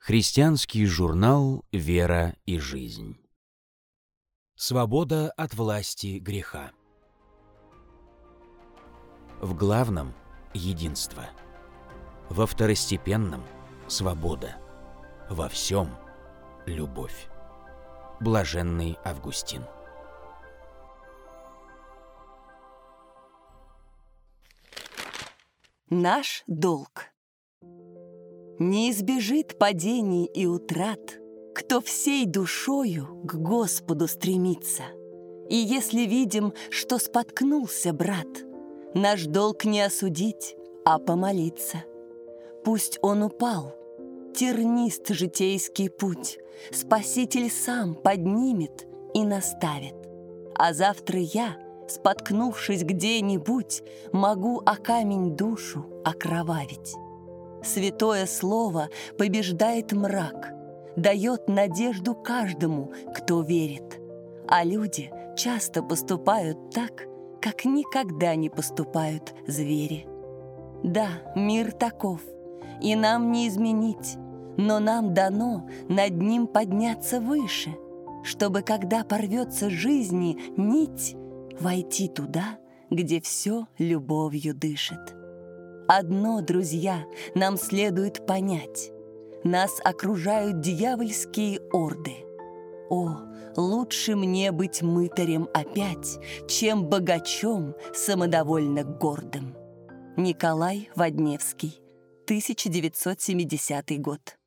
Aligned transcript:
Христианский 0.00 0.86
журнал 0.86 1.62
«Вера 1.72 2.34
и 2.46 2.58
жизнь». 2.58 3.18
Свобода 4.54 5.30
от 5.32 5.52
власти 5.52 6.18
греха. 6.18 6.72
В 9.42 9.54
главном– 9.54 10.14
единство. 10.54 11.28
Во 12.30 12.46
второстепенном– 12.46 13.44
свобода. 13.88 14.56
Во 15.28 15.50
всем– 15.50 15.94
любовь. 16.66 17.28
Блаженный 18.20 18.96
Августин. 19.04 19.66
Наш 25.90 26.42
долг. 26.46 27.09
Не 28.60 28.90
избежит 28.90 29.56
падений 29.56 30.26
и 30.26 30.44
утрат, 30.44 31.18
Кто 31.54 31.80
всей 31.80 32.26
душою 32.26 33.06
к 33.24 33.34
Господу 33.36 34.06
стремится. 34.06 34.82
И 35.48 35.56
если 35.56 36.02
видим, 36.02 36.52
что 36.68 36.98
споткнулся 36.98 37.94
брат, 37.94 38.28
Наш 38.92 39.24
долг 39.24 39.64
не 39.64 39.80
осудить, 39.80 40.56
а 40.84 40.98
помолиться. 40.98 41.84
Пусть 42.62 42.98
он 43.00 43.22
упал, 43.22 43.74
тернист 44.34 45.08
житейский 45.08 45.88
путь, 45.88 46.38
Спаситель 46.70 47.50
сам 47.50 47.94
поднимет 47.94 48.86
и 49.14 49.24
наставит. 49.24 49.94
А 50.54 50.74
завтра 50.74 51.18
я, 51.18 51.56
споткнувшись 51.88 52.82
где-нибудь, 52.84 53.82
Могу 54.12 54.58
о 54.58 54.76
камень 54.76 55.34
душу 55.34 55.86
окровавить. 56.04 56.94
Святое 57.62 58.26
Слово 58.26 58.88
побеждает 59.18 59.92
мрак, 59.92 60.52
дает 60.96 61.48
надежду 61.48 62.14
каждому, 62.14 62.92
кто 63.14 63.42
верит. 63.42 64.00
А 64.48 64.64
люди 64.64 65.10
часто 65.36 65.82
поступают 65.82 66.70
так, 66.70 67.06
как 67.40 67.64
никогда 67.64 68.34
не 68.34 68.50
поступают 68.50 69.34
звери. 69.46 70.06
Да, 70.82 71.08
мир 71.36 71.72
таков, 71.72 72.20
и 72.80 72.96
нам 72.96 73.32
не 73.32 73.48
изменить, 73.48 74.16
но 74.56 74.78
нам 74.78 75.14
дано 75.14 75.68
над 75.88 76.12
ним 76.16 76.46
подняться 76.46 77.20
выше, 77.20 77.76
чтобы, 78.24 78.62
когда 78.62 79.04
порвется 79.04 79.70
жизни 79.70 80.38
нить, 80.56 81.16
войти 81.60 82.08
туда, 82.08 82.58
где 82.90 83.20
все 83.20 83.66
любовью 83.78 84.54
дышит. 84.54 85.19
Одно, 85.92 86.40
друзья, 86.40 87.04
нам 87.34 87.56
следует 87.56 88.24
понять. 88.24 88.92
Нас 89.42 89.80
окружают 89.82 90.60
дьявольские 90.60 91.58
орды. 91.72 92.14
О, 92.88 93.18
лучше 93.56 94.14
мне 94.14 94.52
быть 94.52 94.82
мытарем 94.82 95.48
опять, 95.52 96.20
чем 96.46 96.86
богачом 96.86 97.74
самодовольно 97.92 98.84
гордым. 98.84 99.56
Николай 100.16 100.88
Водневский, 100.94 101.80
1970 102.26 104.00
год. 104.00 104.38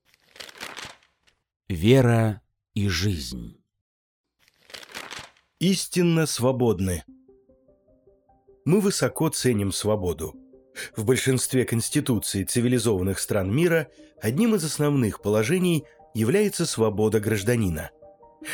Вера 1.67 2.41
и 2.73 2.87
жизнь. 2.87 3.61
Истинно 5.59 6.25
свободны. 6.25 7.03
Мы 8.63 8.79
высоко 8.79 9.27
ценим 9.27 9.73
свободу. 9.73 10.39
В 10.95 11.05
большинстве 11.05 11.65
конституций 11.65 12.43
цивилизованных 12.43 13.19
стран 13.19 13.53
мира 13.53 13.87
одним 14.21 14.55
из 14.55 14.63
основных 14.63 15.21
положений 15.21 15.85
является 16.13 16.65
свобода 16.65 17.19
гражданина. 17.19 17.91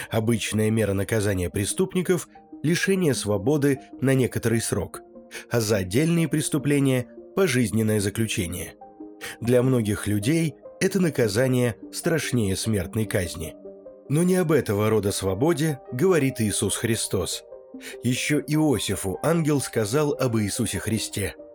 Обычная 0.09 0.70
мера 0.70 0.94
наказания 0.94 1.50
преступников– 1.50 2.28
лишение 2.64 3.14
свободы 3.14 3.80
на 4.02 4.14
некоторый 4.14 4.61
срок, 4.61 5.02
а 5.49 5.61
за 5.61 5.77
отдельные 5.77 6.27
преступления– 6.27 7.08
пожизненное 7.36 7.99
заключение. 7.99 8.76
Для 9.39 9.64
многих 9.64 10.08
людей 10.08 10.55
это 10.80 10.99
наказание 10.99 11.76
страшнее 11.92 12.55
смертной 12.55 13.05
казни. 13.05 13.55
Но 14.10 14.23
не 14.23 14.36
об 14.36 14.52
этого 14.52 14.89
рода 14.89 15.11
свободе 15.11 15.80
говорит 15.92 16.42
Иисус 16.42 16.76
Христос. 16.76 17.43
Еще 18.04 18.43
Иосифу 18.48 19.20
ангел 19.22 19.61
сказал 19.61 20.14
об 20.14 20.38
Иисусе 20.38 20.80
Христе– 20.80 21.36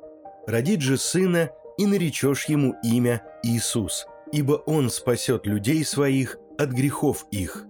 родит 0.47 0.81
же 0.81 0.99
сына, 0.99 1.50
и 1.77 1.87
наречешь 1.87 2.44
ему 2.47 2.77
имя 2.84 3.22
Иисус, 3.43 4.06
ибо 4.32 4.55
он 4.66 4.91
спасет 4.91 5.47
людей 5.47 5.84
своих 5.84 6.38
от 6.59 6.71
грехов 6.71 7.27
их». 7.31 7.66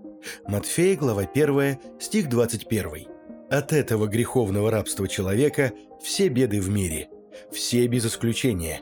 Матфея, 0.47 0.97
глава 0.97 1.23
1, 1.23 1.79
стих 2.01 2.29
21. 2.29 3.07
От 3.51 3.73
этого 3.73 4.07
греховного 4.07 4.71
рабства 4.71 5.07
человека 5.07 5.73
все 6.03 6.29
беды 6.29 6.61
в 6.61 6.71
мире, 6.71 7.09
все 7.53 7.87
без 7.87 8.07
исключения. 8.07 8.81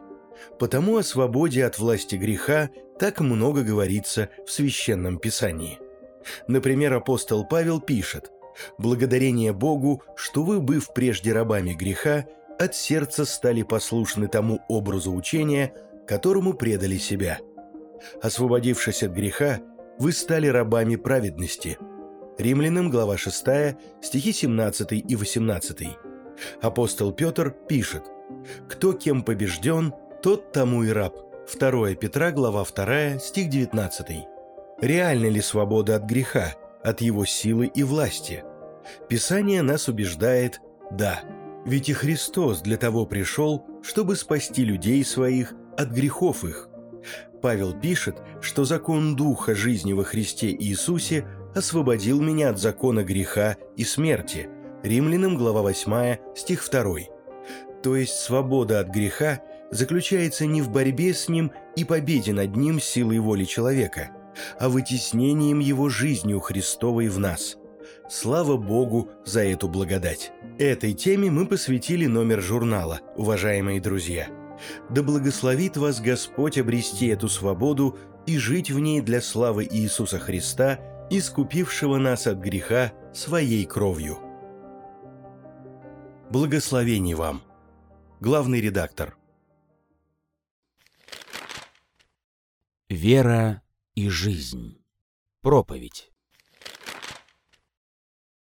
Потому 0.58 0.96
о 0.96 1.02
свободе 1.02 1.64
от 1.64 1.78
власти 1.78 2.16
греха 2.16 2.70
так 2.98 3.20
много 3.20 3.62
говорится 3.62 4.28
в 4.46 4.50
Священном 4.50 5.18
Писании. 5.18 5.78
Например, 6.46 6.94
апостол 6.94 7.44
Павел 7.46 7.80
пишет 7.80 8.30
«Благодарение 8.78 9.52
Богу, 9.52 10.02
что 10.14 10.44
вы, 10.44 10.60
быв 10.60 10.92
прежде 10.94 11.32
рабами 11.32 11.72
греха, 11.72 12.26
от 12.58 12.74
сердца 12.74 13.24
стали 13.24 13.62
послушны 13.62 14.28
тому 14.28 14.60
образу 14.68 15.12
учения, 15.12 15.74
которому 16.06 16.54
предали 16.54 16.98
себя. 16.98 17.38
Освободившись 18.22 19.02
от 19.02 19.12
греха, 19.12 19.60
вы 19.98 20.12
стали 20.12 20.46
рабами 20.46 20.96
праведности. 20.96 21.78
Римлянам, 22.38 22.90
глава 22.90 23.16
6, 23.16 23.44
стихи 24.00 24.32
17 24.32 24.92
и 24.92 25.16
18. 25.16 25.88
Апостол 26.60 27.12
Петр 27.12 27.50
пишет 27.50 28.04
«Кто 28.68 28.92
кем 28.92 29.22
побежден, 29.22 29.94
тот 30.22 30.52
тому 30.52 30.82
и 30.82 30.90
раб». 30.90 31.14
2 31.58 31.94
Петра, 31.94 32.30
глава 32.30 32.64
2, 32.64 33.18
стих 33.18 33.48
19. 33.48 34.26
Реальна 34.80 35.26
ли 35.26 35.40
свобода 35.40 35.96
от 35.96 36.04
греха, 36.04 36.54
от 36.82 37.00
его 37.00 37.24
силы 37.24 37.66
и 37.66 37.82
власти? 37.82 38.44
Писание 39.08 39.62
нас 39.62 39.88
убеждает 39.88 40.60
«да». 40.90 41.22
Ведь 41.64 41.88
и 41.88 41.92
Христос 41.92 42.60
для 42.60 42.76
того 42.76 43.06
пришел, 43.06 43.64
чтобы 43.82 44.16
спасти 44.16 44.64
людей 44.64 45.04
своих 45.04 45.54
от 45.76 45.90
грехов 45.90 46.44
их. 46.44 46.68
Павел 47.40 47.72
пишет, 47.72 48.22
что 48.40 48.64
закон 48.64 49.16
Духа 49.16 49.54
жизни 49.54 49.92
во 49.92 50.04
Христе 50.04 50.50
Иисусе 50.50 51.26
освободил 51.54 52.20
меня 52.20 52.50
от 52.50 52.58
закона 52.58 53.04
греха 53.04 53.56
и 53.76 53.84
смерти. 53.84 54.48
Римлянам, 54.82 55.36
глава 55.36 55.62
8, 55.62 56.16
стих 56.36 56.68
2. 56.68 56.94
То 57.82 57.96
есть 57.96 58.14
свобода 58.14 58.80
от 58.80 58.88
греха 58.88 59.40
заключается 59.70 60.46
не 60.46 60.62
в 60.62 60.70
борьбе 60.70 61.14
с 61.14 61.28
ним 61.28 61.52
и 61.76 61.84
победе 61.84 62.32
над 62.32 62.56
ним 62.56 62.80
силой 62.80 63.18
воли 63.18 63.44
человека, 63.44 64.10
а 64.58 64.68
вытеснением 64.68 65.60
его 65.60 65.88
жизнью 65.88 66.40
Христовой 66.40 67.08
в 67.08 67.18
нас– 67.18 67.56
Слава 68.14 68.58
Богу 68.58 69.10
за 69.24 69.42
эту 69.42 69.68
благодать. 69.68 70.32
Этой 70.58 70.92
теме 70.92 71.30
мы 71.30 71.46
посвятили 71.46 72.04
номер 72.04 72.42
журнала, 72.42 73.00
уважаемые 73.16 73.80
друзья. 73.80 74.28
Да 74.90 75.02
благословит 75.02 75.78
вас 75.78 75.98
Господь 75.98 76.58
обрести 76.58 77.06
эту 77.06 77.30
свободу 77.30 77.98
и 78.26 78.36
жить 78.36 78.70
в 78.70 78.78
ней 78.78 79.00
для 79.00 79.22
славы 79.22 79.64
Иисуса 79.64 80.18
Христа, 80.18 80.78
искупившего 81.10 81.96
нас 81.96 82.26
от 82.26 82.36
греха 82.36 82.92
своей 83.14 83.64
кровью. 83.64 84.18
Благословений 86.28 87.14
вам. 87.14 87.42
Главный 88.20 88.60
редактор. 88.60 89.16
Вера 92.90 93.62
и 93.94 94.10
жизнь. 94.10 94.84
Проповедь. 95.40 96.11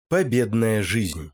Победная 0.07 0.83
жизнь. 0.83 1.31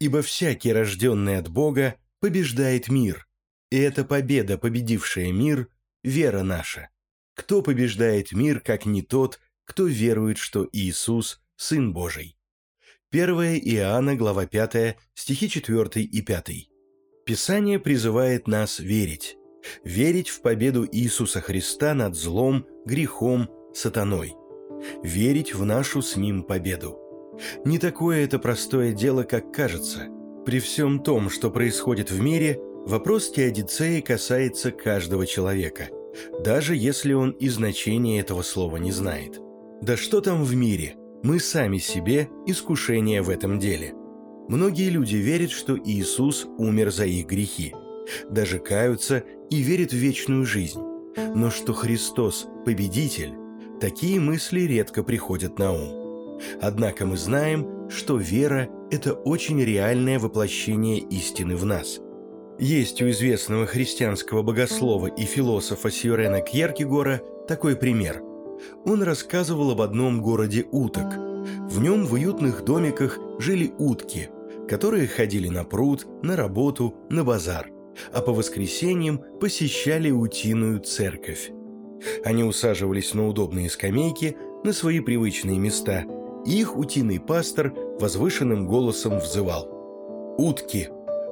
Ибо 0.00 0.22
всякий, 0.22 0.72
рожденный 0.72 1.36
от 1.36 1.50
Бога, 1.50 1.96
побеждает 2.18 2.88
мир, 2.88 3.28
и 3.70 3.76
эта 3.76 4.02
победа, 4.02 4.56
победившая 4.56 5.30
мир, 5.30 5.68
вера 6.02 6.42
наша. 6.42 6.88
Кто 7.34 7.60
побеждает 7.60 8.32
мир, 8.32 8.60
как 8.60 8.86
не 8.86 9.02
тот, 9.02 9.40
кто 9.66 9.86
верует, 9.86 10.38
что 10.38 10.66
Иисус– 10.72 11.42
Сын 11.56 11.92
Божий? 11.92 12.38
1 13.12 13.28
Иоанна, 13.28 14.16
глава 14.16 14.46
5, 14.46 14.96
стихи 15.12 15.50
4 15.50 16.02
и 16.02 16.22
5. 16.22 16.50
Писание 17.26 17.78
призывает 17.78 18.48
нас 18.48 18.78
верить. 18.78 19.36
Верить 19.84 20.30
в 20.30 20.40
победу 20.40 20.88
Иисуса 20.90 21.42
Христа 21.42 21.92
над 21.92 22.16
злом, 22.16 22.66
грехом, 22.86 23.50
сатаной. 23.74 24.32
Верить 25.02 25.52
в 25.52 25.66
нашу 25.66 26.00
с 26.00 26.16
Ним 26.16 26.42
победу. 26.42 27.09
Не 27.64 27.78
такое 27.78 28.24
это 28.24 28.38
простое 28.38 28.92
дело, 28.92 29.22
как 29.22 29.52
кажется. 29.52 30.08
При 30.44 30.60
всем 30.60 31.02
том, 31.02 31.30
что 31.30 31.50
происходит 31.50 32.10
в 32.10 32.20
мире, 32.20 32.58
вопрос 32.86 33.30
теодицеи 33.30 34.00
касается 34.00 34.70
каждого 34.70 35.26
человека. 35.26 35.88
даже 36.44 36.76
если 36.76 37.12
он 37.12 37.30
и 37.30 37.48
значения 37.48 38.20
этого 38.20 38.42
слова 38.42 38.76
не 38.76 38.92
знает. 38.92 39.40
Да 39.82 39.96
что 39.96 40.20
там 40.20 40.44
в 40.44 40.54
мире? 40.54 40.96
Мы 41.22 41.38
сами 41.38 41.78
себе 41.78 42.28
искушение 42.46 43.22
в 43.22 43.30
этом 43.30 43.58
деле. 43.58 43.94
Многие 44.48 44.88
люди 44.90 45.16
верят, 45.16 45.50
что 45.50 45.78
Иисус 45.78 46.46
умер 46.58 46.90
за 46.90 47.06
их 47.06 47.26
грехи, 47.26 47.74
даже 48.28 48.58
каются 48.58 49.22
и 49.50 49.56
верят 49.60 49.92
в 49.92 49.96
вечную 49.96 50.44
жизнь. 50.44 50.80
Но 51.34 51.50
что 51.50 51.72
Христос– 51.72 52.48
победитель, 52.64 53.34
такие 53.80 54.18
мысли 54.18 54.62
редко 54.62 55.02
приходят 55.02 55.58
на 55.58 55.72
ум. 55.72 55.99
Однако 56.60 57.06
мы 57.06 57.16
знаем, 57.16 57.88
что 57.90 58.16
вера– 58.16 58.68
это 58.90 59.14
очень 59.14 59.60
реальное 59.62 60.18
воплощение 60.18 60.98
истины 60.98 61.56
в 61.56 61.64
нас. 61.64 62.00
Есть 62.58 63.00
у 63.00 63.08
известного 63.08 63.66
христианского 63.66 64.42
богослова 64.42 65.06
и 65.06 65.24
философа 65.24 65.90
Сьюрена 65.90 66.40
Кьеркегора 66.40 67.22
такой 67.48 67.74
пример. 67.74 68.22
Он 68.84 69.02
рассказывал 69.02 69.70
об 69.70 69.80
одном 69.80 70.20
городе 70.20 70.66
уток. 70.70 71.06
В 71.70 71.80
нем 71.80 72.04
в 72.04 72.12
уютных 72.12 72.64
домиках 72.64 73.18
жили 73.38 73.72
утки, 73.78 74.28
которые 74.68 75.08
ходили 75.08 75.48
на 75.48 75.64
пруд, 75.64 76.06
на 76.22 76.36
работу, 76.36 76.94
на 77.08 77.24
базар, 77.24 77.70
а 78.12 78.20
по 78.20 78.32
воскресеньям 78.32 79.22
посещали 79.40 80.10
утиную 80.10 80.80
церковь. 80.80 81.50
Они 82.24 82.44
усаживались 82.44 83.14
на 83.14 83.26
удобные 83.26 83.70
скамейки, 83.70 84.36
на 84.64 84.72
свои 84.72 85.00
привычные 85.00 85.58
места, 85.58 86.04
их 86.44 86.76
утиный 86.76 87.20
пастор 87.20 87.72
возвышенным 87.98 88.66
голосом 88.66 89.18
взывал. 89.18 89.68
«Утки, 90.38 90.88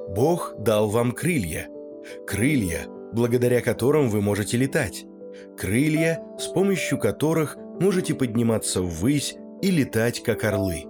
Бог 0.08 0.54
дал 0.58 0.88
вам 0.88 1.12
крылья. 1.12 1.68
Крылья, 2.26 2.86
благодаря 3.12 3.60
которым 3.60 4.08
вы 4.08 4.20
можете 4.20 4.56
летать. 4.56 5.04
Крылья, 5.56 6.22
с 6.38 6.46
помощью 6.46 6.98
которых 6.98 7.56
можете 7.80 8.14
подниматься 8.14 8.82
ввысь 8.82 9.36
и 9.62 9.70
летать, 9.70 10.22
как 10.22 10.44
орлы. 10.44 10.84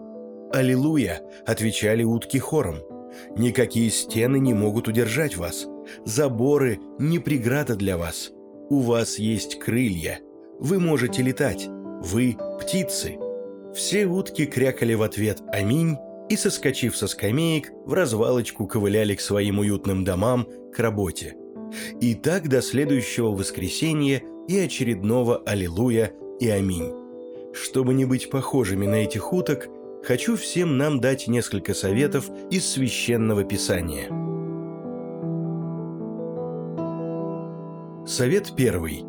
«Аллилуйя!»– 0.52 1.20
отвечали 1.46 2.02
утки 2.04 2.38
хором. 2.38 2.76
«Никакие 3.36 3.90
стены 3.90 4.38
не 4.38 4.54
могут 4.54 4.88
удержать 4.88 5.36
вас. 5.36 5.66
Заборы– 6.04 6.78
не 6.98 7.18
преграда 7.18 7.74
для 7.74 7.98
вас. 7.98 8.30
У 8.70 8.80
вас 8.80 9.18
есть 9.18 9.58
крылья. 9.58 10.20
Вы 10.58 10.78
можете 10.78 11.22
летать. 11.22 11.66
Вы– 11.68 12.36
птицы». 12.60 13.18
Все 13.78 14.06
утки 14.06 14.44
крякали 14.44 14.94
в 14.94 15.02
ответ 15.02 15.40
«Аминь» 15.52 15.98
и, 16.28 16.34
соскочив 16.34 16.96
со 16.96 17.06
скамеек, 17.06 17.70
в 17.86 17.92
развалочку 17.92 18.66
ковыляли 18.66 19.14
к 19.14 19.20
своим 19.20 19.60
уютным 19.60 20.02
домам, 20.02 20.48
к 20.74 20.80
работе. 20.80 21.36
И 22.00 22.16
так 22.16 22.48
до 22.48 22.60
следующего 22.60 23.28
воскресенья 23.28 24.20
и 24.48 24.58
очередного 24.58 25.36
«Аллилуйя» 25.46 26.12
и 26.40 26.48
«Аминь». 26.48 26.92
Чтобы 27.54 27.94
не 27.94 28.04
быть 28.04 28.30
похожими 28.30 28.84
на 28.84 28.96
этих 28.96 29.32
уток, 29.32 29.68
хочу 30.02 30.36
всем 30.36 30.76
нам 30.76 31.00
дать 31.00 31.28
несколько 31.28 31.72
советов 31.72 32.28
из 32.50 32.68
Священного 32.68 33.44
Писания. 33.44 34.08
Совет 38.04 38.54
первый. 38.56 39.04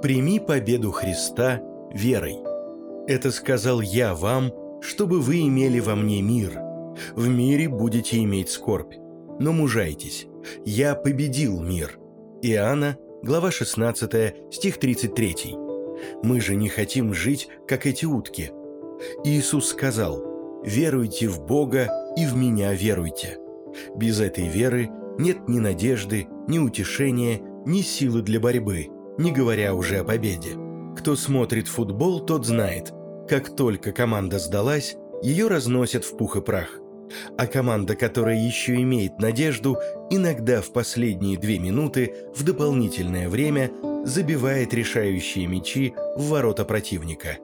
Прими 0.00 0.40
победу 0.40 0.92
Христа 0.92 1.60
верой. 1.92 2.53
Это 3.06 3.30
сказал 3.30 3.80
я 3.80 4.14
вам, 4.14 4.52
чтобы 4.80 5.20
вы 5.20 5.42
имели 5.42 5.80
во 5.80 5.94
мне 5.94 6.22
мир, 6.22 6.58
в 7.14 7.28
мире 7.28 7.68
будете 7.68 8.22
иметь 8.22 8.48
скорбь, 8.48 8.94
но 9.38 9.52
мужайтесь. 9.52 10.26
Я 10.64 10.94
победил 10.94 11.60
мир. 11.60 11.98
Иоанна, 12.42 12.96
глава 13.22 13.50
16, 13.50 14.52
стих 14.52 14.78
33. 14.78 15.56
Мы 16.22 16.40
же 16.40 16.56
не 16.56 16.68
хотим 16.68 17.14
жить, 17.14 17.48
как 17.66 17.86
эти 17.86 18.04
утки. 18.06 18.52
Иисус 19.24 19.68
сказал, 19.68 20.62
«Веруйте 20.64 21.28
в 21.28 21.44
Бога 21.44 21.90
и 22.16 22.26
в 22.26 22.36
Меня 22.36 22.72
веруйте». 22.72 23.38
Без 23.96 24.20
этой 24.20 24.48
веры 24.48 24.88
нет 25.18 25.48
ни 25.48 25.58
надежды, 25.58 26.26
ни 26.48 26.58
утешения, 26.58 27.40
ни 27.66 27.80
силы 27.80 28.22
для 28.22 28.40
борьбы, 28.40 28.88
не 29.18 29.32
говоря 29.32 29.74
уже 29.74 29.98
о 29.98 30.04
победе. 30.04 30.63
Кто 30.96 31.16
смотрит 31.16 31.68
футбол, 31.68 32.20
тот 32.20 32.46
знает, 32.46 32.92
как 33.28 33.54
только 33.56 33.92
команда 33.92 34.38
сдалась, 34.38 34.96
ее 35.22 35.48
разносят 35.48 36.04
в 36.04 36.16
пух 36.16 36.36
и 36.36 36.40
прах. 36.40 36.80
А 37.36 37.46
команда, 37.46 37.96
которая 37.96 38.36
еще 38.36 38.76
имеет 38.76 39.18
надежду, 39.18 39.78
иногда 40.10 40.60
в 40.60 40.72
последние 40.72 41.38
две 41.38 41.58
минуты 41.58 42.14
в 42.34 42.44
дополнительное 42.44 43.28
время 43.28 43.70
забивает 44.04 44.74
решающие 44.74 45.46
мячи 45.46 45.94
в 46.16 46.28
ворота 46.28 46.64
противника. 46.64 47.38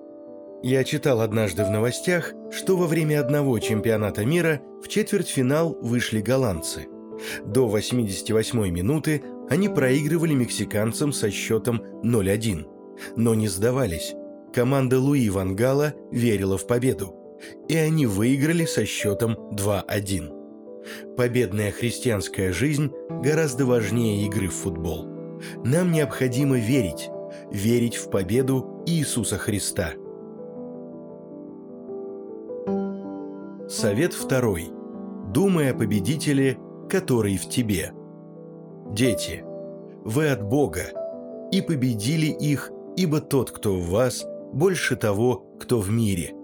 Я 0.62 0.84
читал 0.84 1.22
однажды 1.22 1.64
в 1.64 1.70
новостях, 1.70 2.32
что 2.50 2.76
во 2.76 2.86
время 2.86 3.20
одного 3.20 3.58
чемпионата 3.58 4.24
мира 4.26 4.60
в 4.82 4.88
четвертьфинал 4.88 5.76
вышли 5.80 6.20
голландцы. 6.20 6.86
До 7.44 7.66
88-й 7.74 8.70
минуты 8.70 9.22
они 9.48 9.68
проигрывали 9.68 10.34
мексиканцам 10.34 11.12
со 11.12 11.30
счетом 11.30 11.82
0-1. 12.02 12.66
Но 13.16 13.34
не 13.34 13.48
сдавались. 13.48 14.14
Команда 14.52 14.98
Луи 14.98 15.28
Вангала 15.30 15.94
верила 16.10 16.58
в 16.58 16.66
победу 16.66 17.20
и 17.68 17.76
они 17.76 18.06
выиграли 18.06 18.64
со 18.64 18.84
счетом 18.84 19.36
2-1. 19.52 21.14
Победная 21.16 21.70
христианская 21.70 22.52
жизнь 22.52 22.90
гораздо 23.22 23.66
важнее 23.66 24.26
игры 24.26 24.48
в 24.48 24.54
футбол. 24.54 25.06
Нам 25.64 25.92
необходимо 25.92 26.58
верить, 26.58 27.10
верить 27.50 27.96
в 27.96 28.10
победу 28.10 28.82
Иисуса 28.86 29.38
Христа. 29.38 29.92
Совет 33.68 34.12
второй. 34.12 34.70
Думай 35.32 35.70
о 35.70 35.74
победителе, 35.74 36.58
который 36.88 37.36
в 37.36 37.48
тебе. 37.48 37.92
Дети, 38.90 39.44
вы 40.04 40.28
от 40.28 40.42
Бога, 40.42 40.90
и 41.52 41.60
победили 41.60 42.26
их, 42.26 42.72
ибо 43.00 43.20
тот, 43.20 43.50
кто 43.50 43.74
в 43.74 43.88
вас, 43.88 44.26
больше 44.52 44.96
того, 44.96 45.46
кто 45.58 45.78
в 45.78 45.90
мире– 45.90 46.34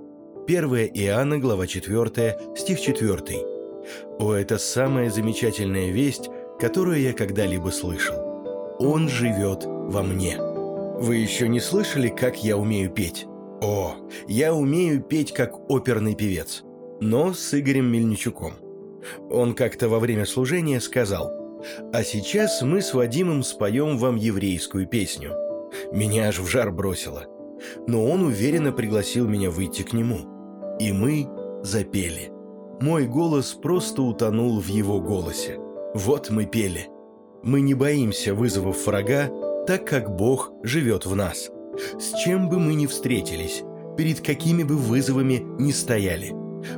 1 0.46 0.64
Иоанна, 0.94 1.38
глава 1.38 1.66
4, 1.66 2.54
стих 2.56 2.80
4. 2.80 3.18
О, 4.20 4.32
это 4.32 4.58
самая 4.58 5.10
замечательная 5.10 5.90
весть, 5.90 6.30
которую 6.60 7.00
я 7.00 7.12
когда-либо 7.12 7.70
слышал. 7.70 8.16
Он 8.78 9.08
живет 9.08 9.64
во 9.64 10.04
мне. 10.04 10.38
Вы 10.38 11.16
еще 11.16 11.48
не 11.48 11.58
слышали, 11.58 12.08
как 12.08 12.44
я 12.44 12.56
умею 12.56 12.90
петь? 12.90 13.26
О, 13.60 13.96
я 14.28 14.54
умею 14.54 15.02
петь 15.02 15.34
как 15.34 15.68
оперный 15.68 16.14
певец, 16.14 16.62
но 17.00 17.34
с 17.34 17.52
Игорем 17.52 17.86
Мельничуком. 17.86 18.54
Он 19.28 19.52
как-то 19.54 19.88
во 19.88 19.98
время 19.98 20.26
служения 20.26 20.80
сказал, 20.80 21.32
«А 21.92 22.04
сейчас 22.04 22.62
мы 22.62 22.82
с 22.82 22.94
Вадимом 22.94 23.42
споем 23.42 23.98
вам 23.98 24.14
еврейскую 24.14 24.86
песню». 24.86 25.45
Меня 25.92 26.28
аж 26.28 26.38
в 26.38 26.46
жар 26.46 26.70
бросило. 26.70 27.26
Но 27.86 28.04
он 28.04 28.22
уверенно 28.22 28.72
пригласил 28.72 29.26
меня 29.26 29.50
выйти 29.50 29.82
к 29.82 29.92
нему– 29.92 30.18
и 30.78 30.92
мы 30.92 31.28
запели. 31.62 32.30
Мой 32.80 33.06
голос 33.06 33.54
просто 33.54 34.02
утонул 34.02 34.60
в 34.60 34.66
его 34.66 35.00
голосе. 35.00 35.58
Вот 35.94 36.30
мы 36.30 36.44
пели. 36.44 36.88
Мы 37.42 37.60
не 37.60 37.74
боимся 37.74 38.34
вызовов 38.34 38.86
врага, 38.86 39.30
так 39.66 39.86
как 39.86 40.14
Бог 40.14 40.52
живет 40.62 41.06
в 41.06 41.16
нас. 41.16 41.50
С 41.98 42.18
чем 42.18 42.48
бы 42.48 42.58
мы 42.58 42.74
ни 42.74 42.86
встретились, 42.86 43.62
перед 43.96 44.20
какими 44.20 44.62
бы 44.62 44.76
вызовами 44.76 45.42
ни 45.58 45.70
стояли, 45.70 46.32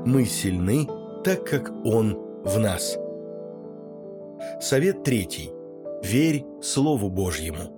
мы 0.04 0.24
сильны, 0.24 0.88
так 1.24 1.44
как 1.44 1.72
Он 1.84 2.16
в 2.44 2.58
нас. 2.58 2.96
Совет 4.60 5.02
третий. 5.02 5.50
Верь 6.02 6.44
Слову 6.62 7.10
Божьему. 7.10 7.77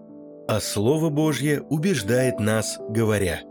А 0.50 0.60
Слово 0.60 1.10
Божье 1.10 1.60
убеждает 1.70 2.40
нас, 2.40 2.76
говоря, 2.88 3.42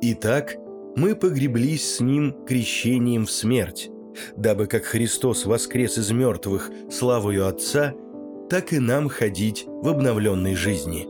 «Итак, 0.00 0.54
мы 0.94 1.16
погреблись 1.16 1.96
с 1.96 1.98
Ним 1.98 2.36
крещением 2.46 3.26
в 3.26 3.32
смерть, 3.32 3.90
дабы 4.36 4.68
как 4.68 4.84
Христос 4.84 5.44
воскрес 5.44 5.98
из 5.98 6.12
мертвых 6.12 6.70
славою 6.88 7.48
Отца, 7.48 7.94
так 8.48 8.72
и 8.72 8.78
нам 8.78 9.08
ходить 9.08 9.64
в 9.66 9.88
обновленной 9.88 10.54
жизни». 10.54 11.08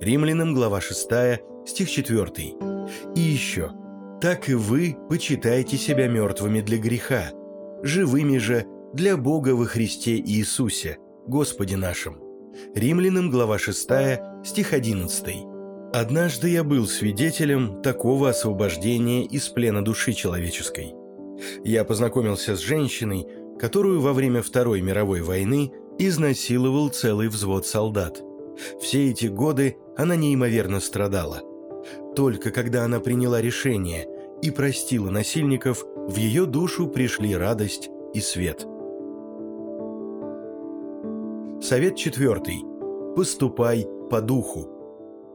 Римлянам, 0.00 0.54
глава 0.54 0.80
6, 0.80 1.06
стих 1.66 1.90
4. 1.90 2.54
И 3.14 3.20
еще. 3.20 3.72
«Так 4.22 4.48
и 4.48 4.54
вы 4.54 4.96
почитайте 5.10 5.76
себя 5.76 6.08
мертвыми 6.08 6.62
для 6.62 6.78
греха, 6.78 7.24
живыми 7.82 8.38
же 8.38 8.64
для 8.94 9.18
Бога 9.18 9.50
во 9.50 9.66
Христе 9.66 10.16
Иисусе, 10.16 10.96
Господе 11.26 11.76
нашим». 11.76 12.22
Римлянам, 12.74 13.30
глава 13.30 13.58
6, 13.58 13.88
стих 14.48 14.72
11. 14.72 15.46
Однажды 15.92 16.48
я 16.48 16.64
был 16.64 16.86
свидетелем 16.86 17.82
такого 17.82 18.30
освобождения 18.30 19.24
из 19.24 19.46
плена 19.48 19.84
души 19.84 20.14
человеческой. 20.14 20.94
Я 21.64 21.84
познакомился 21.84 22.56
с 22.56 22.60
женщиной, 22.60 23.26
которую 23.60 24.00
во 24.00 24.14
время 24.14 24.40
Второй 24.42 24.80
мировой 24.80 25.20
войны 25.20 25.70
изнасиловал 25.98 26.88
целый 26.88 27.28
взвод 27.28 27.66
солдат. 27.66 28.22
Все 28.80 29.10
эти 29.10 29.26
годы 29.26 29.76
она 29.96 30.16
неимоверно 30.16 30.80
страдала. 30.80 31.42
Только 32.16 32.50
когда 32.50 32.84
она 32.84 33.00
приняла 33.00 33.42
решение 33.42 34.08
и 34.40 34.50
простила 34.50 35.10
насильников, 35.10 35.84
в 35.94 36.16
ее 36.16 36.46
душу 36.46 36.88
пришли 36.88 37.36
радость 37.36 37.90
и 38.14 38.20
свет. 38.20 38.66
Совет 41.60 41.96
четвертый. 41.96 42.62
Поступай 43.14 43.86
по 44.08 44.20
духу. 44.20 44.68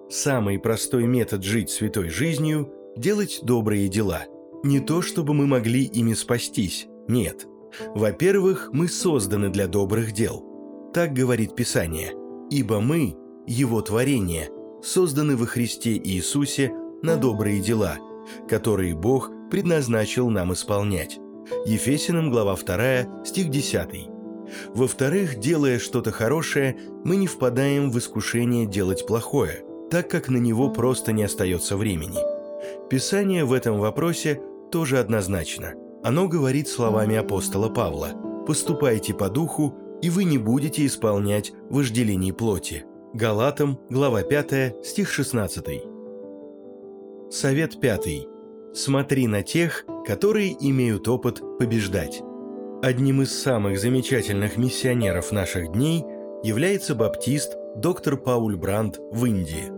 Самый 0.10 0.60
простой 0.60 1.06
метод 1.06 1.44
жить 1.44 1.70
святой 1.70 2.10
жизнью– 2.10 2.72
делать 2.98 3.40
добрые 3.44 3.88
дела. 3.88 4.24
Не 4.64 4.80
то, 4.80 5.02
чтобы 5.02 5.34
мы 5.34 5.48
могли 5.48 5.84
ими 5.84 6.14
спастись, 6.14 6.88
нет. 7.08 7.48
Во-первых, 7.96 8.70
мы 8.72 8.88
созданы 8.88 9.50
для 9.50 9.68
добрых 9.68 10.12
дел. 10.12 10.44
Так 10.94 11.14
говорит 11.14 11.56
Писание. 11.56 12.14
«Ибо 12.52 12.80
мы, 12.80 13.16
Его 13.48 13.82
творение, 13.82 14.50
созданы 14.84 15.36
во 15.36 15.48
Христе 15.48 15.98
Иисусе 15.98 16.72
на 17.02 17.18
добрые 17.18 17.60
дела, 17.60 17.98
которые 18.48 18.96
Бог 18.96 19.32
предназначил 19.50 20.30
нам 20.30 20.54
исполнять». 20.54 21.20
Ефесиным, 21.66 22.30
глава 22.32 22.56
2, 22.56 23.26
стих 23.26 23.50
10. 23.50 24.13
Во-вторых, 24.74 25.40
делая 25.40 25.80
что-то 25.80 26.12
хорошее, 26.12 26.78
мы 27.04 27.16
не 27.16 27.28
впадаем 27.28 27.92
в 27.92 27.98
искушение 27.98 28.66
делать 28.66 29.06
плохое, 29.06 29.64
так 29.90 30.10
как 30.10 30.30
на 30.30 30.38
него 30.38 30.70
просто 30.70 31.12
не 31.12 31.24
остается 31.24 31.78
времени. 31.78 32.20
Писание 32.90 33.46
в 33.46 33.54
этом 33.54 33.80
вопросе 33.80 34.42
тоже 34.72 35.00
однозначно. 35.00 35.74
Оно 36.04 36.28
говорит 36.28 36.68
словами 36.68 37.16
апостола 37.16 37.70
Павла 37.70 38.10
«Поступайте 38.46 39.14
по 39.14 39.30
духу, 39.30 39.76
и 40.02 40.10
вы 40.10 40.26
не 40.26 40.38
будете 40.38 40.86
исполнять 40.86 41.54
вожделений 41.70 42.34
плоти». 42.34 42.86
Галатам, 43.14 43.80
глава 43.90 44.24
5, 44.24 44.86
стих 44.86 45.12
16. 45.12 45.84
Совет 47.30 47.80
5. 47.80 48.28
Смотри 48.74 49.28
на 49.28 49.44
тех, 49.44 49.86
которые 50.06 50.56
имеют 50.60 51.08
опыт 51.08 51.42
побеждать. 51.60 52.24
Одним 52.84 53.22
из 53.22 53.42
самых 53.42 53.80
замечательных 53.80 54.58
миссионеров 54.58 55.32
наших 55.32 55.72
дней 55.72 56.04
является 56.44 56.96
баптист 56.96 57.56
доктор 57.78 58.18
Пауль 58.18 58.58
Брандт 58.58 59.00
в 59.10 59.24
Индии. 59.24 59.72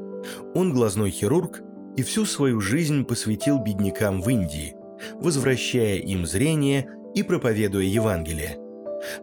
Он 0.56 0.74
глазной 0.74 1.12
хирург 1.12 1.62
и 1.96 2.02
всю 2.02 2.26
свою 2.26 2.60
жизнь 2.62 3.06
посвятил 3.06 3.60
беднякам 3.60 4.24
в 4.24 4.30
Индии, 4.30 4.76
возвращая 5.20 5.98
им 5.98 6.26
зрение 6.26 6.90
и 7.14 7.22
проповедуя 7.22 7.84
Евангелие. 7.84 8.58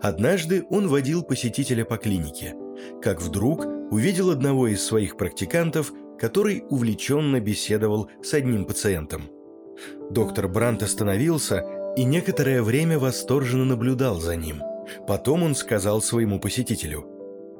Однажды 0.00 0.64
он 0.70 0.86
водил 0.86 1.24
посетителя 1.24 1.84
по 1.84 1.96
клинике, 1.96 2.54
как 3.02 3.20
вдруг 3.20 3.66
увидел 3.90 4.30
одного 4.30 4.68
из 4.68 4.80
своих 4.84 5.16
практикантов, 5.16 5.92
который 6.20 6.62
увлеченно 6.70 7.40
беседовал 7.40 8.08
с 8.22 8.32
одним 8.32 8.64
пациентом. 8.64 9.22
Доктор 10.08 10.46
Брант 10.46 10.84
остановился 10.84 11.81
и 11.96 12.04
некоторое 12.04 12.62
время 12.62 12.98
восторженно 12.98 13.64
наблюдал 13.64 14.20
за 14.20 14.36
ним. 14.36 14.62
Потом 15.06 15.42
он 15.42 15.54
сказал 15.54 16.02
своему 16.02 16.40
посетителю, 16.40 17.06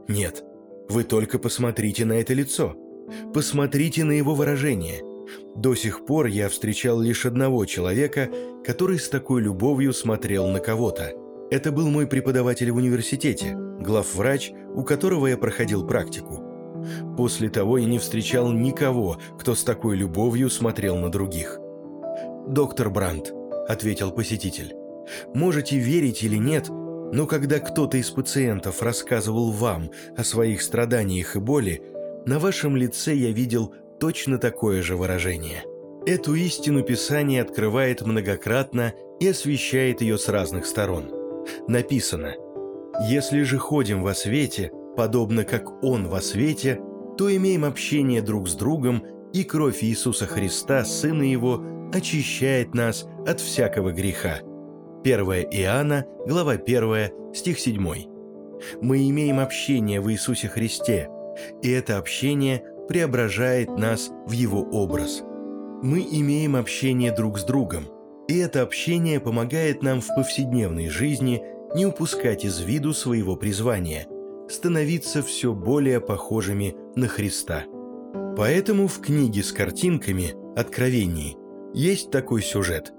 «Нет, 0.09 0.45
вы 0.89 1.05
только 1.05 1.39
посмотрите 1.39 2.05
на 2.05 2.15
это 2.15 2.35
лицо. 2.35 2.77
Посмотрите 3.33 4.05
на 4.05 4.13
его 4.13 4.35
выражение. 4.35 5.03
До 5.57 5.75
сих 5.75 6.05
пор 6.05 6.27
я 6.27 6.49
встречал 6.49 7.01
лишь 7.01 7.27
одного 7.27 7.65
человека, 7.65 8.29
который 8.65 8.99
с 8.99 9.09
такой 9.09 9.43
любовью 9.43 9.93
смотрел 9.93 10.49
на 10.49 10.61
кого-то. 10.61 11.13
Это 11.51 11.73
был 11.73 11.91
мой 11.91 12.07
преподаватель 12.07 12.71
в 12.73 12.77
университете, 12.77 13.55
главврач, 13.55 14.53
у 14.75 14.83
которого 14.85 15.27
я 15.27 15.37
проходил 15.37 15.87
практику. 15.87 16.43
После 17.17 17.49
того 17.49 17.79
я 17.79 17.87
не 17.87 17.99
встречал 17.99 18.53
никого, 18.53 19.19
кто 19.39 19.55
с 19.55 19.63
такой 19.63 19.97
любовью 19.97 20.51
смотрел 20.51 20.97
на 20.97 21.11
других. 21.11 21.59
«Доктор 22.49 22.91
Брандт»,— 22.91 23.33
ответил 23.69 24.11
посетитель,— 24.11 24.75
«можете 25.35 25.79
верить 25.79 26.23
или 26.23 26.37
нет, 26.37 26.69
но 26.69 27.27
когда 27.27 27.59
кто-то 27.59 27.99
из 27.99 28.11
пациентов 28.11 28.83
рассказывал 28.83 29.51
вам 29.51 29.91
о 30.17 30.25
своих 30.25 30.63
страданиях 30.63 31.37
и 31.37 31.41
боли, 31.41 31.83
на 32.25 32.39
вашем 32.39 32.77
лице 32.77 33.15
я 33.15 33.31
видел 33.31 33.75
точно 34.01 34.39
такое 34.39 34.83
же 34.83 34.97
выражение. 34.97 35.65
Эту 36.07 36.35
истину 36.35 36.83
Писание 36.83 37.43
открывает 37.43 38.03
многократно 38.03 38.95
и 39.21 39.29
освещает 39.29 40.01
ее 40.01 40.19
с 40.19 40.29
разных 40.29 40.67
сторон. 40.67 41.13
Написано 41.69 42.35
«Если 43.09 43.43
же 43.43 43.59
ходим 43.59 44.03
во 44.03 44.15
свете, 44.15 44.73
подобно 44.97 45.45
как 45.45 45.83
Он 45.85 46.09
во 46.09 46.21
свете, 46.21 46.81
то 47.17 47.35
имеем 47.35 47.65
общение 47.65 48.23
друг 48.23 48.49
с 48.49 48.55
другом, 48.55 49.05
и 49.33 49.45
кровь 49.45 49.85
Иисуса 49.85 50.27
Христа, 50.27 50.85
Сына 50.85 51.23
Его, 51.23 51.63
очищает 51.93 52.75
нас 52.75 53.07
от 53.27 53.41
всякого 53.41 53.93
греха». 53.93 54.41
1 55.05 55.21
Иоанна, 55.51 56.07
глава 56.27 56.53
1, 56.53 57.35
стих 57.35 57.59
7. 57.59 57.79
Мы 58.81 59.11
имеем 59.11 59.41
общение 59.41 60.01
в 60.01 60.11
Иисусе 60.11 60.49
Христе, 60.49 61.09
и 61.63 61.71
это 61.71 61.99
общение 61.99 62.63
преображает 62.89 63.71
нас 63.77 64.11
в 64.27 64.33
Его 64.33 64.61
образ. 64.61 65.23
Мы 65.83 66.07
имеем 66.09 66.55
общение 66.55 67.11
друг 67.11 67.39
с 67.39 67.45
другом, 67.45 67.89
и 68.29 68.39
это 68.39 68.63
общение 68.63 69.19
помогает 69.19 69.83
нам 69.83 70.01
в 70.01 70.07
повседневной 70.15 70.89
жизни 70.89 71.43
не 71.75 71.87
упускать 71.87 72.45
из 72.45 72.61
виду 72.61 72.93
своего 72.93 73.35
призвания, 73.35 74.07
становиться 74.49 75.23
все 75.23 75.53
более 75.53 76.01
похожими 76.01 76.77
на 76.95 77.09
Христа. 77.09 77.65
Поэтому 78.37 78.87
в 78.87 79.01
книге 79.01 79.43
с 79.43 79.53
картинками 79.53 80.35
«Откровений» 80.55 81.37
есть 81.75 82.11
такой 82.11 82.43
сюжет. 82.43 82.93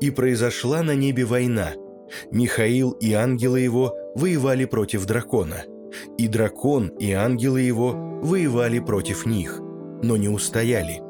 «И 0.00 0.10
произошла 0.10 0.82
на 0.82 0.94
небе 0.94 1.24
война. 1.24 1.72
Михаил 2.30 2.92
и 2.92 3.12
ангелы 3.12 3.60
его 3.60 3.94
воевали 4.14 4.64
против 4.66 5.06
дракона. 5.06 5.64
И 6.18 6.28
дракон 6.28 6.88
и 6.98 7.12
ангелы 7.12 7.60
его 7.60 7.92
воевали 8.22 8.78
против 8.78 9.26
них, 9.26 9.60
но 10.02 10.16
не 10.16 10.28
устояли. 10.28 11.02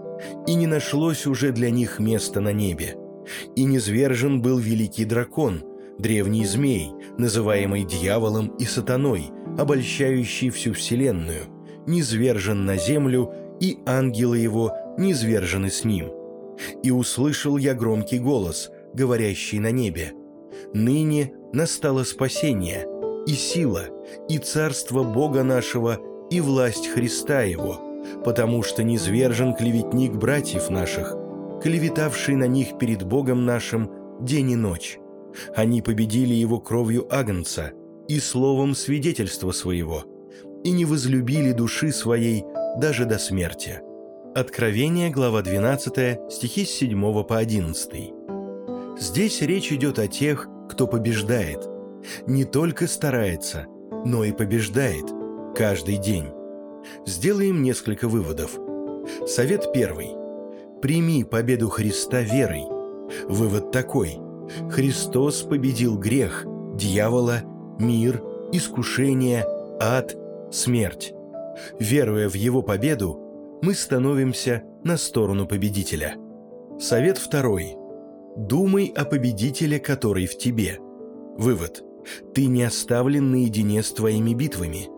И 0.47 0.55
не 0.55 0.67
нашлось 0.67 1.27
уже 1.27 1.53
для 1.53 1.71
них 1.71 1.99
места 1.99 2.41
на 2.41 2.53
небе. 2.53 2.97
И 3.57 3.65
низвержен 3.65 4.41
был 4.41 4.59
великий 4.59 5.05
дракон, 5.05 5.63
древний 5.99 6.45
змей, 6.45 6.91
называемый 7.19 7.85
дьяволом 7.85 8.49
и 8.59 8.65
сатаной, 8.65 9.31
обольщающий 9.59 10.51
всю 10.51 10.73
вселенную, 10.73 11.45
низвержен 11.87 12.65
на 12.65 12.77
землю, 12.77 13.33
и 13.61 13.79
ангелы 13.87 14.39
его 14.39 14.73
низвержены 14.99 15.71
с 15.71 15.85
ним. 15.85 16.24
И 16.83 16.91
услышал 16.91 17.57
я 17.57 17.75
громкий 17.75 18.19
голос, 18.19 18.71
говорящий 18.95 19.59
на 19.59 19.71
небе. 19.71 20.13
«Ныне 20.73 21.33
настало 21.53 22.05
спасение, 22.05 22.87
и 23.27 23.33
сила, 23.33 23.85
и 24.29 24.39
царство 24.39 25.03
Бога 25.03 25.43
нашего, 25.43 25.99
и 26.31 26.41
власть 26.41 26.89
Христа 26.89 27.43
Его, 27.43 27.81
потому 28.25 28.63
что 28.63 28.83
низвержен 28.83 29.55
клеветник 29.55 30.13
братьев 30.13 30.71
наших, 30.71 31.17
клеветавший 31.63 32.37
на 32.37 32.47
них 32.47 32.79
перед 32.79 33.05
Богом 33.05 33.45
нашим 33.45 33.91
день 34.21 34.53
и 34.53 34.57
ночь. 34.57 34.99
Они 35.55 35.83
победили 35.83 36.35
его 36.35 36.61
кровью 36.61 37.07
Агнца 37.11 37.73
и 38.09 38.21
словом 38.21 38.75
свидетельства 38.75 39.53
своего, 39.53 40.05
и 40.63 40.71
не 40.71 40.85
возлюбили 40.85 41.53
души 41.53 41.93
своей 41.93 42.45
даже 42.79 43.05
до 43.05 43.19
смерти». 43.19 43.84
Откровение, 44.35 45.11
глава 45.11 45.43
12, 45.43 46.29
стихи 46.29 46.65
с 46.65 46.71
7 46.71 47.23
по 47.23 47.39
11. 47.39 48.13
Здесь 48.99 49.41
речь 49.43 49.71
идет 49.71 50.01
о 50.01 50.09
тех, 50.09 50.49
кто 50.69 50.89
побеждает, 50.89 51.69
не 52.27 52.45
только 52.45 52.89
старается, 52.89 53.67
но 54.05 54.25
и 54.25 54.33
побеждает 54.33 55.05
каждый 55.57 55.99
день. 55.99 56.27
Сделаем 57.07 57.63
несколько 57.63 58.09
выводов. 58.09 58.59
Совет 59.25 59.73
первый. 59.73 60.09
Прими 60.83 61.23
победу 61.23 61.69
Христа 61.69 62.23
верой. 62.23 62.65
Вывод 63.29 63.71
такой. 63.71 64.19
Христос 64.69 65.43
победил 65.43 65.97
грех, 65.97 66.45
дьявола, 66.75 67.43
мир, 67.79 68.21
искушение, 68.51 69.47
ад, 69.81 70.17
смерть. 70.51 71.15
Веруя 71.79 72.29
в 72.29 72.35
Его 72.35 72.63
победу, 72.63 73.24
мы 73.65 73.73
становимся 73.73 74.63
на 74.85 74.99
сторону 74.99 75.47
победителя. 75.47 76.17
Совет 76.79 77.17
второй. 77.17 77.77
Думай 78.37 78.93
о 78.95 79.07
победителе, 79.07 79.79
который 79.79 80.27
в 80.27 80.37
тебе. 80.37 80.79
Вывод. 81.39 81.83
Ты 82.35 82.45
не 82.45 82.63
оставлен 82.63 83.31
наедине 83.31 83.83
с 83.83 83.91
твоими 83.91 84.35
битвами. 84.35 84.91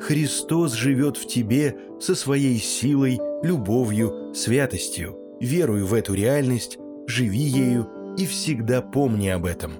Христос 0.00 0.74
живет 0.74 1.16
в 1.16 1.26
тебе 1.26 1.76
со 2.00 2.14
своей 2.14 2.58
силой, 2.58 3.18
любовью, 3.42 4.32
святостью. 4.34 5.18
Веруй 5.40 5.82
в 5.82 5.92
эту 5.92 6.14
реальность, 6.14 6.78
живи 7.08 7.40
ею 7.40 7.88
и 8.16 8.24
всегда 8.24 8.82
помни 8.82 9.26
об 9.30 9.46
этом. 9.46 9.72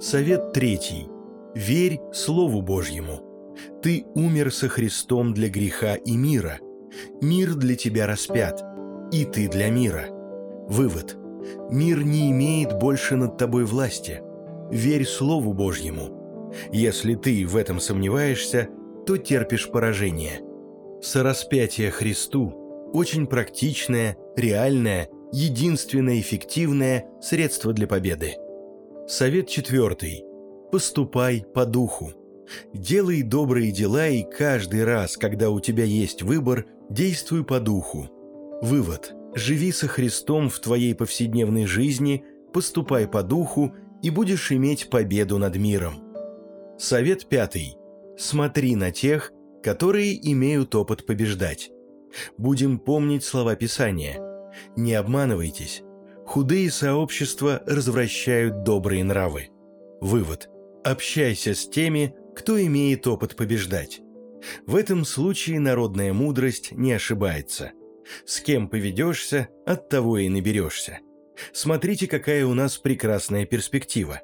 Совет 0.00 0.52
третий. 0.52 1.06
Верь 1.54 2.00
Слову 2.12 2.62
Божьему. 2.62 3.20
Ты 3.80 4.06
умер 4.16 4.52
со 4.52 4.68
Христом 4.68 5.34
для 5.34 5.48
греха 5.48 5.94
и 5.94 6.16
мира– 6.16 6.58
Мир 7.20 7.54
для 7.54 7.76
тебя 7.76 8.06
распят, 8.06 8.64
и 9.12 9.24
ты 9.24 9.48
для 9.48 9.70
мира. 9.70 10.06
Вывод. 10.68 11.16
Мир 11.70 12.02
не 12.02 12.30
имеет 12.30 12.78
больше 12.78 13.16
над 13.16 13.36
тобой 13.36 13.64
власти. 13.64 14.22
Верь 14.70 15.06
Слову 15.06 15.52
Божьему. 15.52 16.50
Если 16.72 17.14
ты 17.14 17.46
в 17.46 17.56
этом 17.56 17.80
сомневаешься, 17.80 18.68
то 19.06 19.16
терпишь 19.16 19.70
поражение. 19.70 20.40
Сораспятие 21.02 21.90
Христу– 21.90 22.90
очень 22.92 23.26
практичное, 23.26 24.16
реальное, 24.36 25.08
единственное 25.32 26.20
эффективное 26.20 27.06
средство 27.20 27.72
для 27.72 27.86
победы. 27.86 28.34
Совет 29.08 29.48
четвертый. 29.48 30.24
Поступай 30.70 31.44
по 31.54 31.66
духу. 31.66 32.12
Делай 32.72 33.22
добрые 33.22 33.72
дела 33.72 34.08
и 34.08 34.22
каждый 34.22 34.84
раз, 34.84 35.16
когда 35.16 35.50
у 35.50 35.60
тебя 35.60 35.84
есть 35.84 36.22
выбор, 36.22 36.66
действуй 36.90 37.44
по 37.44 37.60
духу. 37.60 38.08
Вывод. 38.60 39.14
Живи 39.34 39.72
со 39.72 39.86
Христом 39.86 40.50
в 40.50 40.58
твоей 40.58 40.94
повседневной 40.94 41.64
жизни, 41.64 42.24
поступай 42.52 43.06
по 43.06 43.22
духу 43.22 43.74
и 44.02 44.10
будешь 44.10 44.50
иметь 44.50 44.90
победу 44.90 45.38
над 45.38 45.56
миром. 45.56 46.02
Совет 46.78 47.28
пятый. 47.28 47.76
Смотри 48.18 48.74
на 48.74 48.90
тех, 48.90 49.32
которые 49.62 50.30
имеют 50.32 50.74
опыт 50.74 51.06
побеждать. 51.06 51.70
Будем 52.36 52.78
помнить 52.78 53.22
слова 53.22 53.54
Писания. 53.54 54.20
Не 54.76 54.94
обманывайтесь. 54.94 55.82
Худые 56.26 56.70
сообщества 56.70 57.62
развращают 57.66 58.62
добрые 58.64 59.04
нравы. 59.04 59.50
Вывод. 60.00 60.48
Общайся 60.84 61.54
с 61.54 61.68
теми, 61.68 62.14
кто 62.34 62.60
имеет 62.60 63.06
опыт 63.06 63.36
побеждать. 63.36 64.00
В 64.66 64.76
этом 64.76 65.04
случае 65.04 65.60
народная 65.60 66.12
мудрость 66.12 66.72
не 66.72 66.92
ошибается. 66.92 67.72
С 68.24 68.40
кем 68.40 68.68
поведешься, 68.68 69.48
от 69.66 69.88
того 69.88 70.18
и 70.18 70.28
наберешься. 70.28 71.00
Смотрите, 71.52 72.06
какая 72.06 72.44
у 72.46 72.54
нас 72.54 72.78
прекрасная 72.78 73.46
перспектива. 73.46 74.20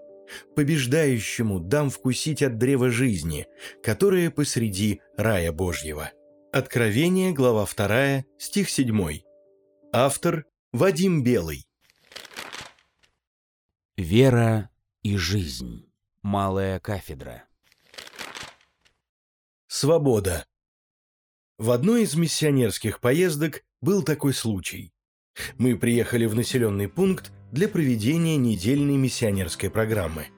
Побеждающему 0.54 1.61
дам 1.61 1.90
вкусить 1.90 2.42
от 2.42 2.58
древа 2.58 2.90
жизни, 2.90 3.46
которое 3.82 4.30
посреди 4.30 5.00
рая 5.16 5.52
Божьего. 5.52 6.11
Откровение, 6.52 7.32
глава 7.32 7.66
2, 7.66 8.25
стих 8.38 8.70
7. 8.70 9.20
Автор 9.92 10.46
Вадим 10.73 11.23
Белый. 11.23 11.66
Вера 13.96 14.70
и 15.02 15.16
жизнь. 15.16 15.90
Малая 16.23 16.80
кафедра. 16.80 17.44
Свобода. 19.78 20.47
В 21.59 21.71
одной 21.71 22.04
из 22.04 22.14
миссионерских 22.14 22.99
поездок 22.99 23.62
был 23.83 24.02
такой 24.02 24.33
случай. 24.33 24.95
Мы 25.59 25.76
приехали 25.76 26.25
в 26.25 26.35
населенный 26.35 26.88
пункт 26.88 27.30
для 27.52 27.68
проведения 27.68 28.38
недельной 28.38 28.97
миссионерской 28.97 29.68
программы. 29.68 30.28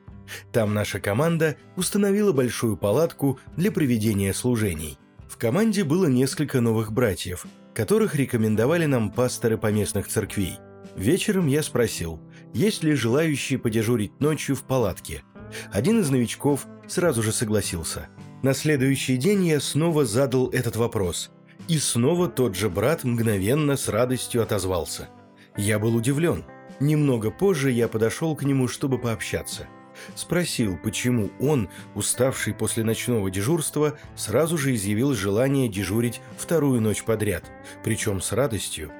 Там 0.52 0.74
наша 0.74 0.98
команда 0.98 1.56
установила 1.76 2.32
большую 2.32 2.76
палатку 2.76 3.38
для 3.56 3.70
проведения 3.70 4.34
служений. 4.34 4.98
В 5.28 5.36
команде 5.36 5.84
было 5.84 6.06
несколько 6.06 6.60
новых 6.60 6.90
братьев, 6.90 7.46
которых 7.74 8.16
рекомендовали 8.16 8.86
нам 8.86 9.12
пасторы 9.12 9.56
поместных 9.56 10.08
церквей. 10.08 10.58
Вечером 10.96 11.46
я 11.46 11.62
спросил, 11.62 12.20
есть 12.54 12.82
ли 12.82 12.94
желающие 12.94 13.60
подежурить 13.60 14.18
ночью 14.18 14.56
в 14.56 14.64
палатке. 14.64 15.22
Один 15.70 16.00
из 16.00 16.10
новичков 16.10 16.66
сразу 16.88 17.22
же 17.22 17.30
согласился. 17.30 18.08
На 18.40 18.54
следующий 18.54 19.16
день 19.16 19.46
я 19.46 19.58
снова 19.58 20.04
задал 20.04 20.48
этот 20.50 20.76
вопрос. 20.76 21.30
И 21.66 21.76
снова 21.78 22.28
тот 22.28 22.54
же 22.54 22.70
брат 22.70 23.02
мгновенно 23.02 23.76
с 23.76 23.88
радостью 23.88 24.42
отозвался. 24.42 25.08
Я 25.56 25.80
был 25.80 25.96
удивлен. 25.96 26.44
Немного 26.78 27.32
позже 27.32 27.72
я 27.72 27.88
подошел 27.88 28.36
к 28.36 28.44
нему, 28.44 28.68
чтобы 28.68 28.98
пообщаться. 28.98 29.66
Спросил, 30.14 30.78
почему 30.78 31.30
он, 31.40 31.68
уставший 31.96 32.54
после 32.54 32.84
ночного 32.84 33.28
дежурства, 33.28 33.98
сразу 34.14 34.56
же 34.56 34.72
изъявил 34.72 35.14
желание 35.14 35.68
дежурить 35.68 36.20
вторую 36.36 36.80
ночь 36.80 37.02
подряд, 37.02 37.42
причем 37.82 38.20
с 38.20 38.30
радостью. 38.30 38.92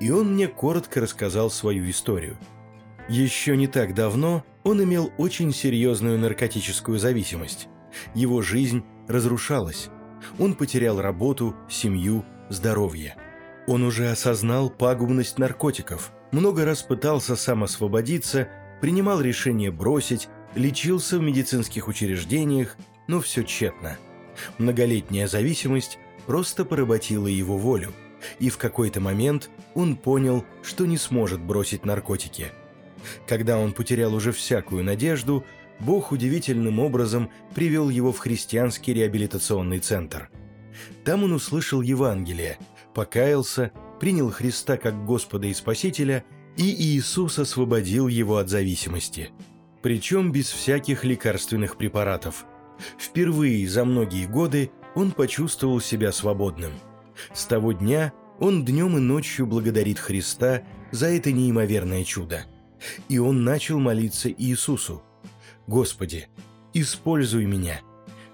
И 0.00 0.10
он 0.10 0.34
мне 0.34 0.48
коротко 0.48 1.00
рассказал 1.00 1.52
свою 1.52 1.88
историю. 1.88 2.36
Еще 3.08 3.56
не 3.56 3.68
так 3.68 3.94
давно 3.94 4.44
он 4.64 4.82
имел 4.82 5.12
очень 5.18 5.54
серьезную 5.54 6.18
наркотическую 6.18 6.98
зависимость. 6.98 7.68
Его 8.14 8.42
жизнь 8.42 8.84
разрушалась. 9.08 9.90
Он 10.38 10.54
потерял 10.54 11.00
работу, 11.00 11.54
семью, 11.68 12.24
здоровье. 12.48 13.16
Он 13.66 13.82
уже 13.82 14.10
осознал 14.10 14.70
пагубность 14.70 15.38
наркотиков, 15.38 16.12
много 16.32 16.64
раз 16.64 16.82
пытался 16.82 17.36
сам 17.36 17.62
освободиться, 17.62 18.48
принимал 18.80 19.20
решение 19.20 19.70
бросить, 19.70 20.28
лечился 20.54 21.18
в 21.18 21.22
медицинских 21.22 21.88
учреждениях, 21.88 22.76
но 23.06 23.20
все 23.20 23.42
тщетно. 23.42 23.98
Многолетняя 24.58 25.28
зависимость 25.28 25.98
просто 26.26 26.64
поработила 26.64 27.26
его 27.26 27.58
волю, 27.58 27.92
и 28.38 28.48
в 28.48 28.58
какой-то 28.58 29.00
момент 29.00 29.50
он 29.74 29.96
понял, 29.96 30.44
что 30.62 30.86
не 30.86 30.96
сможет 30.96 31.40
бросить 31.40 31.84
наркотики. 31.84 32.52
Когда 33.26 33.58
он 33.58 33.72
потерял 33.72 34.14
уже 34.14 34.32
всякую 34.32 34.84
надежду, 34.84 35.44
Бог 35.80 36.12
удивительным 36.12 36.78
образом 36.78 37.30
привел 37.54 37.88
его 37.88 38.12
в 38.12 38.18
христианский 38.18 38.94
реабилитационный 38.94 39.80
центр. 39.80 40.30
Там 41.04 41.24
он 41.24 41.32
услышал 41.32 41.82
Евангелие, 41.82 42.58
покаялся, 42.94 43.72
принял 44.00 44.30
Христа 44.30 44.76
как 44.76 45.04
Господа 45.04 45.46
и 45.46 45.54
Спасителя, 45.54 46.24
и 46.56 46.70
Иисус 46.70 47.38
освободил 47.38 48.08
его 48.08 48.36
от 48.36 48.48
зависимости. 48.48 49.30
Причем 49.82 50.30
без 50.30 50.50
всяких 50.50 51.04
лекарственных 51.04 51.76
препаратов. 51.76 52.46
Впервые 52.98 53.68
за 53.68 53.84
многие 53.84 54.26
годы 54.26 54.70
он 54.94 55.10
почувствовал 55.10 55.80
себя 55.80 56.12
свободным. 56.12 56.72
С 57.32 57.44
того 57.46 57.72
дня 57.72 58.12
он 58.38 58.64
днем 58.64 58.96
и 58.96 59.00
ночью 59.00 59.46
благодарит 59.46 59.98
Христа 59.98 60.62
за 60.90 61.06
это 61.08 61.32
неимоверное 61.32 62.04
чудо. 62.04 62.44
И 63.08 63.18
он 63.18 63.44
начал 63.44 63.78
молиться 63.78 64.30
Иисусу– 64.30 65.02
Господи, 65.66 66.28
используй 66.74 67.46
меня. 67.46 67.80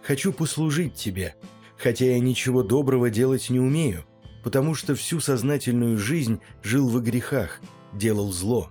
Хочу 0.02 0.32
послужить 0.32 0.94
Тебе, 0.94 1.34
хотя 1.76 2.06
я 2.06 2.18
ничего 2.18 2.62
доброго 2.62 3.10
делать 3.10 3.50
не 3.50 3.60
умею, 3.60 4.04
потому 4.42 4.74
что 4.74 4.94
всю 4.94 5.20
сознательную 5.20 5.98
жизнь 5.98 6.40
жил 6.62 6.88
во 6.88 7.00
грехах, 7.00 7.60
делал 7.92 8.32
зло. 8.32 8.70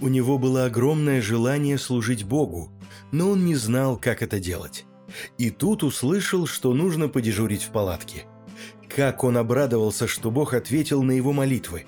У 0.00 0.08
него 0.08 0.38
было 0.38 0.64
огромное 0.64 1.22
желание 1.22 1.78
служить 1.78 2.24
Богу, 2.24 2.72
но 3.12 3.30
он 3.30 3.44
не 3.44 3.54
знал, 3.54 3.96
как 3.96 4.22
это 4.22 4.40
делать. 4.40 4.84
И 5.38 5.50
тут 5.50 5.84
услышал, 5.84 6.46
что 6.46 6.74
нужно 6.74 7.08
подежурить 7.08 7.62
в 7.62 7.70
палатке. 7.70 8.24
Как 8.88 9.24
он 9.24 9.36
обрадовался, 9.36 10.06
что 10.08 10.30
Бог 10.30 10.54
ответил 10.54 11.02
на 11.02 11.12
его 11.12 11.32
молитвы. 11.32 11.84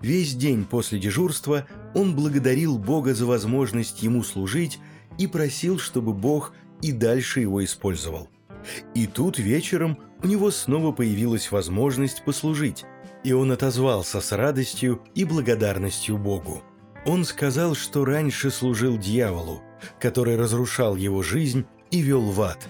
Весь 0.00 0.34
день 0.34 0.64
после 0.64 0.98
дежурства 0.98 1.66
он 1.94 2.14
благодарил 2.14 2.78
Бога 2.78 3.14
за 3.14 3.26
возможность 3.26 4.02
ему 4.02 4.22
служить 4.22 4.78
и 5.18 5.26
просил, 5.26 5.78
чтобы 5.78 6.12
Бог 6.12 6.52
и 6.80 6.92
дальше 6.92 7.40
его 7.40 7.64
использовал. 7.64 8.28
И 8.94 9.06
тут 9.06 9.38
вечером 9.38 9.98
у 10.22 10.26
него 10.26 10.50
снова 10.50 10.92
появилась 10.92 11.50
возможность 11.50 12.24
послужить, 12.24 12.84
и 13.24 13.32
он 13.32 13.52
отозвался 13.52 14.20
с 14.20 14.32
радостью 14.32 15.02
и 15.14 15.24
благодарностью 15.24 16.18
Богу. 16.18 16.62
Он 17.04 17.24
сказал, 17.24 17.74
что 17.74 18.04
раньше 18.04 18.50
служил 18.50 18.96
дьяволу, 18.96 19.62
который 19.98 20.36
разрушал 20.36 20.94
его 20.94 21.22
жизнь 21.22 21.66
и 21.90 22.00
вел 22.00 22.22
в 22.30 22.40
ад. 22.40 22.68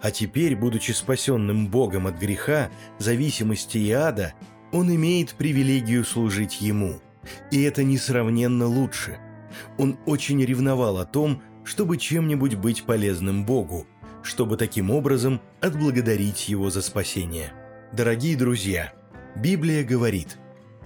А 0.00 0.10
теперь, 0.10 0.56
будучи 0.56 0.92
спасенным 0.92 1.68
Богом 1.68 2.06
от 2.06 2.18
греха, 2.18 2.70
зависимости 2.98 3.78
и 3.78 3.90
ада, 3.90 4.34
он 4.72 4.94
имеет 4.94 5.34
привилегию 5.34 6.04
служить 6.04 6.60
ему. 6.60 7.00
И 7.50 7.62
это 7.62 7.84
несравненно 7.84 8.66
лучше. 8.66 9.18
Он 9.76 9.98
очень 10.06 10.44
ревновал 10.44 10.98
о 10.98 11.06
том, 11.06 11.42
чтобы 11.68 11.98
чем-нибудь 11.98 12.54
быть 12.54 12.84
полезным 12.84 13.44
Богу, 13.44 13.86
чтобы 14.22 14.56
таким 14.56 14.90
образом 14.90 15.42
отблагодарить 15.60 16.48
Его 16.48 16.70
за 16.70 16.80
спасение. 16.80 17.52
Дорогие 17.92 18.38
друзья, 18.38 18.94
Библия 19.36 19.84
говорит, 19.84 20.38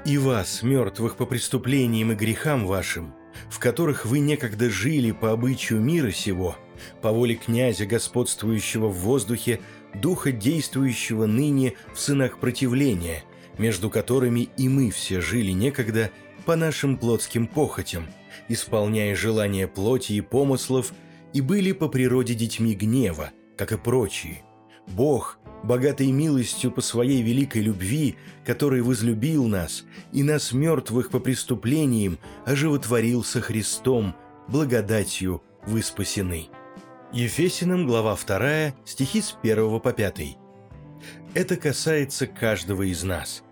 «И 0.05 0.19
вас, 0.19 0.65
мертвых 0.65 1.17
по 1.17 1.25
преступлениям 1.25 2.11
и 2.11 2.17
грехам 2.17 2.67
вашим, 2.67 3.15
в 3.49 3.61
которых 3.61 4.07
вы 4.07 4.19
некогда 4.19 4.69
жили 4.71 5.13
по 5.13 5.31
обычаю 5.31 5.81
мира 5.81 6.11
сего, 6.11 6.57
по 7.01 7.13
воле 7.13 7.37
князя, 7.37 7.87
господствующего 7.87 8.89
в 8.89 8.97
воздухе, 8.97 9.61
духа, 9.95 10.33
действующего 10.33 11.27
ныне 11.27 11.75
в 11.95 12.01
сынах 12.01 12.41
противления, 12.41 13.23
между 13.57 13.89
которыми 13.89 14.49
и 14.57 14.69
мы 14.69 14.91
все 14.91 15.21
жили 15.21 15.53
некогда 15.53 16.11
по 16.45 16.57
нашим 16.57 16.97
плотским 16.97 17.47
похотям, 17.47 18.09
исполняя 18.49 19.15
желания 19.15 19.67
плоти 19.67 20.15
и 20.15 20.21
помыслов, 20.21 20.93
и 21.33 21.41
были 21.41 21.73
по 21.73 21.89
природе 21.89 22.35
детьми 22.35 22.75
гнева, 22.75 23.31
как 23.57 23.73
и 23.73 23.79
прочие. 23.79 24.43
Бог, 24.89 25.39
богатой 25.63 26.11
милостью 26.11 26.71
по 26.71 26.81
своей 26.81 27.23
великой 27.23 27.63
любви, 27.63 28.17
который 28.45 28.83
возлюбил 28.83 29.47
нас, 29.47 29.85
и 30.13 30.23
нас 30.23 30.53
мертвых 30.53 31.11
по 31.11 31.21
преступлениям 31.21 32.19
оживотворил 32.45 33.25
со 33.25 33.41
Христом, 33.41 34.15
благодатью 34.49 35.43
вы 35.67 35.83
спасены. 35.83 36.49
Ефесиным, 37.13 37.87
глава 37.87 38.17
2, 38.17 38.75
стихи 38.85 39.21
с 39.21 39.37
1 39.43 39.81
по 39.81 39.93
5. 39.93 40.37
Это 41.35 41.57
касается 41.57 42.27
каждого 42.27 42.83
из 42.83 43.03
нас. 43.05 43.43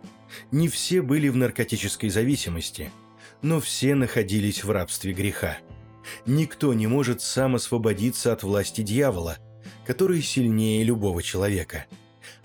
Не 0.50 0.68
все 0.68 1.02
были 1.02 1.28
в 1.28 1.36
наркотической 1.36 2.08
зависимости, 2.08 2.90
но 3.42 3.60
все 3.60 3.94
находились 3.94 4.64
в 4.64 4.70
рабстве 4.70 5.12
греха. 5.12 5.58
Никто 6.26 6.72
не 6.74 6.86
может 6.86 7.22
сам 7.22 7.54
освободиться 7.54 8.32
от 8.32 8.42
власти 8.42 8.80
дьявола, 8.82 9.38
который 9.86 10.22
сильнее 10.22 10.82
любого 10.84 11.22
человека. 11.22 11.86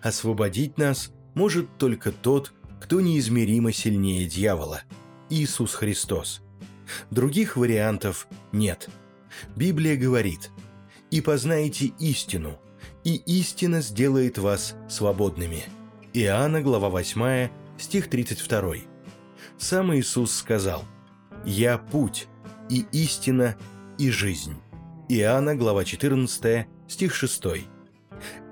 Освободить 0.02 0.78
нас 0.78 1.12
может 1.34 1.78
только 1.78 2.12
тот, 2.12 2.54
кто 2.80 3.02
неизмеримо 3.02 3.72
сильнее 3.72 4.26
дьявола– 4.26 4.82
Иисус 5.30 5.74
Христос. 5.74 6.42
Других 7.10 7.58
вариантов 7.58 8.28
нет. 8.52 8.90
Библия 9.56 9.98
говорит 9.98 10.52
«И 11.10 11.22
познаете 11.22 11.88
истину, 12.00 12.60
и 13.04 13.16
истина 13.16 13.82
сделает 13.82 14.38
вас 14.38 14.76
свободными». 14.88 15.64
Иоанна, 16.14 16.62
глава 16.62 16.90
8, 16.90 17.50
стих 17.78 18.10
32. 18.10 18.95
Сам 19.58 19.96
Иисус 19.96 20.34
сказал 20.34 20.84
«Я 21.46 21.78
путь, 21.78 22.28
и 22.70 22.86
истина, 22.92 23.56
и 23.98 24.10
жизнь». 24.10 24.56
Иоанна, 25.08 25.56
глава 25.56 25.86
14, 25.86 26.68
стих 26.88 27.16
6. 27.16 27.44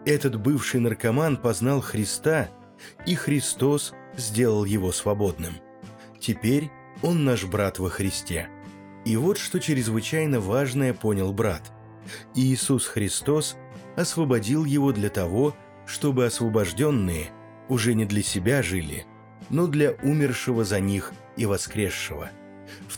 Этот 0.05 0.39
бывший 0.39 0.79
наркоман 0.79 1.37
познал 1.37 1.81
Христа, 1.81 2.49
и 3.05 3.15
Христос 3.15 3.93
сделал 4.15 4.63
его 4.63 4.91
свободным. 4.91 5.53
Теперь 6.19 6.71
он 7.01 7.25
наш 7.25 7.43
брат 7.45 7.79
во 7.79 7.89
Христе. 7.89 8.47
И 9.03 9.17
вот 9.17 9.37
что 9.37 9.59
чрезвычайно 9.59 10.39
важное 10.39 10.93
понял 10.93 11.33
брат. 11.33 11.71
Иисус 12.33 12.85
Христос 12.85 13.57
освободил 13.97 14.63
его 14.63 14.93
для 14.93 15.09
того, 15.09 15.55
чтобы 15.85 16.25
освобожденные 16.25 17.31
уже 17.67 17.93
не 17.93 18.05
для 18.05 18.21
себя 18.21 18.63
жили, 18.63 19.05
но 19.49 19.67
для 19.67 19.91
умершего 20.03 20.63
за 20.63 20.79
них 20.79 21.13
и 21.37 21.45
воскресшего– 21.45 22.29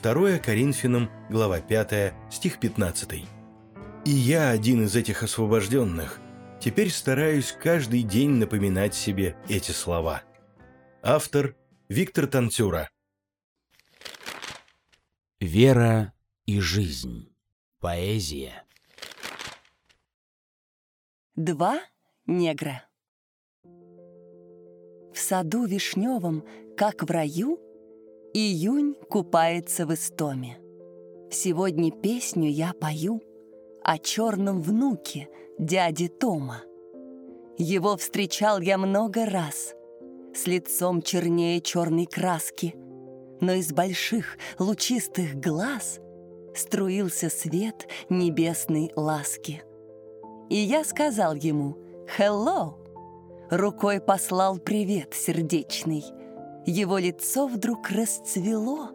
2 0.01 0.39
Коринфянам, 0.39 1.09
глава 1.29 1.61
5, 1.61 2.13
стих 2.31 2.59
15. 2.59 3.25
«И 4.05 4.09
я 4.09 4.49
один 4.49 4.85
из 4.85 4.95
этих 4.95 5.23
освобожденных. 5.23 6.19
Теперь 6.59 6.91
стараюсь 6.91 7.51
каждый 7.51 8.03
день 8.03 8.31
напоминать 8.31 8.95
себе 8.95 9.35
эти 9.49 9.71
слова». 9.71 10.23
Автор 11.01 11.55
Виктор 11.89 12.27
Танцюра. 12.27 12.89
Вера 15.39 16.13
и 16.45 16.59
жизнь. 16.59 17.31
Поэзия. 17.79 18.63
Два 21.35 21.79
негра. 22.25 22.83
В 25.15 25.19
саду 25.19 25.63
вишневом, 25.63 26.43
как 26.75 27.01
в 27.03 27.09
раю, 27.09 27.57
Июнь 28.33 28.95
купается 29.09 29.85
в 29.85 29.93
истоме. 29.93 30.59
Сегодня 31.31 31.89
песню 31.89 32.49
я 32.49 32.73
пою 32.73 33.21
О 33.81 33.97
черном 33.97 34.61
внуке 34.61 35.29
дяди 35.57 36.09
Тома. 36.09 36.63
Его 37.57 37.95
встречал 37.95 38.59
я 38.59 38.77
много 38.77 39.25
раз, 39.25 39.73
С 40.35 40.47
лицом 40.47 41.01
чернее 41.01 41.61
черной 41.61 42.07
краски, 42.07 42.75
Но 43.39 43.53
из 43.53 43.71
больших 43.71 44.37
лучистых 44.59 45.35
глаз 45.39 46.01
Струился 46.53 47.29
свет 47.29 47.87
небесной 48.09 48.91
ласки. 48.97 49.63
И 50.49 50.57
я 50.57 50.83
сказал 50.83 51.35
ему 51.35 51.77
«Хелло!» 52.05 52.84
Рукой 53.49 54.01
послал 54.01 54.57
привет 54.57 55.13
сердечный— 55.13 56.03
его 56.65 56.97
лицо 56.97 57.47
вдруг 57.47 57.91
расцвело, 57.91 58.89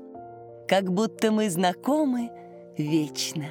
как 0.67 0.93
будто 0.93 1.31
мы 1.31 1.49
знакомы 1.49 2.31
вечно. 2.77 3.47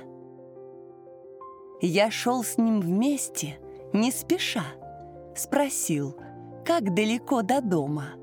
Я 1.81 2.11
шел 2.11 2.43
с 2.43 2.57
ним 2.57 2.81
вместе, 2.81 3.59
не 3.93 4.11
спеша, 4.11 4.65
спросил, 5.35 6.17
как 6.65 6.93
далеко 6.93 7.41
до 7.41 7.61
дома. 7.61 8.15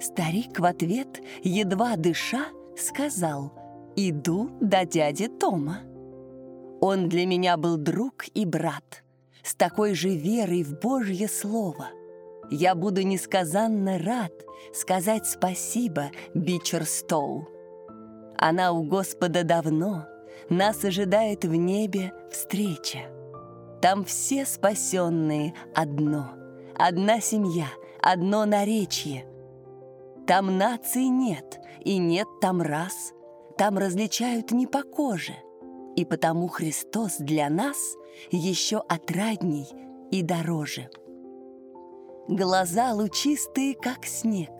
Старик 0.00 0.58
в 0.58 0.64
ответ, 0.64 1.20
едва 1.42 1.96
дыша, 1.96 2.46
сказал, 2.76 3.52
иду 3.96 4.48
до 4.60 4.86
дяди 4.86 5.28
Тома. 5.28 5.80
Он 6.80 7.08
для 7.08 7.26
меня 7.26 7.58
был 7.58 7.76
друг 7.76 8.24
и 8.32 8.46
брат, 8.46 9.04
с 9.42 9.54
такой 9.54 9.94
же 9.94 10.08
верой 10.08 10.62
в 10.62 10.80
Божье 10.80 11.28
Слово— 11.28 11.88
я 12.50 12.74
буду 12.74 13.02
несказанно 13.02 13.98
рад 13.98 14.32
сказать 14.72 15.26
спасибо 15.26 16.10
Бичерстоу. 16.34 17.48
Она 18.36 18.72
у 18.72 18.82
Господа 18.82 19.44
давно, 19.44 20.06
нас 20.48 20.84
ожидает 20.84 21.44
в 21.44 21.54
небе 21.54 22.12
встреча. 22.30 23.10
Там 23.80 24.04
все 24.04 24.44
спасенные 24.46 25.54
одно, 25.74 26.32
одна 26.74 27.20
семья, 27.20 27.68
одно 28.00 28.44
наречие. 28.44 29.26
Там 30.26 30.56
наций 30.58 31.08
нет, 31.08 31.60
и 31.84 31.98
нет 31.98 32.26
там 32.40 32.62
рас, 32.62 33.12
там 33.56 33.78
различают 33.78 34.52
не 34.52 34.66
по 34.66 34.82
коже. 34.82 35.34
И 35.96 36.04
потому 36.04 36.48
Христос 36.48 37.16
для 37.18 37.48
нас 37.48 37.76
еще 38.30 38.82
отрадней 38.88 39.68
и 40.10 40.22
дороже. 40.22 40.88
Глаза 42.28 42.94
лучистые, 42.94 43.74
как 43.74 44.06
снег, 44.06 44.50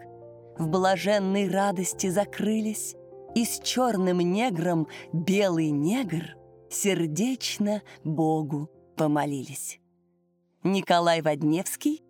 В 0.59 0.69
блаженной 0.69 1.49
радости 1.49 2.11
закрылись, 2.11 2.95
И 3.35 3.47
с 3.47 3.59
черным 3.61 4.19
негром 4.19 4.87
белый 5.13 5.71
негр 5.71 6.37
Сердечно 6.69 7.83
Богу 8.05 8.71
помолились. 8.97 9.81
Николай 10.63 11.23
Водневский, 11.23 12.03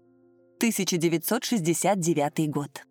1969 0.57 2.51
год. 2.51 2.85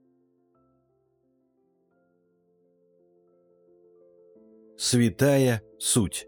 Святая 4.78 5.62
суть. 5.80 6.28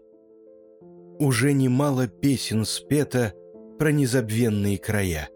Уже 1.18 1.54
немало 1.54 2.08
песен 2.08 2.66
спето 2.66 3.34
про 3.78 3.90
незабвенные 3.90 4.76
края— 4.78 5.30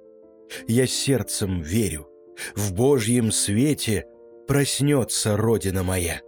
я 0.67 0.87
сердцем 0.87 1.61
верю, 1.61 2.09
в 2.55 2.73
Божьем 2.73 3.33
свете 3.33 4.07
проснется 4.47 5.37
Родина 5.37 5.83
моя. 5.83 6.23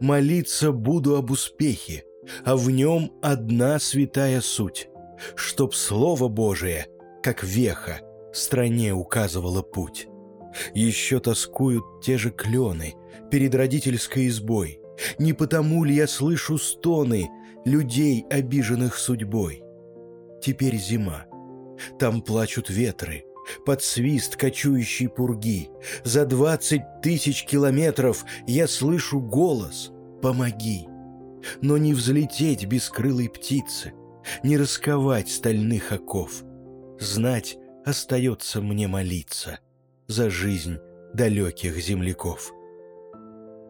Молиться 0.00 0.72
буду 0.72 1.16
об 1.16 1.30
успехе, 1.30 2.04
а 2.44 2.56
в 2.56 2.70
нем 2.70 3.12
одна 3.22 3.78
святая 3.78 4.40
суть, 4.40 4.88
чтоб 5.34 5.74
Слово 5.74 6.28
Божие, 6.28 6.86
как 7.22 7.42
веха, 7.42 8.00
стране 8.32 8.92
указывало 8.92 9.62
путь. 9.62 10.08
Еще 10.74 11.20
тоскуют 11.20 11.84
те 12.02 12.16
же 12.16 12.30
клены 12.30 12.94
перед 13.30 13.54
родительской 13.54 14.28
избой. 14.28 14.80
Не 15.18 15.32
потому 15.32 15.84
ли 15.84 15.94
я 15.94 16.06
слышу 16.06 16.58
стоны 16.58 17.28
людей, 17.64 18.24
обиженных 18.30 18.96
судьбой? 18.96 19.62
Теперь 20.40 20.76
зима. 20.76 21.26
Там 21.98 22.22
плачут 22.22 22.70
ветры, 22.70 23.24
под 23.64 23.82
свист 23.82 24.36
кочующей 24.36 25.08
пурги. 25.08 25.70
За 26.04 26.26
двадцать 26.26 27.00
тысяч 27.02 27.44
километров 27.44 28.24
я 28.46 28.68
слышу 28.68 29.20
голос 29.20 29.92
«Помоги!» 30.22 30.86
Но 31.60 31.76
не 31.76 31.92
взлететь 31.92 32.64
бескрылой 32.64 33.28
птицы, 33.28 33.92
не 34.42 34.56
расковать 34.56 35.28
стальных 35.28 35.92
оков. 35.92 36.42
Знать 36.98 37.58
остается 37.84 38.62
мне 38.62 38.88
молиться 38.88 39.58
за 40.06 40.30
жизнь 40.30 40.78
далеких 41.12 41.76
земляков. 41.76 42.52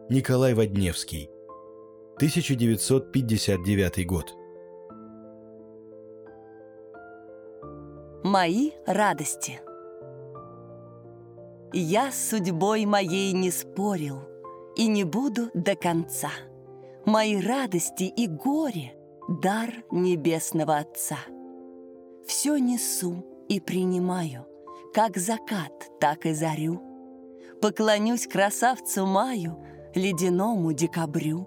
Николай 0.09 0.53
Водневский, 0.53 1.29
1959 2.17 4.05
год. 4.07 4.33
Мои 8.23 8.71
радости. 8.87 9.59
Я 11.77 12.09
с 12.09 12.29
судьбой 12.29 12.85
моей 12.85 13.33
не 13.33 13.51
спорил 13.51 14.21
и 14.77 14.87
не 14.87 15.03
буду 15.03 15.49
до 15.53 15.75
конца. 15.75 16.29
Мои 17.05 17.41
радости 17.41 18.03
и 18.03 18.27
горе— 18.27 18.95
дар 19.27 19.83
небесного 19.91 20.77
Отца. 20.77 21.17
Все 22.25 22.55
несу, 22.55 23.25
и 23.49 23.59
принимаю, 23.59 24.47
как 24.93 25.17
закат, 25.17 25.73
так 25.99 26.25
и 26.25 26.33
зарю. 26.33 26.81
Поклонюсь 27.61 28.25
красавцу 28.25 29.05
маю, 29.05 29.61
ледяному 29.93 30.71
декабрю. 30.71 31.45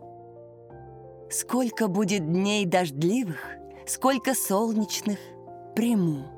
Сколько 1.31 1.89
будет 1.89 2.31
дней 2.31 2.67
дождливых, 2.67 3.43
сколько 3.87 4.35
солнечных, 4.35 5.19
приму. 5.75 6.38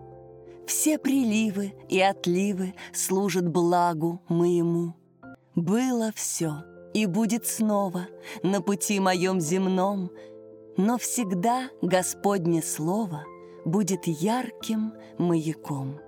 Все 0.70 1.00
приливы 1.00 1.74
и 1.88 2.00
отливы 2.00 2.74
служат 2.92 3.48
благу 3.48 4.22
моему. 4.28 4.94
Было 5.56 6.12
все 6.14 6.62
и 6.94 7.06
будет 7.06 7.44
снова 7.44 8.06
на 8.44 8.62
пути 8.62 9.00
моем 9.00 9.40
земном, 9.40 10.12
но 10.76 10.96
всегда 10.96 11.70
Господне 11.83 12.62
Слово 12.62 13.24
будет 13.64 14.06
ярким 14.06 14.92
маяком. 15.18 15.98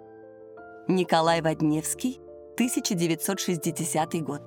Николай 0.87 1.42
Водневский, 1.42 2.20
1960 2.55 4.22
год. 4.22 4.42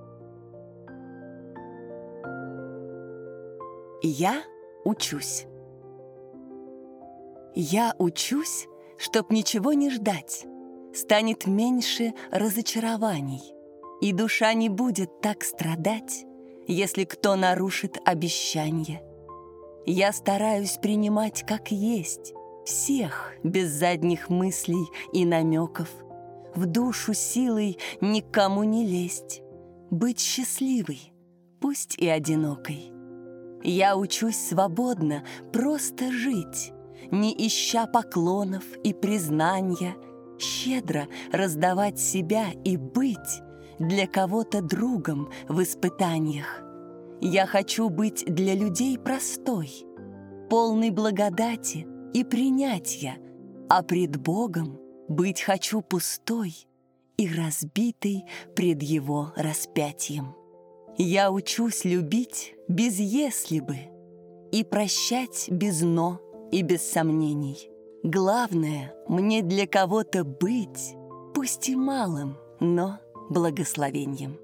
Я 4.01 4.43
учусь. 4.85 5.45
Я 7.53 7.93
учусь, 7.99 8.69
чтоб 8.97 9.31
ничего 9.31 9.73
не 9.73 9.89
ждать. 9.89 10.45
Станет 10.93 11.45
меньше 11.45 12.13
разочарований, 12.31 13.41
и 14.01 14.13
душа 14.13 14.53
не 14.53 14.69
будет 14.69 15.21
так 15.21 15.43
страдать, 15.43 16.25
если 16.67 17.03
кто 17.03 17.35
нарушит 17.35 17.97
обещание. 18.05 19.01
Я 19.85 20.13
стараюсь 20.13 20.77
принимать 20.81 21.43
как 21.45 21.71
есть 21.71 22.33
всех 22.65 23.33
без 23.43 23.69
задних 23.69 24.29
мыслей 24.29 24.87
и 25.13 25.25
намеков, 25.25 25.89
в 26.55 26.65
душу 26.65 27.13
силой 27.13 27.77
никому 28.01 28.63
не 28.63 28.85
лезть, 28.85 29.41
быть 29.91 30.19
счастливой, 30.19 31.13
пусть 31.59 31.97
и 31.97 32.07
одинокой. 32.07 32.91
Я 33.63 33.97
учусь 33.97 34.37
свободно 34.37 35.23
просто 35.51 36.11
жить, 36.11 36.71
не 37.11 37.33
ища 37.47 37.87
поклонов 37.87 38.63
и 38.83 38.93
признания, 38.93 39.95
щедро 40.39 41.07
раздавать 41.31 41.99
себя 41.99 42.47
и 42.63 42.77
быть 42.77 43.41
для 43.79 44.07
кого-то 44.07 44.61
другом 44.61 45.29
в 45.47 45.61
испытаниях. 45.61 46.61
Я 47.21 47.45
хочу 47.45 47.89
быть 47.89 48.25
для 48.25 48.53
людей 48.53 48.97
простой, 48.97 49.71
полной 50.49 50.91
благодати 50.91 51.87
и 52.13 52.23
принятия, 52.23 53.17
а 53.69 53.83
пред 53.83 54.17
Богом 54.17 54.79
быть 55.07 55.41
хочу 55.41 55.81
пустой 55.81 56.67
и 57.17 57.27
разбитой 57.27 58.25
пред 58.55 58.83
Его 58.83 59.33
распятием. 59.35 60.35
Я 60.97 61.31
учусь 61.31 61.83
любить 61.83 62.55
без 62.67 62.99
«если 62.99 63.59
бы» 63.59 63.77
и 64.51 64.63
прощать 64.63 65.47
без 65.49 65.81
«но» 65.81 66.21
и 66.51 66.61
без 66.61 66.81
сомнений. 66.89 67.69
Главное, 68.03 68.93
мне 69.07 69.41
для 69.41 69.67
кого-то 69.67 70.23
быть, 70.23 70.95
пусть 71.33 71.69
и 71.69 71.75
малым, 71.75 72.37
но 72.59 72.99
благословением. 73.29 74.39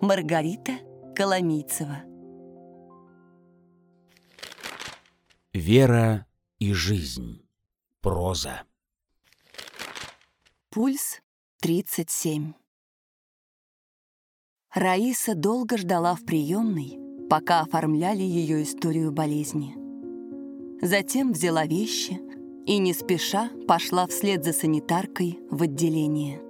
Маргарита 0.00 0.72
Коломийцева 1.14 2.02
Вера 5.52 6.26
и 6.58 6.72
жизнь. 6.72 7.46
Проза. 8.00 8.62
Пульс 10.70 11.20
37. 11.60 12.54
Раиса 14.74 15.34
долго 15.34 15.76
ждала 15.76 16.14
в 16.14 16.24
приемной, 16.24 16.98
пока 17.28 17.60
оформляли 17.60 18.22
ее 18.22 18.62
историю 18.62 19.12
болезни. 19.12 19.81
Затем 20.82 21.32
взяла 21.32 21.64
вещи 21.64 22.20
и 22.66 22.78
не 22.78 22.92
спеша 22.92 23.50
пошла 23.68 24.06
вслед 24.08 24.44
за 24.44 24.52
санитаркой 24.52 25.38
в 25.48 25.62
отделение. 25.62 26.42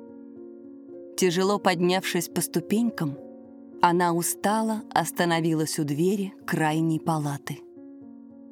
Тяжело 1.19 1.59
поднявшись 1.59 2.29
по 2.29 2.41
ступенькам, 2.41 3.19
она 3.83 4.15
устала, 4.15 4.85
остановилась 4.91 5.79
у 5.79 5.85
двери 5.85 6.33
крайней 6.47 6.99
палаты. 6.99 7.61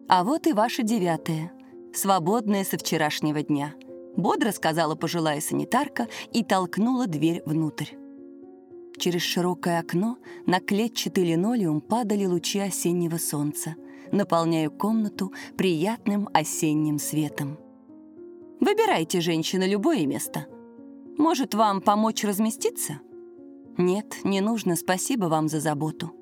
«А 0.06 0.22
вот 0.22 0.46
и 0.46 0.52
ваша 0.52 0.82
девятая, 0.82 1.52
свободная 1.94 2.64
со 2.64 2.76
вчерашнего 2.76 3.42
дня», 3.42 3.74
бодро 4.16 4.52
сказала 4.52 4.96
пожилая 4.96 5.40
санитарка 5.40 6.08
и 6.32 6.44
толкнула 6.44 7.06
дверь 7.06 7.42
внутрь. 7.46 7.94
Через 8.98 9.22
широкое 9.22 9.78
окно 9.78 10.18
на 10.44 10.60
клетчатый 10.60 11.24
линолеум 11.24 11.80
падали 11.80 12.26
лучи 12.26 12.58
осеннего 12.58 13.16
солнца, 13.16 13.76
наполняя 14.12 14.68
комнату 14.68 15.32
приятным 15.56 16.28
осенним 16.32 16.98
светом. 16.98 17.58
«Выбирайте, 18.60 19.20
женщина, 19.20 19.66
любое 19.66 20.06
место. 20.06 20.46
Может, 21.16 21.54
вам 21.54 21.80
помочь 21.80 22.24
разместиться?» 22.24 23.00
«Нет, 23.78 24.16
не 24.24 24.40
нужно, 24.40 24.76
спасибо 24.76 25.26
вам 25.26 25.48
за 25.48 25.60
заботу». 25.60 26.12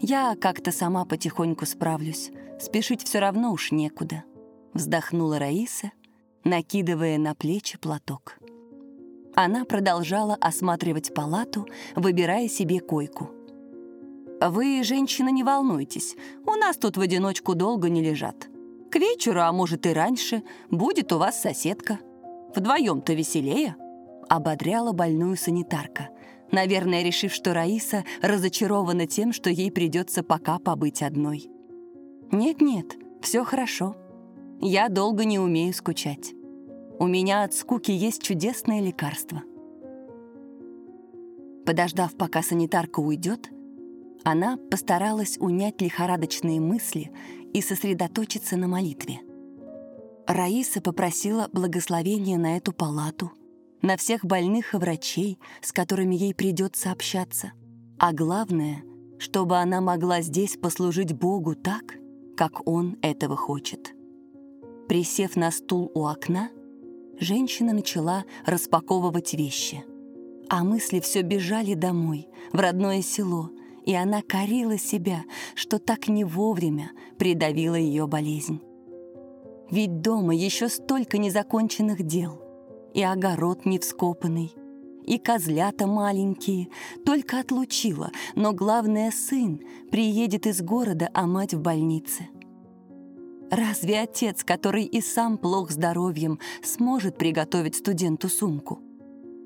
«Я 0.00 0.36
как-то 0.40 0.72
сама 0.72 1.04
потихоньку 1.04 1.64
справлюсь, 1.66 2.32
спешить 2.58 3.04
все 3.04 3.20
равно 3.20 3.52
уж 3.52 3.70
некуда»,— 3.70 4.24
вздохнула 4.74 5.38
Раиса, 5.38 5.92
накидывая 6.42 7.18
на 7.18 7.34
плечи 7.34 7.78
платок. 7.78 8.38
Она 9.34 9.64
продолжала 9.64 10.36
осматривать 10.40 11.14
палату, 11.14 11.66
выбирая 11.94 12.48
себе 12.48 12.80
койку. 12.80 13.30
«Вы, 14.50 14.82
женщина, 14.82 15.28
не 15.28 15.44
волнуйтесь, 15.44 16.16
у 16.46 16.52
нас 16.52 16.76
тут 16.76 16.96
в 16.96 17.00
одиночку 17.00 17.54
долго 17.54 17.88
не 17.88 18.02
лежат. 18.02 18.48
К 18.90 18.96
вечеру, 18.96 19.40
а 19.40 19.52
может 19.52 19.86
и 19.86 19.92
раньше, 19.92 20.42
будет 20.70 21.12
у 21.12 21.18
вас 21.18 21.40
соседка. 21.40 21.98
Вдвоем-то 22.54 23.12
веселее»,— 23.14 23.76
ободряла 24.28 24.92
больную 24.92 25.36
санитарка, 25.36 26.08
наверное, 26.50 27.02
решив, 27.02 27.32
что 27.32 27.54
Раиса 27.54 28.04
разочарована 28.20 29.06
тем, 29.06 29.32
что 29.32 29.48
ей 29.48 29.70
придется 29.70 30.22
пока 30.22 30.58
побыть 30.58 31.02
одной. 31.02 31.48
«Нет-нет, 32.32 32.96
все 33.20 33.44
хорошо. 33.44 33.96
Я 34.60 34.88
долго 34.88 35.24
не 35.24 35.38
умею 35.38 35.72
скучать». 35.72 36.32
У 36.98 37.06
меня 37.06 37.42
от 37.42 37.52
скуки 37.52 37.90
есть 37.90 38.22
чудесное 38.22 38.80
лекарство. 38.80 39.42
Подождав, 41.66 42.14
пока 42.16 42.42
санитарка 42.42 43.00
уйдет, 43.00 43.50
она 44.24 44.56
постаралась 44.70 45.36
унять 45.38 45.80
лихорадочные 45.80 46.60
мысли 46.60 47.10
и 47.52 47.60
сосредоточиться 47.60 48.56
на 48.56 48.68
молитве. 48.68 49.20
Раиса 50.26 50.80
попросила 50.80 51.48
благословения 51.52 52.38
на 52.38 52.56
эту 52.56 52.72
палату, 52.72 53.32
на 53.82 53.96
всех 53.96 54.24
больных 54.24 54.74
и 54.74 54.76
врачей, 54.76 55.38
с 55.60 55.72
которыми 55.72 56.14
ей 56.14 56.34
придется 56.34 56.92
общаться. 56.92 57.52
А 57.98 58.12
главное, 58.12 58.84
чтобы 59.18 59.58
она 59.58 59.80
могла 59.80 60.22
здесь 60.22 60.56
послужить 60.56 61.12
Богу 61.12 61.54
так, 61.54 61.96
как 62.36 62.66
Он 62.66 62.96
этого 63.02 63.36
хочет. 63.36 63.92
Присев 64.88 65.36
на 65.36 65.50
стул 65.50 65.90
у 65.94 66.06
окна, 66.06 66.50
женщина 67.18 67.72
начала 67.72 68.24
распаковывать 68.46 69.34
вещи. 69.34 69.84
А 70.48 70.64
мысли 70.64 71.00
все 71.00 71.22
бежали 71.22 71.74
домой, 71.74 72.28
в 72.52 72.60
родное 72.60 73.00
село, 73.02 73.50
и 73.84 73.94
она 73.94 74.22
корила 74.22 74.78
себя, 74.78 75.24
что 75.54 75.78
так 75.78 76.08
не 76.08 76.24
вовремя 76.24 76.92
придавила 77.18 77.74
ее 77.74 78.06
болезнь. 78.06 78.60
Ведь 79.70 80.00
дома 80.00 80.34
еще 80.34 80.68
столько 80.68 81.18
незаконченных 81.18 82.02
дел, 82.02 82.40
и 82.94 83.02
огород 83.02 83.64
не 83.64 83.78
вскопанный, 83.78 84.52
и 85.04 85.18
козлята 85.18 85.86
маленькие, 85.86 86.68
только 87.04 87.40
отлучила, 87.40 88.10
но 88.34 88.52
главное 88.52 89.10
сын 89.10 89.60
приедет 89.90 90.46
из 90.46 90.60
города, 90.60 91.10
а 91.14 91.26
мать 91.26 91.54
в 91.54 91.60
больнице— 91.60 92.28
Разве 93.52 94.00
отец, 94.00 94.44
который 94.44 94.84
и 94.84 95.02
сам 95.02 95.36
плох 95.36 95.70
здоровьем, 95.72 96.38
сможет 96.62 97.18
приготовить 97.18 97.74
студенту 97.76 98.30
сумку? 98.30 98.80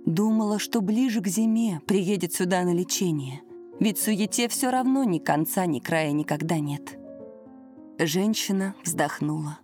Думала, 0.05 0.61
что 0.61 0.81
ближе 0.81 1.20
к 1.20 1.27
зиме 1.27 1.81
приедет 1.88 2.33
сюда 2.33 2.62
на 2.62 2.72
лечение, 2.72 3.42
ведь 3.81 3.99
суете 3.99 4.49
все 4.49 4.71
равно 4.71 5.05
ни 5.05 5.19
конца, 5.19 5.67
ни 5.67 5.79
края 5.79 6.12
никогда 6.12 6.59
нет. 6.59 6.99
Женщина 7.99 8.75
вздохнула. 8.85 9.59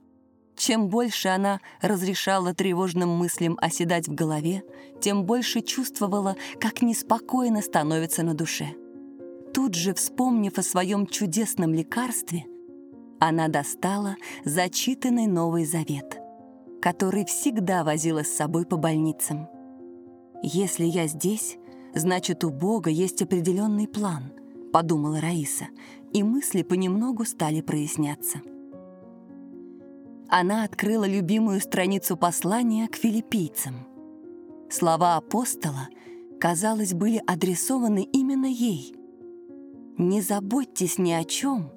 Чем 0.56 0.88
больше 0.88 1.28
она 1.28 1.60
разрешала 1.80 2.54
тревожным 2.54 3.08
мыслям 3.08 3.58
оседать 3.60 4.08
в 4.08 4.14
голове, 4.14 4.62
тем 5.00 5.24
больше 5.24 5.60
чувствовала, 5.60 6.36
как 6.60 6.82
неспокойно 6.82 7.62
становится 7.62 8.22
на 8.22 8.34
душе. 8.34 8.74
Тут 9.52 9.74
же, 9.74 9.92
вспомнив 9.94 10.56
о 10.58 10.62
своем 10.62 11.06
чудесном 11.06 11.74
лекарстве, 11.74 12.46
она 13.18 13.48
достала 13.48 14.16
зачитанный 14.44 15.26
Новый 15.26 15.64
Завет. 15.64 16.18
который 16.82 17.24
всегда 17.24 17.84
возила 17.84 18.24
с 18.24 18.34
собой 18.34 18.66
по 18.66 18.76
больницам. 18.76 19.48
«Если 20.42 20.84
я 20.84 21.06
здесь, 21.06 21.56
значит, 21.94 22.44
у 22.44 22.50
Бога 22.50 22.90
есть 22.90 23.22
определенный 23.22 23.88
план»,— 23.88 24.32
подумала 24.72 25.20
Раиса, 25.20 25.68
и 26.12 26.22
мысли 26.22 26.62
понемногу 26.62 27.24
стали 27.24 27.60
проясняться. 27.60 28.40
Она 30.28 30.64
открыла 30.64 31.04
любимую 31.04 31.60
страницу 31.60 32.16
послания 32.16 32.88
к 32.88 32.96
филиппийцам. 32.96 33.86
Слова 34.70 35.16
апостола, 35.16 35.88
казалось, 36.40 36.94
были 36.94 37.22
адресованы 37.26 38.08
именно 38.12 38.46
ей. 38.46 38.94
«Не 39.98 40.22
заботьтесь 40.22 40.98
ни 40.98 41.12
о 41.12 41.24
чем», 41.24 41.70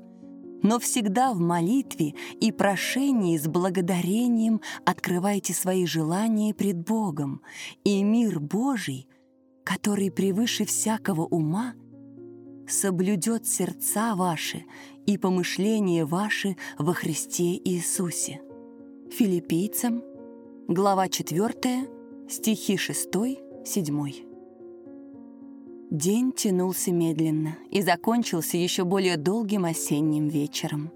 но 0.66 0.80
всегда 0.80 1.32
в 1.34 1.40
молитве 1.40 2.16
и 2.40 2.52
прошении 2.52 3.38
с 3.38 3.48
благодарением 3.48 4.62
открывайте 4.84 5.54
свои 5.54 5.86
желания 5.86 6.56
пред 6.56 6.78
Богом, 6.78 7.42
и 7.84 8.02
мир 8.04 8.40
Божий, 8.40 9.08
который 9.66 10.12
превыше 10.12 10.64
всякого 10.64 11.24
ума, 11.24 11.74
соблюдет 12.68 13.46
сердца 13.46 14.16
ваши 14.16 14.64
и 15.06 15.18
помышления 15.18 16.06
ваши 16.06 16.56
во 16.78 16.94
Христе 16.94 17.56
Иисусе. 17.56 18.42
Филиппийцам, 19.12 20.04
глава 20.68 21.10
4, 21.10 21.90
стихи 22.30 22.76
6-7. 22.76 24.14
День 25.92 26.32
тянулся 26.32 26.92
медленно 26.92 27.58
и 27.72 27.82
закончился 27.82 28.58
еще 28.58 28.84
более 28.84 29.18
долгим 29.18 29.66
осенним 29.66 30.28
вечером. 30.28 30.92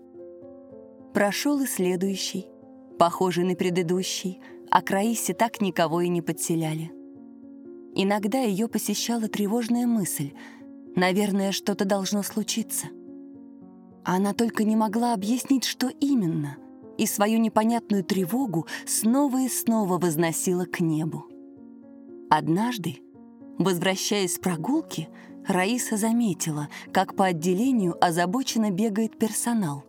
Прошел 1.13 1.59
и 1.61 1.65
следующий, 1.65 2.45
похожий 2.99 3.45
на 3.45 3.55
предыдущий, 3.55 4.39
а 4.69 4.81
к 4.83 4.91
Раисе 4.91 5.33
так 5.33 5.59
никого 5.61 6.01
и 6.01 6.07
не 6.07 6.21
подселяли. 6.21 6.98
Иногда 7.95 8.39
ее 8.39 8.67
посещала 8.67 9.27
тревожная 9.27 9.87
мысль 9.87 10.33
«Наверное, 10.95 11.51
что-то 11.51 11.85
должно 11.85 12.23
случиться». 12.23 12.87
Она 14.03 14.33
только 14.33 14.63
не 14.63 14.75
могла 14.75 15.13
объяснить, 15.13 15.65
что 15.65 15.89
именно, 15.99 16.57
и 16.97 17.05
свою 17.05 17.39
непонятную 17.39 18.03
тревогу 18.03 18.65
снова 18.85 19.41
и 19.41 19.49
снова 19.49 19.97
возносила 19.97 20.65
к 20.65 20.79
небу. 20.79 21.25
Однажды, 22.29 22.99
Возвращаясь 23.59 24.35
с 24.35 24.39
прогулки, 24.39 25.09
Раиса 25.45 25.97
заметила, 25.97 26.69
как 26.93 27.13
по 27.17 27.25
отделению 27.25 27.97
озабоченно 28.03 28.71
бегает 28.71 29.19
персонал. 29.19 29.83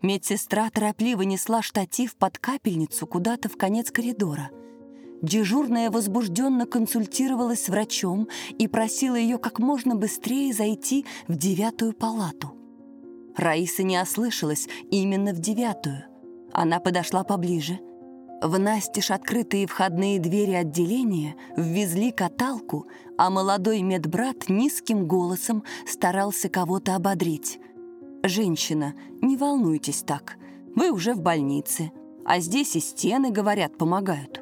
Медсестра 0.00 0.70
торопливо 0.70 1.22
несла 1.22 1.60
штатив 1.60 2.14
под 2.14 2.38
капельницу 2.38 3.04
куда-то 3.08 3.48
в 3.48 3.56
конец 3.56 3.90
коридора. 3.90 4.50
Дежурная 5.22 5.90
возбужденно 5.90 6.66
консультировалась 6.66 7.64
с 7.64 7.68
врачом 7.68 8.28
и 8.58 8.68
просила 8.68 9.16
ее 9.16 9.38
как 9.38 9.58
можно 9.58 9.96
быстрее 9.96 10.52
зайти 10.52 11.04
в 11.26 11.36
девятую 11.36 11.92
палату. 11.92 12.52
Раиса 13.36 13.82
не 13.82 14.00
ослышалась 14.00 14.68
именно 14.90 15.32
в 15.32 15.38
девятую. 15.40 16.04
Она 16.52 16.80
подошла 16.80 17.24
поближе— 17.24 17.80
в 18.40 18.56
настежь 18.56 19.10
открытые 19.10 19.66
входные 19.66 20.20
двери 20.20 20.52
отделения 20.52 21.34
ввезли 21.56 22.12
каталку, 22.12 22.86
а 23.16 23.30
молодой 23.30 23.82
медбрат 23.82 24.48
низким 24.48 25.08
голосом 25.08 25.64
старался 25.88 26.48
кого-то 26.48 26.94
ободрить. 26.94 27.58
«Женщина, 28.22 28.94
не 29.20 29.36
волнуйтесь 29.36 30.02
так, 30.02 30.36
вы 30.76 30.92
уже 30.92 31.14
в 31.14 31.20
больнице, 31.20 31.90
а 32.24 32.38
здесь 32.38 32.76
и 32.76 32.80
стены, 32.80 33.32
говорят, 33.32 33.76
помогают. 33.76 34.40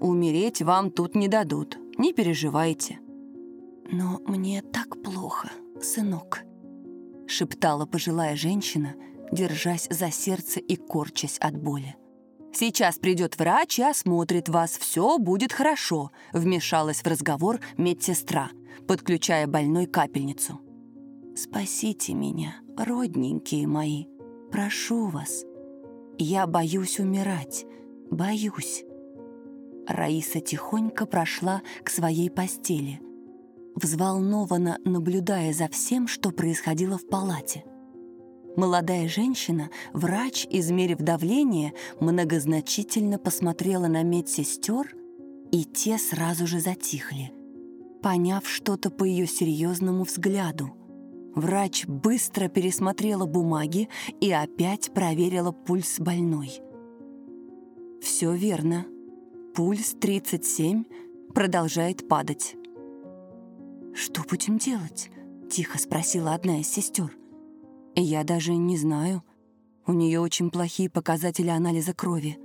Умереть 0.00 0.62
вам 0.62 0.90
тут 0.90 1.14
не 1.14 1.28
дадут, 1.28 1.78
не 1.98 2.12
переживайте». 2.12 2.98
«Но 3.90 4.20
мне 4.26 4.62
так 4.62 5.02
плохо, 5.02 5.50
сынок»,— 5.80 6.42
шептала 7.26 7.86
пожилая 7.86 8.36
женщина, 8.36 8.94
держась 9.30 9.86
за 9.90 10.10
сердце 10.10 10.60
и 10.60 10.76
корчась 10.76 11.38
от 11.38 11.56
боли. 11.56 11.96
Сейчас 12.58 12.98
придет 12.98 13.38
врач 13.38 13.78
и 13.78 13.82
осмотрит 13.82 14.48
вас, 14.48 14.78
все 14.78 15.18
будет 15.18 15.52
хорошо»,— 15.52 16.10
вмешалась 16.32 17.02
в 17.02 17.06
разговор 17.06 17.60
медсестра, 17.76 18.48
подключая 18.88 19.46
больной 19.46 19.84
капельницу. 19.84 20.58
«Спасите 21.36 22.14
меня, 22.14 22.56
родненькие 22.78 23.66
мои, 23.66 24.06
прошу 24.50 25.08
вас. 25.08 25.44
Я 26.16 26.46
боюсь 26.46 26.98
умирать, 26.98 27.66
боюсь». 28.10 28.86
Раиса 29.86 30.40
тихонько 30.40 31.06
прошла 31.06 31.62
к 31.82 31.90
своей 31.90 32.30
постели, 32.30 33.00
взволнованно 33.74 34.78
наблюдая 34.84 35.52
за 35.52 35.68
всем, 35.68 36.08
что 36.08 36.30
происходило 36.30 36.98
в 36.98 37.06
палате— 37.08 37.64
Молодая 38.56 39.06
женщина, 39.06 39.68
врач, 39.92 40.46
измерив 40.48 40.98
давление, 40.98 41.74
многозначительно 42.00 43.18
посмотрела 43.18 43.86
на 43.86 44.02
медсестер, 44.02 44.96
и 45.52 45.64
те 45.64 45.98
сразу 45.98 46.46
же 46.46 46.58
затихли, 46.58 47.32
поняв 48.02 48.48
что-то 48.48 48.90
по 48.90 49.04
ее 49.04 49.26
серьезному 49.26 50.04
взгляду. 50.04 50.72
Врач 51.34 51.86
быстро 51.86 52.48
пересмотрела 52.48 53.26
бумаги 53.26 53.90
и 54.22 54.32
опять 54.32 54.90
проверила 54.94 55.52
пульс 55.52 56.00
больной. 56.00 56.50
Все 58.00 58.34
верно. 58.34 58.86
Пульс 59.56 59.94
37 59.98 60.84
продолжает 61.34 62.06
падать. 62.06 62.56
«Что 63.94 64.22
будем 64.28 64.58
делать?»— 64.58 65.10
тихо 65.50 65.78
спросила 65.78 66.34
одна 66.34 66.60
из 66.60 66.68
сестер. 66.68 67.16
Я 67.94 68.22
даже 68.22 68.54
не 68.54 68.76
знаю. 68.76 69.22
У 69.86 69.94
нее 69.94 70.20
очень 70.20 70.50
плохие 70.50 70.90
показатели 70.90 71.48
анализа 71.48 71.94
крови. 71.94 72.38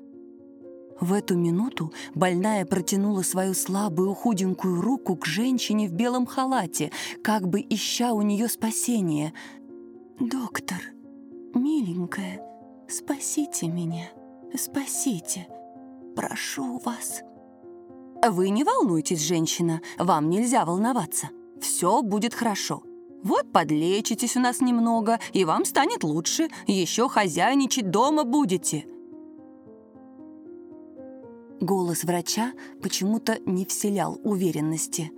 В 1.02 1.12
эту 1.12 1.36
минуту 1.36 1.92
больная 2.16 2.66
протянула 2.66 3.24
свою 3.24 3.56
слабую 3.56 4.14
худенькую 4.14 4.80
руку 4.80 5.18
к 5.18 5.26
женщине 5.26 5.90
в 5.90 5.92
белом 5.92 6.26
халате, 6.26 6.94
как 7.26 7.46
бы 7.46 7.60
ища 7.60 8.14
у 8.14 8.22
нее 8.22 8.48
спасения. 8.48 9.34
«Доктор, 10.18 10.80
миленькая, 11.54 12.42
спасите 12.88 13.68
меня, 13.68 14.10
спасите, 14.58 15.50
прошу 16.16 16.80
вас». 16.80 17.22
«Вы 18.28 18.50
не 18.50 18.64
волнуйтесь, 18.64 19.22
женщина, 19.22 19.82
вам 19.98 20.30
нельзя 20.30 20.64
волноваться. 20.66 21.30
Все 21.60 22.02
будет 22.02 22.34
хорошо. 22.34 22.84
Вот 23.24 23.52
подлечитесь 23.52 24.36
у 24.36 24.40
нас 24.40 24.62
немного, 24.62 25.20
и 25.34 25.44
вам 25.44 25.66
станет 25.66 26.04
лучше. 26.04 26.50
Еще 26.68 27.10
хозяйничать 27.10 27.90
дома 27.90 28.24
будете». 28.24 28.86
Голос 31.60 32.04
врача 32.04 32.54
почему-то 32.82 33.38
не 33.46 33.66
вселял 33.66 34.20
уверенности. 34.24 35.12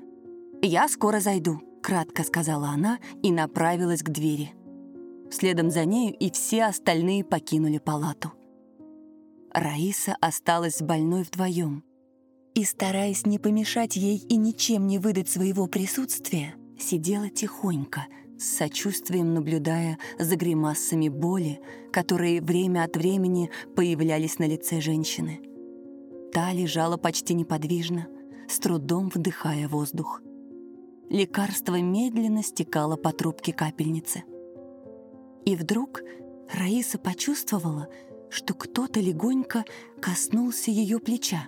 «Я 0.61 0.89
скоро 0.89 1.19
зайду»,— 1.21 1.61
кратко 1.81 2.23
сказала 2.23 2.67
она 2.67 2.99
и 3.21 3.31
направилась 3.31 4.03
к 4.03 4.09
двери. 4.09 4.53
Следом 5.31 5.71
за 5.71 5.85
нею 5.85 6.13
и 6.13 6.29
все 6.31 6.65
остальные 6.65 7.23
покинули 7.23 7.79
палату. 7.79 8.33
Раиса 9.53 10.15
осталась 10.19 10.77
с 10.77 10.81
больной 10.81 11.23
вдвоем. 11.23 11.83
И, 12.55 12.63
стараясь 12.65 13.25
не 13.25 13.39
помешать 13.39 13.95
ей 13.95 14.17
и 14.17 14.35
ничем 14.35 14.87
не 14.87 14.99
выдать 14.99 15.29
своего 15.29 15.67
присутствия, 15.67 16.55
сидела 16.79 17.29
тихонько, 17.29 18.07
с 18.37 18.57
сочувствием 18.57 19.33
наблюдая 19.33 19.97
за 20.19 20.35
гримасами 20.35 21.07
боли, 21.07 21.61
которые 21.91 22.41
время 22.41 22.83
от 22.83 22.97
времени 22.97 23.51
появлялись 23.75 24.39
на 24.39 24.45
лице 24.45 24.81
женщины. 24.81 25.41
Та 26.31 26.51
лежала 26.51 26.97
почти 26.97 27.35
неподвижно, 27.35 28.07
с 28.49 28.57
трудом 28.59 29.09
вдыхая 29.09 29.67
воздух. 29.67 30.21
Лекарство 31.09 31.79
медленно 31.79 32.41
стекало 32.41 32.95
по 32.95 33.11
трубке 33.11 33.53
капельницы. 33.53 34.23
И 35.45 35.55
вдруг 35.55 36.01
Раиса 36.51 36.97
почувствовала, 36.97 37.87
что 38.33 38.55
кто-то 38.55 38.99
легонько 38.99 39.63
коснулся 40.01 40.71
ее 40.71 40.99
плеча. 40.99 41.47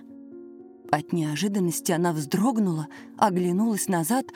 От 0.90 1.12
неожиданности 1.12 1.90
она 1.90 2.12
вздрогнула, 2.12 2.86
оглянулась 3.18 3.88
назад, 3.88 4.26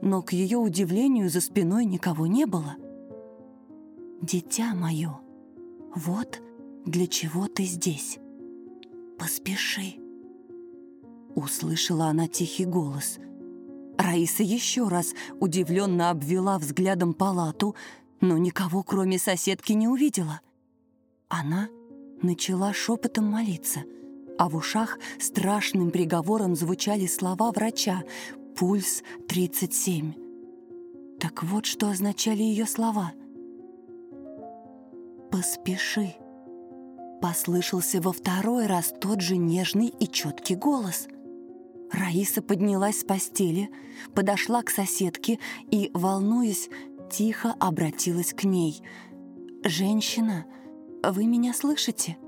но, 0.00 0.22
к 0.22 0.32
ее 0.32 0.56
удивлению, 0.56 1.28
за 1.28 1.42
спиной 1.42 1.84
никого 1.84 2.26
не 2.26 2.46
было. 2.46 2.76
«Дитя 4.22 4.74
мое, 4.74 5.20
вот 5.94 6.40
для 6.86 7.06
чего 7.06 7.46
ты 7.46 7.64
здесь. 7.64 8.18
Поспеши!» 9.18 9.96
Услышала 11.34 12.06
она 12.06 12.26
тихий 12.26 12.64
голос. 12.64 13.18
Раиса 13.98 14.42
еще 14.42 14.88
раз 14.88 15.12
удивленно 15.40 16.08
обвела 16.08 16.58
взглядом 16.58 17.12
палату, 17.12 17.76
но 18.20 18.38
никого, 18.38 18.82
кроме 18.82 19.18
соседки, 19.18 19.72
не 19.72 19.88
увидела. 19.88 20.40
Она 21.28 21.68
начала 22.22 22.72
шепотом 22.72 23.26
молиться, 23.26 23.84
а 24.38 24.48
в 24.48 24.56
ушах 24.56 24.98
страшным 25.18 25.90
приговором 25.90 26.54
звучали 26.54 27.06
слова 27.06 27.50
врача 27.52 28.02
«Пульс 28.56 29.02
37». 29.28 31.18
Так 31.20 31.42
вот, 31.42 31.66
что 31.66 31.90
означали 31.90 32.42
ее 32.42 32.66
слова. 32.66 33.12
«Поспеши»,— 35.30 36.14
послышался 37.20 38.00
во 38.00 38.12
второй 38.12 38.66
раз 38.66 38.94
тот 39.00 39.20
же 39.20 39.36
нежный 39.36 39.88
и 39.88 40.06
четкий 40.06 40.54
голос. 40.54 41.08
Раиса 41.90 42.42
поднялась 42.42 43.00
с 43.00 43.04
постели, 43.04 43.70
подошла 44.14 44.62
к 44.62 44.70
соседке 44.70 45.38
и, 45.70 45.90
волнуясь, 45.94 46.68
тихо 47.10 47.54
обратилась 47.58 48.32
к 48.32 48.44
ней. 48.44 48.82
«Женщина, 49.64 50.46
вы 51.02 51.26
меня 51.26 51.52
слышите?» 51.54 52.18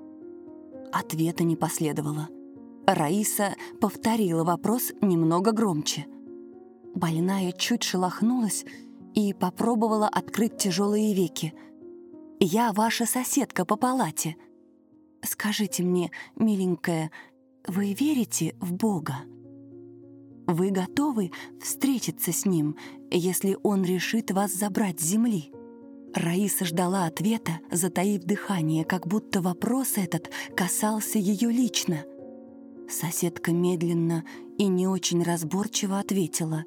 Ответа 0.93 1.45
не 1.45 1.57
последовало. 1.57 2.29
Раиса 2.87 3.55
повторила 3.81 4.45
вопрос 4.45 4.93
немного 5.01 5.53
громче. 5.53 6.07
Больная 6.95 7.53
чуть 7.53 7.85
шелохнулась 7.85 8.65
и 9.15 9.33
попробовала 9.33 10.09
открыть 10.09 10.57
тяжелые 10.57 11.15
веки. 11.15 11.55
«Я 12.41 12.73
ваша 12.73 13.07
соседка 13.07 13.65
по 13.65 13.77
палате. 13.77 14.37
Скажите 15.23 15.83
мне, 15.83 16.11
миленькая, 16.37 17.11
вы 17.67 17.93
верите 17.93 18.57
в 18.61 18.73
Бога? 18.73 19.17
Вы 20.47 20.71
готовы 20.71 21.31
встретиться 21.63 22.33
с 22.33 22.45
Ним, 22.45 22.77
если 23.11 23.57
Он 23.63 23.85
решит 23.85 24.31
вас 24.33 24.53
забрать 24.53 25.01
с 25.01 25.05
земли?» 25.05 25.53
Раиса 26.15 26.65
ждала 26.65 27.07
ответа, 27.07 27.61
затаив 27.71 28.25
дыхание, 28.25 28.85
как 28.85 29.07
будто 29.07 29.41
вопрос 29.41 29.93
этот 29.97 30.31
касался 30.57 31.19
ее 31.19 31.51
лично. 31.51 32.05
Соседка 32.89 33.53
медленно 33.53 34.25
и 34.59 34.67
не 34.67 34.89
очень 34.89 35.23
разборчиво 35.23 35.99
ответила. 35.99 36.65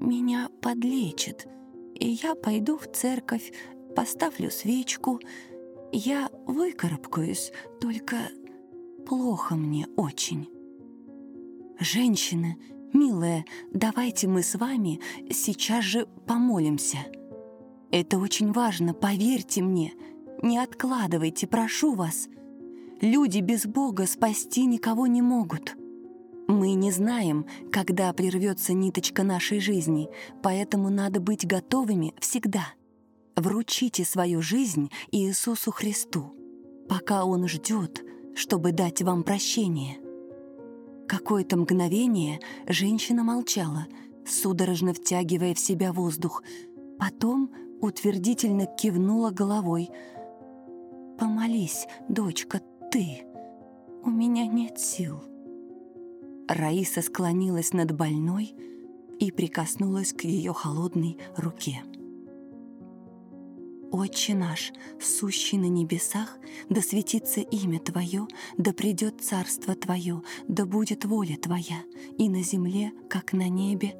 «Меня 0.00 0.48
подлечит, 0.62 1.46
и 1.94 2.18
я 2.22 2.34
пойду 2.34 2.78
в 2.78 2.90
церковь, 2.90 3.52
поставлю 3.94 4.50
свечку. 4.50 5.20
Я 5.92 6.30
выкарабкаюсь, 6.46 7.52
только 7.80 8.16
плохо 9.06 9.54
мне 9.54 9.86
очень». 9.96 10.48
«Женщина, 11.78 12.56
милая, 12.94 13.44
давайте 13.72 14.28
мы 14.28 14.42
с 14.42 14.54
вами 14.54 15.00
сейчас 15.30 15.84
же 15.84 16.06
помолимся». 16.26 17.00
Это 17.90 18.18
очень 18.18 18.52
важно, 18.52 18.94
поверьте 18.94 19.62
мне. 19.62 19.94
Не 20.42 20.58
откладывайте, 20.58 21.46
прошу 21.46 21.94
вас. 21.94 22.28
Люди 23.00 23.40
без 23.40 23.66
Бога 23.66 24.06
спасти 24.06 24.64
никого 24.66 25.06
не 25.06 25.22
могут. 25.22 25.76
Мы 26.48 26.74
не 26.74 26.92
знаем, 26.92 27.46
когда 27.72 28.12
прервется 28.12 28.72
ниточка 28.72 29.22
нашей 29.24 29.60
жизни, 29.60 30.08
поэтому 30.42 30.90
надо 30.90 31.20
быть 31.20 31.46
готовыми 31.46 32.14
всегда. 32.20 32.74
Вручите 33.34 34.04
свою 34.04 34.40
жизнь 34.42 34.90
Иисусу 35.10 35.72
Христу, 35.72 36.32
пока 36.88 37.24
Он 37.24 37.48
ждет, 37.48 38.04
чтобы 38.34 38.72
дать 38.72 39.02
вам 39.02 39.24
прощение. 39.24 39.98
Какое-то 41.08 41.56
мгновение 41.56 42.40
женщина 42.68 43.24
молчала, 43.24 43.86
судорожно 44.26 44.94
втягивая 44.94 45.54
в 45.54 45.58
себя 45.58 45.92
воздух. 45.92 46.42
Потом 46.98 47.50
утвердительно 47.80 48.66
кивнула 48.66 49.30
головой. 49.30 49.90
«Помолись, 51.18 51.86
дочка, 52.08 52.60
ты. 52.90 53.24
У 54.04 54.10
меня 54.10 54.46
нет 54.46 54.78
сил». 54.78 55.22
Раиса 56.48 57.02
склонилась 57.02 57.72
над 57.72 57.96
больной 57.96 58.54
и 59.18 59.30
прикоснулась 59.30 60.12
к 60.12 60.24
ее 60.24 60.52
холодной 60.52 61.18
руке. 61.36 61.82
«Отче 63.90 64.34
наш, 64.34 64.72
сущий 65.00 65.58
на 65.58 65.66
небесах, 65.66 66.38
да 66.68 66.82
светится 66.82 67.40
имя 67.40 67.78
Твое, 67.80 68.26
да 68.58 68.72
придет 68.72 69.22
царство 69.22 69.74
Твое, 69.74 70.22
да 70.48 70.66
будет 70.66 71.04
воля 71.04 71.36
Твоя, 71.36 71.82
и 72.18 72.28
на 72.28 72.42
земле, 72.42 72.92
как 73.08 73.32
на 73.32 73.48
небе, 73.48 73.94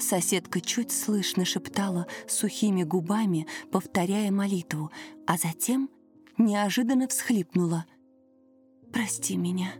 Соседка 0.00 0.62
чуть 0.62 0.90
слышно 0.92 1.44
шептала 1.44 2.06
сухими 2.26 2.84
губами, 2.84 3.46
повторяя 3.70 4.30
молитву, 4.30 4.90
а 5.26 5.36
затем 5.36 5.90
неожиданно 6.38 7.06
всхлипнула. 7.06 7.84
«Прости 8.92 9.36
меня, 9.36 9.74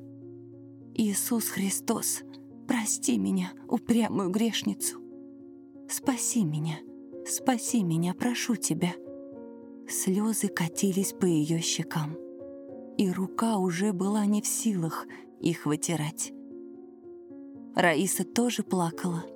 Иисус 0.95 1.49
Христос, 1.49 2.21
прости 2.69 3.17
меня, 3.17 3.53
упрямую 3.67 4.29
грешницу. 4.29 5.01
Спаси 5.89 6.45
меня, 6.45 6.79
спаси 7.27 7.83
меня, 7.83 8.13
прошу 8.13 8.57
тебя». 8.57 8.93
Слезы 9.89 10.49
катились 10.49 11.13
по 11.13 11.25
ее 11.25 11.61
щекам, 11.61 12.17
и 12.99 13.11
рука 13.11 13.57
уже 13.57 13.93
была 13.93 14.27
не 14.27 14.43
в 14.43 14.47
силах 14.47 15.07
их 15.41 15.65
вытирать. 15.65 16.33
Раиса 17.75 18.25
тоже 18.25 18.63
плакала— 18.63 19.25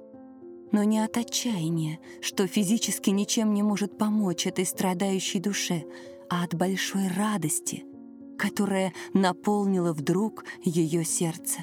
но 0.75 0.83
не 0.83 0.99
от 0.99 1.17
отчаяния, 1.17 2.01
что 2.21 2.49
физически 2.49 3.11
ничем 3.11 3.55
не 3.55 3.63
может 3.63 3.97
помочь 3.97 4.45
этой 4.45 4.67
страдающей 4.67 5.39
душе, 5.39 5.85
а 6.29 6.43
от 6.43 6.57
большой 6.57 7.07
радости, 7.07 7.85
которая 8.37 8.93
наполнила 9.13 9.93
вдруг 9.93 10.45
ее 10.65 11.05
сердце. 11.05 11.61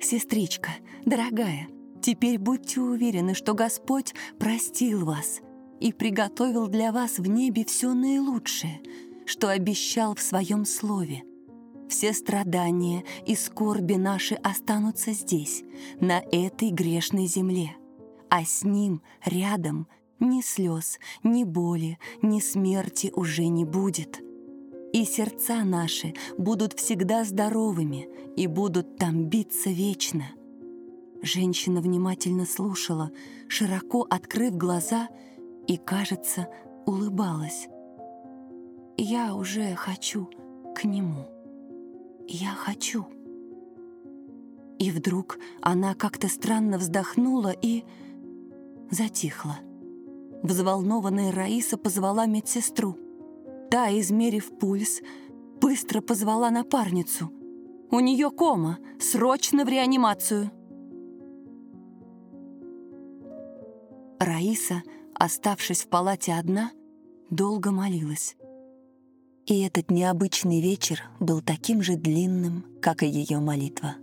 «Сестричка, 0.00 0.70
дорогая, 1.04 1.66
теперь 2.00 2.38
будьте 2.38 2.80
уверены, 2.80 3.34
что 3.34 3.54
Господь 3.54 4.14
простил 4.38 5.04
вас 5.04 5.40
и 5.80 5.92
приготовил 5.92 6.68
для 6.68 6.92
вас 6.92 7.18
в 7.18 7.26
небе 7.26 7.64
все 7.64 7.94
наилучшее, 7.94 8.80
что 9.26 9.48
обещал 9.48 10.14
в 10.14 10.22
своем 10.22 10.66
слове. 10.66 11.24
Все 11.88 12.12
страдания 12.12 13.02
и 13.26 13.34
скорби 13.34 13.94
наши 13.94 14.36
останутся 14.36 15.10
здесь, 15.10 15.64
на 15.98 16.22
этой 16.30 16.70
грешной 16.70 17.26
земле 17.26 17.74
а 18.30 18.44
с 18.44 18.62
ним 18.64 19.02
рядом 19.24 19.86
ни 20.20 20.40
слез, 20.40 20.98
ни 21.22 21.44
боли, 21.44 21.98
ни 22.22 22.40
смерти 22.40 23.12
уже 23.14 23.48
не 23.48 23.64
будет. 23.64 24.20
И 24.92 25.04
сердца 25.04 25.64
наши 25.64 26.14
будут 26.38 26.72
всегда 26.74 27.24
здоровыми 27.24 28.08
и 28.36 28.46
будут 28.46 28.96
там 28.96 29.26
биться 29.26 29.70
вечно. 29.70 30.24
Женщина 31.22 31.80
внимательно 31.80 32.46
слушала, 32.46 33.10
широко 33.48 34.06
открыв 34.08 34.56
глаза 34.56 35.08
и, 35.66 35.76
кажется, 35.76 36.48
улыбалась. 36.86 37.68
«Я 38.96 39.34
уже 39.34 39.74
хочу 39.74 40.30
к 40.74 40.84
нему. 40.84 41.26
Я 42.26 42.50
хочу». 42.50 43.06
И 44.78 44.90
вдруг 44.90 45.38
она 45.60 45.94
как-то 45.94 46.28
странно 46.28 46.78
вздохнула 46.78 47.50
и 47.50 47.84
затихла. 48.90 49.58
Взволнованная 50.42 51.32
Раиса 51.32 51.76
позвала 51.76 52.26
медсестру. 52.26 52.96
Та, 53.70 53.90
измерив 53.90 54.58
пульс, 54.58 55.02
быстро 55.60 56.00
позвала 56.00 56.50
напарницу. 56.50 57.30
«У 57.90 58.00
нее 58.00 58.30
кома! 58.30 58.78
Срочно 59.00 59.64
в 59.64 59.68
реанимацию!» 59.68 60.50
Раиса, 64.18 64.82
оставшись 65.14 65.84
в 65.84 65.88
палате 65.88 66.32
одна, 66.34 66.70
долго 67.30 67.72
молилась. 67.72 68.36
И 69.46 69.62
этот 69.62 69.90
необычный 69.90 70.60
вечер 70.60 71.02
был 71.18 71.40
таким 71.40 71.82
же 71.82 71.96
длинным, 71.96 72.64
как 72.80 73.02
и 73.02 73.06
ее 73.06 73.40
молитва. 73.40 73.96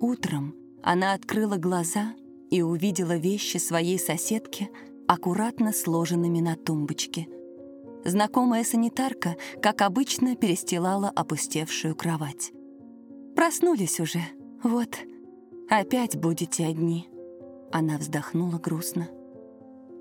Утром 0.00 0.54
она 0.82 1.14
открыла 1.14 1.56
глаза 1.56 2.12
и 2.52 2.60
увидела 2.60 3.16
вещи 3.16 3.56
своей 3.56 3.98
соседки 3.98 4.70
аккуратно 5.08 5.72
сложенными 5.72 6.40
на 6.40 6.54
тумбочке. 6.54 7.26
Знакомая 8.04 8.62
санитарка, 8.62 9.36
как 9.62 9.80
обычно, 9.80 10.36
перестилала 10.36 11.08
опустевшую 11.08 11.96
кровать. 11.96 12.52
«Проснулись 13.34 14.00
уже. 14.00 14.20
Вот, 14.62 14.98
опять 15.70 16.16
будете 16.16 16.66
одни». 16.66 17.08
Она 17.72 17.96
вздохнула 17.96 18.58
грустно. 18.58 19.08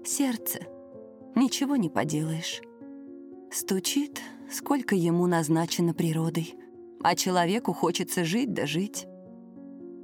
«Сердце. 0.04 0.60
Ничего 1.36 1.78
не 1.78 1.90
поделаешь. 1.90 2.62
Стучит, 3.50 4.20
сколько 4.52 4.94
ему 4.94 5.26
назначено 5.26 5.94
природой, 5.94 6.56
а 7.02 7.16
человеку 7.16 7.72
хочется 7.72 8.26
жить 8.26 8.54
да 8.54 8.66
жить. 8.66 9.08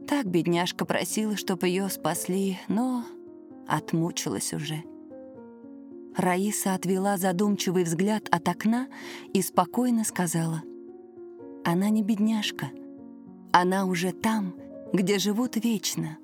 Так 0.07 0.25
бедняжка 0.25 0.85
просила, 0.85 1.35
чтоб 1.35 1.63
ее 1.63 1.89
спасли, 1.89 2.57
но 2.69 3.03
отмучилась 3.67 4.53
уже. 4.53 4.83
Раиса 6.15 6.73
отвела 6.73 7.17
задумчивый 7.17 7.83
взгляд 7.83 8.27
от 8.31 8.47
окна 8.47 8.87
и 9.33 9.41
спокойно 9.41 10.03
сказала. 10.03 10.63
она 11.63 11.89
не 11.89 12.01
бедняжка. 12.01 12.71
Она 13.51 13.85
уже 13.85 14.13
там, 14.13 14.55
где 14.93 15.19
живут 15.19 15.57
вечно, 15.57 16.17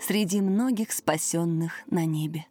среди 0.00 0.40
многих 0.40 0.90
спасенных 0.90 1.82
на 1.90 2.06
небе. 2.06 2.46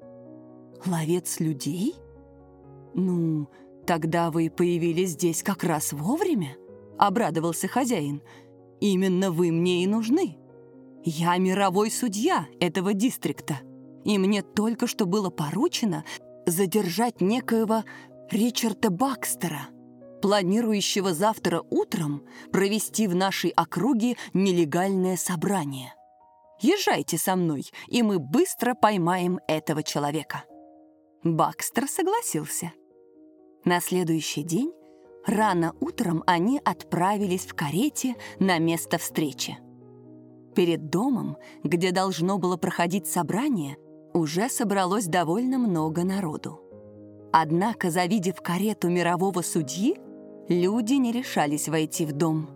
«Ловец 0.86 1.41
людей?» 1.41 1.93
«Ну, 2.93 3.49
«Тогда 3.86 4.32
вы 4.32 4.49
появились 4.49 5.09
здесь 5.09 5.43
как 5.43 5.65
раз 5.65 5.91
вовремя?»— 5.91 6.55
обрадовался 6.97 7.67
хозяин. 7.67 8.21
«Именно 8.80 9.30
вы 9.30 9.51
мне 9.51 9.84
и 9.84 9.88
нужны. 9.88 10.38
Я 11.03 11.37
мировой 11.37 11.91
судья 11.91 12.47
этого 12.59 12.93
дистрикта, 12.93 13.59
и 14.03 14.17
мне 14.17 14.41
только 14.41 14.87
что 14.87 15.05
было 15.05 15.29
поручено 15.29 16.03
задержать 16.45 17.21
некоего 17.21 17.83
Ричарда 18.29 18.89
Бакстера, 18.89 19.69
планирующего 20.21 21.13
завтра 21.13 21.63
утром 21.69 22.23
провести 22.51 23.07
в 23.07 23.15
нашей 23.15 23.51
округе 23.51 24.17
нелегальное 24.33 25.17
собрание. 25.17 25.93
Езжайте 26.61 27.17
со 27.17 27.35
мной, 27.35 27.65
и 27.87 28.03
мы 28.03 28.19
быстро 28.19 28.73
поймаем 28.75 29.39
этого 29.47 29.83
человека». 29.83 30.43
Бакстер 31.23 31.87
согласился. 31.87 32.71
На 33.65 33.81
следующий 33.81 34.43
день 34.43 34.71
рано 35.25 35.73
утром 35.79 36.23
они 36.27 36.61
отправились 36.63 37.45
в 37.45 37.53
карете 37.53 38.15
на 38.39 38.57
место 38.57 38.97
встречи. 38.97 39.57
Перед 40.55 40.89
домом, 40.89 41.37
где 41.63 41.91
должно 41.91 42.37
было 42.37 42.57
проходить 42.57 43.07
собрание, 43.07 43.77
уже 44.13 44.49
собралось 44.49 45.05
довольно 45.05 45.57
много 45.57 46.03
народу. 46.03 46.61
Однако, 47.31 47.91
завидев 47.91 48.41
карету 48.41 48.89
мирового 48.89 49.41
судьи, 49.41 49.97
люди 50.47 50.93
не 50.93 51.11
решались 51.11 51.69
войти 51.69 52.05
в 52.05 52.13
дом. 52.13 52.49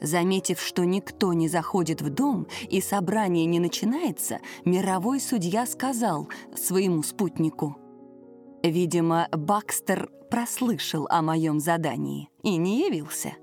Заметив, 0.00 0.60
что 0.60 0.84
никто 0.84 1.32
не 1.32 1.48
заходит 1.48 2.02
в 2.02 2.10
дом 2.10 2.46
и 2.68 2.82
собрание 2.82 3.46
не 3.46 3.58
начинается, 3.58 4.40
мировой 4.66 5.20
судья 5.20 5.64
сказал 5.66 6.28
своему 6.54 7.02
спутнику. 7.02 7.76
«Видимо, 8.62 9.28
Бакстер 9.32 10.10
прослышал 10.30 11.06
о 11.08 11.22
моем 11.22 11.60
задании 11.60 12.28
и 12.42 12.56
не 12.56 12.86
явился. 12.86 13.34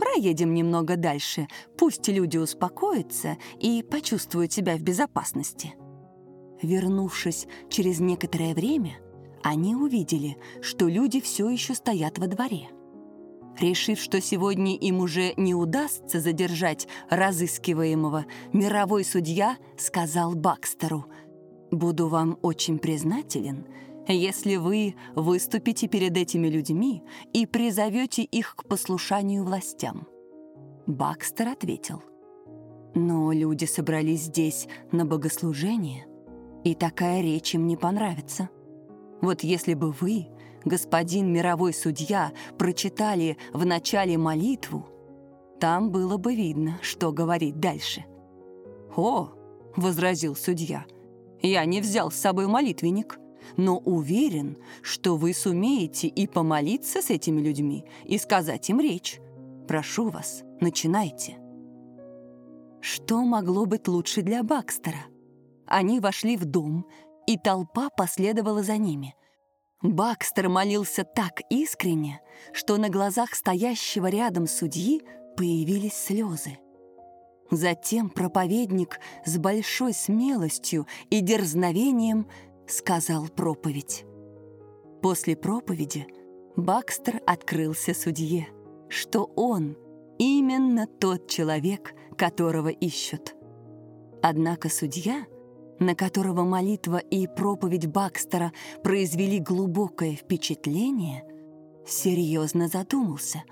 Проедем 0.00 0.54
немного 0.54 0.96
дальше, 0.96 1.46
пусть 1.76 2.08
люди 2.08 2.38
успокоятся 2.38 3.36
и 3.58 3.82
почувствуют 3.82 4.50
себя 4.50 4.76
в 4.76 4.80
безопасности. 4.80 5.74
Вернувшись 6.62 7.46
через 7.68 8.00
некоторое 8.00 8.54
время, 8.54 8.92
они 9.42 9.76
увидели, 9.76 10.38
что 10.62 10.88
люди 10.88 11.20
все 11.20 11.50
еще 11.50 11.74
стоят 11.74 12.18
во 12.18 12.28
дворе. 12.28 12.70
Решив, 13.58 13.98
что 13.98 14.22
сегодня 14.22 14.74
им 14.74 15.00
уже 15.00 15.34
не 15.36 15.54
удастся 15.54 16.18
задержать 16.18 16.88
разыскиваемого, 17.10 18.24
мировой 18.54 19.04
судья 19.04 19.58
сказал 19.76 20.34
Бакстеру, 20.34 21.06
«Буду 21.70 22.08
вам 22.08 22.38
очень 22.40 22.78
признателен, 22.78 23.66
если 24.08 24.56
вы 24.56 24.94
выступите 25.14 25.88
перед 25.88 26.16
этими 26.16 26.48
людьми 26.48 27.02
и 27.32 27.46
призовете 27.46 28.22
их 28.22 28.56
к 28.56 28.64
послушанию 28.64 29.44
властям. 29.44 30.08
Бакстер 30.86 31.48
ответил, 31.48 32.02
но 32.94 33.32
люди 33.32 33.64
собрались 33.64 34.22
здесь 34.22 34.66
на 34.90 35.04
богослужение, 35.04 36.06
и 36.64 36.74
такая 36.74 37.22
речь 37.22 37.54
им 37.54 37.66
не 37.66 37.76
понравится. 37.76 38.48
Вот 39.20 39.42
если 39.42 39.74
бы 39.74 39.92
вы, 39.92 40.28
господин 40.64 41.32
мировой 41.32 41.72
судья, 41.72 42.32
прочитали 42.58 43.36
в 43.52 43.64
начале 43.64 44.18
молитву, 44.18 44.86
там 45.60 45.90
было 45.90 46.16
бы 46.16 46.34
видно, 46.34 46.78
что 46.80 47.12
говорить 47.12 47.60
дальше. 47.60 48.04
«О!»— 48.96 49.30
возразил 49.76 50.34
судья. 50.34 50.86
«Я 51.42 51.64
не 51.66 51.80
взял 51.80 52.10
с 52.10 52.16
собой 52.16 52.46
молитвенник 52.46 53.20
но 53.56 53.78
уверен, 53.78 54.56
что 54.82 55.16
вы 55.16 55.34
сумеете 55.34 56.08
и 56.08 56.26
помолиться 56.26 57.02
с 57.02 57.10
этими 57.10 57.40
людьми, 57.40 57.84
и 58.04 58.18
сказать 58.18 58.68
им 58.70 58.80
речь. 58.80 59.20
Прошу 59.68 60.08
вас, 60.08 60.42
начинайте». 60.60 61.38
Что 62.80 63.22
могло 63.22 63.66
быть 63.66 63.88
лучше 63.88 64.22
для 64.22 64.42
Бакстера? 64.42 65.04
Они 65.66 66.00
вошли 66.00 66.36
в 66.36 66.46
дом, 66.46 66.86
и 67.26 67.36
толпа 67.36 67.90
последовала 67.90 68.62
за 68.62 68.78
ними. 68.78 69.14
Бакстер 69.82 70.48
молился 70.48 71.04
так 71.04 71.40
искренне, 71.50 72.20
что 72.52 72.78
на 72.78 72.88
глазах 72.88 73.34
стоящего 73.34 74.06
рядом 74.08 74.46
судьи 74.46 75.02
появились 75.36 75.94
слезы. 75.94 76.58
Затем 77.50 78.08
проповедник 78.10 78.98
с 79.26 79.36
большой 79.38 79.92
смелостью 79.92 80.86
и 81.10 81.20
дерзновением– 81.20 82.26
сказал 82.70 83.28
проповедь. 83.28 84.04
После 85.02 85.36
проповеди 85.36 86.06
Бакстер 86.56 87.20
открылся 87.26 87.94
судье, 87.94 88.48
что 88.88 89.30
он 89.36 89.76
именно 90.18 90.86
тот 90.86 91.28
человек, 91.28 91.94
которого 92.16 92.68
ищут. 92.68 93.34
Однако 94.22 94.68
судья, 94.68 95.26
на 95.78 95.94
которого 95.94 96.44
молитва 96.44 96.98
и 96.98 97.26
проповедь 97.26 97.86
Бакстера 97.86 98.52
произвели 98.82 99.38
глубокое 99.38 100.14
впечатление, 100.14 101.24
серьезно 101.86 102.68
задумался. 102.68 103.44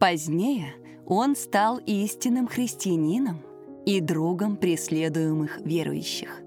Позднее 0.00 0.74
он 1.06 1.36
стал 1.36 1.78
истинным 1.78 2.48
христианином 2.48 3.40
и 3.86 4.00
другом 4.00 4.56
преследуемых 4.56 5.60
верующих. 5.60 6.43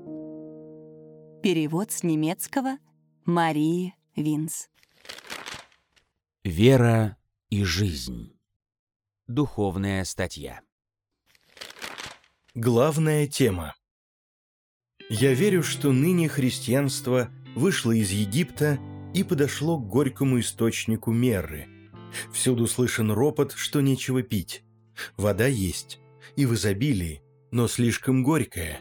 Перевод 1.43 1.91
с 1.91 2.01
немецкого 2.01 2.79
Марии 3.25 3.93
Винс. 4.15 4.69
Вера 6.43 7.15
и 7.51 7.63
жизнь. 7.63 8.33
Духовная 9.27 10.03
статья. 10.03 10.61
Главная 12.55 13.27
тема. 13.27 13.75
Я 15.09 15.35
верю, 15.35 15.61
что 15.61 15.91
ныне 15.91 16.27
христианство 16.27 17.29
вышло 17.55 17.91
из 17.91 18.11
Египта 18.11 18.79
и 19.13 19.23
подошло 19.23 19.77
к 19.77 19.87
горькому 19.87 20.39
источнику 20.39 21.11
Мерры. 21.11 21.67
Всюду 22.33 22.65
слышен 22.65 23.11
ропот, 23.11 23.53
что 23.53 23.81
нечего 23.81 24.23
пить. 24.23 24.63
Вода 25.17 25.45
есть, 25.45 25.99
и 26.35 26.47
в 26.47 26.55
изобилии, 26.55 27.21
но 27.51 27.67
слишком 27.67 28.23
горькая. 28.23 28.79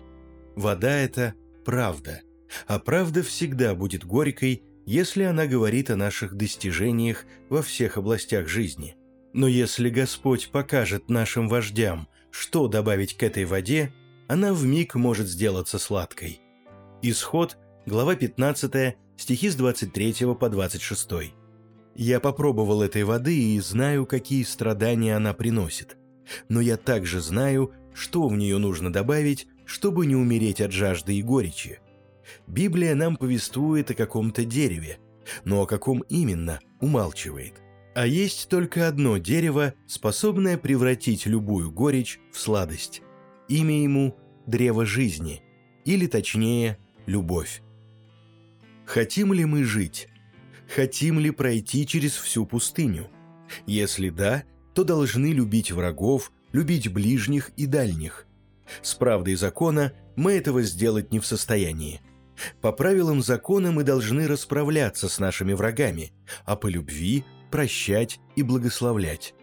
Вода— 0.56 0.90
это 0.96 1.34
правда, 1.66 2.22
а 2.66 2.78
правда 2.78 3.22
всегда 3.22 3.74
будет 3.74 4.04
горькой, 4.04 4.62
если 4.86 5.24
она 5.24 5.46
говорит 5.46 5.90
о 5.90 5.96
наших 5.96 6.34
достижениях 6.34 7.24
во 7.48 7.62
всех 7.62 7.96
областях 7.96 8.48
жизни. 8.48 8.96
Но 9.32 9.48
если 9.48 9.90
Господь 9.90 10.50
покажет 10.50 11.10
нашим 11.10 11.48
вождям, 11.48 12.08
что 12.30 12.68
добавить 12.68 13.16
к 13.16 13.22
этой 13.22 13.44
воде, 13.44 13.92
она 14.28 14.54
в 14.54 14.64
миг 14.64 14.94
может 14.94 15.26
сделаться 15.26 15.78
сладкой. 15.78 16.40
Исход, 17.02 17.56
глава 17.84 18.14
15, 18.14 18.96
стихи 19.16 19.50
с 19.50 19.54
23 19.56 20.34
по 20.38 20.48
26. 20.48 21.08
Я 21.94 22.20
попробовал 22.20 22.82
этой 22.82 23.04
воды 23.04 23.54
и 23.54 23.60
знаю, 23.60 24.06
какие 24.06 24.42
страдания 24.42 25.16
она 25.16 25.32
приносит. 25.32 25.96
Но 26.48 26.60
я 26.60 26.76
также 26.76 27.20
знаю, 27.20 27.72
что 27.94 28.28
в 28.28 28.36
нее 28.36 28.58
нужно 28.58 28.92
добавить, 28.92 29.46
чтобы 29.64 30.06
не 30.06 30.14
умереть 30.14 30.60
от 30.60 30.72
жажды 30.72 31.14
и 31.14 31.22
горечи. 31.22 31.80
Библия 32.46 32.94
нам 32.94 33.16
повествует 33.16 33.90
о 33.90 33.94
каком-то 33.94 34.44
дереве, 34.44 34.98
но 35.44 35.62
о 35.62 35.66
каком 35.66 36.00
именно 36.08 36.60
умалчивает. 36.80 37.54
А 37.94 38.06
есть 38.06 38.48
только 38.48 38.88
одно 38.88 39.16
дерево, 39.16 39.74
способное 39.86 40.58
превратить 40.58 41.26
любую 41.26 41.70
горечь 41.70 42.20
в 42.32 42.38
сладость. 42.38 43.02
Имя 43.48 43.82
ему– 43.82 44.16
древо 44.46 44.84
жизни, 44.84 45.42
или 45.84 46.06
точнее– 46.06 46.78
любовь. 47.06 47.62
Хотим 48.84 49.32
ли 49.32 49.44
мы 49.44 49.64
жить? 49.64 50.08
Хотим 50.74 51.18
ли 51.18 51.30
пройти 51.30 51.86
через 51.86 52.14
всю 52.16 52.44
пустыню? 52.44 53.08
Если 53.66 54.10
да, 54.10 54.44
то 54.74 54.84
должны 54.84 55.32
любить 55.32 55.72
врагов, 55.72 56.32
любить 56.52 56.92
ближних 56.92 57.50
и 57.56 57.66
дальних. 57.66 58.26
С 58.82 58.94
правдой 58.94 59.36
закона 59.36 59.92
мы 60.16 60.32
этого 60.32 60.62
сделать 60.62 61.12
не 61.12 61.20
в 61.20 61.26
состоянии. 61.26 62.00
По 62.60 62.72
правилам 62.72 63.22
закона 63.22 63.72
мы 63.72 63.82
должны 63.84 64.26
расправляться 64.26 65.08
с 65.08 65.18
нашими 65.18 65.52
врагами, 65.52 66.12
а 66.44 66.56
по 66.56 66.66
любви 66.66 67.24
прощать 67.50 68.20
и 68.34 68.42
благословлять. 68.42 69.34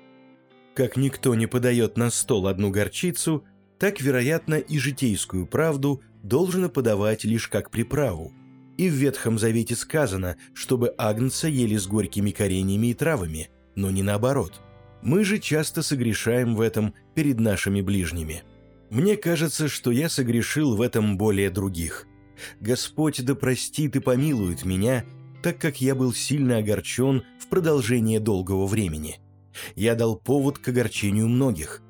Как 0.75 0.97
никто 0.97 1.35
не 1.35 1.47
подает 1.47 1.97
на 1.97 2.09
стол 2.09 2.47
одну 2.47 2.71
горчицу, 2.71 3.45
так, 3.79 4.01
вероятно, 4.01 4.55
и 4.55 4.77
житейскую 4.77 5.45
правду 5.45 6.01
должно 6.23 6.69
подавать 6.69 7.23
лишь 7.25 7.47
как 7.47 7.69
приправу. 7.69 8.31
И 8.77 8.89
в 8.89 8.93
Ветхом 8.93 9.37
Завете 9.37 9.75
сказано, 9.75 10.37
чтобы 10.53 10.93
агнца 10.97 11.47
ели 11.47 11.77
с 11.77 11.85
горькими 11.85 12.31
кореньями 12.31 12.87
и 12.87 12.93
травами, 12.93 13.49
но 13.75 13.91
не 13.91 14.01
наоборот. 14.01 14.61
Мы 15.01 15.23
же 15.23 15.37
часто 15.37 15.83
согрешаем 15.83 16.55
в 16.55 16.61
этом 16.61 16.93
перед 17.13 17.39
нашими 17.39 17.81
ближними. 17.81 18.43
Мне 18.89 19.17
кажется, 19.17 19.67
что 19.67 19.91
я 19.91 20.07
согрешил 20.07 20.75
в 20.75 20.81
этом 20.81 21.17
более 21.17 21.49
других. 21.49 22.07
Господь 22.59 23.23
да 23.23 23.36
простит 23.36 23.95
и 23.95 23.99
помилует 23.99 24.65
меня 24.65 25.05
так 25.43 25.59
как 25.59 25.81
я 25.81 25.93
был 25.93 26.13
сильно 26.13 26.57
огорчен 26.57 27.25
в 27.38 27.49
продолжение 27.49 28.21
долгого 28.21 28.65
времени. 28.65 29.19
Я 29.75 29.93
дал 29.93 30.15
повод 30.15 30.57
к 30.57 30.69
огорчению 30.69 31.27
многих. 31.27 31.81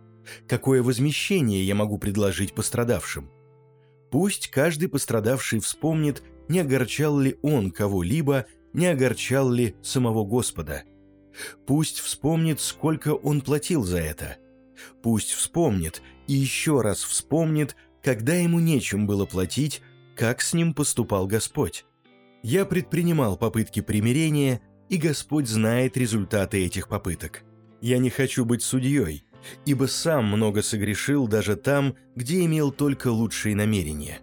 Какое 0.48 0.82
возмещение 0.82 1.64
я 1.64 1.76
могу 1.76 2.00
предложить 2.00 2.56
пострадавшим? 2.56 3.30
Пусть 4.12 4.50
каждый 4.50 4.90
пострадавший 4.90 5.60
вспомнит, 5.60 6.24
не 6.50 6.60
огорчал 6.60 7.20
ли 7.20 7.38
он 7.44 7.72
кого-либо, 7.72 8.48
не 8.74 8.88
огорчал 8.88 9.52
ли 9.52 9.76
самого 9.84 10.26
Господа. 10.26 10.84
Пусть 11.68 12.00
вспомнит, 12.00 12.60
сколько 12.60 13.14
он 13.14 13.42
платил 13.42 13.84
за 13.84 14.00
это. 14.00 14.38
Пусть 15.04 15.32
вспомнит 15.32 16.02
и 16.28 16.34
еще 16.34 16.82
раз 16.82 17.04
вспомнит, 17.04 17.76
когда 18.02 18.34
ему 18.34 18.60
нечем 18.60 19.06
было 19.06 19.26
платить, 19.26 19.82
как 20.16 20.42
с 20.42 20.54
ним 20.54 20.74
поступал 20.74 21.28
Господь. 21.28 21.86
Я 22.42 22.66
предпринимал 22.66 23.38
попытки 23.38 23.82
примирения, 23.82 24.62
и 24.90 24.98
Господь 24.98 25.48
знает 25.48 25.98
результаты 25.98 26.66
этих 26.66 26.88
попыток. 26.88 27.44
Я 27.82 27.98
не 27.98 28.10
хочу 28.10 28.46
быть 28.46 28.64
судьей, 28.64 29.26
ибо 29.66 29.86
сам 29.86 30.26
много 30.26 30.62
согрешил 30.62 31.28
даже 31.28 31.56
там, 31.56 31.96
где 32.16 32.44
имел 32.46 32.72
только 32.72 33.08
лучшие 33.08 33.56
намерения. 33.56 34.20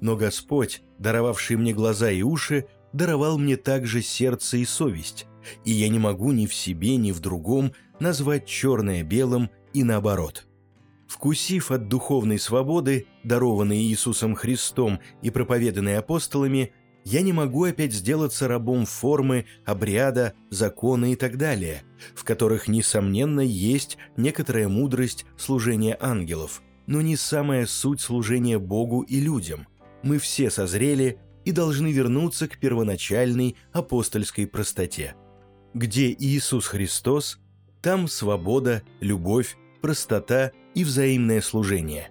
Но 0.00 0.16
Господь, 0.16 0.82
даровавший 0.98 1.56
мне 1.56 1.72
глаза 1.72 2.10
и 2.10 2.22
уши, 2.22 2.66
даровал 2.92 3.38
мне 3.38 3.56
также 3.56 4.02
сердце 4.02 4.58
и 4.58 4.64
совесть, 4.64 5.26
и 5.64 5.72
я 5.72 5.88
не 5.88 5.98
могу 5.98 6.32
ни 6.32 6.46
в 6.46 6.54
себе, 6.54 6.96
ни 6.96 7.12
в 7.12 7.20
другом 7.20 7.72
назвать 7.98 8.46
черное 8.46 9.02
белым 9.02 9.50
и 9.72 9.84
наоборот. 9.84 10.46
Вкусив 11.14 11.70
от 11.70 11.86
духовной 11.86 12.40
свободы, 12.40 13.06
дарованной 13.22 13.78
Иисусом 13.78 14.34
Христом 14.34 14.98
и 15.22 15.30
проповеданной 15.30 15.96
апостолами, 15.96 16.72
я 17.04 17.20
не 17.20 17.32
могу 17.32 17.62
опять 17.62 17.92
сделаться 17.92 18.48
рабом 18.48 18.84
формы, 18.84 19.46
обряда, 19.64 20.34
закона 20.50 21.12
и 21.12 21.14
так 21.14 21.36
далее, 21.36 21.84
в 22.16 22.24
которых, 22.24 22.66
несомненно, 22.66 23.42
есть 23.42 23.96
некоторая 24.16 24.66
мудрость 24.66 25.24
служения 25.36 25.96
ангелов, 26.00 26.62
но 26.88 27.00
не 27.00 27.14
самая 27.14 27.66
суть 27.66 28.00
служения 28.00 28.58
Богу 28.58 29.02
и 29.02 29.20
людям. 29.20 29.68
Мы 30.02 30.18
все 30.18 30.50
созрели 30.50 31.20
и 31.44 31.52
должны 31.52 31.92
вернуться 31.92 32.48
к 32.48 32.58
первоначальной 32.58 33.54
апостольской 33.72 34.48
простоте. 34.48 35.14
Где 35.74 36.10
Иисус 36.10 36.66
Христос, 36.66 37.38
там 37.82 38.08
свобода, 38.08 38.82
любовь, 38.98 39.56
простота 39.80 40.50
и 40.74 40.84
взаимное 40.84 41.40
служение. 41.40 42.10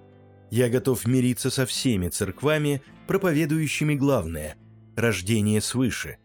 Я 0.52 0.70
готов 0.70 1.06
мириться 1.08 1.50
со 1.50 1.66
всеми 1.66 2.10
церквами, 2.10 2.82
проповедующими 3.08 3.96
главное– 3.96 4.56
рождение 4.96 5.62
свыше. 5.62 6.18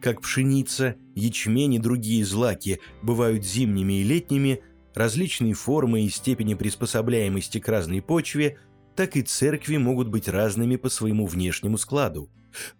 Как 0.00 0.20
пшеница, 0.20 0.94
ячмень 1.14 1.74
и 1.74 1.78
другие 1.78 2.24
злаки 2.24 2.80
бывают 3.02 3.44
зимними 3.44 4.00
и 4.00 4.04
летними, 4.04 4.60
различные 4.94 5.54
формы 5.54 6.02
и 6.02 6.08
степени 6.08 6.54
приспособляемости 6.54 7.58
к 7.58 7.68
разной 7.68 8.00
почве, 8.00 8.58
так 8.94 9.16
и 9.16 9.22
церкви 9.22 9.76
могут 9.76 10.08
быть 10.08 10.28
разными 10.28 10.76
по 10.76 10.88
своему 10.88 11.26
внешнему 11.26 11.76
складу. 11.78 12.30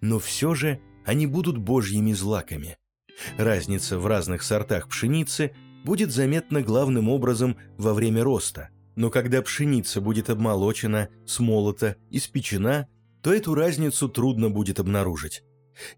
Но 0.01 0.21
все 0.21 0.55
же 0.55 0.79
они 1.05 1.27
будут 1.27 1.59
божьими 1.59 2.13
злаками. 2.13 2.77
Разница 3.37 3.99
в 3.99 4.07
разных 4.07 4.43
сортах 4.43 4.89
пшеницы 4.89 5.53
будет 5.85 6.13
заметна 6.13 6.63
главным 6.63 7.09
образом 7.09 7.57
во 7.77 7.95
время 7.95 8.23
роста. 8.23 8.71
Но 8.97 9.11
когда 9.11 9.43
пшеница 9.43 10.01
будет 10.01 10.31
обмолочена, 10.31 11.09
смолота, 11.27 11.97
испечена, 12.11 12.89
то 13.23 13.33
эту 13.33 13.55
разницу 13.55 14.09
трудно 14.09 14.51
будет 14.51 14.79
обнаружить. 14.79 15.43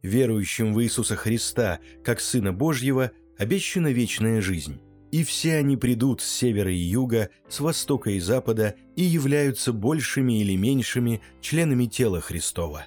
Верующим 0.03 0.73
в 0.73 0.83
Иисуса 0.83 1.17
Христа, 1.17 1.81
как 2.05 2.21
Сына 2.21 2.53
Божьего, 2.53 3.11
обещана 3.39 3.89
вечная 3.89 4.41
жизнь. 4.41 4.81
И 5.13 5.23
все 5.25 5.57
они 5.57 5.77
придут 5.77 6.21
с 6.21 6.29
севера 6.29 6.73
и 6.73 6.77
юга, 6.77 7.31
с 7.49 7.61
востока 7.61 8.11
и 8.11 8.21
запада 8.21 8.75
и 8.97 9.03
являются 9.03 9.73
большими 9.73 10.41
или 10.41 10.57
меньшими 10.57 11.21
членами 11.41 11.87
тела 11.87 12.21
Христова. 12.21 12.87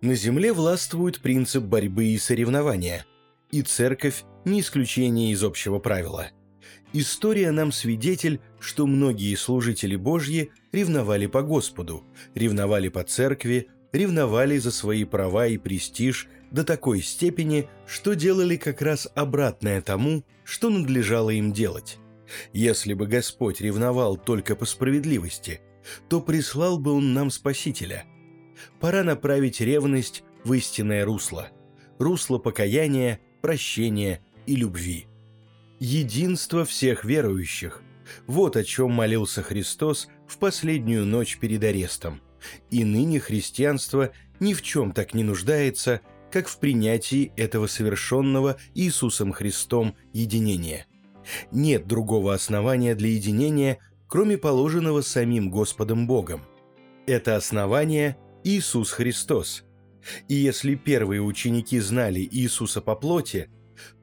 На 0.00 0.14
земле 0.14 0.52
властвует 0.52 1.20
принцип 1.20 1.64
борьбы 1.64 2.06
и 2.06 2.18
соревнования, 2.18 3.04
и 3.50 3.62
церковь 3.62 4.24
не 4.44 4.60
исключение 4.60 5.32
из 5.32 5.42
общего 5.44 5.78
правила– 5.78 6.28
История 6.94 7.52
нам 7.52 7.72
свидетель, 7.72 8.40
что 8.60 8.86
многие 8.86 9.34
служители 9.34 9.96
Божьи 9.96 10.52
ревновали 10.72 11.26
по 11.26 11.42
Господу, 11.42 12.04
ревновали 12.34 12.88
по 12.88 13.02
церкви, 13.02 13.68
ревновали 13.92 14.58
за 14.58 14.70
свои 14.70 15.04
права 15.04 15.46
и 15.46 15.56
престиж 15.56 16.28
до 16.50 16.64
такой 16.64 17.00
степени, 17.00 17.66
что 17.86 18.14
делали 18.14 18.56
как 18.56 18.82
раз 18.82 19.08
обратное 19.14 19.80
тому, 19.80 20.22
что 20.44 20.68
надлежало 20.68 21.30
им 21.30 21.52
делать. 21.54 21.98
Если 22.52 22.92
бы 22.92 23.06
Господь 23.06 23.62
ревновал 23.62 24.18
только 24.18 24.54
по 24.54 24.66
справедливости, 24.66 25.62
то 26.10 26.20
прислал 26.20 26.78
бы 26.78 26.92
Он 26.92 27.14
нам 27.14 27.30
Спасителя. 27.30 28.04
Пора 28.80 29.02
направить 29.02 29.62
ревность 29.62 30.24
в 30.44 30.52
истинное 30.52 31.06
русло, 31.06 31.48
русло 31.98 32.36
покаяния, 32.36 33.18
прощения 33.40 34.20
и 34.46 34.56
любви 34.56 35.06
единство 35.82 36.64
всех 36.64 37.04
верующих. 37.04 37.82
Вот 38.28 38.56
о 38.56 38.62
чем 38.62 38.92
молился 38.92 39.42
Христос 39.42 40.06
в 40.28 40.38
последнюю 40.38 41.04
ночь 41.04 41.38
перед 41.38 41.64
арестом, 41.64 42.20
и 42.70 42.84
ныне 42.84 43.18
христианство 43.18 44.12
ни 44.38 44.54
в 44.54 44.62
чем 44.62 44.92
так 44.92 45.12
не 45.12 45.24
нуждается, 45.24 46.00
как 46.30 46.46
в 46.46 46.58
принятии 46.58 47.32
этого 47.36 47.66
совершенного 47.66 48.58
Иисусом 48.74 49.32
Христом 49.32 49.96
единения. 50.12 50.86
Нет 51.50 51.88
другого 51.88 52.32
основания 52.32 52.94
для 52.94 53.08
единения, 53.08 53.78
кроме 54.06 54.38
положенного 54.38 55.00
самим 55.00 55.50
Господом 55.50 56.06
Богом. 56.06 56.42
Это 57.06 57.34
основание– 57.34 58.16
Иисус 58.44 58.92
Христос. 58.92 59.64
И 60.28 60.34
если 60.34 60.76
первые 60.76 61.22
ученики 61.22 61.80
знали 61.80 62.20
Иисуса 62.30 62.80
по 62.80 62.94
плоти, 62.94 63.50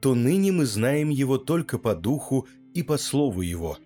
то 0.00 0.14
ныне 0.14 0.52
мы 0.52 0.66
знаем 0.66 1.08
Его 1.10 1.38
только 1.38 1.78
по 1.78 1.94
духу 1.94 2.46
и 2.74 2.82
по 2.82 2.98
слову 2.98 3.42
Его. 3.42 3.78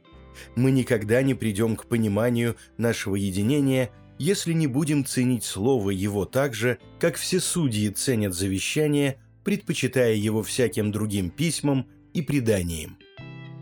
Мы 0.56 0.70
никогда 0.70 1.22
не 1.22 1.34
придем 1.34 1.76
к 1.76 1.86
пониманию 1.86 2.56
нашего 2.76 3.16
единения– 3.16 3.90
если 4.18 4.52
не 4.52 4.66
будем 4.66 5.04
ценить 5.04 5.44
слово 5.44 5.90
его 5.90 6.24
так 6.24 6.54
же, 6.54 6.78
как 7.00 7.16
все 7.16 7.40
судьи 7.40 7.90
ценят 7.90 8.34
завещание, 8.34 9.18
предпочитая 9.42 10.14
его 10.14 10.42
всяким 10.42 10.92
другим 10.92 11.30
письмам 11.30 11.88
и 12.12 12.22
преданиям. 12.22 12.98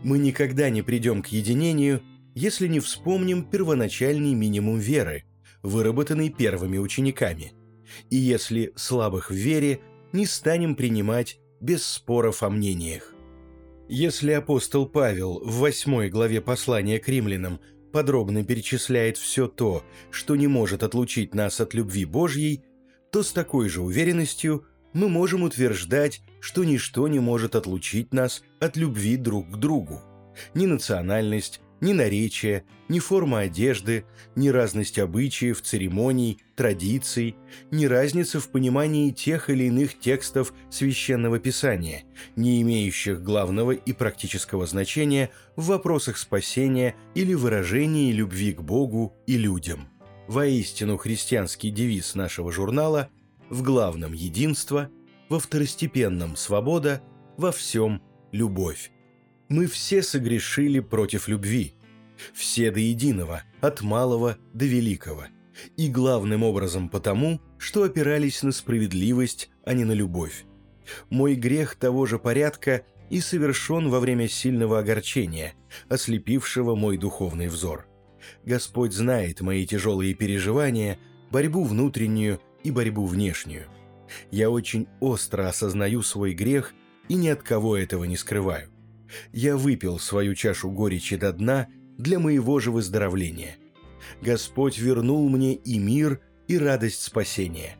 Мы 0.03 0.17
никогда 0.17 0.69
не 0.69 0.81
придем 0.81 1.21
к 1.21 1.27
единению, 1.27 2.01
если 2.35 2.67
не 2.67 2.79
вспомним 2.79 3.43
первоначальный 3.43 4.33
минимум 4.33 4.77
веры, 4.77 5.23
выработанный 5.61 6.29
первыми 6.29 6.77
учениками, 6.77 7.53
и 8.09 8.17
если 8.17 8.73
слабых 8.75 9.31
в 9.31 9.35
вере 9.35 9.79
не 10.11 10.25
станем 10.25 10.75
принимать 10.75 11.39
без 11.63 11.85
споров 11.85 12.43
о 12.43 12.49
мнениях. 12.49 13.13
Если 13.87 14.31
апостол 14.31 14.85
Павел 14.85 15.39
в 15.39 15.59
восьмой 15.59 16.09
главе 16.09 16.41
послания 16.41 16.99
к 16.99 17.07
римлянам 17.07 17.61
подробно 17.93 18.43
перечисляет 18.43 19.15
все 19.15 19.47
то, 19.47 19.81
что 20.11 20.35
не 20.35 20.47
может 20.47 20.83
отлучить 20.83 21.33
нас 21.33 21.61
от 21.61 21.73
любви 21.73 22.03
Божьей, 22.03 22.63
то 23.13 23.23
с 23.23 23.31
такой 23.31 23.69
же 23.69 23.81
уверенностью 23.81 24.65
мы 24.91 25.07
можем 25.07 25.43
утверждать, 25.43 26.21
что 26.41 26.65
ничто 26.65 27.07
не 27.07 27.19
может 27.19 27.55
отлучить 27.55 28.13
нас 28.13 28.43
от 28.59 28.75
любви 28.75 29.15
друг 29.15 29.49
к 29.49 29.55
другу. 29.55 30.01
Ни 30.55 30.65
национальность, 30.65 31.61
ни 31.83 31.91
наречия, 31.91 32.63
ни 32.87 32.99
форма 32.99 33.39
одежды, 33.39 34.05
ни 34.35 34.47
разность 34.47 34.97
обычаев, 34.97 35.61
церемоний, 35.61 36.39
традиций, 36.55 37.35
ни 37.71 37.85
разница 37.85 38.39
в 38.39 38.47
понимании 38.49 39.11
тех 39.11 39.49
или 39.49 39.65
иных 39.65 39.99
текстов 39.99 40.53
священного 40.69 41.39
писания, 41.39 42.03
не 42.37 42.61
имеющих 42.61 43.21
главного 43.21 43.71
и 43.71 43.91
практического 43.91 44.65
значения 44.65 45.29
в 45.57 45.67
вопросах 45.67 46.17
спасения 46.17 46.95
или 47.15 47.33
выражении 47.33 48.13
любви 48.13 48.53
к 48.53 48.61
Богу 48.61 49.13
и 49.27 49.37
людям. 49.37 49.89
Воистину 50.29 50.97
христианский 50.97 51.69
девиз 51.69 52.15
нашего 52.15 52.51
журнала 52.51 53.09
«В 53.49 53.61
главном 53.61 54.13
единство», 54.13 54.89
во 55.27 55.39
второстепенном 55.39 56.35
свобода, 56.35 57.01
во 57.37 57.51
всем 57.51 58.01
любовь 58.31 58.92
мы 59.53 59.67
все 59.67 60.01
согрешили 60.01 60.79
против 60.79 61.27
любви. 61.27 61.75
Все 62.33 62.71
до 62.71 62.79
единого, 62.79 63.43
от 63.61 63.81
малого 63.81 64.37
до 64.51 64.65
великого. 64.65 65.25
И 65.77 65.89
главным 65.89 66.41
образом 66.41 66.89
потому, 66.89 67.39
что 67.59 67.83
опирались 67.83 68.41
на 68.41 68.51
справедливость, 68.51 69.51
а 69.63 69.73
не 69.73 69.83
на 69.85 69.91
любовь. 69.91 70.45
Мой 71.11 71.35
грех 71.35 71.75
того 71.75 72.07
же 72.07 72.17
порядка 72.17 72.83
и 73.11 73.21
совершен 73.21 73.89
во 73.89 73.99
время 73.99 74.27
сильного 74.27 74.79
огорчения, 74.79 75.53
ослепившего 75.87 76.73
мой 76.73 76.97
духовный 76.97 77.47
взор. 77.47 77.85
Господь 78.43 78.93
знает 78.93 79.41
мои 79.41 79.67
тяжелые 79.67 80.15
переживания, 80.15 80.97
борьбу 81.29 81.63
внутреннюю 81.63 82.41
и 82.63 82.71
борьбу 82.71 83.05
внешнюю. 83.05 83.67
Я 84.31 84.49
очень 84.49 84.87
остро 84.99 85.47
осознаю 85.47 86.01
свой 86.01 86.33
грех 86.33 86.73
и 87.07 87.13
ни 87.13 87.27
от 87.27 87.43
кого 87.43 87.77
этого 87.77 88.05
не 88.05 88.17
скрываю 88.17 88.72
я 89.31 89.57
выпил 89.57 89.99
свою 89.99 90.35
чашу 90.35 90.71
горечи 90.71 91.15
до 91.15 91.33
дна 91.33 91.67
для 91.97 92.19
моего 92.19 92.59
же 92.59 92.71
выздоровления. 92.71 93.55
Господь 94.21 94.77
вернул 94.77 95.29
мне 95.29 95.55
и 95.55 95.79
мир, 95.79 96.21
и 96.47 96.57
радость 96.57 97.03
спасения. 97.03 97.77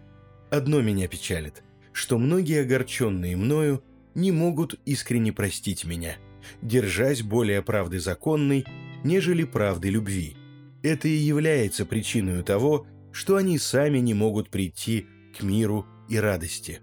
Одно 0.49 0.81
меня 0.81 1.07
печалит, 1.07 1.63
что 1.91 2.17
многие 2.17 2.61
огорченные 2.61 3.35
мною 3.35 3.83
не 4.15 4.31
могут 4.31 4.79
искренне 4.85 5.33
простить 5.33 5.85
меня, 5.85 6.15
держась 6.61 7.21
более 7.21 7.61
правды 7.61 7.99
законной, 7.99 8.65
нежели 9.03 9.43
правды 9.43 9.89
любви. 9.89 10.37
Это 10.81 11.07
и 11.07 11.15
является 11.15 11.85
причиной 11.85 12.43
того, 12.43 12.87
что 13.11 13.35
они 13.35 13.57
сами 13.57 13.99
не 13.99 14.13
могут 14.13 14.49
прийти 14.49 15.07
к 15.37 15.43
миру 15.43 15.85
и 16.09 16.17
радости. 16.17 16.81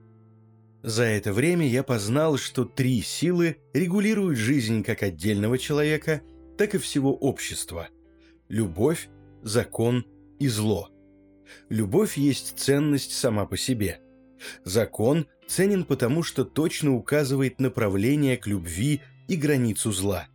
За 0.82 1.04
это 1.04 1.32
время 1.32 1.68
я 1.68 1.82
познал, 1.82 2.38
что 2.38 2.64
три 2.64 3.02
силы 3.02 3.58
регулируют 3.74 4.38
жизнь 4.38 4.82
как 4.82 5.02
отдельного 5.02 5.58
человека, 5.58 6.22
так 6.56 6.74
и 6.74 6.78
всего 6.78 7.14
общества. 7.14 7.88
Любовь, 8.48 9.08
закон 9.42 10.06
и 10.38 10.48
зло. 10.48 10.88
Любовь 11.68 12.16
есть 12.16 12.58
ценность 12.58 13.12
сама 13.12 13.44
по 13.44 13.56
себе. 13.56 14.00
Закон 14.64 15.26
ценен 15.46 15.84
потому, 15.84 16.22
что 16.22 16.44
точно 16.44 16.94
указывает 16.94 17.60
направление 17.60 18.36
к 18.38 18.46
любви 18.46 19.02
и 19.28 19.36
границу 19.36 19.92
зла. 19.92 20.28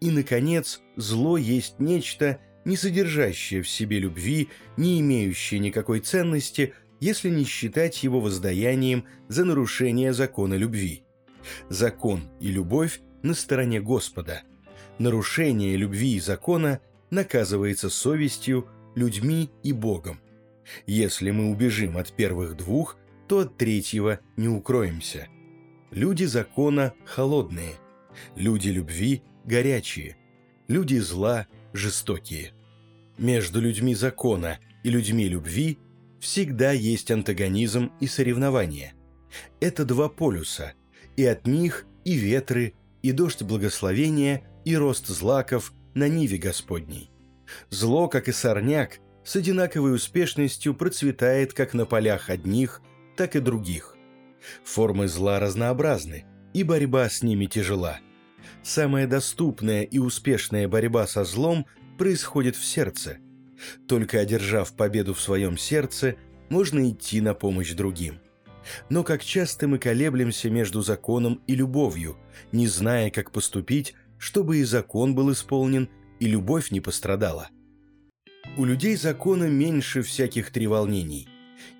И, 0.00 0.10
наконец, 0.10 0.80
зло 0.96 1.38
есть 1.38 1.80
нечто, 1.80 2.40
не 2.64 2.76
содержащее 2.76 3.62
в 3.62 3.68
себе 3.68 3.98
любви, 3.98 4.48
не 4.76 5.00
имеющее 5.00 5.60
никакой 5.60 6.00
ценности, 6.00 6.74
если 7.00 7.30
не 7.30 7.44
считать 7.44 8.02
его 8.02 8.20
воздаянием 8.20 9.04
за 9.28 9.44
нарушение 9.44 10.12
закона 10.12 10.54
любви. 10.54 11.04
Закон 11.68 12.22
и 12.40 12.48
любовь 12.48 13.00
на 13.22 13.34
стороне 13.34 13.80
Господа. 13.80 14.42
Нарушение 14.98 15.76
любви 15.76 16.16
и 16.16 16.20
закона 16.20 16.80
наказывается 17.10 17.88
совестью, 17.88 18.68
людьми 18.94 19.50
и 19.62 19.72
Богом. 19.72 20.20
Если 20.86 21.30
мы 21.30 21.50
убежим 21.50 21.96
от 21.96 22.12
первых 22.12 22.56
двух, 22.56 22.96
то 23.28 23.40
от 23.40 23.56
третьего 23.56 24.20
не 24.36 24.48
укроемся. 24.48 25.28
Люди 25.90 26.24
закона 26.24 26.94
холодные, 27.04 27.74
люди 28.36 28.68
любви 28.68 29.22
горячие, 29.44 30.16
люди 30.66 30.98
зла 30.98 31.46
жестокие. 31.72 32.52
Между 33.16 33.60
людьми 33.60 33.94
закона 33.94 34.58
и 34.84 34.90
людьми 34.90 35.28
любви 35.28 35.78
всегда 36.20 36.72
есть 36.72 37.10
антагонизм 37.10 37.92
и 38.00 38.06
соревнование. 38.06 38.94
Это 39.60 39.84
два 39.84 40.08
полюса, 40.08 40.72
и 41.16 41.24
от 41.24 41.46
них 41.46 41.86
и 42.04 42.14
ветры, 42.14 42.74
и 43.02 43.12
дождь 43.12 43.42
благословения, 43.42 44.42
и 44.64 44.76
рост 44.76 45.06
злаков 45.06 45.72
на 45.94 46.08
ниве 46.08 46.38
Господней. 46.38 47.10
Зло, 47.70 48.08
как 48.08 48.28
и 48.28 48.32
сорняк, 48.32 48.98
с 49.24 49.36
одинаковой 49.36 49.94
успешностью 49.94 50.74
процветает 50.74 51.52
как 51.52 51.74
на 51.74 51.86
полях 51.86 52.30
одних, 52.30 52.80
так 53.16 53.36
и 53.36 53.40
других. 53.40 53.96
Формы 54.64 55.08
зла 55.08 55.38
разнообразны, 55.38 56.24
и 56.54 56.62
борьба 56.62 57.08
с 57.08 57.22
ними 57.22 57.46
тяжела. 57.46 57.98
Самая 58.62 59.06
доступная 59.06 59.82
и 59.82 59.98
успешная 59.98 60.68
борьба 60.68 61.06
со 61.06 61.24
злом 61.24 61.66
происходит 61.98 62.56
в 62.56 62.64
сердце– 62.64 63.18
только 63.86 64.20
одержав 64.20 64.72
победу 64.74 65.14
в 65.14 65.20
своем 65.20 65.56
сердце, 65.56 66.16
можно 66.48 66.88
идти 66.88 67.20
на 67.20 67.34
помощь 67.34 67.72
другим. 67.72 68.20
Но 68.90 69.02
как 69.02 69.24
часто 69.24 69.66
мы 69.66 69.78
колеблемся 69.78 70.50
между 70.50 70.82
законом 70.82 71.40
и 71.46 71.54
любовью, 71.54 72.16
не 72.52 72.66
зная, 72.66 73.10
как 73.10 73.30
поступить, 73.30 73.94
чтобы 74.18 74.58
и 74.58 74.64
закон 74.64 75.14
был 75.14 75.32
исполнен, 75.32 75.88
и 76.20 76.26
любовь 76.26 76.70
не 76.70 76.80
пострадала. 76.80 77.48
У 78.56 78.64
людей 78.64 78.96
закона 78.96 79.44
меньше 79.44 80.02
всяких 80.02 80.50
треволнений. 80.50 81.28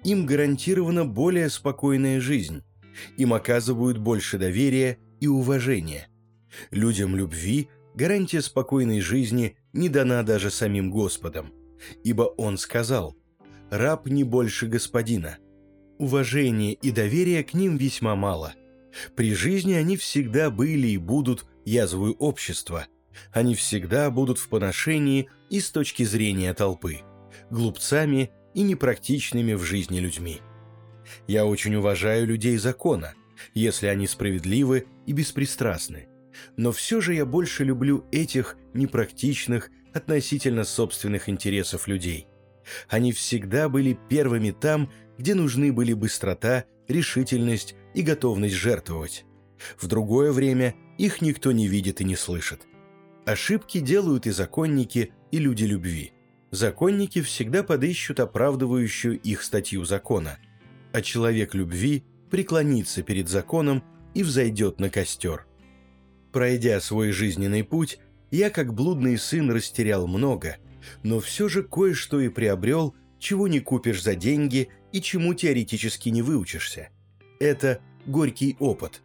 Им 0.04 0.26
гарантирована 0.26 1.04
более 1.04 1.50
спокойная 1.50 2.20
жизнь. 2.20 2.62
Им 3.16 3.34
оказывают 3.34 3.98
больше 3.98 4.38
доверия 4.38 4.98
и 5.20 5.26
уважения. 5.26 6.08
Людям 6.70 7.16
любви 7.16 7.68
гарантия 7.94 8.40
спокойной 8.40 9.00
жизни 9.00 9.56
не 9.72 9.88
дана 9.88 10.22
даже 10.22 10.50
самим 10.50 10.90
Господом 10.90 11.52
ибо 12.04 12.22
он 12.22 12.58
сказал 12.58 13.16
«Раб 13.70 14.06
не 14.08 14.24
больше 14.24 14.66
господина». 14.66 15.38
Уважения 15.98 16.74
и 16.74 16.90
доверия 16.90 17.42
к 17.42 17.54
ним 17.54 17.76
весьма 17.76 18.14
мало. 18.14 18.54
При 19.16 19.34
жизни 19.34 19.72
они 19.72 19.96
всегда 19.96 20.50
были 20.50 20.88
и 20.88 20.96
будут 20.96 21.44
язвою 21.64 22.14
общества. 22.14 22.86
Они 23.32 23.54
всегда 23.54 24.10
будут 24.10 24.38
в 24.38 24.48
поношении 24.48 25.28
и 25.50 25.60
с 25.60 25.70
точки 25.70 26.04
зрения 26.04 26.54
толпы, 26.54 27.00
глупцами 27.50 28.30
и 28.54 28.62
непрактичными 28.62 29.54
в 29.54 29.62
жизни 29.62 29.98
людьми. 29.98 30.40
Я 31.26 31.46
очень 31.46 31.74
уважаю 31.74 32.26
людей 32.26 32.56
закона, 32.58 33.14
если 33.54 33.86
они 33.86 34.06
справедливы 34.06 34.86
и 35.06 35.12
беспристрастны. 35.12 36.08
Но 36.56 36.72
все 36.72 37.00
же 37.00 37.14
я 37.14 37.26
больше 37.26 37.64
люблю 37.64 38.04
этих 38.12 38.56
непрактичных, 38.74 39.70
относительно 39.92 40.64
собственных 40.64 41.28
интересов 41.28 41.88
людей. 41.88 42.26
Они 42.88 43.12
всегда 43.12 43.68
были 43.68 43.98
первыми 44.08 44.50
там, 44.50 44.90
где 45.16 45.34
нужны 45.34 45.72
были 45.72 45.92
быстрота, 45.92 46.64
решительность 46.86 47.74
и 47.94 48.02
готовность 48.02 48.54
жертвовать. 48.54 49.24
В 49.76 49.86
другое 49.86 50.32
время 50.32 50.74
их 50.98 51.20
никто 51.20 51.52
не 51.52 51.66
видит 51.66 52.00
и 52.00 52.04
не 52.04 52.16
слышит. 52.16 52.62
Ошибки 53.26 53.80
делают 53.80 54.26
и 54.26 54.30
законники, 54.30 55.12
и 55.30 55.38
люди 55.38 55.64
любви. 55.64 56.12
Законники 56.50 57.20
всегда 57.20 57.62
подыщут 57.62 58.20
оправдывающую 58.20 59.20
их 59.20 59.42
статью 59.42 59.84
закона, 59.84 60.38
а 60.92 61.02
человек 61.02 61.54
любви 61.54 62.04
преклонится 62.30 63.02
перед 63.02 63.28
законом 63.28 63.84
и 64.14 64.22
взойдет 64.22 64.80
на 64.80 64.88
костер. 64.88 65.46
Пройдя 66.32 66.80
свой 66.80 67.10
жизненный 67.10 67.64
путь, 67.64 67.98
я, 68.30 68.50
как 68.50 68.74
блудный 68.74 69.18
сын, 69.18 69.50
растерял 69.50 70.06
много, 70.06 70.56
но 71.02 71.20
все 71.20 71.48
же 71.48 71.62
кое-что 71.62 72.20
и 72.20 72.28
приобрел, 72.28 72.94
чего 73.18 73.48
не 73.48 73.60
купишь 73.60 74.02
за 74.02 74.14
деньги 74.14 74.68
и 74.92 75.00
чему 75.00 75.34
теоретически 75.34 76.08
не 76.08 76.22
выучишься. 76.22 76.90
Это 77.40 77.80
горький 78.06 78.56
опыт. 78.58 79.02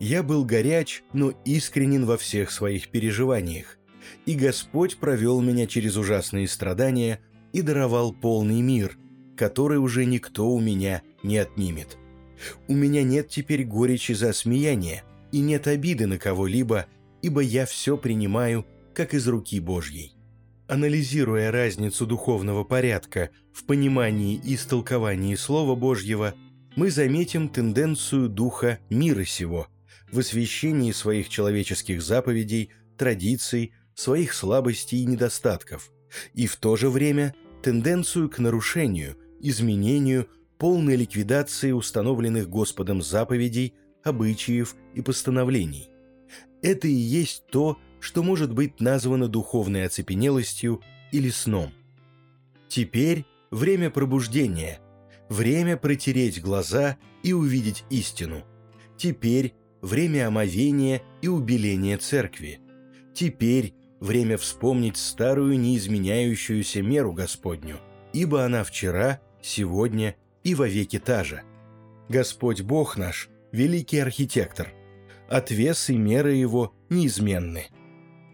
Я 0.00 0.22
был 0.22 0.44
горяч, 0.44 1.02
но 1.12 1.32
искренен 1.44 2.04
во 2.04 2.16
всех 2.16 2.50
своих 2.50 2.88
переживаниях, 2.88 3.78
и 4.26 4.34
Господь 4.34 4.96
провел 4.96 5.40
меня 5.40 5.66
через 5.66 5.96
ужасные 5.96 6.48
страдания 6.48 7.20
и 7.52 7.62
даровал 7.62 8.12
полный 8.12 8.60
мир, 8.60 8.98
который 9.36 9.78
уже 9.78 10.04
никто 10.04 10.48
у 10.48 10.60
меня 10.60 11.02
не 11.22 11.38
отнимет. 11.38 11.96
У 12.68 12.74
меня 12.74 13.02
нет 13.02 13.28
теперь 13.28 13.64
горечи 13.64 14.12
за 14.12 14.32
смеяние 14.32 15.04
и 15.32 15.40
нет 15.40 15.66
обиды 15.66 16.06
на 16.06 16.18
кого-либо, 16.18 16.86
ибо 17.24 17.40
я 17.40 17.64
все 17.64 17.96
принимаю, 17.96 18.66
как 18.92 19.14
из 19.14 19.26
руки 19.26 19.58
Божьей. 19.58 20.12
Анализируя 20.68 21.50
разницу 21.50 22.06
духовного 22.06 22.64
порядка 22.64 23.30
в 23.50 23.64
понимании 23.64 24.38
и 24.44 24.56
истолковании 24.56 25.34
Слова 25.34 25.74
Божьего, 25.74 26.34
мы 26.76 26.90
заметим 26.90 27.48
тенденцию 27.48 28.28
духа 28.28 28.78
мира 28.90 29.24
сего 29.24 29.68
в 30.12 30.18
освящении 30.18 30.92
своих 30.92 31.30
человеческих 31.30 32.02
заповедей, 32.02 32.72
традиций, 32.98 33.72
своих 33.94 34.34
слабостей 34.34 34.98
и 35.02 35.06
недостатков, 35.06 35.92
и 36.34 36.46
в 36.46 36.56
то 36.56 36.76
же 36.76 36.90
время 36.90 37.34
тенденцию 37.62 38.28
к 38.28 38.38
нарушению, 38.38 39.16
изменению, 39.40 40.28
полной 40.58 40.96
ликвидации 40.96 41.72
установленных 41.72 42.50
Господом 42.50 43.00
заповедей, 43.00 43.72
обычаев 44.02 44.76
и 44.94 45.00
постановлений. 45.00 45.88
Это 46.64 46.88
и 46.88 46.92
есть 46.92 47.46
то, 47.48 47.78
что 48.00 48.22
может 48.22 48.54
быть 48.54 48.80
названо 48.80 49.28
духовной 49.28 49.84
оцепенелостью 49.84 50.80
или 51.12 51.28
сном. 51.28 51.74
Теперь 52.68 53.26
время 53.50 53.90
пробуждения, 53.90 54.80
время 55.28 55.76
протереть 55.76 56.40
глаза 56.40 56.96
и 57.22 57.34
увидеть 57.34 57.84
истину. 57.90 58.44
Теперь 58.96 59.52
время 59.82 60.28
омовения 60.28 61.02
и 61.20 61.28
убеления 61.28 61.98
церкви. 61.98 62.60
Теперь 63.12 63.74
время 64.00 64.38
вспомнить 64.38 64.96
старую 64.96 65.60
неизменяющуюся 65.60 66.80
меру 66.80 67.12
Господню, 67.12 67.76
ибо 68.14 68.42
она 68.42 68.64
вчера, 68.64 69.20
сегодня 69.42 70.16
и 70.44 70.54
вовеки 70.54 70.98
та 70.98 71.24
же. 71.24 71.42
Господь 72.08 72.62
Бог 72.62 72.96
наш– 72.96 73.28
великий 73.52 73.98
архитектор. 73.98 74.72
Отвес 75.34 75.90
и 75.90 75.96
меры 75.96 76.34
его 76.34 76.72
неизменны. 76.90 77.66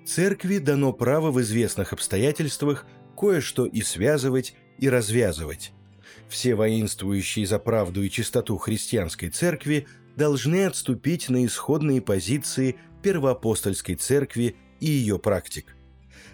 Церкви 0.04 0.58
дано 0.58 0.92
право 0.92 1.30
в 1.30 1.40
известных 1.40 1.94
обстоятельствах 1.94 2.84
кое-что 3.16 3.64
и 3.64 3.80
связывать, 3.80 4.54
и 4.76 4.86
развязывать. 4.86 5.72
Все 6.28 6.54
воинствующие 6.54 7.46
за 7.46 7.58
правду 7.58 8.02
и 8.02 8.10
чистоту 8.10 8.58
христианской 8.58 9.30
церкви 9.30 9.86
должны 10.14 10.66
отступить 10.66 11.30
на 11.30 11.46
исходные 11.46 12.02
позиции 12.02 12.76
первоапостольской 13.02 13.94
церкви 13.94 14.56
и 14.80 14.90
ее 14.90 15.18
практик. 15.18 15.74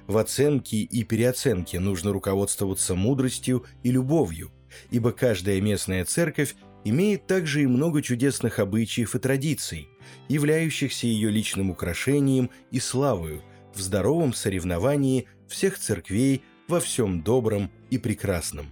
В 0.09 0.19
оценке 0.19 0.79
и 0.79 1.05
переоценке 1.05 1.79
нужно 1.79 2.13
руководствоваться 2.13 2.97
мудростью 2.97 3.65
и 3.85 3.93
любовью, 3.93 4.51
ибо 4.91 5.13
каждая 5.13 5.61
местная 5.61 6.05
церковь 6.05 6.57
имеет 6.89 7.27
также 7.27 7.65
и 7.65 7.67
много 7.67 8.01
чудесных 8.01 8.61
обычаев 8.61 9.17
и 9.17 9.19
традиций, 9.19 9.89
являющихся 10.29 11.09
ее 11.09 11.31
личным 11.31 11.71
украшением 11.71 12.49
и 12.71 12.79
славою 12.79 13.43
в 13.75 13.81
здоровом 13.81 14.33
соревновании 14.33 15.27
всех 15.49 15.81
церквей 15.81 16.43
во 16.69 16.79
всем 16.79 17.23
добром 17.23 17.73
и 17.91 17.99
прекрасном. 17.99 18.69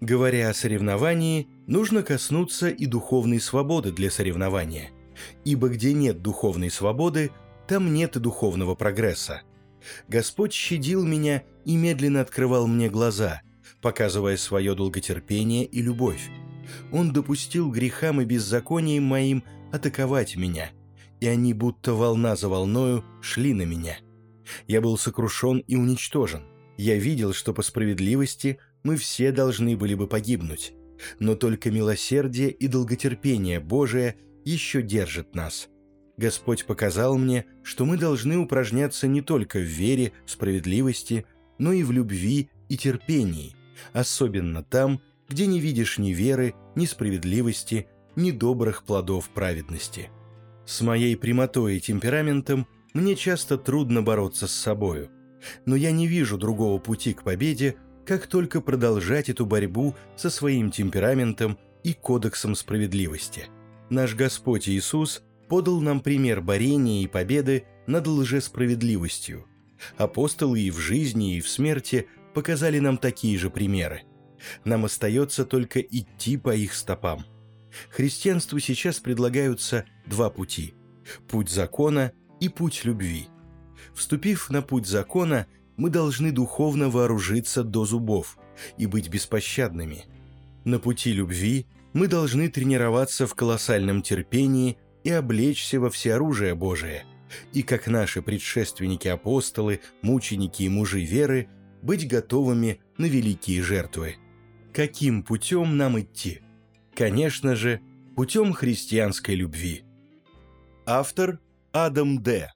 Говоря 0.00 0.48
о 0.48 0.54
соревновании, 0.54 1.48
нужно 1.66 2.04
коснуться 2.04 2.68
и 2.68 2.86
духовной 2.86 3.40
свободы 3.40 3.90
для 3.90 4.12
соревнования, 4.12 4.90
ибо 5.44 5.70
где 5.70 5.92
нет 5.92 6.22
духовной 6.22 6.70
свободы, 6.70 7.32
там 7.66 7.92
нет 7.92 8.14
и 8.14 8.20
духовного 8.20 8.76
прогресса. 8.76 9.42
Господь 10.06 10.52
щадил 10.52 11.04
меня 11.04 11.42
и 11.64 11.74
медленно 11.74 12.20
открывал 12.20 12.68
мне 12.68 12.88
глаза, 12.88 13.42
показывая 13.82 14.36
свое 14.36 14.76
долготерпение 14.76 15.64
и 15.64 15.82
любовь. 15.82 16.30
Он 16.92 17.12
допустил 17.12 17.70
грехам 17.70 18.20
и 18.20 18.24
беззакониям 18.24 19.04
моим 19.04 19.44
атаковать 19.72 20.36
меня, 20.36 20.70
и 21.20 21.26
они 21.26 21.54
будто 21.54 21.94
волна 21.94 22.36
за 22.36 22.48
волною 22.48 23.04
шли 23.20 23.54
на 23.54 23.62
меня. 23.62 23.98
Я 24.66 24.80
был 24.80 24.98
сокрушен 24.98 25.58
и 25.58 25.76
уничтожен. 25.76 26.42
Я 26.76 26.96
видел, 26.96 27.32
что 27.32 27.54
по 27.54 27.62
справедливости 27.62 28.58
мы 28.82 28.96
все 28.96 29.32
должны 29.32 29.76
были 29.76 29.94
бы 29.94 30.06
погибнуть, 30.06 30.74
но 31.18 31.34
только 31.34 31.70
милосердие 31.70 32.50
и 32.50 32.68
долготерпение 32.68 33.60
Божие 33.60 34.16
еще 34.44 34.82
держит 34.82 35.34
нас– 35.34 35.68
Господь 36.16 36.64
показал 36.64 37.18
мне, 37.18 37.44
что 37.62 37.84
мы 37.84 37.96
должны 37.96 38.38
упражняться 38.38 39.08
не 39.08 39.20
только 39.20 39.58
в 39.58 39.62
вере, 39.62 40.12
справедливости, 40.26 41.26
но 41.58 41.72
и 41.72 41.82
в 41.82 41.90
любви 41.90 42.50
и 42.68 42.76
терпении, 42.76 43.56
особенно 43.92 44.62
там, 44.62 45.00
где 45.28 45.46
не 45.46 45.60
видишь 45.60 45.98
ни 45.98 46.10
веры, 46.10 46.54
ни 46.74 46.86
справедливости, 46.86 47.88
ни 48.16 48.30
добрых 48.30 48.84
плодов 48.84 49.30
праведности. 49.30 50.10
С 50.66 50.80
моей 50.80 51.16
прямотой 51.16 51.76
и 51.76 51.80
темпераментом 51.80 52.66
мне 52.92 53.16
часто 53.16 53.58
трудно 53.58 54.02
бороться 54.02 54.46
с 54.46 54.52
собою, 54.52 55.10
но 55.66 55.76
я 55.76 55.90
не 55.90 56.06
вижу 56.06 56.38
другого 56.38 56.78
пути 56.78 57.12
к 57.12 57.22
победе, 57.22 57.76
как 58.06 58.26
только 58.26 58.60
продолжать 58.60 59.28
эту 59.28 59.46
борьбу 59.46 59.94
со 60.16 60.30
своим 60.30 60.70
темпераментом 60.70 61.58
и 61.82 61.92
кодексом 61.92 62.54
справедливости. 62.54 63.46
Наш 63.90 64.14
Господь 64.14 64.68
Иисус– 64.68 65.22
подал 65.48 65.80
нам 65.80 66.00
пример 66.00 66.40
борения 66.40 67.02
и 67.02 67.06
победы 67.06 67.64
над 67.86 68.06
лжесправедливостью. 68.06 69.46
Апостолы 69.96 70.60
и 70.60 70.70
в 70.70 70.78
жизни, 70.78 71.36
и 71.36 71.40
в 71.40 71.48
смерти 71.48 72.08
показали 72.34 72.78
нам 72.78 72.96
такие 72.96 73.38
же 73.38 73.50
примеры. 73.50 74.02
Нам 74.64 74.84
остается 74.84 75.44
только 75.44 75.80
идти 75.80 76.36
по 76.36 76.54
их 76.54 76.74
стопам. 76.74 77.24
Христианству 77.90 78.58
сейчас 78.58 79.00
предлагаются 79.00 79.84
два 80.06 80.30
пути– 80.30 80.74
путь 81.28 81.50
закона 81.50 82.12
и 82.40 82.48
путь 82.48 82.84
любви. 82.84 83.28
Вступив 83.94 84.50
на 84.50 84.62
путь 84.62 84.86
закона, 84.86 85.46
мы 85.76 85.90
должны 85.90 86.30
духовно 86.30 86.88
вооружиться 86.88 87.64
до 87.64 87.84
зубов 87.84 88.38
и 88.78 88.86
быть 88.86 89.08
беспощадными. 89.08 90.04
На 90.64 90.78
пути 90.78 91.12
любви 91.12 91.66
мы 91.92 92.06
должны 92.06 92.48
тренироваться 92.48 93.26
в 93.26 93.34
колоссальном 93.34 94.02
терпении 94.02 94.78
и 95.02 95.10
облечься 95.10 95.80
во 95.80 95.90
всеоружие 95.90 96.54
Божие, 96.54 97.04
и, 97.52 97.62
как 97.62 97.86
наши 97.86 98.22
предшественники-апостолы, 98.22 99.80
мученики 100.02 100.62
и 100.62 100.68
мужи 100.68 101.00
веры, 101.00 101.48
быть 101.82 102.08
готовыми 102.08 102.80
на 102.96 103.06
великие 103.06 103.62
жертвы. 103.62 104.16
Каким 104.74 105.22
путем 105.22 105.76
нам 105.76 106.00
идти? 106.00 106.42
Конечно 106.96 107.54
же, 107.54 107.80
путем 108.16 108.52
христианской 108.52 109.36
любви. 109.36 109.84
Автор 110.84 111.40
Адам 111.70 112.20
Д. 112.20 112.52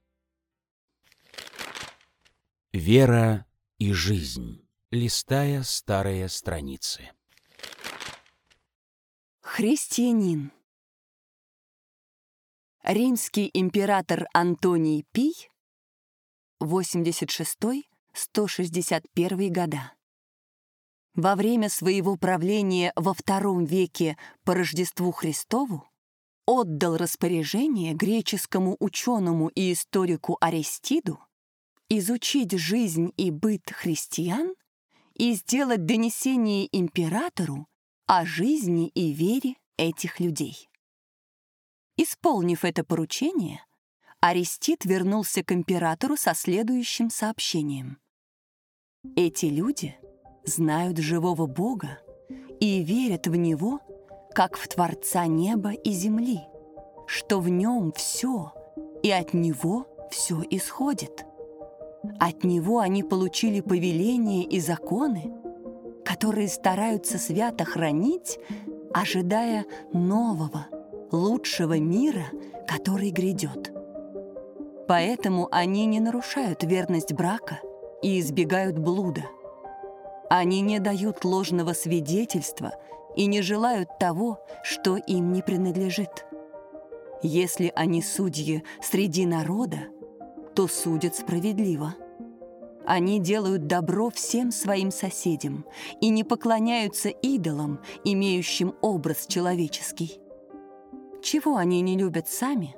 Вера 2.73 3.45
и 3.77 3.93
жизнь. 3.93 4.67
Листая 4.91 5.63
старые 5.63 6.27
страницы. 6.27 7.09
Христианин. 9.39 10.51
Римский 12.83 13.49
император 13.53 14.27
Антоний 14.33 15.05
Пий 15.13 15.47
86-161 16.61 19.53
года. 19.53 19.93
Во 21.19 21.35
время 21.35 21.67
своего 21.67 22.15
правления 22.15 22.93
во 22.95 23.13
втором 23.13 23.65
веке 23.65 24.15
по 24.45 24.53
Рождеству 24.53 25.11
Христову 25.11 25.83
отдал 26.45 26.95
распоряжение 26.95 27.93
греческому 27.93 28.77
ученому 28.79 29.49
и 29.49 29.73
историку 29.73 30.37
Аристиду 30.39 31.19
изучить 31.89 32.57
жизнь 32.57 33.11
и 33.17 33.31
быт 33.31 33.69
христиан 33.69 34.55
и 35.13 35.33
сделать 35.33 35.85
донесение 35.85 36.69
императору 36.71 37.67
о 38.05 38.25
жизни 38.25 38.87
и 38.87 39.11
вере 39.11 39.55
этих 39.75 40.21
людей. 40.21 40.69
Исполнив 41.97 42.63
это 42.63 42.85
поручение, 42.85 43.61
Арестит 44.21 44.85
вернулся 44.85 45.43
к 45.43 45.51
императору 45.51 46.15
со 46.15 46.33
следующим 46.33 47.09
сообщением. 47.09 47.97
Эти 49.17 49.47
люди 49.47 49.99
знают 50.45 50.97
живого 50.97 51.45
Бога 51.45 51.99
и 52.59 52.83
верят 52.83 53.27
в 53.27 53.35
Него, 53.35 53.79
как 54.33 54.57
в 54.57 54.67
Творца 54.67 55.25
неба 55.27 55.71
и 55.71 55.91
земли, 55.91 56.41
что 57.07 57.39
в 57.39 57.49
Нем 57.49 57.91
все, 57.95 58.51
и 59.03 59.11
от 59.11 59.33
Него 59.33 59.87
все 60.11 60.41
исходит. 60.49 61.25
От 62.19 62.43
Него 62.43 62.79
они 62.79 63.03
получили 63.03 63.61
повеления 63.61 64.43
и 64.43 64.59
законы, 64.59 65.33
которые 66.05 66.47
стараются 66.47 67.17
свято 67.17 67.65
хранить, 67.65 68.39
ожидая 68.93 69.65
нового, 69.93 70.67
лучшего 71.11 71.77
мира, 71.77 72.25
который 72.67 73.11
грядет. 73.11 73.73
Поэтому 74.87 75.47
они 75.51 75.85
не 75.85 75.99
нарушают 75.99 76.63
верность 76.63 77.13
брака 77.13 77.59
и 78.01 78.19
избегают 78.19 78.79
блуда. 78.79 79.25
Они 80.29 80.61
не 80.61 80.79
дают 80.79 81.25
ложного 81.25 81.73
свидетельства 81.73 82.73
и 83.15 83.25
не 83.25 83.41
желают 83.41 83.97
того, 83.97 84.39
что 84.63 84.95
им 84.95 85.33
не 85.33 85.41
принадлежит. 85.41 86.25
Если 87.23 87.73
они 87.75 88.03
судьи 88.03 88.63
среди 88.81 89.25
народа, 89.25 89.87
то 90.55 90.67
судят 90.67 91.15
справедливо. 91.15 91.95
Они 92.85 93.19
делают 93.19 93.65
добро 93.65 94.09
всем 94.11 94.51
своим 94.51 94.91
соседям 94.91 95.65
и 95.99 96.09
не 96.09 96.23
поклоняются 96.23 97.09
идолам, 97.09 97.81
имеющим 98.03 98.75
образ 98.81 99.25
человеческий. 99.27 100.19
Чего 101.23 101.57
они 101.57 101.81
не 101.81 101.97
любят 101.97 102.29
сами, 102.29 102.75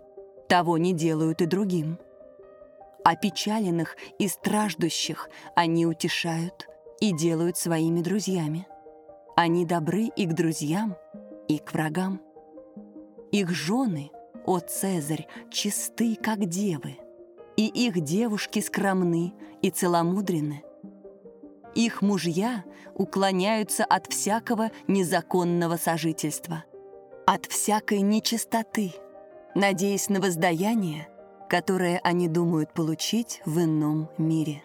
того 0.48 0.78
не 0.78 0.94
делают 0.94 1.42
и 1.42 1.46
другим. 1.46 2.00
Опечаленных 3.04 3.98
и 4.20 4.28
страждущих 4.28 5.30
они 5.56 5.86
утешают 5.86 6.71
и 7.02 7.12
делают 7.12 7.58
своими 7.58 8.02
друзьями. 8.02 8.66
Они 9.36 9.66
добры 9.66 10.04
и 10.16 10.26
к 10.26 10.34
друзьям, 10.34 10.96
и 11.50 11.58
к 11.58 11.74
врагам. 11.74 12.22
Их 13.32 13.50
жены, 13.50 14.12
о 14.46 14.60
Цезарь, 14.60 15.28
чисты, 15.50 16.16
как 16.16 16.46
девы, 16.46 16.98
и 17.58 17.68
их 17.68 18.00
девушки 18.02 18.60
скромны 18.60 19.34
и 19.62 19.70
целомудрены. 19.70 20.64
Их 21.76 22.02
мужья 22.02 22.64
уклоняются 22.96 23.84
от 23.84 24.08
всякого 24.08 24.72
незаконного 24.88 25.78
сожительства, 25.78 26.66
от 27.26 27.46
всякой 27.46 28.02
нечистоты, 28.02 28.94
надеясь 29.56 30.10
на 30.10 30.20
воздаяние, 30.20 31.08
которое 31.50 32.00
они 32.04 32.28
думают 32.28 32.74
получить 32.74 33.42
в 33.46 33.60
ином 33.60 34.10
мире. 34.18 34.64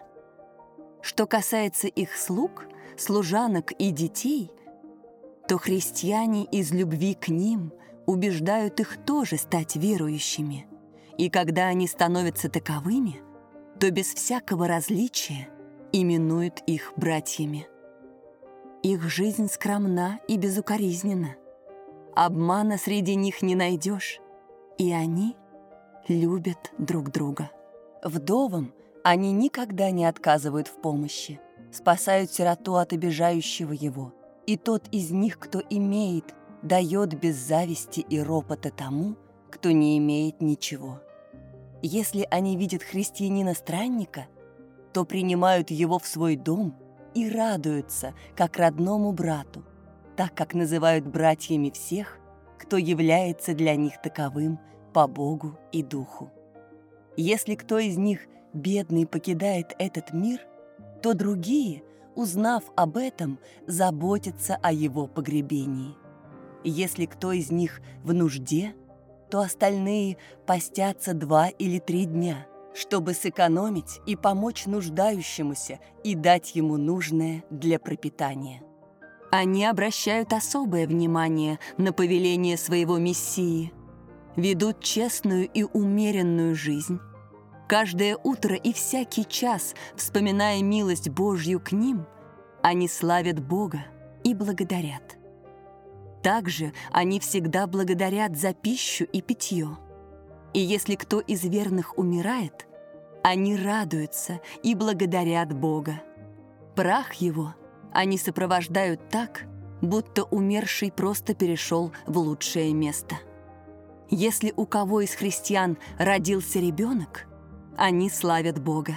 Что 1.01 1.25
касается 1.25 1.87
их 1.87 2.15
слуг, 2.15 2.65
служанок 2.97 3.71
и 3.71 3.91
детей, 3.91 4.51
то 5.47 5.57
христиане 5.57 6.45
из 6.45 6.71
любви 6.71 7.13
к 7.13 7.29
ним 7.29 7.71
убеждают 8.05 8.79
их 8.79 8.97
тоже 9.05 9.37
стать 9.37 9.75
верующими. 9.75 10.67
И 11.17 11.29
когда 11.29 11.67
они 11.67 11.87
становятся 11.87 12.49
таковыми, 12.49 13.21
то 13.79 13.89
без 13.91 14.13
всякого 14.13 14.67
различия 14.67 15.49
именуют 15.91 16.61
их 16.67 16.93
братьями. 16.95 17.67
Их 18.83 19.03
жизнь 19.09 19.47
скромна 19.49 20.19
и 20.27 20.37
безукоризненна. 20.37 21.35
Обмана 22.15 22.77
среди 22.77 23.15
них 23.15 23.41
не 23.41 23.55
найдешь, 23.55 24.19
и 24.77 24.91
они 24.91 25.35
любят 26.07 26.71
друг 26.77 27.11
друга. 27.11 27.51
Вдовам 28.03 28.73
они 29.09 29.31
никогда 29.31 29.89
не 29.89 30.03
отказывают 30.03 30.67
в 30.67 30.81
помощи, 30.81 31.39
спасают 31.71 32.29
сироту 32.29 32.75
от 32.75 32.91
обижающего 32.91 33.71
его, 33.71 34.13
и 34.45 34.57
тот 34.57 34.89
из 34.91 35.11
них, 35.11 35.39
кто 35.39 35.61
имеет, 35.69 36.35
дает 36.61 37.17
без 37.17 37.37
зависти 37.37 38.01
и 38.01 38.19
ропота 38.19 38.69
тому, 38.69 39.15
кто 39.49 39.71
не 39.71 39.97
имеет 39.97 40.41
ничего. 40.41 40.99
Если 41.81 42.27
они 42.29 42.57
видят 42.57 42.83
христианина-странника, 42.83 44.27
то 44.91 45.05
принимают 45.05 45.71
его 45.71 45.99
в 45.99 46.05
свой 46.05 46.35
дом 46.35 46.75
и 47.13 47.29
радуются, 47.29 48.13
как 48.35 48.57
родному 48.57 49.13
брату, 49.13 49.63
так 50.17 50.35
как 50.35 50.53
называют 50.53 51.07
братьями 51.07 51.69
всех, 51.69 52.19
кто 52.59 52.75
является 52.75 53.53
для 53.53 53.77
них 53.77 54.01
таковым 54.01 54.59
по 54.93 55.07
Богу 55.07 55.57
и 55.71 55.81
Духу. 55.81 56.29
Если 57.15 57.55
кто 57.55 57.79
из 57.79 57.97
них, 57.97 58.27
бедный, 58.53 59.05
покидает 59.05 59.75
этот 59.79 60.13
мир, 60.13 60.39
то 61.01 61.13
другие, 61.13 61.83
узнав 62.15 62.63
об 62.75 62.97
этом, 62.97 63.39
заботятся 63.67 64.57
о 64.61 64.71
его 64.71 65.07
погребении. 65.07 65.95
Если 66.63 67.05
кто 67.05 67.31
из 67.31 67.51
них 67.51 67.81
в 68.03 68.13
нужде, 68.13 68.73
то 69.29 69.39
остальные 69.39 70.17
постятся 70.45 71.13
два 71.13 71.49
или 71.49 71.79
три 71.79 72.05
дня, 72.05 72.47
чтобы 72.73 73.13
сэкономить 73.13 73.99
и 74.05 74.15
помочь 74.15 74.65
нуждающемуся 74.65 75.79
и 76.03 76.15
дать 76.15 76.55
ему 76.55 76.77
нужное 76.77 77.43
для 77.49 77.79
пропитания. 77.79 78.61
Они 79.31 79.65
обращают 79.65 80.31
особое 80.31 80.87
внимание 80.87 81.59
на 81.77 81.91
повеление 81.91 82.57
своего 82.57 82.97
Мессии, 82.97 83.73
ведут 84.35 84.79
честную 84.79 85.47
и 85.47 85.63
умеренную 85.63 86.55
жизнь. 86.55 86.99
Каждое 87.67 88.17
утро 88.23 88.55
и 88.55 88.73
всякий 88.73 89.25
час, 89.25 89.75
вспоминая 89.95 90.61
милость 90.63 91.09
Божью 91.09 91.59
к 91.59 91.71
ним, 91.71 92.05
они 92.61 92.87
славят 92.87 93.39
Бога 93.45 93.79
и 94.23 94.33
благодарят. 94.33 95.17
Также 96.23 96.73
они 96.91 97.19
всегда 97.19 97.67
благодарят 97.67 98.37
за 98.37 98.53
пищу 98.53 99.05
и 99.05 99.21
питье. 99.21 99.77
И 100.53 100.59
если 100.59 100.95
кто 100.95 101.19
из 101.19 101.43
верных 101.43 101.97
умирает, 101.97 102.67
они 103.23 103.57
радуются 103.57 104.39
и 104.63 104.73
благодарят 104.73 105.53
Бога. 105.53 106.01
Прах 106.75 107.13
его– 107.15 107.53
они 107.97 108.17
сопровождают 108.17 109.09
так, 109.09 109.45
будто 109.81 110.23
умерший 110.23 110.91
просто 110.91 111.33
перешел 111.33 111.91
в 112.05 112.17
лучшее 112.17 112.73
место. 112.73 113.15
Если 114.09 114.53
у 114.55 114.65
кого 114.65 115.01
из 115.01 115.15
христиан 115.15 115.77
родился 115.97 116.59
ребенок, 116.59 117.25
они 117.77 118.09
славят 118.09 118.59
Бога. 118.59 118.95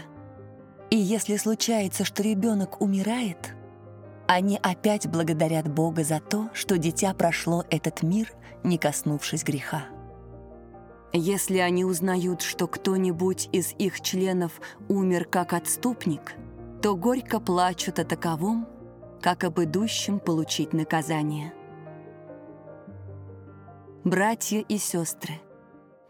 И 0.90 0.96
если 0.96 1.36
случается, 1.36 2.04
что 2.04 2.22
ребенок 2.22 2.80
умирает, 2.80 3.54
они 4.26 4.58
опять 4.62 5.06
благодарят 5.06 5.72
Бога 5.72 6.02
за 6.02 6.18
то, 6.18 6.50
что 6.54 6.78
дитя 6.78 7.14
прошло 7.14 7.64
этот 7.70 8.02
мир, 8.02 8.32
не 8.64 8.78
коснувшись 8.78 9.44
греха. 9.44 9.84
Если 11.12 11.58
они 11.58 11.84
узнают, 11.84 12.40
что 12.42 12.66
кто-нибудь 12.66 13.48
из 13.52 13.74
их 13.78 14.00
членов 14.00 14.60
умер 14.88 15.24
как 15.24 15.52
отступник, 15.52 16.34
то 16.80 16.96
горько 16.96 17.40
плачут 17.40 17.98
о 17.98 18.04
таковом, 18.04 18.66
как 19.20 19.44
об 19.44 19.60
идущем 19.60 20.18
получить 20.20 20.72
наказание. 20.72 21.52
Братья 24.04 24.60
и 24.60 24.78
сестры, 24.78 25.34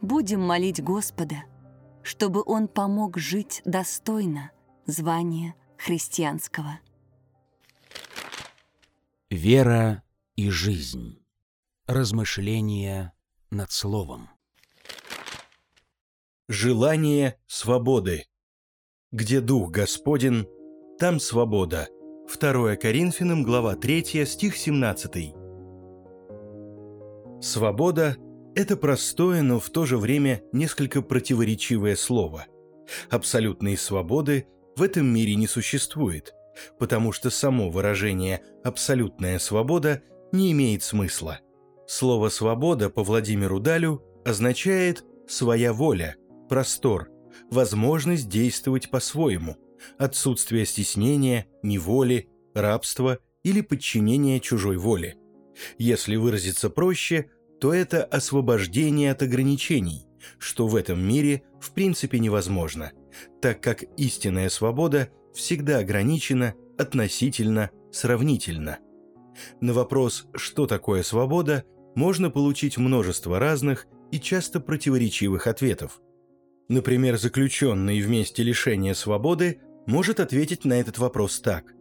будем 0.00 0.42
молить 0.42 0.82
Господа, 0.82 1.36
чтобы 2.11 2.42
Он 2.44 2.66
помог 2.66 3.18
жить 3.18 3.62
достойно 3.64 4.50
звания 4.84 5.54
христианского. 5.78 6.80
Вера 9.30 10.02
и 10.34 10.50
жизнь. 10.50 11.22
Размышления 11.86 13.12
над 13.50 13.70
словом. 13.70 14.28
Желание 16.48 17.38
свободы. 17.46 18.26
Где 19.12 19.40
Дух 19.40 19.70
Господен, 19.70 20.48
там 20.98 21.20
свобода– 21.20 21.86
2 22.40 22.74
Коринфянам, 22.74 23.44
глава 23.44 23.76
3, 23.76 24.26
стих 24.26 24.56
17. 24.56 25.32
Свобода– 27.40 28.16
это 28.55 28.76
простое, 28.76 29.42
но 29.42 29.61
в 29.61 29.70
то 29.70 29.86
же 29.86 29.96
время 29.96 30.42
несколько 30.53 31.03
противоречивое 31.03 31.96
слово. 31.96 32.46
Абсолютной 33.09 33.76
свободы 33.76 34.46
в 34.76 34.82
этом 34.82 35.07
мире 35.07 35.34
не 35.36 35.46
существует, 35.46 36.34
потому 36.78 37.12
что 37.12 37.30
само 37.30 37.70
выражение 37.70 38.42
«абсолютная 38.64 39.38
свобода» 39.38 40.03
не 40.32 40.53
имеет 40.53 40.82
смысла. 40.82 41.40
Слово 41.86 42.28
«свобода» 42.28 42.90
по 42.90 43.03
Владимиру 43.03 43.61
Далю 43.61 44.03
означает 44.24 45.05
«своя 45.28 45.72
воля», 45.72 46.16
«простор», 46.48 47.09
возможность 47.51 48.28
действовать 48.28 48.90
по-своему, 48.90 49.57
отсутствие 49.98 50.66
стеснения, 50.66 51.46
неволи, 51.62 52.28
рабства 52.55 53.18
или 53.42 53.61
подчинения 53.61 54.40
чужой 54.40 54.76
воле. 54.76 55.16
Если 55.78 56.16
выразиться 56.16 56.70
проще, 56.70 57.30
то 57.61 57.74
это 57.74 58.04
освобождение 58.04 59.12
от 59.12 59.22
ограничений, 59.22 60.06
что 60.38 60.66
в 60.66 60.74
этом 60.76 61.00
мире 61.06 61.42
в 61.61 61.72
принципе 61.72 62.18
невозможно, 62.18 62.92
так 63.42 63.61
как 63.61 63.84
истинная 63.98 64.48
свобода 64.48 65.11
всегда 65.34 65.78
ограничена 65.78 66.54
относительно, 66.78 67.70
сравнительно. 67.92 68.78
На 69.61 69.74
вопрос 69.74 70.26
«что 70.34 70.66
такое 70.66 71.02
свобода?» 71.02 71.64
можно 71.94 72.30
получить 72.30 72.78
множество 72.78 73.38
разных 73.38 73.86
и 74.11 74.18
часто 74.18 74.61
противоречивых 74.61 75.46
ответов. 75.46 76.00
Например, 76.68 77.18
заключенный 77.18 78.00
в 78.00 78.08
месте 78.08 78.42
лишения 78.42 78.94
свободы 78.94 79.61
может 79.86 80.20
ответить 80.20 80.64
на 80.64 80.74
этот 80.74 80.98
вопрос 80.98 81.40
так. 81.40 81.74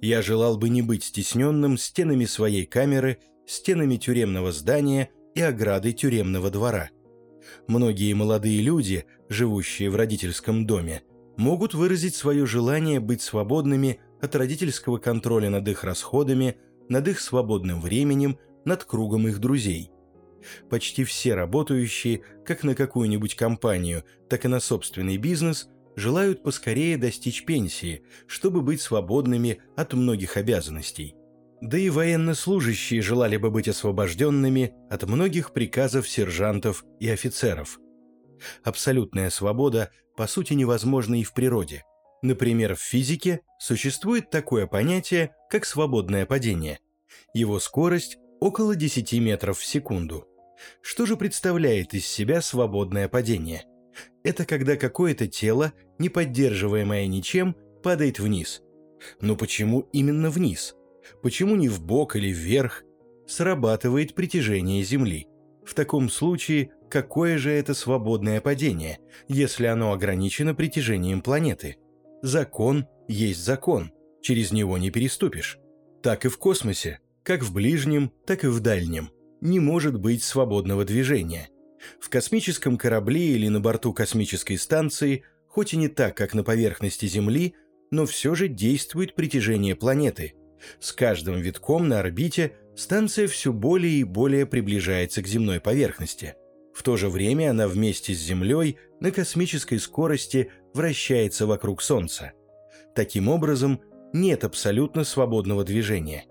«Я 0.00 0.22
желал 0.22 0.56
бы 0.56 0.68
не 0.68 0.82
быть 0.82 1.04
стесненным 1.04 1.78
стенами 1.78 2.26
своей 2.26 2.66
камеры, 2.66 3.18
стенами 3.46 3.96
тюремного 3.96 4.52
здания 4.52 5.10
и 5.34 5.40
оградой 5.40 5.92
тюремного 5.92 6.50
двора». 6.50 6.90
Многие 7.66 8.12
молодые 8.12 8.60
люди, 8.60 9.06
живущие 9.28 9.90
в 9.90 9.96
родительском 9.96 10.66
доме, 10.66 11.02
могут 11.36 11.74
выразить 11.74 12.14
свое 12.14 12.46
желание 12.46 13.00
быть 13.00 13.22
свободными 13.22 14.00
от 14.20 14.34
родительского 14.34 14.98
контроля 14.98 15.50
над 15.50 15.68
их 15.68 15.84
расходами, 15.84 16.56
над 16.88 17.08
их 17.08 17.20
свободным 17.20 17.80
временем, 17.80 18.38
над 18.64 18.84
кругом 18.84 19.28
их 19.28 19.38
друзей. 19.38 19.90
Почти 20.70 21.04
все 21.04 21.34
работающие, 21.34 22.22
как 22.44 22.62
на 22.62 22.74
какую-нибудь 22.74 23.34
компанию, 23.34 24.04
так 24.28 24.44
и 24.44 24.48
на 24.48 24.60
собственный 24.60 25.16
бизнес, 25.16 25.68
желают 25.96 26.42
поскорее 26.42 26.96
достичь 26.96 27.44
пенсии, 27.44 28.02
чтобы 28.26 28.62
быть 28.62 28.80
свободными 28.80 29.60
от 29.76 29.94
многих 29.94 30.36
обязанностей. 30.36 31.15
Да 31.60 31.78
и 31.78 31.88
военнослужащие 31.88 33.00
желали 33.00 33.36
бы 33.36 33.50
быть 33.50 33.68
освобожденными 33.68 34.74
от 34.90 35.04
многих 35.04 35.52
приказов 35.52 36.08
сержантов 36.08 36.84
и 37.00 37.08
офицеров. 37.08 37.78
Абсолютная 38.62 39.30
свобода 39.30 39.90
по 40.16 40.26
сути 40.26 40.52
невозможна 40.52 41.20
и 41.20 41.24
в 41.24 41.32
природе. 41.32 41.84
Например, 42.22 42.74
в 42.74 42.80
физике 42.80 43.40
существует 43.58 44.30
такое 44.30 44.66
понятие, 44.66 45.34
как 45.50 45.64
свободное 45.64 46.26
падение. 46.26 46.80
Его 47.34 47.58
скорость 47.60 48.18
около 48.40 48.74
10 48.74 49.12
метров 49.14 49.58
в 49.58 49.64
секунду. 49.64 50.26
Что 50.82 51.06
же 51.06 51.16
представляет 51.16 51.94
из 51.94 52.06
себя 52.06 52.40
свободное 52.40 53.08
падение? 53.08 53.64
Это 54.24 54.44
когда 54.44 54.76
какое-то 54.76 55.26
тело, 55.26 55.72
не 55.98 56.08
поддерживаемое 56.08 57.06
ничем, 57.06 57.54
падает 57.82 58.18
вниз. 58.18 58.62
Но 59.20 59.36
почему 59.36 59.88
именно 59.92 60.30
вниз? 60.30 60.74
Почему 61.22 61.56
не 61.56 61.68
в 61.68 61.82
бок 61.82 62.16
или 62.16 62.28
вверх? 62.28 62.84
Срабатывает 63.26 64.14
притяжение 64.14 64.82
Земли. 64.82 65.26
В 65.64 65.74
таком 65.74 66.08
случае, 66.10 66.70
какое 66.88 67.38
же 67.38 67.50
это 67.50 67.74
свободное 67.74 68.40
падение, 68.40 69.00
если 69.26 69.66
оно 69.66 69.92
ограничено 69.92 70.54
притяжением 70.54 71.22
планеты? 71.22 71.76
Закон 72.22 72.86
есть 73.08 73.44
закон, 73.44 73.92
через 74.22 74.52
него 74.52 74.78
не 74.78 74.90
переступишь. 74.90 75.58
Так 76.02 76.24
и 76.24 76.28
в 76.28 76.38
космосе, 76.38 77.00
как 77.24 77.42
в 77.42 77.52
ближнем, 77.52 78.12
так 78.26 78.44
и 78.44 78.48
в 78.48 78.60
дальнем. 78.60 79.10
Не 79.40 79.58
может 79.58 79.98
быть 79.98 80.22
свободного 80.22 80.84
движения. 80.84 81.48
В 82.00 82.08
космическом 82.08 82.78
корабле 82.78 83.26
или 83.28 83.48
на 83.48 83.60
борту 83.60 83.92
космической 83.92 84.56
станции, 84.56 85.24
хоть 85.48 85.74
и 85.74 85.76
не 85.76 85.88
так, 85.88 86.16
как 86.16 86.32
на 86.32 86.44
поверхности 86.44 87.06
Земли, 87.06 87.54
но 87.90 88.06
все 88.06 88.34
же 88.34 88.48
действует 88.48 89.14
притяжение 89.14 89.74
планеты– 89.74 90.34
с 90.80 90.92
каждым 90.92 91.40
витком 91.40 91.88
на 91.88 92.00
орбите 92.00 92.52
станция 92.74 93.26
все 93.26 93.52
более 93.52 94.00
и 94.00 94.04
более 94.04 94.46
приближается 94.46 95.22
к 95.22 95.26
земной 95.26 95.60
поверхности. 95.60 96.34
В 96.74 96.82
то 96.82 96.96
же 96.96 97.08
время 97.08 97.50
она 97.50 97.68
вместе 97.68 98.14
с 98.14 98.18
Землей 98.18 98.76
на 99.00 99.10
космической 99.10 99.78
скорости 99.78 100.50
вращается 100.74 101.46
вокруг 101.46 101.80
Солнца. 101.80 102.32
Таким 102.94 103.28
образом, 103.28 103.80
нет 104.12 104.44
абсолютно 104.44 105.04
свободного 105.04 105.64
движения. 105.64 106.26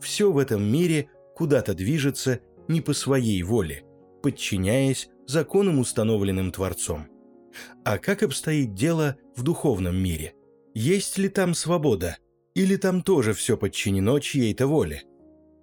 Все 0.00 0.32
в 0.32 0.38
этом 0.38 0.64
мире 0.64 1.10
куда-то 1.36 1.74
движется 1.74 2.40
не 2.66 2.80
по 2.80 2.92
своей 2.92 3.42
воле, 3.42 3.84
подчиняясь 4.22 5.08
законам, 5.26 5.78
установленным 5.78 6.50
Творцом. 6.50 7.06
А 7.84 7.98
как 7.98 8.24
обстоит 8.24 8.74
дело 8.74 9.16
в 9.36 9.42
духовном 9.44 9.96
мире? 9.96 10.34
Есть 10.74 11.18
ли 11.18 11.28
там 11.28 11.54
свобода– 11.54 12.16
или 12.54 12.76
там 12.76 13.02
тоже 13.02 13.32
все 13.34 13.56
подчинено 13.56 14.18
чьей-то 14.18 14.66
воле? 14.66 15.02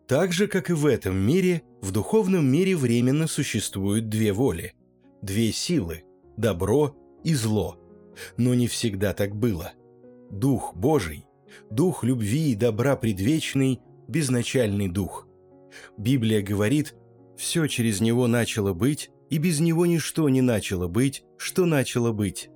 Так 0.08 0.34
же, 0.34 0.48
как 0.48 0.70
и 0.70 0.74
в 0.74 0.86
этом 0.86 1.16
мире, 1.16 1.62
в 1.82 1.92
духовном 1.92 2.46
мире 2.46 2.76
временно 2.76 3.28
существуют 3.28 4.10
две 4.10 4.34
воли, 4.34 4.74
две 5.22 5.52
силы– 5.52 6.04
добро 6.38 6.96
и 7.24 7.34
зло. 7.34 7.78
Но 8.36 8.54
не 8.54 8.68
всегда 8.68 9.14
так 9.14 9.36
было. 9.36 9.72
Дух 10.30 10.76
Божий, 10.76 11.26
дух 11.70 12.04
любви 12.04 12.52
и 12.52 12.56
добра 12.56 12.98
предвечный, 12.98 13.80
безначальный 14.08 14.90
дух. 14.90 15.28
Библия 15.98 16.42
говорит, 16.42 16.96
все 17.38 17.68
через 17.68 18.02
него 18.02 18.28
начало 18.28 18.74
быть, 18.74 19.12
и 19.30 19.38
без 19.38 19.62
него 19.62 19.86
ничто 19.86 20.28
не 20.28 20.42
начало 20.42 20.90
быть, 20.90 21.24
что 21.38 21.66
начало 21.66 22.12
быть. 22.12 22.50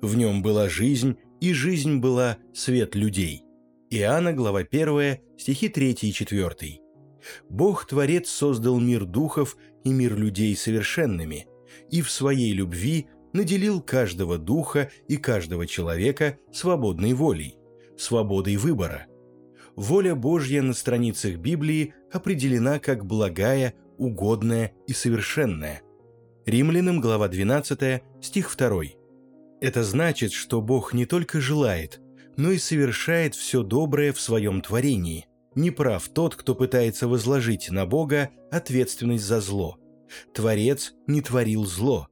В 0.00 0.16
нем 0.16 0.40
была 0.40 0.68
жизнь, 0.68 1.16
и 1.40 1.52
жизнь 1.52 1.98
была 1.98 2.38
свет 2.54 2.94
людей. 2.94 3.42
Иоанна, 3.94 4.32
глава 4.32 4.60
1, 4.60 5.18
стихи 5.36 5.68
3 5.68 5.90
и 6.00 6.12
4. 6.14 6.80
Бог-творец 7.50 8.30
создал 8.30 8.80
мир 8.80 9.04
духов 9.04 9.58
и 9.84 9.90
мир 9.90 10.16
людей 10.16 10.56
совершенными, 10.56 11.46
и 11.90 12.00
в 12.00 12.10
своей 12.10 12.54
любви 12.54 13.08
наделил 13.34 13.82
каждого 13.82 14.38
духа 14.38 14.90
и 15.08 15.18
каждого 15.18 15.66
человека 15.66 16.38
свободной 16.50 17.12
волей, 17.12 17.58
свободой 17.98 18.56
выбора. 18.56 19.08
Воля 19.76 20.14
Божья 20.14 20.62
на 20.62 20.72
страницах 20.72 21.36
Библии 21.36 21.92
определена 22.10 22.78
как 22.78 23.04
благая, 23.04 23.74
угодная 23.98 24.72
и 24.86 24.94
совершенная. 24.94 25.82
Римлянам, 26.46 26.98
глава 26.98 27.28
12, 27.28 28.02
стих 28.22 28.56
2. 28.56 28.84
Это 29.60 29.84
значит, 29.84 30.32
что 30.32 30.62
Бог 30.62 30.94
не 30.94 31.04
только 31.04 31.42
желает, 31.42 32.00
но 32.36 32.50
и 32.50 32.58
совершает 32.58 33.34
все 33.34 33.62
доброе 33.62 34.12
в 34.12 34.20
своем 34.20 34.60
творении. 34.60 35.26
Не 35.54 35.70
прав 35.70 36.08
тот, 36.08 36.34
кто 36.34 36.54
пытается 36.54 37.08
возложить 37.08 37.70
на 37.70 37.86
Бога 37.86 38.30
ответственность 38.50 39.24
за 39.24 39.40
зло. 39.40 39.78
Творец 40.34 40.94
не 41.06 41.20
творил 41.20 41.64
зло, 41.64 42.08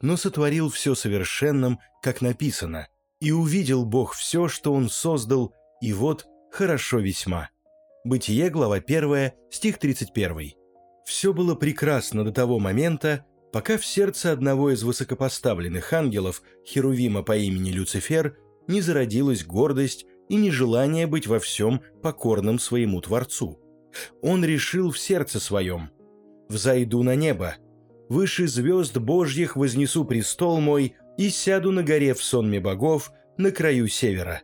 но 0.00 0.16
сотворил 0.16 0.70
все 0.70 0.94
совершенным, 0.94 1.78
как 2.02 2.20
написано. 2.20 2.88
«И 3.20 3.32
увидел 3.32 3.84
Бог 3.84 4.14
все, 4.14 4.48
что 4.48 4.72
Он 4.72 4.88
создал, 4.88 5.54
и 5.82 5.92
вот 5.92 6.26
хорошо 6.50 6.98
весьма». 6.98 7.50
Бытие, 8.02 8.48
глава 8.48 8.76
1, 8.76 9.32
стих 9.50 9.78
31. 9.78 10.52
Все 11.04 11.32
было 11.34 11.54
прекрасно 11.54 12.24
до 12.24 12.32
того 12.32 12.58
момента, 12.58 13.26
пока 13.52 13.76
в 13.76 13.84
сердце 13.84 14.32
одного 14.32 14.70
из 14.70 14.82
высокопоставленных 14.82 15.92
ангелов, 15.92 16.42
Херувима 16.66 17.22
по 17.22 17.36
имени 17.36 17.70
Люцифер, 17.70 18.38
не 18.70 18.80
зародилась 18.80 19.44
гордость 19.44 20.06
и 20.28 20.36
нежелание 20.36 21.06
быть 21.06 21.26
во 21.26 21.38
всем 21.38 21.82
покорным 22.02 22.58
своему 22.58 23.00
Творцу. 23.00 23.60
Он 24.22 24.44
решил 24.44 24.92
в 24.92 24.98
сердце 24.98 25.40
своем 25.40 25.90
«Взойду 26.48 27.02
на 27.02 27.16
небо, 27.16 27.56
выше 28.08 28.46
звезд 28.46 28.96
Божьих 28.96 29.56
вознесу 29.56 30.04
престол 30.04 30.60
мой 30.60 30.94
и 31.18 31.28
сяду 31.28 31.72
на 31.72 31.82
горе 31.82 32.14
в 32.14 32.22
сонме 32.22 32.60
богов 32.60 33.12
на 33.36 33.50
краю 33.50 33.88
севера. 33.88 34.42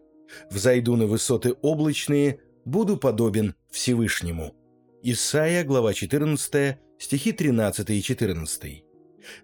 Взойду 0.50 0.96
на 0.96 1.06
высоты 1.06 1.54
облачные, 1.62 2.40
буду 2.64 2.96
подобен 2.96 3.54
Всевышнему». 3.70 4.54
Исайя, 5.02 5.62
глава 5.62 5.94
14, 5.94 6.78
стихи 6.98 7.30
13 7.30 7.90
и 7.90 8.02
14. 8.02 8.84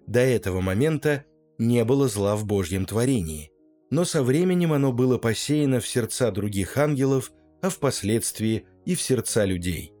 До 0.07 0.19
этого 0.19 0.59
момента 0.59 1.23
не 1.57 1.85
было 1.85 2.09
зла 2.09 2.35
в 2.35 2.45
Божьем 2.45 2.85
творении 2.85 3.52
но 3.93 4.05
со 4.05 4.23
временем 4.23 4.73
оно 4.73 4.91
было 4.91 5.19
посеяно 5.19 5.79
в 5.79 5.87
сердца 5.87 6.31
других 6.31 6.77
ангелов, 6.77 7.31
а 7.61 7.69
впоследствии 7.69 8.65
и 8.85 8.95
в 8.95 9.01
сердца 9.03 9.45
людей. 9.45 9.93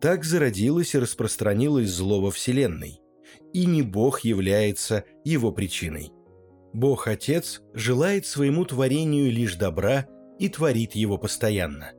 Так 0.00 0.24
зародилось 0.24 0.94
и 0.94 0.98
распространилось 0.98 1.90
зло 1.90 2.22
во 2.22 2.30
Вселенной, 2.30 3.02
и 3.52 3.66
не 3.66 3.82
Бог 3.82 4.20
является 4.20 5.04
его 5.24 5.52
причиной. 5.52 6.10
Бог 6.72 7.06
Отец 7.06 7.60
желает 7.74 8.24
своему 8.24 8.64
творению 8.64 9.30
лишь 9.30 9.56
добра 9.56 10.06
и 10.38 10.48
творит 10.48 10.94
его 10.94 11.18
постоянно. 11.18 11.92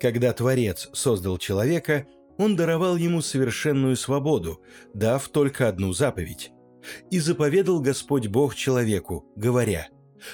Когда 0.00 0.32
Творец 0.32 0.88
создал 0.92 1.38
человека, 1.38 2.08
он 2.36 2.56
даровал 2.56 2.96
ему 2.96 3.22
совершенную 3.22 3.94
свободу, 3.94 4.60
дав 4.92 5.28
только 5.28 5.68
одну 5.68 5.92
заповедь. 5.92 6.50
«И 7.12 7.20
заповедал 7.20 7.80
Господь 7.80 8.26
Бог 8.26 8.56
человеку, 8.56 9.24
говоря, 9.36 9.88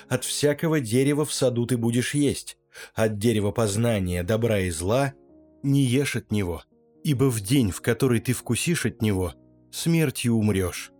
«От 0.08 0.24
всякого 0.24 0.80
дерева 0.80 1.24
в 1.24 1.32
саду 1.32 1.66
ты 1.66 1.76
будешь 1.76 2.14
есть, 2.14 2.56
от 2.94 3.18
дерева 3.18 3.50
познания 3.50 4.22
добра 4.22 4.60
и 4.60 4.70
зла 4.70 5.14
не 5.62 5.82
ешь 5.82 6.16
от 6.16 6.30
него, 6.30 6.62
ибо 7.04 7.30
в 7.30 7.40
день, 7.40 7.70
в 7.70 7.80
который 7.80 8.20
ты 8.20 8.32
вкусишь 8.32 8.86
от 8.86 9.02
него, 9.02 9.34
смертью 9.70 10.34
умрешь». 10.34 10.92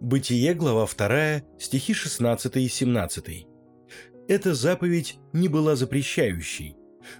Бытие, 0.00 0.54
глава 0.54 0.86
2, 0.86 1.42
стихи 1.58 1.92
16 1.92 2.56
и 2.56 2.68
17. 2.68 3.46
Эта 4.28 4.54
заповедь 4.54 5.18
не 5.32 5.48
была 5.48 5.74
запрещающей, 5.74 6.76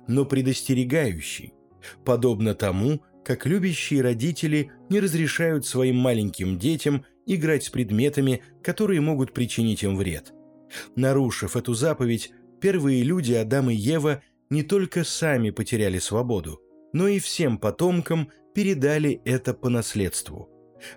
но 0.06 0.24
предостерегающей, 0.24 1.54
подобно 2.04 2.54
тому, 2.54 3.02
как 3.24 3.46
любящие 3.46 4.02
родители 4.02 4.70
не 4.88 5.00
разрешают 5.00 5.66
своим 5.66 5.96
маленьким 5.96 6.58
детям 6.58 7.04
играть 7.26 7.64
с 7.64 7.68
предметами, 7.68 8.42
которые 8.62 9.00
могут 9.00 9.34
причинить 9.34 9.82
им 9.82 9.96
вред. 9.96 10.32
Нарушив 10.96 11.56
эту 11.56 11.74
заповедь, 11.74 12.32
первые 12.60 13.02
люди 13.02 13.32
Адам 13.32 13.70
и 13.70 13.74
Ева 13.74 14.22
не 14.50 14.62
только 14.62 15.04
сами 15.04 15.50
потеряли 15.50 15.98
свободу, 15.98 16.60
но 16.92 17.08
и 17.08 17.18
всем 17.18 17.58
потомкам 17.58 18.30
передали 18.54 19.20
это 19.24 19.54
по 19.54 19.68
наследству. 19.68 20.48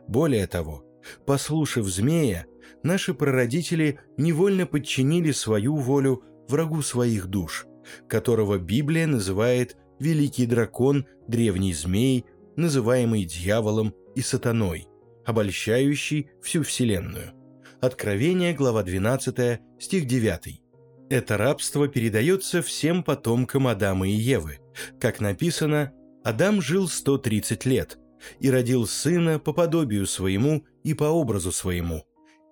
Более 0.08 0.48
того, 0.48 0.86
послушав 1.26 1.88
змея, 1.88 2.46
наши 2.84 3.14
прародители 3.14 4.00
невольно 4.18 4.66
подчинили 4.66 5.32
свою 5.32 5.76
волю 5.76 6.24
врагу 6.48 6.82
своих 6.82 7.28
душ, 7.28 7.66
которого 8.08 8.58
Библия 8.58 9.08
называет 9.08 9.78
великий 10.00 10.46
дракон, 10.46 11.06
древний 11.28 11.74
змей, 11.74 12.26
называемый 12.56 13.26
дьяволом 13.26 13.94
и 14.16 14.22
сатаной, 14.22 14.88
обольщающий 15.26 16.30
всю 16.42 16.64
Вселенную. 16.64 17.34
Откровение, 17.82 18.54
глава 18.54 18.84
12, 18.84 19.60
стих 19.80 20.06
9. 20.06 20.62
Это 21.10 21.36
рабство 21.36 21.88
передается 21.88 22.62
всем 22.62 23.04
потомкам 23.04 23.68
Адама 23.68 24.08
и 24.08 24.12
Евы. 24.12 24.60
Как 25.00 25.20
написано, 25.20 25.92
Адам 26.24 26.62
жил 26.62 26.88
130 26.88 27.66
лет 27.66 27.98
и 28.40 28.52
родил 28.52 28.86
сына 28.86 29.40
по 29.40 29.52
подобию 29.52 30.06
своему 30.06 30.64
и 30.84 30.94
по 30.94 31.06
образу 31.06 31.52
своему, 31.52 32.04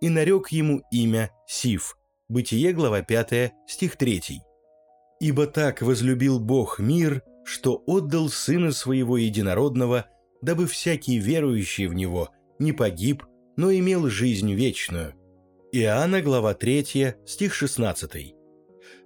и 0.01 0.10
нарек 0.10 0.47
ему 0.47 0.81
имя 0.91 1.30
Сив. 1.47 1.95
Бытие, 2.27 2.73
глава 2.73 3.03
5, 3.03 3.53
стих 3.68 3.97
3. 3.97 4.41
«Ибо 5.19 5.45
так 5.45 5.84
возлюбил 5.84 6.39
Бог 6.39 6.80
мир, 6.80 7.22
что 7.45 7.84
отдал 7.85 8.30
Сына 8.30 8.72
Своего 8.72 9.15
Единородного, 9.15 10.07
дабы 10.41 10.65
всякий 10.65 11.19
верующий 11.19 11.85
в 11.85 11.93
Него 11.93 12.30
не 12.57 12.72
погиб, 12.72 13.26
но 13.57 13.72
имел 13.72 14.10
жизнь 14.10 14.51
вечную». 14.53 15.19
Иоанна, 15.72 16.24
глава 16.24 16.56
3, 16.56 17.14
стих 17.28 17.54
16. 17.54 18.36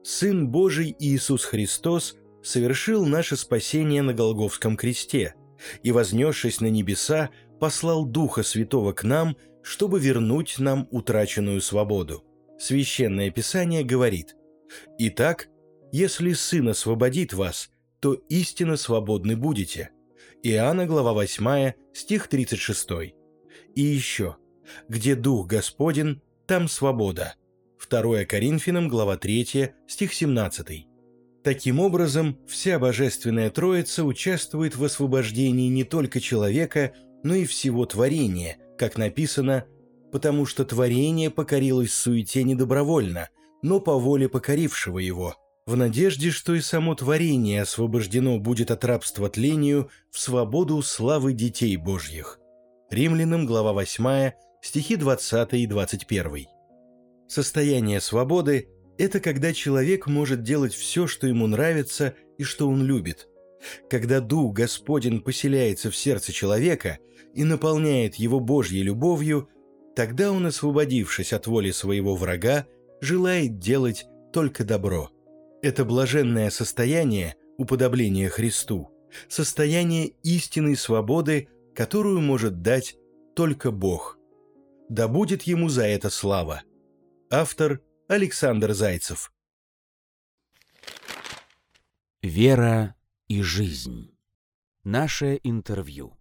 «Сын 0.01 0.47
Божий 0.47 0.95
Иисус 0.97 1.43
Христос 1.43 2.15
совершил 2.41 3.05
наше 3.05 3.35
спасение 3.35 4.01
на 4.01 4.13
Голговском 4.13 4.77
кресте 4.77 5.35
и, 5.83 5.91
вознесшись 5.91 6.61
на 6.61 6.67
небеса, 6.67 7.31
послал 7.59 8.05
Духа 8.05 8.43
Святого 8.43 8.93
к 8.93 9.03
нам, 9.03 9.35
чтобы 9.61 9.99
вернуть 9.99 10.57
нам 10.57 10.87
утраченную 10.89 11.59
свободу. 11.59 12.23
Священное 12.57 13.29
Писание 13.29 13.83
говорит, 13.83 14.37
«Итак, 14.97 15.49
если 15.91 16.31
Сын 16.31 16.69
освободит 16.69 17.33
вас, 17.33 17.71
то 17.99 18.13
истинно 18.29 18.77
свободны 18.77 19.35
будете». 19.35 19.89
Иоанна, 20.43 20.85
глава 20.85 21.11
8, 21.11 21.73
стих 21.91 22.29
36. 22.29 22.89
И 23.75 23.81
еще, 23.81 24.37
«Где 24.87 25.15
Дух 25.15 25.45
Господен, 25.47 26.21
там 26.45 26.67
свобода». 26.67 27.35
2 27.89 28.25
Коринфянам, 28.25 28.87
глава 28.87 29.17
3, 29.17 29.71
стих 29.87 30.13
17. 30.13 30.87
Таким 31.43 31.79
образом, 31.79 32.37
вся 32.47 32.79
Божественная 32.79 33.49
Троица 33.49 34.05
участвует 34.05 34.75
в 34.75 34.83
освобождении 34.83 35.67
не 35.67 35.83
только 35.83 36.21
человека, 36.21 36.93
но 37.23 37.35
и 37.35 37.45
всего 37.45 37.85
творения, 37.85 38.57
как 38.77 38.97
написано, 38.97 39.65
потому 40.11 40.45
что 40.45 40.63
творение 40.63 41.29
покорилось 41.29 41.93
суете 41.93 42.43
недобровольно, 42.43 43.29
но 43.61 43.79
по 43.79 43.97
воле 43.97 44.29
покорившего 44.29 44.99
его– 44.99 45.35
в 45.65 45.77
надежде, 45.77 46.29
что 46.29 46.55
и 46.55 46.59
само 46.59 46.93
творение 46.93 47.61
освобождено 47.61 48.37
будет 48.37 48.69
от 48.69 48.83
рабства 48.83 49.29
тлению 49.29 49.89
в 50.11 50.19
свободу 50.19 50.81
славы 50.81 51.31
детей 51.31 51.77
Божьих. 51.77 52.39
Римлянам, 52.89 53.45
глава 53.45 53.71
8, 53.71 54.31
стихи 54.63 54.95
20 54.95 55.53
и 55.53 55.67
21. 55.67 56.47
Состояние 57.27 57.99
свободы– 57.99 58.69
это 58.97 59.19
когда 59.19 59.53
человек 59.53 60.07
может 60.07 60.41
делать 60.41 60.73
все, 60.73 61.05
что 61.05 61.27
ему 61.27 61.45
нравится 61.45 62.15
и 62.37 62.43
что 62.43 62.69
он 62.69 62.83
любит. 62.83 63.27
Когда 63.89 64.21
Дух 64.21 64.53
Господень 64.53 65.21
поселяется 65.21 65.91
в 65.91 65.95
сердце 65.95 66.31
человека 66.31 66.97
и 67.33 67.43
наполняет 67.43 68.15
его 68.15 68.39
Божьей 68.39 68.83
любовью, 68.83 69.49
тогда 69.95 70.31
он, 70.31 70.45
освободившись 70.45 71.33
от 71.33 71.45
воли 71.45 71.71
своего 71.71 72.15
врага, 72.15 72.65
желает 73.01 73.59
делать 73.59 74.05
только 74.31 74.63
добро– 74.63 75.11
это 75.63 75.85
блаженное 75.85 76.49
состояние 76.49 77.35
уподобления 77.57 78.27
Христу, 78.29 78.89
состояние 79.29 80.11
истинной 80.21 80.75
свободы, 80.75 81.47
которую 81.73 82.19
может 82.19 82.61
дать 82.61 82.97
только 83.33 83.71
Бог. 83.71 84.19
Да 84.93 85.07
будет 85.07 85.41
ему 85.41 85.69
за 85.69 85.87
это 85.87 86.11
слава. 86.11 86.61
Автор 87.31 87.81
Александр 88.07 88.73
Зайцев. 88.73 89.33
Вера 92.21 92.93
и 93.27 93.41
жизнь. 93.41 94.15
Наше 94.83 95.39
интервью. 95.41 96.15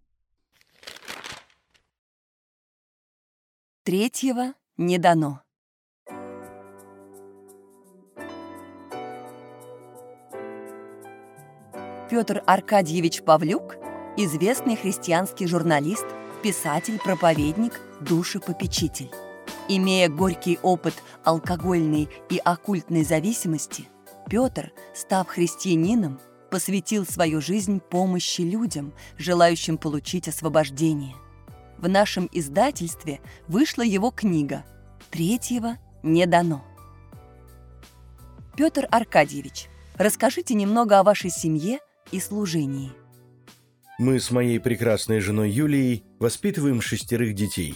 Третьего 3.83 4.55
не 4.77 4.97
дано. 4.97 5.43
Петр 12.09 12.41
Аркадьевич 12.47 13.21
Павлюк– 13.21 13.75
известный 14.17 14.75
христианский 14.75 15.47
журналист, 15.47 16.05
писатель, 16.43 16.99
проповедник, 16.99 17.79
душепопечитель. 18.01 19.09
Имея 19.67 20.09
горький 20.09 20.59
опыт 20.61 20.93
алкогольной 21.23 22.09
и 22.29 22.37
оккультной 22.37 23.03
зависимости, 23.03 23.87
Петр, 24.29 24.71
став 24.93 25.27
христианином, 25.27 26.19
посвятил 26.51 27.05
свою 27.05 27.41
жизнь 27.41 27.79
помощи 27.79 28.41
людям, 28.41 28.93
желающим 29.17 29.77
получить 29.77 30.27
освобождение. 30.27 31.15
В 31.77 31.89
нашем 31.89 32.29
издательстве 32.31 33.21
вышла 33.47 33.81
его 33.81 34.11
книга 34.11 34.63
«Третьего 35.09 35.77
не 36.03 36.27
дано». 36.27 36.63
Петр 38.55 38.87
Аркадьевич, 38.91 39.67
расскажите 39.95 40.53
немного 40.53 40.99
о 40.99 41.03
вашей 41.03 41.31
семье– 41.31 41.79
и 42.13 42.19
служении. 42.19 42.91
Мы 43.99 44.19
с 44.19 44.31
моей 44.31 44.59
прекрасной 44.59 45.19
женой 45.19 45.49
Юлией 45.49 46.03
воспитываем 46.23 46.79
шестерых 46.79 47.35
детей. 47.35 47.75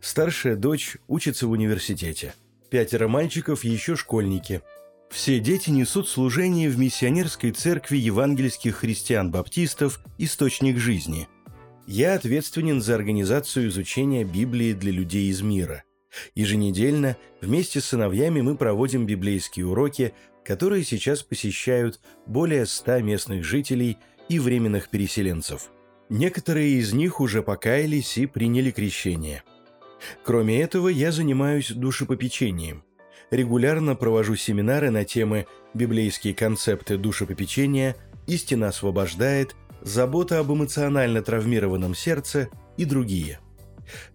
Старшая 0.00 0.54
дочь 0.54 0.98
учится 1.08 1.48
в 1.48 1.50
университете. 1.50 2.32
Пятеро 2.70 3.08
мальчиков 3.08 3.64
еще 3.64 3.96
школьники. 3.96 4.62
Все 5.10 5.40
дети 5.40 5.70
несут 5.70 6.08
служение 6.08 6.70
в 6.70 6.78
миссионерской 6.78 7.50
церкви 7.50 7.96
евангельских 7.96 8.76
христиан-баптистов 8.76 9.98
«Источник 10.16 10.78
жизни». 10.78 11.26
Я 11.88 12.14
ответственен 12.14 12.80
за 12.82 12.94
организацию 12.94 13.66
изучения 13.68 14.22
Библии 14.22 14.74
для 14.74 14.92
людей 14.92 15.28
из 15.28 15.42
мира. 15.42 15.82
Еженедельно 16.36 17.16
вместе 17.40 17.80
с 17.80 17.86
сыновьями 17.86 18.42
мы 18.42 18.56
проводим 18.56 19.06
библейские 19.06 19.66
уроки, 19.66 20.14
которые 20.44 20.84
сейчас 20.84 21.24
посещают 21.24 21.98
более 22.26 22.64
ста 22.66 23.00
местных 23.00 23.42
жителей 23.42 23.98
и 24.28 24.38
временных 24.38 24.88
переселенцев. 24.88 25.70
Некоторые 26.08 26.78
из 26.78 26.92
них 26.92 27.20
уже 27.20 27.42
покаялись 27.42 28.16
и 28.16 28.26
приняли 28.26 28.70
крещение. 28.70 29.42
Кроме 30.24 30.60
этого, 30.60 30.88
я 30.88 31.12
занимаюсь 31.12 31.70
душепопечением. 31.70 32.82
Регулярно 33.30 33.94
провожу 33.94 34.36
семинары 34.36 34.90
на 34.90 35.04
темы 35.04 35.46
«Библейские 35.74 36.34
концепты 36.34 36.96
душепопечения», 36.96 37.96
«Истина 38.26 38.68
освобождает», 38.68 39.54
«Забота 39.82 40.38
об 40.40 40.52
эмоционально 40.52 41.22
травмированном 41.22 41.94
сердце» 41.94 42.48
и 42.76 42.84
другие. 42.84 43.38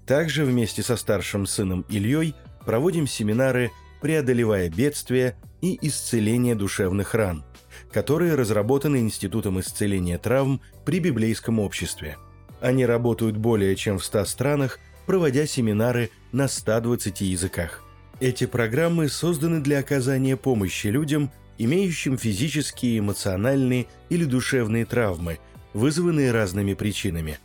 Также 0.05 0.45
вместе 0.45 0.83
со 0.83 0.97
старшим 0.97 1.45
сыном 1.45 1.85
Ильей 1.89 2.35
проводим 2.65 3.07
семинары 3.07 3.71
«Преодолевая 4.01 4.69
бедствия» 4.69 5.37
и 5.61 5.77
исцеление 5.81 6.55
душевных 6.55 7.13
ран, 7.13 7.45
которые 7.93 8.35
разработаны 8.35 8.97
Институтом 8.97 9.59
исцеления 9.59 10.17
травм 10.17 10.59
при 10.83 10.99
Библейском 10.99 11.59
обществе. 11.59 12.17
Они 12.59 12.85
работают 12.85 13.37
более 13.37 13.75
чем 13.75 13.99
в 13.99 14.03
100 14.03 14.25
странах 14.25 14.79
проводя 15.05 15.45
семинары 15.45 16.09
на 16.31 16.47
120 16.47 17.21
языках. 17.21 17.83
Эти 18.19 18.45
программы 18.45 19.09
созданы 19.09 19.59
для 19.61 19.79
оказания 19.79 20.37
помощи 20.37 20.87
людям, 20.87 21.31
имеющим 21.57 22.17
физические, 22.17 22.99
эмоциональные 22.99 23.87
или 24.09 24.25
душевные 24.25 24.85
травмы, 24.85 25.39
вызванные 25.73 26.31
разными 26.31 26.73
причинами. 26.73 27.37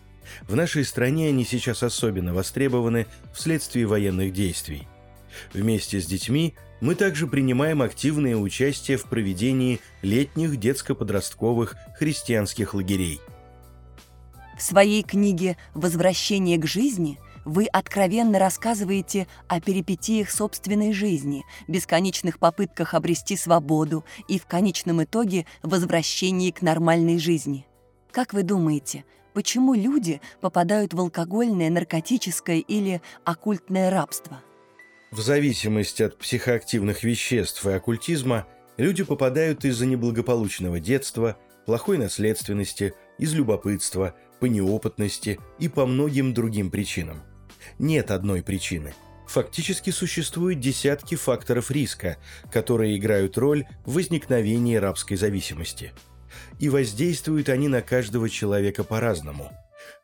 В 0.46 0.54
нашей 0.54 0.84
стране 0.84 1.28
они 1.28 1.44
сейчас 1.44 1.82
особенно 1.82 2.32
востребованы 2.32 3.06
вследствие 3.34 3.86
военных 3.86 4.32
действий. 4.32 4.86
Вместе 5.52 6.00
с 6.00 6.06
детьми 6.06 6.54
мы 6.80 6.94
также 6.94 7.26
принимаем 7.26 7.82
активное 7.82 8.36
участие 8.36 8.96
в 8.96 9.05
проведении 9.05 9.80
летних 10.02 10.56
детско-подростковых 10.59 11.76
христианских 11.98 12.74
лагерей. 12.74 13.20
В 14.56 14.62
своей 14.62 15.02
книге 15.02 15.56
«Возвращение 15.74 16.59
к 16.59 16.66
жизни» 16.66 17.18
вы 17.44 17.66
откровенно 17.66 18.38
рассказываете 18.38 19.26
о 19.46 19.60
перипетиях 19.60 20.30
собственной 20.30 20.92
жизни, 20.92 21.44
бесконечных 21.66 22.38
попытках 22.38 22.92
обрести 22.92 23.36
свободу 23.36 24.05
и 24.26 24.38
в 24.38 24.46
конечном 24.46 25.02
итоге 25.02 25.46
возвращении 25.62 26.50
к 26.50 26.60
нормальной 26.60 27.18
жизни. 27.18 27.66
Как 28.10 28.34
вы 28.34 28.42
думаете, 28.42 29.05
почему 29.32 29.74
люди 29.74 30.20
попадают 30.40 30.92
в 30.92 31.00
алкогольное, 31.00 31.70
наркотическое 31.70 32.59
или 32.59 33.00
оккультное 33.24 33.90
рабство? 33.90 34.42
В 35.10 35.20
зависимости 35.20 36.02
от 36.02 36.18
психоактивных 36.18 37.02
веществ 37.02 37.64
и 37.66 37.70
оккультизма 37.70 38.47
люди 38.76 39.05
попадают 39.05 39.64
из-за 39.64 39.86
неблагополучного 39.86 40.80
детства, 40.80 41.39
плохой 41.64 41.97
наследственности, 41.97 42.93
из 43.18 43.32
любопытства, 43.32 44.14
по 44.39 44.44
неопытности 44.44 45.40
и 45.59 45.68
по 45.68 45.86
многим 45.86 46.35
другим 46.35 46.70
причинам. 46.70 47.22
Нет 47.78 48.10
одной 48.10 48.43
причины. 48.43 48.94
Фактически 49.26 49.90
существуют 49.90 50.60
десятки 50.60 51.14
факторов 51.14 51.70
риска, 51.70 52.18
которые 52.52 52.97
играют 52.97 53.39
роль 53.39 53.66
в 53.86 53.94
возникновении 53.94 54.76
рабской 54.76 55.16
зависимости. 55.16 55.93
И 56.60 56.68
воздействуют 56.68 57.48
они 57.48 57.68
на 57.68 57.80
каждого 57.80 58.28
человека 58.28 58.85
по-разному. 58.85 59.51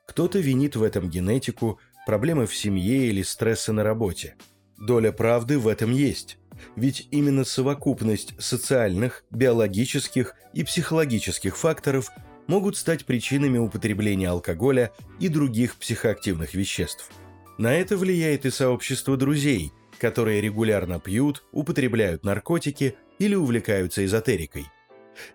Кто-то 0.06 0.38
винит 0.38 0.76
в 0.76 0.82
этом 0.82 1.10
генетику, 1.10 1.78
проблемы 2.06 2.46
в 2.46 2.56
семье 2.56 3.06
или 3.06 3.20
стрессы 3.20 3.70
на 3.72 3.84
работе– 3.84 4.34
Доля 4.78 5.12
правды 5.12 5.58
в 5.58 5.68
этом 5.68 5.92
есть. 5.92 6.38
Ведь 6.76 7.08
именно 7.10 7.44
совокупность 7.44 8.34
социальных, 8.38 9.24
биологических 9.30 10.34
и 10.52 10.64
психологических 10.64 11.56
факторов 11.56 12.10
могут 12.46 12.76
стать 12.76 13.04
причинами 13.06 13.58
употребления 13.58 14.28
алкоголя 14.28 14.92
и 15.20 15.28
других 15.28 15.76
психоактивных 15.76 16.54
веществ. 16.54 17.10
На 17.58 17.74
это 17.74 17.96
влияет 17.96 18.46
и 18.46 18.50
сообщество 18.50 19.16
друзей, 19.16 19.72
которые 19.98 20.40
регулярно 20.40 20.98
пьют, 21.00 21.44
употребляют 21.52 22.24
наркотики 22.24 22.96
или 23.18 23.34
увлекаются 23.34 24.04
эзотерикой. 24.04 24.66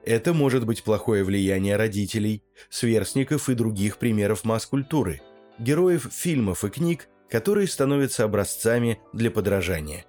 Это 0.04 0.34
может 0.34 0.66
быть 0.66 0.84
плохое 0.84 1.24
влияние 1.24 1.78
родителей, 1.78 2.44
сверстников 2.70 3.50
и 3.50 3.54
других 3.54 3.98
примеров 3.98 4.44
масс-культуры, 4.44 5.22
героев 5.58 6.10
фильмов 6.12 6.66
и 6.66 6.70
книг, 6.70 7.08
которые 7.30 7.68
становятся 7.68 8.24
образцами 8.24 9.00
для 9.14 9.32
подражания. 9.32 10.06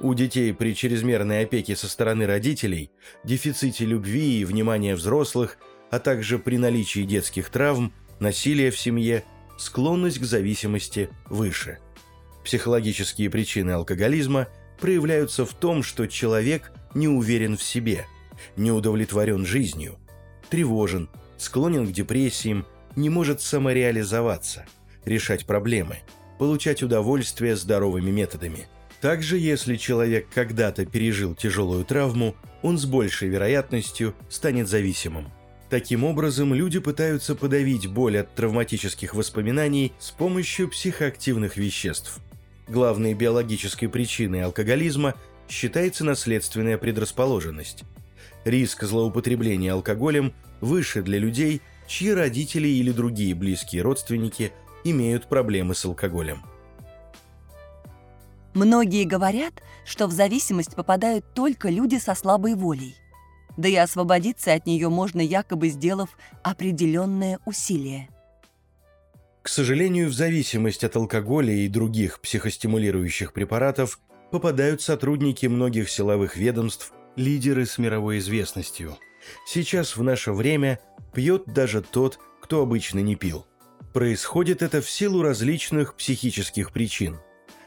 У 0.00 0.14
детей 0.14 0.52
при 0.54 0.74
чрезмерной 0.74 1.42
опеке 1.44 1.74
со 1.74 1.88
стороны 1.88 2.26
родителей, 2.26 2.90
дефиците 3.24 3.84
любви 3.84 4.40
и 4.40 4.44
внимания 4.44 4.94
взрослых, 4.94 5.58
а 5.90 5.98
также 5.98 6.38
при 6.38 6.58
наличии 6.58 7.00
детских 7.00 7.48
травм, 7.50 7.92
насилия 8.20 8.70
в 8.70 8.78
семье, 8.78 9.24
склонность 9.58 10.18
к 10.18 10.24
зависимости 10.24 11.10
выше. 11.26 11.78
Психологические 12.44 13.30
причины 13.30 13.72
алкоголизма 13.72 14.48
проявляются 14.80 15.44
в 15.46 15.54
том, 15.54 15.82
что 15.82 16.06
человек 16.06 16.72
не 16.94 17.08
уверен 17.08 17.56
в 17.56 17.62
себе, 17.62 18.06
не 18.56 18.70
удовлетворен 18.70 19.46
жизнью, 19.46 19.96
тревожен, 20.50 21.08
склонен 21.36 21.86
к 21.86 21.92
депрессиям, 21.92 22.66
не 22.96 23.08
может 23.08 23.40
самореализоваться, 23.40 24.66
решать 25.04 25.46
проблемы– 25.46 25.98
получать 26.38 26.82
удовольствие 26.82 27.56
здоровыми 27.56 28.10
методами. 28.10 28.66
Также, 29.00 29.38
если 29.38 29.76
человек 29.76 30.28
когда-то 30.32 30.86
пережил 30.86 31.34
тяжелую 31.34 31.84
травму, 31.84 32.34
он 32.62 32.78
с 32.78 32.86
большей 32.86 33.28
вероятностью 33.28 34.14
станет 34.30 34.68
зависимым. 34.68 35.30
Таким 35.68 36.04
образом, 36.04 36.54
люди 36.54 36.78
пытаются 36.78 37.34
подавить 37.34 37.86
боль 37.86 38.18
от 38.18 38.34
травматических 38.34 39.14
воспоминаний 39.14 39.92
с 39.98 40.10
помощью 40.10 40.70
психоактивных 40.70 41.56
веществ. 41.56 42.18
Главной 42.68 43.12
биологической 43.12 43.88
причиной 43.88 44.42
алкоголизма 44.42 45.14
считается 45.48 46.04
наследственная 46.04 46.78
предрасположенность. 46.78 47.84
Риск 48.44 48.84
злоупотребления 48.84 49.72
алкоголем 49.72 50.32
выше 50.60 51.02
для 51.02 51.18
людей, 51.18 51.60
чьи 51.86 52.10
родители 52.10 52.68
или 52.68 52.90
другие 52.90 53.34
близкие 53.34 53.82
родственники– 53.82 54.52
имеют 54.84 55.26
проблемы 55.28 55.74
с 55.74 55.84
алкоголем. 55.84 56.42
Многие 58.54 59.04
говорят, 59.04 59.54
что 59.84 60.06
в 60.06 60.12
зависимость 60.12 60.76
попадают 60.76 61.24
только 61.34 61.70
люди 61.70 61.96
со 61.96 62.14
слабой 62.14 62.54
волей. 62.54 62.94
Да 63.56 63.68
и 63.68 63.74
освободиться 63.74 64.52
от 64.52 64.66
нее 64.66 64.88
можно, 64.88 65.20
якобы 65.20 65.68
сделав 65.68 66.10
определенное 66.42 67.40
усилие. 67.44 68.08
К 69.42 69.48
сожалению, 69.48 70.08
в 70.08 70.14
зависимость 70.14 70.84
от 70.84 70.96
алкоголя 70.96 71.52
и 71.52 71.68
других 71.68 72.20
психостимулирующих 72.20 73.32
препаратов 73.32 74.00
попадают 74.30 74.82
сотрудники 74.82 75.46
многих 75.46 75.90
силовых 75.90 76.36
ведомств, 76.36 76.92
лидеры 77.16 77.66
с 77.66 77.78
мировой 77.78 78.18
известностью. 78.18 78.96
Сейчас 79.46 79.96
в 79.96 80.02
наше 80.02 80.32
время 80.32 80.80
пьет 81.12 81.44
даже 81.46 81.82
тот, 81.82 82.18
кто 82.40 82.62
обычно 82.62 83.00
не 83.00 83.16
пил– 83.16 83.46
Происходит 83.94 84.60
это 84.60 84.82
в 84.82 84.90
силу 84.90 85.22
различных 85.22 85.94
психических 85.94 86.72
причин, 86.72 87.20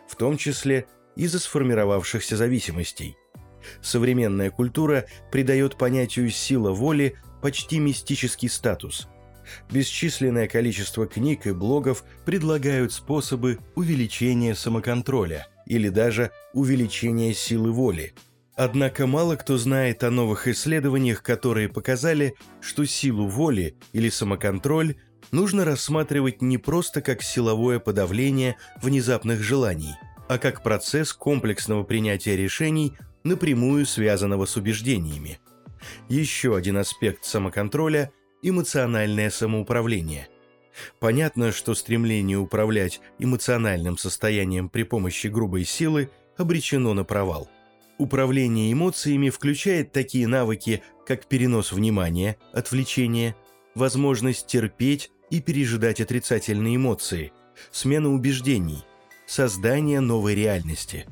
в 0.09 0.17
том 0.17 0.35
числе 0.35 0.85
из-за 1.15 1.39
сформировавшихся 1.39 2.35
зависимостей. 2.35 3.15
Современная 3.81 4.51
культура 4.51 5.05
придает 5.31 5.77
понятию 5.77 6.29
«сила 6.29 6.71
воли» 6.71 7.15
почти 7.41 7.79
мистический 7.79 8.49
статус. 8.49 9.07
Бесчисленное 9.71 10.49
количество 10.49 11.07
книг 11.07 11.47
и 11.47 11.53
блогов 11.53 12.03
предлагают 12.25 12.91
способы 12.91 13.59
увеличения 13.75 14.53
самоконтроля 14.53 15.47
или 15.65 15.87
даже 15.87 16.31
увеличения 16.51 17.33
силы 17.33 17.71
воли. 17.71 18.13
Однако 18.57 19.07
мало 19.07 19.37
кто 19.37 19.57
знает 19.57 20.03
о 20.03 20.11
новых 20.11 20.49
исследованиях, 20.49 21.23
которые 21.23 21.69
показали, 21.69 22.33
что 22.59 22.83
силу 22.85 23.27
воли 23.27 23.77
или 23.93 24.09
самоконтроль 24.09 24.95
нужно 25.31 25.65
рассматривать 25.65 26.41
не 26.41 26.57
просто 26.57 27.01
как 27.01 27.21
силовое 27.21 27.79
подавление 27.79 28.57
внезапных 28.81 29.41
желаний, 29.41 29.95
а 30.27 30.37
как 30.37 30.63
процесс 30.63 31.13
комплексного 31.13 31.83
принятия 31.83 32.35
решений, 32.35 32.93
напрямую 33.23 33.85
связанного 33.85 34.45
с 34.45 34.55
убеждениями. 34.57 35.39
Еще 36.09 36.55
один 36.55 36.77
аспект 36.77 37.25
самоконтроля– 37.25 38.11
эмоциональное 38.41 39.29
самоуправление. 39.29 40.27
Понятно, 40.99 41.51
что 41.51 41.73
стремление 41.73 42.37
управлять 42.37 43.01
эмоциональным 43.19 43.97
состоянием 43.97 44.69
при 44.69 44.83
помощи 44.83 45.27
грубой 45.27 45.65
силы 45.65 46.09
обречено 46.37 46.93
на 46.93 47.03
провал. 47.03 47.49
Управление 47.97 48.71
эмоциями 48.71 49.29
включает 49.29 49.91
такие 49.91 50.27
навыки, 50.27 50.83
как 51.05 51.25
перенос 51.25 51.71
внимания, 51.71 52.37
отвлечение, 52.53 53.35
возможность 53.73 54.45
терпеть 54.45 55.09
и 55.29 55.41
пережидать 55.41 56.01
отрицательные 56.01 56.77
эмоции, 56.77 57.31
смена 57.71 58.09
убеждений, 58.13 58.83
создание 59.25 59.99
новой 59.99 60.35
реальности. 60.35 61.05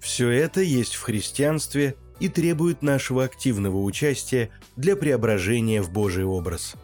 Все 0.00 0.30
это 0.30 0.60
есть 0.60 0.94
в 0.94 1.02
христианстве 1.02 1.96
и 2.20 2.28
требует 2.28 2.82
нашего 2.82 3.24
активного 3.24 3.78
участия 3.82 4.50
для 4.76 4.96
преображения 4.96 5.80
в 5.80 5.90
Божий 5.90 6.24
образ. 6.24 6.74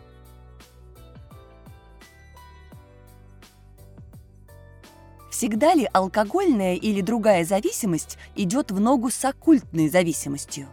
Всегда 5.30 5.74
ли 5.74 5.88
алкогольная 5.92 6.74
или 6.74 7.00
другая 7.00 7.44
зависимость 7.44 8.18
идет 8.34 8.72
в 8.72 8.80
ногу 8.80 9.10
с 9.10 9.24
оккультной 9.24 9.88
зависимостью? 9.88 10.66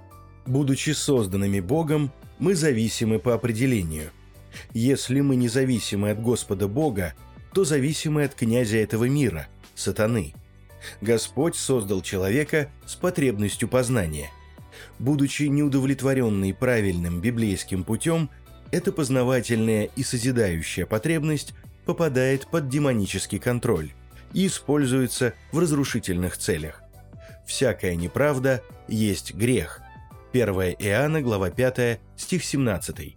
Будучи 0.48 0.92
созданными 0.92 1.60
Богом, 1.60 2.12
мы 2.40 2.56
зависимы 2.56 3.20
по 3.20 3.34
определению– 3.34 4.10
если 4.74 5.22
мы 5.22 5.36
независимы 5.36 6.12
от 6.12 6.22
Господа 6.22 6.68
Бога, 6.68 7.14
то 7.54 7.64
зависимы 7.64 8.24
от 8.24 8.36
князя 8.36 8.78
этого 8.78 9.06
мира, 9.06 9.48
сатаны. 9.76 10.34
Господь 11.02 11.56
создал 11.56 12.02
человека 12.02 12.70
с 12.86 12.96
потребностью 12.96 13.68
познания. 13.68 14.30
Будучи 15.00 15.44
неудовлетворенный 15.44 16.54
правильным 16.54 17.22
библейским 17.22 17.84
путем, 17.84 18.30
эта 18.72 18.92
познавательная 18.92 19.90
и 19.96 20.04
созидающая 20.04 20.86
потребность 20.86 21.54
попадает 21.86 22.48
под 22.48 22.68
демонический 22.68 23.40
контроль, 23.40 23.92
и 24.34 24.48
используется 24.48 25.34
в 25.52 25.60
разрушительных 25.60 26.38
целях. 26.38 26.82
Всякая 27.46 27.96
неправда 27.96 28.62
есть 28.88 29.34
грех. 29.34 29.82
1 30.34 30.50
Иоанна, 30.80 31.22
глава 31.22 31.50
5, 31.52 32.00
стих 32.18 32.44
17. 32.44 33.16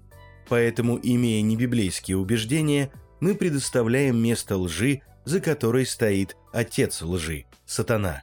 Поэтому, 0.48 0.98
имея 1.02 1.42
небиблейские 1.42 2.16
убеждения, 2.16 2.90
мы 3.20 3.34
предоставляем 3.34 4.16
место 4.16 4.56
лжи, 4.56 5.02
за 5.24 5.40
которой 5.40 5.84
стоит 5.84 6.36
отец 6.52 7.02
лжи– 7.02 7.44
сатана. 7.66 8.22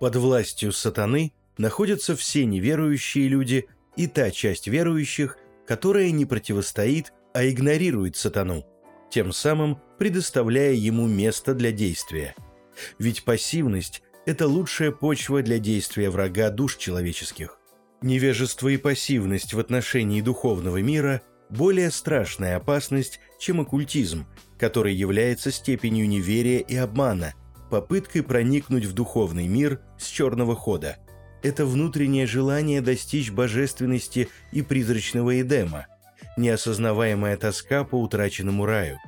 Под 0.00 0.16
властью 0.16 0.72
сатаны 0.72 1.32
находятся 1.58 2.16
все 2.16 2.44
неверующие 2.44 3.28
люди 3.28 3.68
и 3.96 4.06
та 4.06 4.30
часть 4.30 4.66
верующих, 4.66 5.36
которая 5.66 6.10
не 6.10 6.24
противостоит, 6.24 7.12
а 7.32 7.46
игнорирует 7.48 8.16
сатану, 8.16 8.64
тем 9.10 9.32
самым 9.32 9.78
предоставляя 9.98 10.72
ему 10.72 11.06
место 11.06 11.54
для 11.54 11.70
действия. 11.70 12.34
Ведь 12.98 13.24
пассивность– 13.24 14.02
это 14.26 14.48
лучшая 14.48 14.90
почва 14.90 15.42
для 15.42 15.58
действия 15.58 16.10
врага 16.10 16.50
душ 16.50 16.76
человеческих. 16.76 17.58
Невежество 18.02 18.68
и 18.68 18.78
пассивность 18.78 19.52
в 19.52 19.60
отношении 19.60 20.22
духовного 20.22 20.80
мира– 20.82 21.20
более 21.50 21.90
страшная 21.90 22.56
опасность, 22.56 23.20
чем 23.38 23.60
оккультизм, 23.60 24.26
который 24.58 24.94
является 24.94 25.50
степенью 25.50 26.08
неверия 26.08 26.60
и 26.60 26.76
обмана, 26.76 27.34
попыткой 27.70 28.22
проникнуть 28.22 28.84
в 28.84 28.92
духовный 28.92 29.46
мир 29.46 29.80
с 29.98 30.06
черного 30.06 30.54
хода. 30.54 30.98
Это 31.42 31.64
внутреннее 31.64 32.26
желание 32.26 32.80
достичь 32.80 33.30
божественности 33.30 34.28
и 34.52 34.62
призрачного 34.62 35.40
Эдема, 35.40 35.86
неосознаваемая 36.36 37.36
тоска 37.36 37.84
по 37.84 37.96
утраченному 37.96 38.66
раю. 38.66 38.98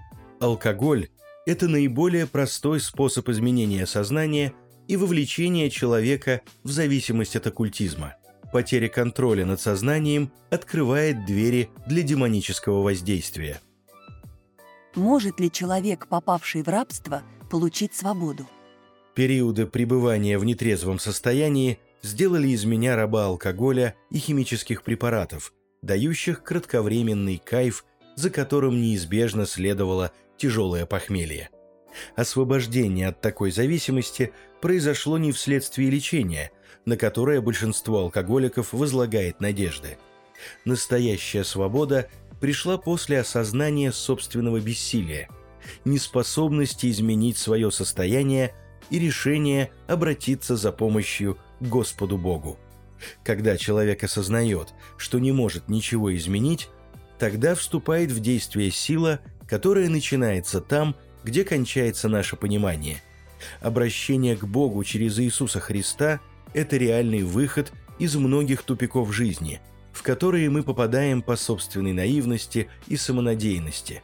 Алкоголь– 0.40 1.08
это 1.46 1.68
наиболее 1.68 2.26
простой 2.26 2.80
способ 2.80 3.28
изменения 3.28 3.86
сознания 3.86 4.54
и 4.88 4.96
вовлечения 4.96 5.70
человека 5.70 6.40
в 6.64 6.70
зависимость 6.70 7.36
от 7.36 7.46
оккультизма. 7.46 8.14
Потеря 8.52 8.88
контроля 8.88 9.46
над 9.46 9.60
сознанием 9.60 10.30
открывает 10.50 11.24
двери 11.24 11.70
для 11.86 12.02
демонического 12.02 12.82
воздействия. 12.82 13.60
Может 14.94 15.40
ли 15.40 15.50
человек, 15.50 16.06
попавший 16.06 16.62
в 16.62 16.68
рабство, 16.68 17.22
получить 17.50 17.94
свободу? 17.94 18.46
Периоды 19.14 19.66
пребывания 19.66 20.38
в 20.38 20.44
нетрезвом 20.44 20.98
состоянии 20.98 21.78
сделали 22.02 22.48
из 22.48 22.66
меня 22.66 22.94
раба 22.94 23.26
алкоголя 23.26 23.94
и 24.10 24.18
химических 24.18 24.82
препаратов, 24.82 25.54
дающих 25.80 26.42
кратковременный 26.42 27.38
кайф, 27.38 27.86
за 28.16 28.28
которым 28.28 28.80
неизбежно 28.80 29.46
следовало 29.46 30.12
тяжелое 30.36 30.84
похмелье. 30.84 31.48
Освобождение 32.16 33.08
от 33.08 33.20
такой 33.20 33.50
зависимости 33.50 34.32
произошло 34.60 35.18
не 35.18 35.32
вследствие 35.32 35.90
лечения, 35.90 36.50
на 36.84 36.96
которое 36.96 37.40
большинство 37.40 38.00
алкоголиков 38.00 38.72
возлагает 38.72 39.40
надежды. 39.40 39.98
Настоящая 40.64 41.44
свобода 41.44 42.08
пришла 42.40 42.76
после 42.76 43.20
осознания 43.20 43.92
собственного 43.92 44.60
бессилия, 44.60 45.28
неспособности 45.84 46.90
изменить 46.90 47.38
свое 47.38 47.70
состояние 47.70 48.54
и 48.90 48.98
решения 48.98 49.70
обратиться 49.86 50.56
за 50.56 50.72
помощью 50.72 51.38
Господу 51.60 52.18
Богу. 52.18 52.58
Когда 53.24 53.56
человек 53.56 54.02
осознает, 54.04 54.74
что 54.96 55.18
не 55.18 55.32
может 55.32 55.68
ничего 55.68 56.14
изменить, 56.16 56.68
тогда 57.18 57.54
вступает 57.54 58.10
в 58.10 58.20
действие 58.20 58.70
сила, 58.70 59.20
которая 59.48 59.88
начинается 59.88 60.60
там, 60.60 60.96
где 61.22 61.44
кончается 61.44 62.08
наше 62.08 62.36
понимание. 62.36 63.00
Обращение 63.60 64.36
к 64.36 64.44
Богу 64.44 64.82
через 64.82 65.18
Иисуса 65.20 65.60
Христа– 65.60 66.20
это 66.54 66.76
реальный 66.76 67.22
выход 67.22 67.72
из 67.98 68.16
многих 68.16 68.62
тупиков 68.62 69.12
жизни, 69.12 69.60
в 69.92 70.02
которые 70.02 70.50
мы 70.50 70.62
попадаем 70.62 71.22
по 71.22 71.36
собственной 71.36 71.92
наивности 71.92 72.68
и 72.88 72.96
самонадеянности. 72.96 74.02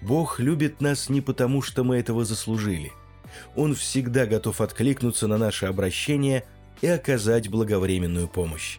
Бог 0.00 0.40
любит 0.40 0.80
нас 0.80 1.08
не 1.08 1.20
потому, 1.20 1.62
что 1.62 1.84
мы 1.84 1.96
этого 1.96 2.24
заслужили. 2.24 2.92
Он 3.54 3.74
всегда 3.74 4.26
готов 4.26 4.60
откликнуться 4.60 5.26
на 5.26 5.38
наше 5.38 5.66
обращение 5.66 6.44
и 6.80 6.86
оказать 6.86 7.48
благовременную 7.48 8.28
помощь. 8.28 8.78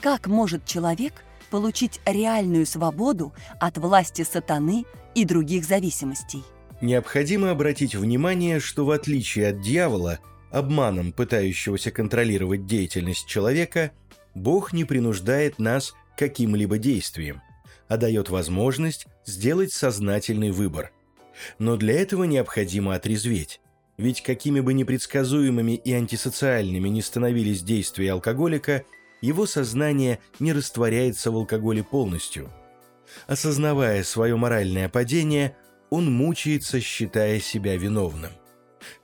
Как 0.00 0.26
может 0.26 0.64
человек 0.64 1.12
получить 1.50 2.00
реальную 2.06 2.64
свободу 2.64 3.34
от 3.58 3.76
власти 3.76 4.22
сатаны 4.22 4.84
и 5.14 5.24
других 5.24 5.64
зависимостей? 5.64 6.42
Необходимо 6.80 7.50
обратить 7.50 7.94
внимание, 7.94 8.60
что 8.60 8.86
в 8.86 8.90
отличие 8.90 9.48
от 9.48 9.60
дьявола, 9.60 10.20
обманом 10.50 11.12
пытающегося 11.12 11.90
контролировать 11.90 12.66
деятельность 12.66 13.26
человека, 13.26 13.92
Бог 14.34 14.72
не 14.72 14.84
принуждает 14.84 15.58
нас 15.58 15.94
каким-либо 16.16 16.78
действием, 16.78 17.42
а 17.88 17.96
дает 17.96 18.28
возможность 18.28 19.06
сделать 19.24 19.72
сознательный 19.72 20.50
выбор. 20.50 20.92
Но 21.58 21.76
для 21.76 21.94
этого 21.94 22.24
необходимо 22.24 22.94
отрезветь, 22.94 23.60
ведь 23.96 24.22
какими 24.22 24.60
бы 24.60 24.74
непредсказуемыми 24.74 25.72
и 25.72 25.92
антисоциальными 25.92 26.88
ни 26.88 27.00
становились 27.00 27.62
действия 27.62 28.12
алкоголика, 28.12 28.84
его 29.20 29.46
сознание 29.46 30.20
не 30.38 30.52
растворяется 30.52 31.30
в 31.30 31.36
алкоголе 31.36 31.84
полностью. 31.84 32.50
Осознавая 33.26 34.02
свое 34.04 34.36
моральное 34.36 34.88
падение, 34.88 35.56
он 35.90 36.10
мучается, 36.12 36.80
считая 36.80 37.40
себя 37.40 37.76
виновным. 37.76 38.30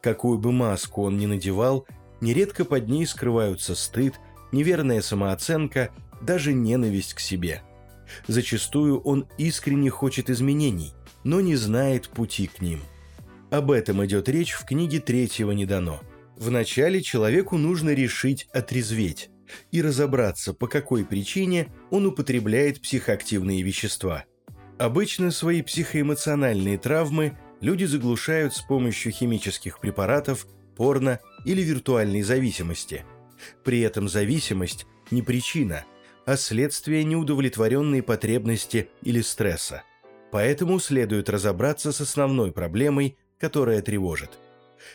Какую 0.01 0.39
бы 0.39 0.53
маску 0.53 1.03
он 1.03 1.19
ни 1.19 1.27
надевал, 1.27 1.87
нередко 2.21 2.65
под 2.65 2.89
ней 2.89 3.07
скрываются 3.07 3.75
стыд, 3.75 4.15
неверная 4.53 5.03
самооценка, 5.03 5.91
даже 6.21 6.53
ненависть 6.53 7.15
к 7.15 7.21
себе. 7.21 7.63
Зачастую 8.27 9.01
он 9.01 9.29
искренне 9.39 9.91
хочет 9.91 10.31
изменений, 10.31 10.95
но 11.25 11.41
не 11.41 11.57
знает 11.57 12.09
пути 12.09 12.47
к 12.47 12.61
ним. 12.61 12.81
Об 13.51 13.71
этом 13.71 14.05
идет 14.05 14.29
речь 14.29 14.53
в 14.53 14.65
книге 14.65 15.01
«Третьего 15.01 15.53
не 15.53 15.67
дано». 15.67 16.01
Вначале 16.37 17.01
человеку 17.01 17.57
нужно 17.57 17.91
решить 17.91 18.47
отрезветь 18.53 19.31
и 19.71 19.81
разобраться, 19.81 20.53
по 20.53 20.67
какой 20.67 21.05
причине 21.05 21.73
он 21.91 22.07
употребляет 22.07 22.83
психоактивные 22.83 23.63
вещества– 23.63 24.25
Обычно 24.79 25.31
свои 25.31 25.63
психоэмоциональные 25.63 26.77
травмы 26.77 27.39
люди 27.67 27.85
заглушают 27.85 28.55
с 28.55 28.61
помощью 28.61 29.11
химических 29.11 29.81
препаратов, 29.81 30.47
порно 30.77 31.19
или 31.45 31.63
виртуальной 31.63 32.23
зависимости. 32.23 33.05
При 33.65 33.81
этом 33.81 34.09
зависимость 34.09 34.87
не 35.11 35.21
причина, 35.21 35.85
а 36.27 36.37
следствие 36.37 37.03
неудовлетворенной 37.03 38.05
потребности 38.05 38.89
или 39.03 39.21
стресса. 39.21 39.83
Поэтому 40.31 40.79
следует 40.79 41.29
разобраться 41.29 41.91
с 41.91 42.01
основной 42.01 42.53
проблемой, 42.53 43.17
которая 43.37 43.83
тревожит. 43.83 44.31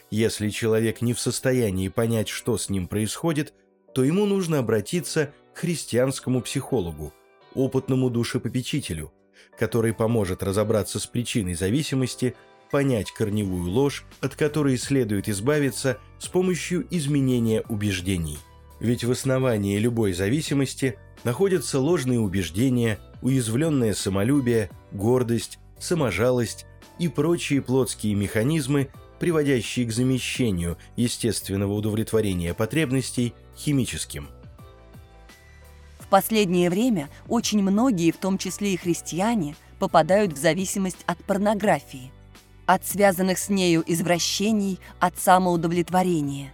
Если 0.10 0.50
человек 0.50 1.02
не 1.02 1.14
в 1.14 1.20
состоянии 1.20 1.90
понять, 1.90 2.30
что 2.30 2.58
с 2.58 2.70
ним 2.70 2.88
происходит, 2.88 3.54
то 3.94 4.02
ему 4.02 4.26
нужно 4.26 4.60
обратиться 4.60 5.34
к 5.54 5.58
христианскому 5.58 6.42
психологу, 6.42 7.12
опытному 7.54 8.10
душепопечителю– 8.10 9.12
который 9.58 9.94
поможет 9.94 10.44
разобраться 10.44 11.00
с 11.00 11.06
причиной 11.06 11.54
зависимости, 11.54 12.36
понять 12.72 13.12
корневую 13.12 13.70
ложь, 13.70 14.06
от 14.22 14.36
которой 14.36 14.78
следует 14.78 15.30
избавиться 15.30 16.00
с 16.20 16.28
помощью 16.28 16.88
изменения 16.90 17.64
убеждений. 17.70 18.40
Ведь 18.80 19.04
в 19.04 19.12
основании 19.12 19.78
любой 19.78 20.14
зависимости 20.14 20.98
находятся 21.24 21.80
ложные 21.80 22.20
убеждения, 22.20 22.98
уязвленное 23.22 23.94
самолюбие, 23.94 24.72
гордость, 24.92 25.60
саможалость 25.80 26.66
и 26.98 27.08
прочие 27.08 27.62
плотские 27.62 28.16
механизмы, 28.16 28.90
приводящие 29.20 29.86
к 29.86 29.92
замещению 29.92 30.78
естественного 30.96 31.74
удовлетворения 31.74 32.54
потребностей 32.54 33.36
химическим– 33.56 34.30
последнее 36.12 36.70
время 36.70 37.10
очень 37.28 37.64
многие, 37.64 38.12
в 38.12 38.18
том 38.18 38.38
числе 38.38 38.76
и 38.76 38.78
христиане, 38.78 39.56
попадают 39.80 40.34
в 40.34 40.38
зависимость 40.38 41.00
от 41.08 41.18
порнографии, 41.24 42.12
от 42.74 42.86
связанных 42.88 43.38
с 43.38 43.50
нею 43.50 43.84
извращений, 43.86 44.80
от 45.02 45.20
самоудовлетворения. 45.20 46.54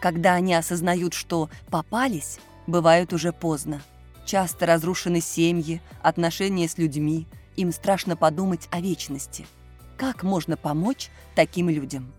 Когда 0.00 0.32
они 0.32 0.54
осознают, 0.54 1.12
что 1.12 1.50
попались, 1.70 2.38
бывает 2.66 3.12
уже 3.12 3.34
поздно. 3.34 3.82
Часто 4.24 4.64
разрушены 4.64 5.20
семьи, 5.20 5.82
отношения 6.02 6.68
с 6.68 6.78
людьми, 6.78 7.26
им 7.56 7.70
страшно 7.72 8.16
подумать 8.16 8.66
о 8.70 8.80
вечности. 8.80 9.46
Как 9.98 10.22
можно 10.22 10.56
помочь 10.56 11.10
таким 11.34 11.68
людям? 11.68 12.14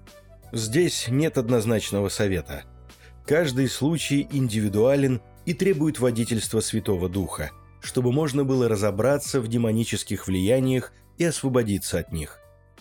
Здесь 0.51 1.07
нет 1.07 1.39
однозначного 1.39 2.09
совета. 2.09 2.65
Каждый 3.25 3.67
случай 3.67 4.27
индивидуален 4.31 5.21
и 5.45 5.55
требует 5.55 5.99
водительства 5.99 6.59
Святого 6.59 7.09
Духа, 7.09 7.49
чтобы 7.81 8.11
можно 8.11 8.43
было 8.43 8.69
разобраться 8.69 9.41
в 9.41 9.47
демонических 9.47 10.27
влияниях 10.27 10.93
и 11.17 11.23
освободиться 11.23 11.97
от 11.97 12.11
них. 12.11 12.38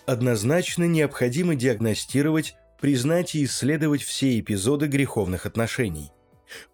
Однозначно 0.09 0.85
необходимо 0.85 1.55
диагностировать 1.55 2.57
признать 2.81 3.35
и 3.35 3.45
исследовать 3.45 4.01
все 4.01 4.41
эпизоды 4.41 4.87
греховных 4.87 5.45
отношений. 5.45 6.11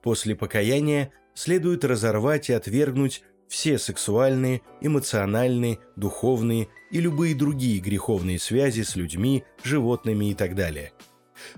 После 0.05 0.37
покаяния 0.37 1.11
следует 1.35 1.85
разорвать 1.85 2.49
и 2.49 2.53
отвергнуть 2.53 3.23
все 3.49 3.81
сексуальные, 3.81 4.61
эмоциональные, 4.81 5.81
духовные 5.97 6.69
и 6.93 7.01
любые 7.01 7.35
другие 7.35 7.81
греховные 7.81 8.39
связи 8.39 8.83
с 8.83 8.95
людьми, 8.95 9.43
животными 9.65 10.31
и 10.31 10.35
так 10.35 10.55
далее. 10.55 10.93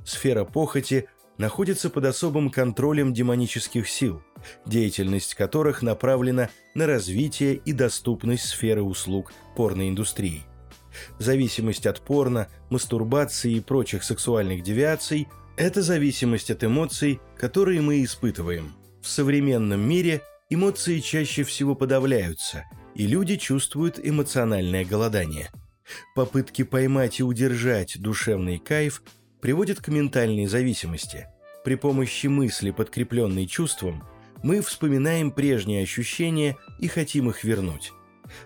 Сфера 0.03 0.47
похоти 0.47 1.11
находится 1.36 1.90
под 1.90 2.07
особым 2.07 2.48
контролем 2.48 3.12
демонических 3.12 3.86
сил, 3.86 4.23
деятельность 4.65 5.35
которых 5.35 5.82
направлена 5.82 6.48
на 6.74 6.86
развитие 6.86 7.57
и 7.57 7.74
доступность 7.74 8.47
сферы 8.47 8.82
услуг 8.82 9.35
порноиндустрии. 9.57 10.47
Зависимость 11.18 11.86
от 11.86 12.01
порно, 12.01 12.48
мастурбации 12.70 13.55
и 13.55 13.60
прочих 13.60 14.05
сексуальных 14.05 14.62
девиаций– 14.62 15.28
это 15.56 15.82
зависимость 15.82 16.51
от 16.51 16.64
эмоций, 16.64 17.20
которые 17.36 17.81
мы 17.81 18.05
испытываем. 18.05 18.74
В 19.02 19.09
современном 19.09 19.81
мире 19.81 20.23
эмоции 20.51 21.01
чаще 21.01 21.44
всего 21.44 21.74
подавляются, 21.74 22.64
и 22.94 23.06
люди 23.06 23.36
чувствуют 23.36 23.98
эмоциональное 24.02 24.85
голодание. 24.85 25.51
Попытки 26.14 26.62
поймать 26.62 27.20
и 27.20 27.23
удержать 27.23 28.01
душевный 28.01 28.59
кайф 28.59 29.02
приводят 29.40 29.81
к 29.81 29.89
ментальной 29.89 30.47
зависимости. 30.47 31.27
При 31.64 31.77
помощи 31.77 32.27
мысли, 32.27 32.70
подкрепленной 32.70 33.47
чувством, 33.47 34.05
мы 34.43 34.60
вспоминаем 34.60 35.31
прежние 35.31 35.82
ощущения 35.82 36.56
и 36.78 36.89
хотим 36.89 37.31
их 37.31 37.44
вернуть. 37.44 37.93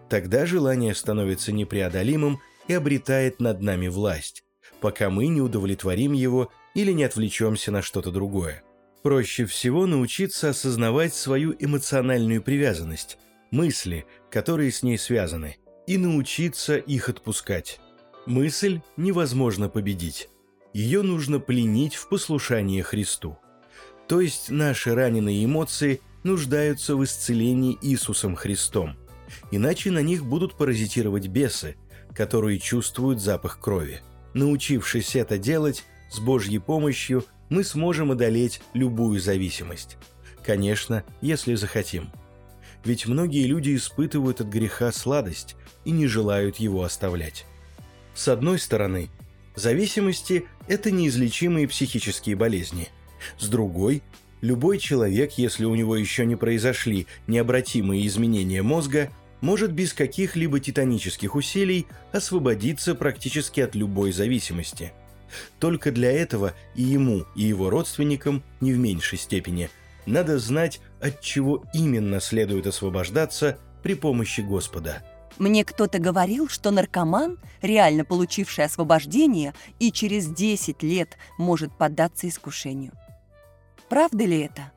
Тогда 0.08 0.46
желание 0.46 0.94
становится 0.94 1.52
непреодолимым 1.52 2.40
и 2.68 2.74
обретает 2.74 3.40
над 3.40 3.60
нами 3.62 3.88
власть, 3.88 4.44
пока 4.80 5.10
мы 5.10 5.26
не 5.28 5.40
удовлетворим 5.40 6.12
его 6.12 6.50
или 6.74 6.92
не 6.92 7.04
отвлечемся 7.04 7.72
на 7.72 7.82
что-то 7.82 8.10
другое. 8.10 8.62
Проще 9.02 9.46
всего 9.46 9.86
научиться 9.86 10.50
осознавать 10.50 11.14
свою 11.14 11.54
эмоциональную 11.58 12.42
привязанность, 12.42 13.18
мысли, 13.50 14.06
которые 14.30 14.70
с 14.70 14.82
ней 14.82 14.98
связаны, 14.98 15.56
и 15.86 15.96
научиться 15.96 16.76
их 16.76 17.08
отпускать. 17.08 17.80
Мысль 18.26 18.80
невозможно 18.96 19.68
победить. 19.68 20.28
Ее 20.74 21.02
нужно 21.02 21.40
пленить 21.40 21.94
в 21.96 22.08
послушании 22.08 22.82
Христу. 22.82 23.38
То 24.06 24.20
есть 24.20 24.50
наши 24.50 24.94
раненые 24.94 25.44
эмоции 25.44 26.00
нуждаются 26.22 26.94
в 26.94 27.02
исцелении 27.02 27.78
Иисусом 27.80 28.36
Христом– 28.36 28.96
иначе 29.50 29.90
на 29.90 30.02
них 30.02 30.24
будут 30.24 30.56
паразитировать 30.56 31.28
бесы, 31.28 31.76
которые 32.14 32.58
чувствуют 32.58 33.20
запах 33.20 33.60
крови. 33.60 34.00
Научившись 34.34 35.16
это 35.16 35.38
делать, 35.38 35.84
с 36.10 36.18
Божьей 36.18 36.58
помощью 36.58 37.24
мы 37.48 37.64
сможем 37.64 38.10
одолеть 38.12 38.60
любую 38.74 39.20
зависимость. 39.20 39.96
Конечно, 40.44 41.04
если 41.20 41.54
захотим. 41.54 42.10
Ведь 42.84 43.06
многие 43.06 43.46
люди 43.46 43.76
испытывают 43.76 44.40
от 44.40 44.48
греха 44.48 44.90
сладость 44.92 45.56
и 45.84 45.90
не 45.90 46.06
желают 46.06 46.56
его 46.56 46.82
оставлять. 46.82 47.44
С 48.14 48.28
одной 48.28 48.58
стороны, 48.58 49.10
зависимости– 49.54 50.46
это 50.68 50.90
неизлечимые 50.90 51.68
психические 51.68 52.36
болезни. 52.36 52.88
С 53.38 53.48
другой, 53.48 54.02
любой 54.40 54.78
человек, 54.78 55.32
если 55.32 55.64
у 55.64 55.74
него 55.74 55.96
еще 55.96 56.24
не 56.24 56.36
произошли 56.36 57.06
необратимые 57.26 58.06
изменения 58.06 58.62
мозга, 58.62 59.10
может 59.40 59.72
без 59.72 59.92
каких-либо 59.92 60.60
титанических 60.60 61.34
усилий 61.34 61.86
освободиться 62.12 62.94
практически 62.94 63.60
от 63.60 63.74
любой 63.74 64.12
зависимости. 64.12 64.92
Только 65.58 65.92
для 65.92 66.10
этого 66.10 66.54
и 66.74 66.82
ему, 66.82 67.24
и 67.36 67.42
его 67.42 67.70
родственникам, 67.70 68.42
не 68.60 68.72
в 68.72 68.78
меньшей 68.78 69.18
степени, 69.18 69.70
надо 70.06 70.38
знать, 70.38 70.80
от 71.00 71.20
чего 71.20 71.64
именно 71.72 72.20
следует 72.20 72.66
освобождаться 72.66 73.58
при 73.82 73.94
помощи 73.94 74.40
Господа. 74.40 75.02
Мне 75.38 75.64
кто-то 75.64 75.98
говорил, 75.98 76.48
что 76.48 76.70
наркоман, 76.70 77.38
реально 77.62 78.04
получивший 78.04 78.64
освобождение, 78.64 79.54
и 79.78 79.90
через 79.92 80.26
10 80.26 80.82
лет 80.82 81.16
может 81.38 81.72
поддаться 81.76 82.28
искушению. 82.28 82.92
Правда 83.88 84.24
ли 84.24 84.40
это? 84.40 84.72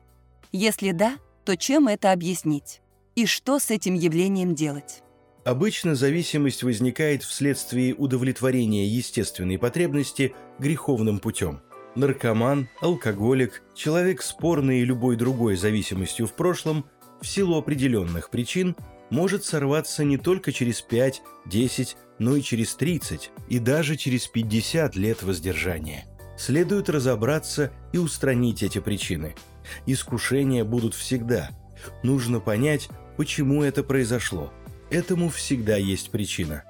Если 0.52 0.92
да, 0.92 1.18
то 1.44 1.56
чем 1.56 1.88
это 1.88 2.12
объяснить? 2.12 2.80
И 3.14 3.26
что 3.26 3.60
с 3.60 3.70
этим 3.70 3.94
явлением 3.94 4.54
делать? 4.54 5.02
Обычно 5.44 5.94
зависимость 5.94 6.62
возникает 6.62 7.22
вследствие 7.22 7.94
удовлетворения 7.94 8.86
естественной 8.86 9.58
потребности 9.58 10.34
греховным 10.58 11.20
путем. 11.20 11.60
Наркоман, 11.94 12.68
алкоголик, 12.80 13.62
человек 13.74 14.22
с 14.22 14.32
порной 14.32 14.80
и 14.80 14.84
любой 14.84 15.16
другой 15.16 15.56
зависимостью 15.56 16.26
в 16.26 16.34
прошлом 16.34 16.86
в 17.20 17.26
силу 17.26 17.56
определенных 17.56 18.30
причин 18.30 18.74
может 19.10 19.44
сорваться 19.44 20.02
не 20.02 20.16
только 20.16 20.50
через 20.50 20.80
5, 20.80 21.22
10, 21.46 21.96
но 22.18 22.34
и 22.34 22.42
через 22.42 22.74
30 22.74 23.30
и 23.48 23.58
даже 23.60 23.96
через 23.96 24.26
50 24.26 24.96
лет 24.96 25.22
воздержания. 25.22 26.06
Следует 26.36 26.90
разобраться 26.90 27.70
и 27.92 27.98
устранить 27.98 28.64
эти 28.64 28.80
причины. 28.80 29.36
Искушения 29.86 30.64
будут 30.64 30.94
всегда. 30.94 31.50
Нужно 32.02 32.40
понять, 32.40 32.88
Почему 33.16 33.62
это 33.62 33.82
произошло? 33.82 34.52
Этому 34.90 35.28
всегда 35.28 35.76
есть 35.76 36.10
причина. 36.10 36.64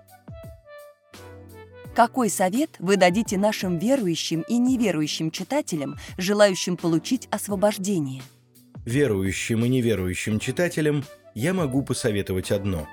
Какой 1.95 2.29
совет 2.29 2.71
вы 2.81 2.97
дадите 2.97 3.39
нашим 3.39 3.79
верующим 3.79 4.45
и 4.49 4.59
неверующим 4.59 5.31
читателям, 5.31 5.97
желающим 6.19 6.77
получить 6.77 7.29
освобождение? 7.31 8.23
Верующим 8.85 9.65
и 9.65 9.69
неверующим 9.69 10.41
читателям 10.41 11.05
я 11.35 11.55
могу 11.55 11.83
посоветовать 11.83 12.51
одно. 12.51 12.89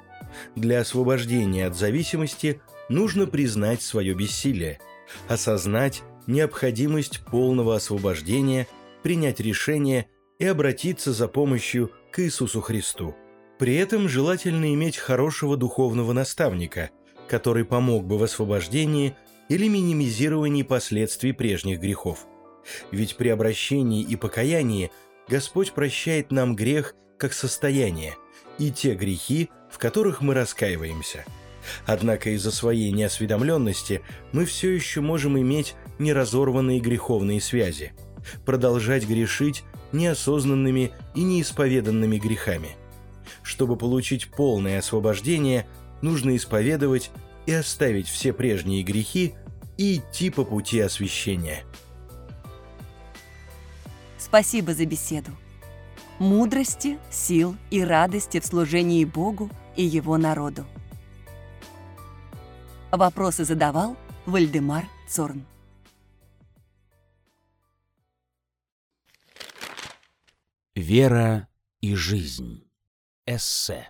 Для 0.56 0.82
освобождения 0.82 1.66
от 1.66 1.76
зависимости 1.76 2.62
нужно 2.90 3.26
признать 3.26 3.82
свое 3.82 4.14
бессилие, 4.14 4.80
осознать 5.28 6.04
необходимость 6.28 7.22
полного 7.26 7.76
освобождения, 7.76 8.68
принять 9.04 9.40
решение 9.40 10.08
и 10.40 10.46
обратиться 10.46 11.12
за 11.12 11.28
помощью 11.28 11.92
к 12.12 12.20
Иисусу 12.20 12.62
Христу. 12.62 13.16
При 13.62 13.76
этом 13.76 14.10
желательно 14.10 14.74
иметь 14.74 14.98
хорошего 14.98 15.56
духовного 15.56 16.14
наставника, 16.14 16.90
который 17.30 17.64
помог 17.64 18.08
бы 18.08 18.18
в 18.18 18.24
освобождении 18.24 19.16
или 19.50 19.68
минимизировании 19.68 20.64
последствий 20.64 21.32
прежних 21.32 21.80
грехов. 21.80 22.26
Ведь 22.90 23.18
при 23.18 23.30
обращении 23.30 24.02
и 24.02 24.16
покаянии 24.16 24.90
Господь 25.28 25.74
прощает 25.74 26.32
нам 26.32 26.56
грех 26.56 26.96
как 27.20 27.34
состояние 27.34 28.16
и 28.58 28.72
те 28.72 28.96
грехи, 28.96 29.52
в 29.70 29.78
которых 29.78 30.22
мы 30.22 30.34
раскаиваемся. 30.34 31.24
Однако 31.86 32.32
из-за 32.32 32.50
своей 32.50 32.92
неосведомленности 32.92 34.02
мы 34.32 34.46
все 34.46 34.72
еще 34.72 35.02
можем 35.02 35.40
иметь 35.40 35.76
неразорванные 36.00 36.80
греховные 36.80 37.40
связи, 37.40 37.94
продолжать 38.44 39.08
грешить 39.08 39.64
неосознанными 39.92 40.94
и 41.14 41.22
неисповеданными 41.22 42.18
грехами– 42.18 42.70
чтобы 43.52 43.76
получить 43.76 44.32
полное 44.32 44.80
освобождение, 44.80 45.68
нужно 46.02 46.38
исповедовать 46.38 47.12
и 47.46 47.52
оставить 47.52 48.08
все 48.08 48.32
прежние 48.32 48.82
грехи 48.82 49.36
и 49.78 49.98
идти 49.98 50.30
по 50.30 50.46
пути 50.46 50.80
освящения. 50.80 51.66
Спасибо 54.18 54.74
за 54.74 54.86
беседу. 54.86 55.32
Мудрости, 56.18 56.98
сил 57.12 57.58
и 57.72 57.84
радости 57.84 58.40
в 58.40 58.46
служении 58.46 59.04
Богу 59.04 59.50
и 59.76 59.84
Его 59.84 60.18
народу. 60.18 60.66
Вопросы 62.90 63.44
задавал 63.44 63.98
Вальдемар 64.26 64.86
Цорн. 65.10 65.46
Вера 70.74 71.50
и 71.82 71.96
жизнь. 71.96 72.71
Эссе. 73.28 73.88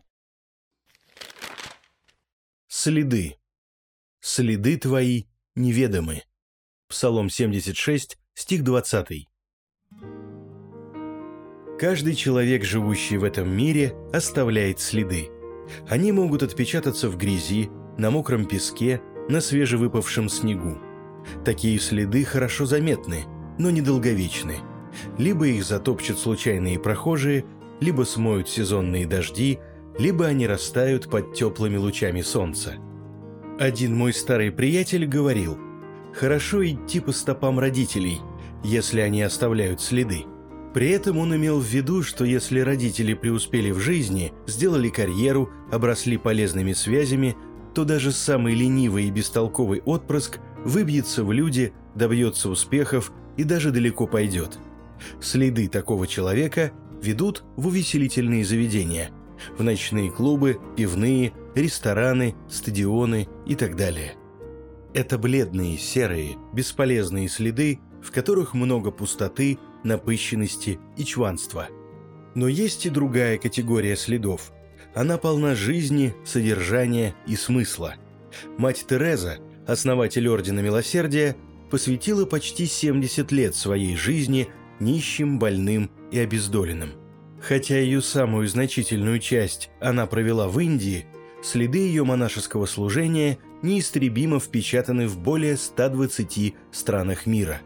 Следы. 2.68 3.38
Следы 4.20 4.78
твои 4.78 5.24
неведомы. 5.56 6.24
Псалом 6.90 7.30
76, 7.30 8.18
стих 8.34 8.64
20. 8.66 9.30
Каждый 11.80 12.16
человек, 12.16 12.66
живущий 12.66 13.18
в 13.18 13.24
этом 13.24 13.50
мире, 13.50 13.96
оставляет 14.12 14.82
следы. 14.82 15.30
Они 15.88 16.12
могут 16.12 16.44
отпечататься 16.44 17.10
в 17.10 17.16
грязи, 17.16 17.70
на 17.98 18.12
мокром 18.12 18.46
песке, 18.46 19.02
на 19.30 19.40
свежевыпавшем 19.40 20.28
снегу. 20.28 20.78
Такие 21.46 21.80
следы 21.80 22.26
хорошо 22.26 22.66
заметны, 22.66 23.24
но 23.58 23.70
недолговечны. 23.70 24.58
Либо 25.18 25.48
их 25.48 25.64
затопчут 25.64 26.20
случайные 26.20 26.78
прохожие, 26.78 27.46
либо 27.82 28.04
смоют 28.04 28.48
сезонные 28.48 29.06
дожди, 29.06 29.60
либо 29.98 30.26
они 30.28 30.48
растают 30.48 31.10
под 31.10 31.34
теплыми 31.34 31.76
лучами 31.76 32.22
солнца. 32.22 32.76
Один 33.60 33.96
мой 33.96 34.14
старый 34.14 34.52
приятель 34.52 35.06
говорил, 35.06 35.58
Хорошо 36.14 36.66
идти 36.66 37.00
по 37.00 37.12
стопам 37.12 37.60
родителей, 37.60 38.20
если 38.64 39.00
они 39.00 39.22
оставляют 39.22 39.82
следы. 39.82 40.26
При 40.74 40.90
этом 40.90 41.18
он 41.18 41.36
имел 41.36 41.60
в 41.60 41.66
виду, 41.66 42.04
что 42.04 42.26
если 42.26 42.60
родители 42.60 43.14
преуспели 43.14 43.72
в 43.72 43.80
жизни, 43.80 44.34
сделали 44.46 44.90
карьеру, 44.90 45.50
обросли 45.72 46.18
полезными 46.18 46.74
связями, 46.74 47.36
то 47.74 47.86
даже 47.86 48.12
самый 48.12 48.54
ленивый 48.54 49.06
и 49.06 49.12
бестолковый 49.12 49.82
отпрыск 49.82 50.40
выбьется 50.66 51.24
в 51.24 51.32
люди, 51.32 51.74
добьется 51.96 52.50
успехов 52.50 53.12
и 53.38 53.44
даже 53.44 53.72
далеко 53.72 54.08
пойдет. 54.08 54.60
Следы 55.22 55.68
такого 55.68 56.08
человека 56.08 56.72
ведут 57.02 57.44
в 57.56 57.68
увеселительные 57.68 58.46
заведения, 58.46 59.12
в 59.58 59.64
ночные 59.64 60.12
клубы, 60.12 60.60
пивные, 60.78 61.34
рестораны, 61.56 62.36
стадионы 62.50 63.28
и 63.46 63.56
так 63.56 63.76
далее. 63.76 64.14
Это 64.94 65.18
бледные, 65.18 65.78
серые, 65.78 66.38
бесполезные 66.54 67.28
следы, 67.30 67.80
в 68.04 68.12
которых 68.12 68.54
много 68.54 68.92
пустоты, 68.92 69.58
напыщенности 69.84 70.80
и 70.98 71.04
чванства. 71.04 71.68
Но 72.36 72.48
есть 72.48 72.86
и 72.86 72.90
другая 72.90 73.38
категория 73.38 73.96
следов. 73.96 74.52
Она 74.94 75.18
полна 75.18 75.56
жизни, 75.56 76.14
содержания 76.26 77.16
и 77.26 77.36
смысла. 77.36 77.96
Мать 78.58 78.86
Тереза, 78.88 79.38
основатель 79.68 80.28
Ордена 80.28 80.60
Милосердия, 80.60 81.36
посвятила 81.70 82.26
почти 82.26 82.66
70 82.66 83.32
лет 83.32 83.56
своей 83.56 83.96
жизни 83.96 84.50
нищим, 84.80 85.40
больным 85.40 85.90
и 86.12 86.20
обездоленным. 86.20 86.92
Хотя 87.42 87.80
ее 87.80 88.02
самую 88.02 88.48
значительную 88.48 89.20
часть 89.20 89.72
она 89.80 90.06
провела 90.06 90.48
в 90.48 90.60
Индии, 90.60 91.06
следы 91.42 91.80
ее 91.80 92.04
монашеского 92.04 92.66
служения 92.68 93.40
неистребимо 93.64 94.40
впечатаны 94.40 95.08
в 95.08 95.18
более 95.18 95.58
120 95.58 96.56
странах 96.72 97.26
мира. 97.26 97.62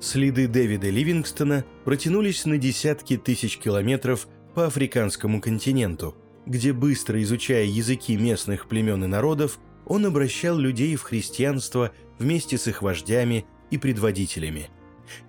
Следы 0.00 0.46
Дэвида 0.46 0.88
Ливингстона 0.88 1.64
протянулись 1.84 2.46
на 2.46 2.56
десятки 2.56 3.16
тысяч 3.16 3.58
километров 3.58 4.28
по 4.54 4.66
африканскому 4.66 5.40
континенту, 5.40 6.14
где, 6.46 6.72
быстро 6.72 7.20
изучая 7.22 7.64
языки 7.64 8.16
местных 8.16 8.68
племен 8.68 9.04
и 9.04 9.06
народов, 9.06 9.58
он 9.86 10.06
обращал 10.06 10.56
людей 10.56 10.94
в 10.96 11.02
христианство 11.02 11.92
вместе 12.18 12.58
с 12.58 12.66
их 12.68 12.82
вождями 12.82 13.46
и 13.70 13.78
предводителями. 13.78 14.70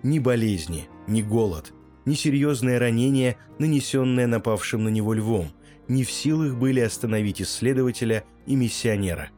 Ни 0.02 0.18
болезни, 0.18 0.88
ни 1.06 1.22
голод, 1.22 1.72
ни 2.04 2.14
серьезное 2.14 2.78
ранение, 2.78 3.36
нанесенное 3.58 4.26
напавшим 4.26 4.84
на 4.84 4.88
него 4.88 5.14
львом, 5.14 5.52
не 5.88 6.04
в 6.04 6.10
силах 6.10 6.56
были 6.56 6.80
остановить 6.80 7.42
исследователя 7.42 8.24
и 8.46 8.56
миссионера. 8.56 9.30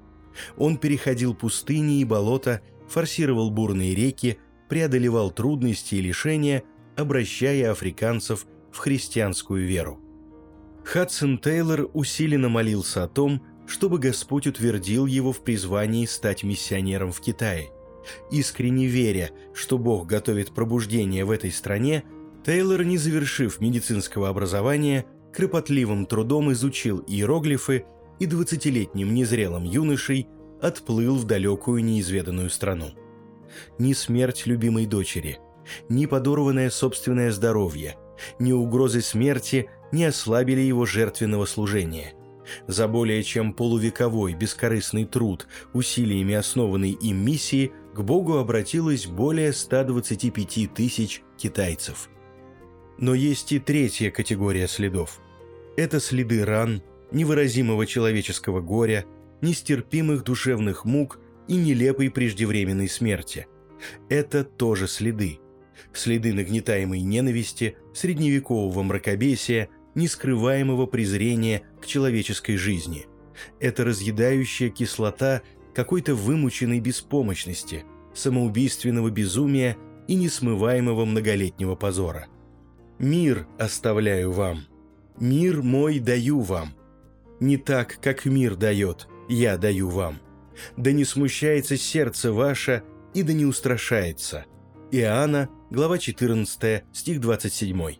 Он 0.56 0.76
переходил 0.76 1.34
пустыни 1.34 2.00
и 2.00 2.04
болота, 2.04 2.60
форсировал 2.88 3.50
бурные 3.50 3.94
реки, 3.94 4.38
преодолевал 4.68 5.30
трудности 5.30 5.96
и 5.96 6.00
лишения, 6.00 6.62
обращая 6.96 7.72
африканцев 7.72 8.46
в 8.70 8.78
христианскую 8.78 9.66
веру. 9.66 10.00
Хадсон 10.84 11.38
Тейлор 11.38 11.88
усиленно 11.92 12.48
молился 12.48 13.04
о 13.04 13.08
том, 13.08 13.42
чтобы 13.66 13.98
Господь 13.98 14.46
утвердил 14.46 15.06
его 15.06 15.32
в 15.32 15.42
призвании 15.42 16.06
стать 16.06 16.42
миссионером 16.42 17.12
в 17.12 17.20
Китае. 17.20 17.70
Искренне 18.30 18.86
веря, 18.86 19.30
что 19.54 19.78
Бог 19.78 20.06
готовит 20.06 20.52
пробуждение 20.52 21.24
в 21.24 21.30
этой 21.30 21.52
стране, 21.52 22.04
Тейлор, 22.44 22.84
не 22.84 22.98
завершив 22.98 23.60
медицинского 23.60 24.28
образования, 24.28 25.06
кропотливым 25.32 26.06
трудом 26.06 26.52
изучил 26.52 27.04
иероглифы 27.06 27.84
и 28.18 28.26
двадцатилетним 28.26 29.14
незрелым 29.14 29.64
юношей 29.64 30.28
отплыл 30.60 31.16
в 31.16 31.24
далекую 31.24 31.84
неизведанную 31.84 32.50
страну. 32.50 32.90
Ни 33.78 33.92
смерть 33.92 34.46
любимой 34.46 34.86
дочери, 34.86 35.38
ни 35.88 36.06
подорванное 36.06 36.70
собственное 36.70 37.30
здоровье, 37.30 37.96
ни 38.38 38.52
угрозы 38.52 39.02
смерти 39.02 39.68
не 39.92 40.04
ослабили 40.04 40.60
его 40.60 40.86
жертвенного 40.86 41.46
служения– 41.46 42.14
за 42.66 42.88
более 42.88 43.22
чем 43.22 43.52
полувековой 43.52 44.34
бескорыстный 44.34 45.04
труд, 45.04 45.46
усилиями 45.72 46.34
основанной 46.34 46.90
им 46.90 47.24
миссии, 47.24 47.72
к 47.94 48.00
Богу 48.00 48.38
обратилось 48.38 49.06
более 49.06 49.52
125 49.52 50.74
тысяч 50.74 51.22
китайцев. 51.36 52.08
Но 53.02 53.12
есть 53.12 53.52
и 53.52 53.58
третья 53.58 54.10
категория 54.10 54.66
следов. 54.66 55.20
Это 55.76 56.00
следы 56.00 56.42
ран, 56.46 56.82
невыразимого 57.10 57.84
человеческого 57.84 58.62
горя, 58.62 59.04
нестерпимых 59.42 60.24
душевных 60.24 60.86
мук 60.86 61.20
и 61.48 61.56
нелепой 61.56 62.10
преждевременной 62.10 62.88
смерти. 62.88 63.46
Это 64.08 64.44
тоже 64.44 64.88
следы. 64.88 65.40
Следы 65.92 66.32
нагнетаемой 66.32 67.02
ненависти, 67.02 67.76
средневекового 67.92 68.82
мракобесия– 68.82 69.68
нескрываемого 69.94 70.86
презрения 70.86 71.62
к 71.80 71.86
человеческой 71.86 72.56
жизни. 72.56 73.06
Это 73.60 73.84
разъедающая 73.84 74.70
кислота 74.70 75.42
какой-то 75.74 76.14
вымученной 76.14 76.80
беспомощности, 76.80 77.84
самоубийственного 78.14 79.10
безумия 79.10 79.76
и 80.06 80.14
несмываемого 80.14 81.04
многолетнего 81.04 81.74
позора. 81.74 82.28
«Мир 83.02 83.48
оставляю 83.58 84.30
вам, 84.30 84.60
мир 85.18 85.60
мой 85.60 85.98
даю 85.98 86.38
вам. 86.38 86.72
Не 87.40 87.56
так, 87.56 87.98
как 88.00 88.26
мир 88.26 88.54
дает, 88.54 89.08
я 89.28 89.58
даю 89.58 89.88
вам. 89.88 90.20
Да 90.76 90.92
не 90.92 91.04
смущается 91.04 91.76
сердце 91.76 92.32
ваше, 92.32 92.84
и 93.12 93.24
да 93.24 93.32
не 93.32 93.44
устрашается». 93.44 94.44
Иоанна, 94.92 95.48
глава 95.68 95.98
14, 95.98 96.84
стих 96.92 97.20
27. 97.20 97.96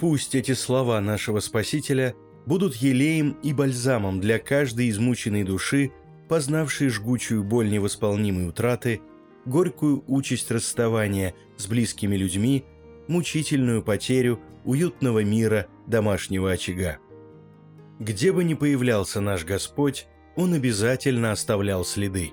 Пусть 0.00 0.34
эти 0.34 0.54
слова 0.54 1.00
нашего 1.00 1.38
Спасителя 1.38 2.16
будут 2.46 2.74
елеем 2.74 3.36
и 3.44 3.52
бальзамом 3.52 4.18
для 4.18 4.40
каждой 4.40 4.90
измученной 4.90 5.44
души, 5.44 5.92
познавшей 6.28 6.88
жгучую 6.88 7.44
боль 7.44 7.70
невосполнимой 7.70 8.48
утраты, 8.48 9.02
горькую 9.44 10.02
участь 10.08 10.50
расставания 10.50 11.32
с 11.58 11.68
близкими 11.68 12.16
людьми, 12.16 12.64
мучительную 13.08 13.82
потерю 13.82 14.40
уютного 14.64 15.22
мира 15.22 15.66
домашнего 15.86 16.50
очага. 16.50 16.98
Где 17.98 18.32
бы 18.32 18.44
ни 18.44 18.54
появлялся 18.54 19.20
наш 19.20 19.44
Господь, 19.44 20.06
Он 20.36 20.54
обязательно 20.54 21.32
оставлял 21.32 21.84
следы. 21.84 22.32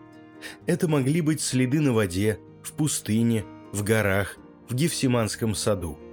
Это 0.65 0.87
могли 0.87 1.21
быть 1.21 1.41
следы 1.41 1.79
на 1.79 1.93
воде, 1.93 2.39
в 2.63 2.73
пустыне, 2.73 3.45
в 3.71 3.83
горах, 3.83 4.37
в 4.67 4.75
Гефсиманском 4.75 5.55
саду– 5.55 5.97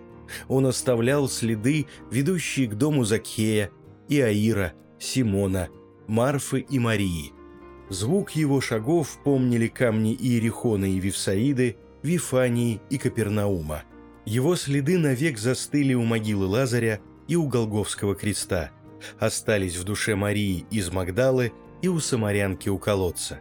он 0.49 0.67
оставлял 0.67 1.29
следы, 1.29 1.87
ведущие 2.11 2.69
к 2.69 2.75
дому 2.75 3.05
Закхея, 3.05 3.71
Иаира, 4.09 4.73
Симона, 4.99 5.69
Марфы 6.07 6.61
и 6.61 6.79
Марии. 6.79 7.33
Звук 7.89 8.33
его 8.33 8.61
шагов 8.61 9.19
помнили 9.25 9.67
камни 9.67 10.15
Иерихона 10.15 10.85
и 10.85 11.01
Вифсаиды, 11.01 11.77
Вифании 12.03 12.81
и 12.89 12.99
Капернаума. 12.99 13.83
Его 14.25 14.57
следы 14.57 14.99
навек 14.99 15.39
застыли 15.39 15.95
у 15.95 16.05
могилы 16.05 16.47
Лазаря 16.47 17.01
и 17.27 17.37
у 17.37 17.47
Голговского 17.47 18.15
креста, 18.15 18.71
остались 19.19 19.77
в 19.77 19.85
душе 19.85 20.15
Марии 20.15 20.67
из 20.71 20.91
Магдалы 20.91 21.53
и 21.83 21.89
у 21.89 22.01
самарянки 22.01 22.69
у 22.69 22.79
колодца. 22.79 23.41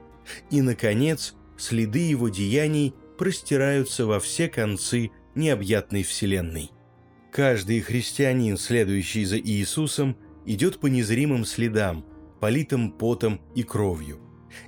И, 0.51 0.61
наконец, 0.61 1.35
следы 1.57 1.99
его 1.99 2.29
деяний 2.29 2.93
простираются 3.17 4.05
во 4.05 4.19
все 4.19 4.47
концы 4.47 5.11
необъятной 5.35 6.03
вселенной. 6.03 6.71
Каждый 7.31 7.81
христианин, 7.81 8.57
следующий 8.57 9.25
за 9.25 9.37
Иисусом, 9.37 10.17
идет 10.45 10.79
по 10.79 10.87
незримым 10.87 11.45
следам, 11.45 12.05
политым 12.39 12.91
потом 12.91 13.41
и 13.55 13.63
кровью. 13.63 14.19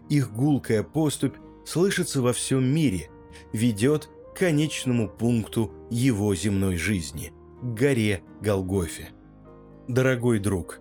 Их 0.10 0.32
гулкая 0.32 0.84
поступь 0.84 1.36
слышится 1.66 2.22
во 2.22 2.34
всем 2.34 2.64
мире, 2.64 3.10
ведет 3.54 4.10
конечному 4.36 5.10
пункту 5.10 5.72
его 5.90 6.34
земной 6.36 6.78
жизни– 6.78 7.34
горе 7.62 8.24
Голгофе. 8.42 9.10
Дорогой 9.88 10.40
друг, 10.40 10.80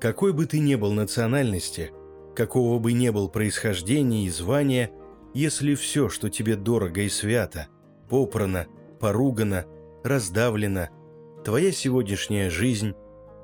какой 0.00 0.32
бы 0.32 0.46
ты 0.46 0.58
ни 0.58 0.74
был 0.74 0.92
национальности, 0.92 1.92
какого 2.34 2.78
бы 2.78 2.92
ни 2.92 3.08
был 3.10 3.28
происхождения 3.28 4.26
и 4.26 4.30
звания, 4.30 4.90
если 5.34 5.74
все, 5.74 6.08
что 6.08 6.30
тебе 6.30 6.56
дорого 6.56 7.02
и 7.02 7.08
свято, 7.08 7.68
попрано, 8.08 8.66
поругано, 8.98 9.64
раздавлено– 10.04 10.88
твоя 11.44 11.72
сегодняшняя 11.72 12.50
жизнь, 12.50 12.94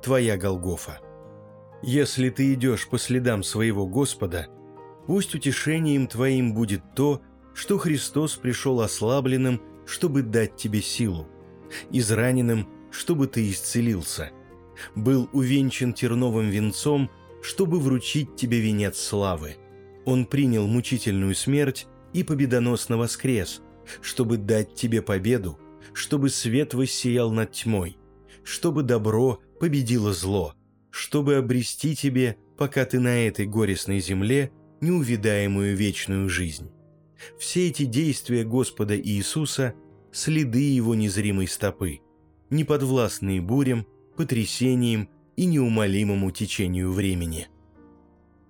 твоя 0.02 0.36
Голгофа. 0.36 1.00
Если 1.82 2.30
ты 2.30 2.52
идешь 2.54 2.88
по 2.88 2.98
следам 2.98 3.42
своего 3.42 3.86
Господа, 3.86 4.46
пусть 5.06 5.34
утешением 5.34 6.06
твоим 6.06 6.54
будет 6.54 6.82
то, 6.94 7.20
что 7.56 7.78
Христос 7.78 8.34
пришел 8.36 8.82
ослабленным, 8.82 9.62
чтобы 9.86 10.20
дать 10.20 10.56
тебе 10.56 10.82
силу, 10.82 11.26
израненным, 11.90 12.68
чтобы 12.90 13.28
ты 13.28 13.50
исцелился, 13.50 14.30
был 14.94 15.30
увенчан 15.32 15.94
терновым 15.94 16.50
венцом, 16.50 17.10
чтобы 17.42 17.80
вручить 17.80 18.36
тебе 18.36 18.60
венец 18.60 18.98
славы. 18.98 19.56
Он 20.04 20.26
принял 20.26 20.66
мучительную 20.66 21.34
смерть 21.34 21.86
и 22.12 22.22
победоносно 22.22 22.98
воскрес, 22.98 23.62
чтобы 24.02 24.36
дать 24.36 24.74
тебе 24.74 25.00
победу, 25.00 25.58
чтобы 25.94 26.28
свет 26.28 26.74
воссиял 26.74 27.32
над 27.32 27.52
тьмой, 27.52 27.96
чтобы 28.44 28.82
добро 28.82 29.40
победило 29.58 30.12
зло, 30.12 30.54
чтобы 30.90 31.36
обрести 31.36 31.96
тебе, 31.96 32.36
пока 32.58 32.84
ты 32.84 33.00
на 33.00 33.26
этой 33.26 33.46
горестной 33.46 34.00
земле, 34.00 34.52
неувидаемую 34.82 35.74
вечную 35.74 36.28
жизнь. 36.28 36.70
Все 37.38 37.68
эти 37.68 37.84
действия 37.84 38.44
Господа 38.44 38.98
Иисуса– 38.98 39.74
следы 40.16 40.60
Его 40.60 40.94
незримой 40.94 41.46
стопы, 41.46 42.00
неподвластные 42.48 43.42
бурям, 43.42 43.86
потрясениям 44.16 45.10
и 45.36 45.44
неумолимому 45.44 46.30
течению 46.30 46.92
времени. 46.92 47.48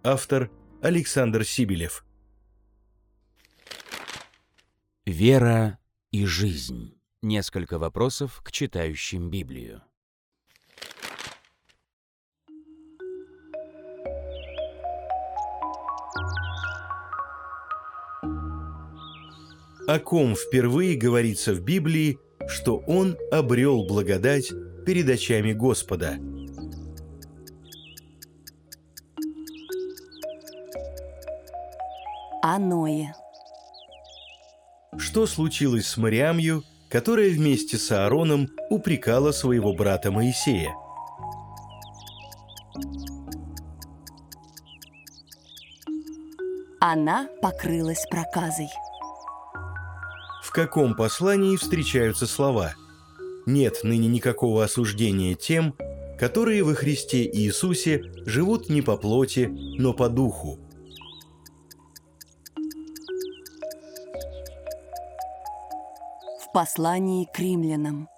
Автор 0.05 0.51
Александр 0.81 1.45
Сибелев 1.45 2.05
Вера 5.05 5.79
и 6.13 6.25
жизнь. 6.25 6.95
Несколько 7.23 7.79
вопросов 7.79 8.41
к 8.45 8.53
читающим 8.53 9.31
Библию. 9.31 9.83
О 19.87 20.01
ком 20.01 20.35
впервые 20.35 20.97
говорится 20.97 21.55
в 21.55 21.61
Библии, 21.61 22.19
что 22.49 22.79
он 22.89 23.17
обрел 23.31 23.85
благодать 23.87 24.51
перед 24.85 25.09
очами 25.09 25.53
Господа. 25.53 26.19
Аное. 32.43 33.15
Что 34.99 35.27
случилось 35.27 35.87
с 35.87 35.97
Мариамью, 35.97 36.65
которая 36.91 37.31
вместе 37.31 37.77
с 37.77 37.93
Аароном 37.93 38.49
упрекала 38.71 39.31
своего 39.31 39.73
брата 39.73 40.11
Моисея? 40.11 40.75
Она 46.81 47.29
покрылась 47.41 48.05
проказой. 48.11 48.69
В 50.57 50.59
каком 50.59 50.95
послании 50.95 51.55
встречаются 51.59 52.27
слова 52.27 52.73
«Нет 53.45 53.81
ныне 53.83 54.09
никакого 54.09 54.65
осуждения 54.65 55.35
тем, 55.35 55.75
которые 56.19 56.63
во 56.63 56.73
Христе 56.73 57.27
Иисусе 57.31 58.11
живут 58.25 58.71
не 58.71 58.81
по 58.81 58.97
плоти, 58.97 59.51
но 59.51 59.93
по 59.93 60.09
духу». 60.09 60.59
В 66.41 66.53
послании 66.55 67.29
к 67.31 67.39
римлянам. 67.39 68.09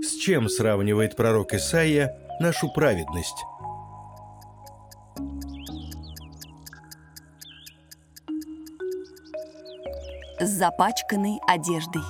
С 0.00 0.14
чем 0.20 0.48
сравнивает 0.48 1.16
пророк 1.16 1.52
Исаия 1.52 2.16
нашу 2.38 2.72
праведность? 2.72 3.44
С 10.40 10.50
запачканной 10.50 11.40
одеждой. 11.48 12.02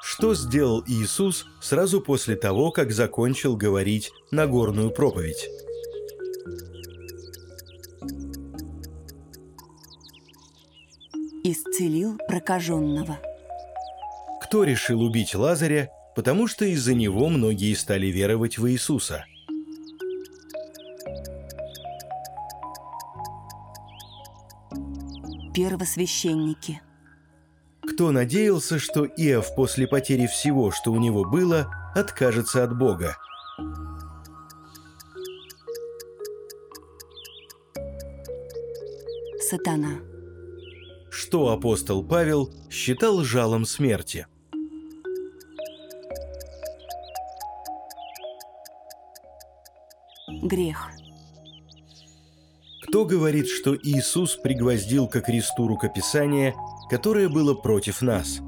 Что 0.00 0.36
сделал 0.36 0.84
Иисус 0.86 1.46
сразу 1.60 2.00
после 2.00 2.36
того, 2.36 2.70
как 2.70 2.92
закончил 2.92 3.56
говорить 3.56 4.12
Нагорную 4.30 4.92
проповедь? 4.92 5.48
Исцелил 11.42 12.18
прокаженного. 12.28 13.18
Кто 14.40 14.62
решил 14.62 15.02
убить 15.02 15.34
Лазаря, 15.34 15.90
потому 16.14 16.46
что 16.46 16.64
из-за 16.66 16.94
него 16.94 17.28
многие 17.30 17.74
стали 17.74 18.06
веровать 18.06 18.58
в 18.58 18.70
Иисуса? 18.70 19.24
Первосвященники. 25.54 26.82
Кто 27.80 28.10
надеялся, 28.10 28.80
что 28.80 29.04
Иов 29.04 29.54
после 29.54 29.86
потери 29.86 30.26
всего, 30.26 30.72
что 30.72 30.90
у 30.90 30.96
него 30.96 31.24
было, 31.24 31.70
откажется 31.94 32.64
от 32.64 32.76
Бога? 32.76 33.16
Сатана. 39.48 40.00
Что 41.08 41.50
апостол 41.50 42.04
Павел 42.04 42.52
считал 42.68 43.22
жалом 43.22 43.64
смерти? 43.64 44.26
Грех. 50.42 50.90
Кто 52.94 53.04
говорит, 53.04 53.48
что 53.48 53.74
Иисус 53.74 54.36
пригвоздил 54.36 55.08
ко 55.08 55.20
кресту 55.20 55.66
рукописание, 55.66 56.54
которое 56.88 57.28
было 57.28 57.52
против 57.52 58.02
нас? 58.02 58.38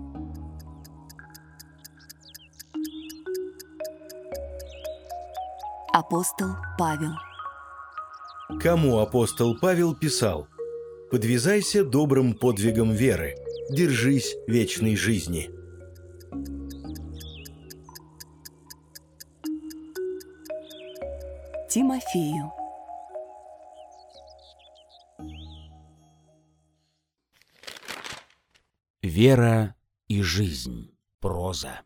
Апостол 5.92 6.50
Павел. 6.78 7.10
Кому 8.60 8.98
апостол 8.98 9.58
Павел 9.58 9.96
писал 9.96 10.46
«Подвязайся 11.10 11.84
добрым 11.84 12.32
подвигом 12.32 12.92
веры, 12.92 13.34
держись 13.68 14.36
вечной 14.46 14.94
жизни». 14.94 15.50
Тимофею. 21.68 22.55
Вера 29.16 29.74
и 30.08 30.20
жизнь. 30.20 30.94
Проза. 31.20 31.80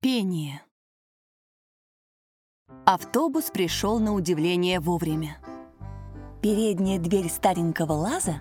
Пение. 0.00 0.62
Автобус 2.86 3.50
пришел 3.50 3.98
на 3.98 4.14
удивление 4.14 4.80
вовремя. 4.80 5.36
Передняя 6.40 6.98
дверь 6.98 7.28
старенького 7.28 7.92
лаза 7.92 8.40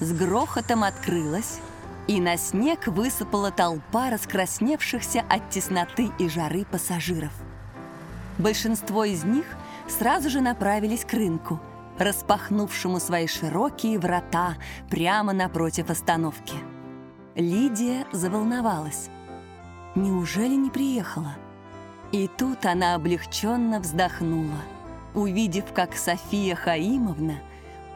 с 0.00 0.14
грохотом 0.14 0.82
открылась, 0.82 1.60
и 2.06 2.22
на 2.22 2.38
снег 2.38 2.86
высыпала 2.86 3.50
толпа 3.50 4.08
раскрасневшихся 4.08 5.20
от 5.28 5.50
тесноты 5.50 6.10
и 6.18 6.30
жары 6.30 6.64
пассажиров. 6.64 7.34
Большинство 8.38 9.04
из 9.04 9.24
них 9.24 9.44
сразу 9.88 10.30
же 10.30 10.40
направились 10.40 11.04
к 11.04 11.12
рынку, 11.12 11.60
распахнувшему 11.98 13.00
свои 13.00 13.26
широкие 13.26 13.98
врата 13.98 14.56
прямо 14.88 15.32
напротив 15.32 15.90
остановки. 15.90 16.54
Лидия 17.34 18.06
заволновалась. 18.12 19.10
Неужели 19.94 20.54
не 20.54 20.70
приехала? 20.70 21.34
И 22.12 22.28
тут 22.28 22.64
она 22.64 22.94
облегченно 22.94 23.80
вздохнула, 23.80 24.62
увидев, 25.14 25.72
как 25.74 25.94
София 25.94 26.54
Хаимовна 26.54 27.40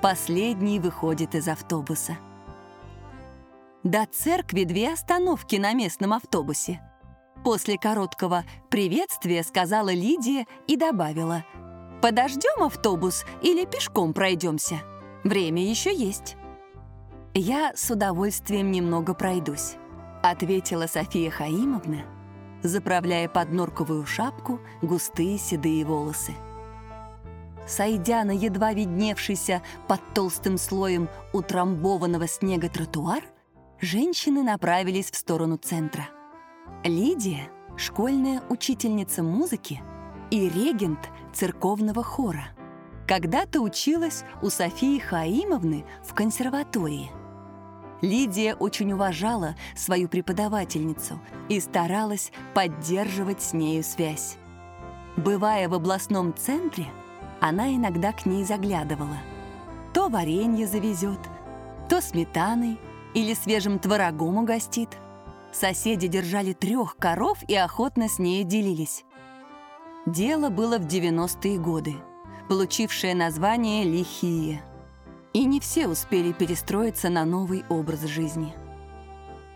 последней 0.00 0.78
выходит 0.78 1.34
из 1.34 1.48
автобуса. 1.48 2.16
До 3.82 4.06
церкви 4.06 4.64
две 4.64 4.92
остановки 4.92 5.56
на 5.56 5.72
местном 5.72 6.12
автобусе. 6.12 6.80
После 7.42 7.76
короткого 7.78 8.44
приветствия 8.70 9.42
сказала 9.42 9.92
Лидия 9.92 10.46
и 10.68 10.76
добавила 10.76 11.44
«Подождем 12.02 12.64
автобус 12.64 13.24
или 13.42 13.64
пешком 13.64 14.12
пройдемся? 14.12 14.80
Время 15.22 15.64
еще 15.64 15.94
есть». 15.94 16.36
«Я 17.32 17.72
с 17.76 17.88
удовольствием 17.92 18.72
немного 18.72 19.14
пройдусь»,— 19.14 19.76
ответила 20.22 20.88
София 20.88 21.30
Хаимовна, 21.30 22.04
заправляя 22.64 23.28
под 23.28 23.52
норковую 23.52 24.04
шапку 24.04 24.58
густые 24.82 25.38
седые 25.38 25.84
волосы. 25.84 26.32
Сойдя 27.68 28.24
на 28.24 28.32
едва 28.32 28.72
видневшийся 28.72 29.62
под 29.86 30.00
толстым 30.12 30.58
слоем 30.58 31.08
утрамбованного 31.32 32.26
снега 32.26 32.68
тротуар, 32.68 33.22
женщины 33.80 34.42
направились 34.42 35.12
в 35.12 35.16
сторону 35.16 35.56
центра. 35.56 36.08
Лидия— 36.82 37.48
школьная 37.76 38.42
учительница 38.48 39.22
музыки 39.22 39.80
и 40.32 40.48
регент 40.48 41.10
церковного 41.34 42.02
хора. 42.02 42.46
Когда-то 43.06 43.60
училась 43.60 44.24
у 44.40 44.48
Софии 44.48 44.98
Хаимовны 44.98 45.84
в 46.02 46.14
консерватории. 46.14 47.10
Лидия 48.00 48.54
очень 48.54 48.92
уважала 48.92 49.56
свою 49.76 50.08
преподавательницу 50.08 51.20
и 51.50 51.60
старалась 51.60 52.32
поддерживать 52.54 53.42
с 53.42 53.52
нею 53.52 53.84
связь. 53.84 54.38
Бывая 55.18 55.68
в 55.68 55.74
областном 55.74 56.34
центре, 56.34 56.86
она 57.38 57.68
иногда 57.74 58.12
к 58.12 58.24
ней 58.24 58.44
заглядывала. 58.44 59.18
То 59.92 60.08
варенье 60.08 60.66
завезет, 60.66 61.20
то 61.90 62.00
сметаной 62.00 62.78
или 63.12 63.34
свежим 63.34 63.78
творогом 63.78 64.38
угостит. 64.38 64.88
Соседи 65.52 66.08
держали 66.08 66.54
трех 66.54 66.96
коров 66.96 67.36
и 67.46 67.54
охотно 67.54 68.08
с 68.08 68.18
ней 68.18 68.44
делились. 68.44 69.04
Дело 70.06 70.50
было 70.50 70.78
в 70.78 70.86
90-е 70.86 71.58
годы, 71.58 71.94
получившее 72.48 73.14
название 73.14 73.84
«Лихие». 73.84 74.60
И 75.32 75.44
не 75.44 75.60
все 75.60 75.86
успели 75.86 76.32
перестроиться 76.32 77.08
на 77.08 77.24
новый 77.24 77.64
образ 77.68 78.02
жизни. 78.06 78.52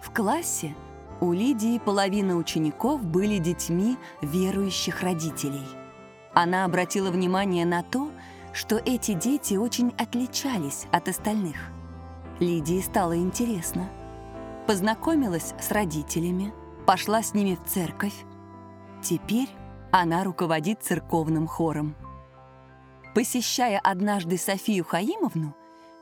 В 0.00 0.12
классе 0.12 0.76
у 1.20 1.32
Лидии 1.32 1.80
половина 1.80 2.36
учеников 2.36 3.04
были 3.04 3.38
детьми 3.38 3.96
верующих 4.22 5.02
родителей. 5.02 5.66
Она 6.32 6.64
обратила 6.64 7.10
внимание 7.10 7.66
на 7.66 7.82
то, 7.82 8.12
что 8.52 8.76
эти 8.76 9.14
дети 9.14 9.54
очень 9.54 9.92
отличались 9.98 10.86
от 10.92 11.08
остальных. 11.08 11.56
Лидии 12.38 12.80
стало 12.80 13.16
интересно. 13.16 13.88
Познакомилась 14.68 15.54
с 15.60 15.72
родителями, 15.72 16.54
пошла 16.86 17.22
с 17.22 17.34
ними 17.34 17.56
в 17.56 17.68
церковь. 17.68 18.14
Теперь 19.02 19.48
она 19.90 20.24
руководит 20.24 20.82
церковным 20.82 21.46
хором. 21.46 21.94
Посещая 23.14 23.78
однажды 23.78 24.36
Софию 24.36 24.84
Хаимовну, 24.84 25.54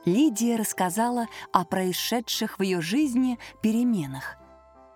Лидия 0.05 0.55
рассказала 0.57 1.27
о 1.51 1.65
происшедших 1.65 2.59
в 2.59 2.61
ее 2.61 2.81
жизни 2.81 3.39
переменах 3.61 4.37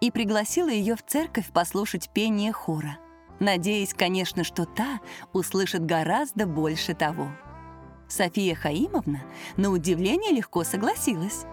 и 0.01 0.11
пригласила 0.11 0.69
ее 0.69 0.95
в 0.95 1.03
церковь 1.03 1.51
послушать 1.51 2.09
пение 2.13 2.51
хора, 2.51 2.99
надеясь, 3.39 3.93
конечно, 3.93 4.43
что 4.43 4.65
та 4.65 4.99
услышит 5.33 5.85
гораздо 5.85 6.45
больше 6.45 6.93
того. 6.93 7.29
София 8.07 8.55
Хаимовна 8.55 9.21
на 9.57 9.69
удивление 9.69 10.31
легко 10.31 10.63
согласилась. 10.63 11.45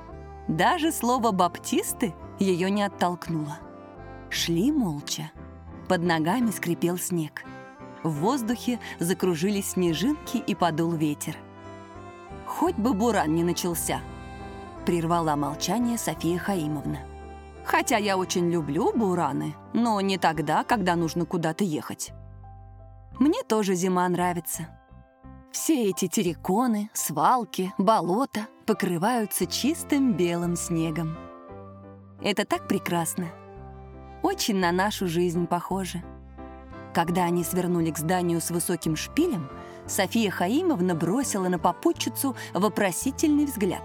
Даже 0.48 0.92
слово 0.92 1.32
«баптисты» 1.32 2.14
ее 2.38 2.70
не 2.70 2.82
оттолкнуло. 2.82 3.58
Шли 4.30 4.70
молча. 4.72 5.30
Под 5.88 6.02
ногами 6.02 6.50
скрипел 6.50 6.98
снег. 6.98 7.44
В 8.02 8.10
воздухе 8.10 8.80
закружились 8.98 9.70
снежинки 9.70 10.36
и 10.36 10.54
подул 10.54 10.92
ветер. 10.92 11.36
Хоть 12.46 12.76
бы 12.76 12.92
буран 12.92 13.34
не 13.34 13.44
начался, 13.44 14.00
прервала 14.84 15.36
молчание 15.36 15.98
София 15.98 16.38
Хаимовна. 16.38 17.00
Хотя 17.64 17.96
я 17.96 18.16
очень 18.16 18.50
люблю 18.50 18.92
бураны, 18.92 19.54
но 19.72 20.00
не 20.00 20.18
тогда, 20.18 20.62
когда 20.64 20.94
нужно 20.94 21.24
куда-то 21.24 21.64
ехать. 21.64 22.12
Мне 23.18 23.42
тоже 23.42 23.74
зима 23.74 24.08
нравится. 24.08 24.68
Все 25.50 25.88
эти 25.88 26.06
терриконы, 26.06 26.90
свалки, 26.92 27.72
болота 27.78 28.46
покрываются 28.66 29.46
чистым 29.46 30.12
белым 30.12 30.54
снегом. 30.54 31.16
Это 32.22 32.44
так 32.44 32.68
прекрасно. 32.68 33.28
Очень 34.22 34.56
на 34.56 34.72
нашу 34.72 35.06
жизнь 35.06 35.47
похоже. 35.47 36.02
Когда 36.94 37.24
они 37.24 37.44
свернули 37.44 37.90
к 37.90 37.98
зданию 37.98 38.40
с 38.40 38.51
высоким 38.51 38.97
шпилем, 38.97 39.51
София 39.86 40.30
Хаимовна 40.30 40.94
бросила 40.94 41.48
на 41.48 41.59
попутчицу 41.59 42.34
вопросительный 42.55 43.44
взгляд. 43.44 43.84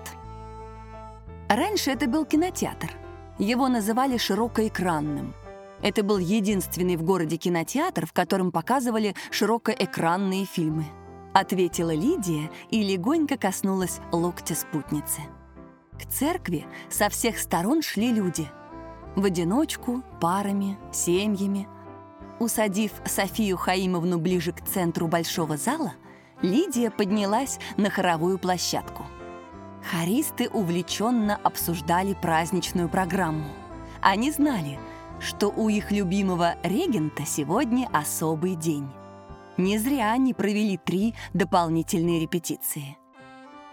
Раньше 1.49 1.91
это 1.91 2.07
был 2.07 2.25
кинотеатр. 2.25 2.89
Его 3.37 3.67
называли 3.67 4.17
широкоэкранным. 4.17 5.35
Это 5.81 6.03
был 6.03 6.17
единственный 6.17 6.95
в 6.95 7.03
городе 7.03 7.37
кинотеатр, 7.37 8.05
в 8.05 8.13
котором 8.13 8.51
показывали 8.51 9.15
широкоэкранные 9.31 10.45
фильмы. 10.45 10.85
Ответила 11.33 11.93
Лидия 11.93 12.49
и 12.69 12.83
легонько 12.83 13.37
коснулась 13.37 13.99
локтя 14.11 14.55
спутницы. 14.55 15.21
К 15.99 16.05
церкви 16.09 16.65
со 16.89 17.09
всех 17.09 17.39
сторон 17.39 17.81
шли 17.81 18.11
люди. 18.13 18.49
В 19.15 19.25
одиночку, 19.25 20.01
парами, 20.19 20.77
семьями– 20.91 21.67
Усадив 22.41 22.93
Софию 23.05 23.55
Хаимовну 23.55 24.17
ближе 24.17 24.51
к 24.51 24.65
центру 24.65 25.07
большого 25.07 25.57
зала, 25.57 25.93
Лидия 26.41 26.89
поднялась 26.89 27.59
на 27.77 27.91
хоровую 27.91 28.39
площадку. 28.39 29.05
Хористы 29.91 30.49
увлеченно 30.49 31.35
обсуждали 31.43 32.15
праздничную 32.19 32.89
программу. 32.89 33.45
Они 34.01 34.31
знали, 34.31 34.79
что 35.19 35.49
у 35.49 35.69
их 35.69 35.91
любимого 35.91 36.55
регента 36.63 37.27
сегодня 37.27 37.87
особый 37.93 38.55
день. 38.55 38.89
Не 39.57 39.77
зря 39.77 40.11
они 40.11 40.33
провели 40.33 40.77
три 40.77 41.13
дополнительные 41.35 42.19
репетиции. 42.19 42.97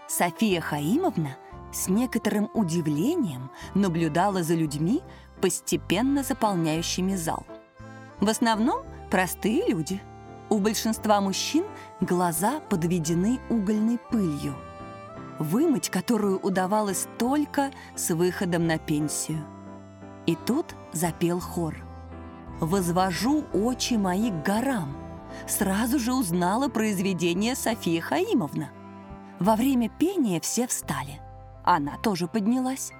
София 0.07 0.61
Хаимовна 0.61 1.37
с 1.71 1.87
некоторым 1.87 2.51
удивлением 2.53 3.49
наблюдала 3.73 4.43
за 4.43 4.53
людьми, 4.53 5.01
постепенно 5.41 6.23
заполняющими 6.23 7.15
зал– 7.15 7.45
в 8.19 8.27
основном 8.27 8.83
простые 9.09 9.65
люди. 9.67 10.01
У 10.49 10.59
большинства 10.59 11.21
мужчин 11.21 11.63
глаза 12.01 12.59
подведены 12.69 13.39
угольной 13.49 13.97
пылью, 13.97 14.55
вымыть 15.37 15.89
которую 15.89 16.39
удавалось 16.39 17.07
только 17.17 17.71
с 17.95 18.13
выходом 18.13 18.67
на 18.67 18.77
пенсию. 18.77 19.45
И 20.25 20.35
тут 20.35 20.75
запел 20.91 21.39
хор. 21.39 21.75
«Возвожу 22.59 23.45
очи 23.53 23.93
мои 23.93 24.31
к 24.31 24.43
горам». 24.43 24.97
Сразу 25.47 25.99
же 25.99 26.13
узнала 26.13 26.67
произведение 26.67 27.55
София 27.55 28.01
Хаимовна. 28.01 28.71
Во 29.39 29.55
время 29.55 29.87
пения 29.87 30.41
все 30.41 30.67
встали. 30.67 31.21
Она 31.63 31.97
тоже 31.99 32.27
поднялась. 32.27 32.91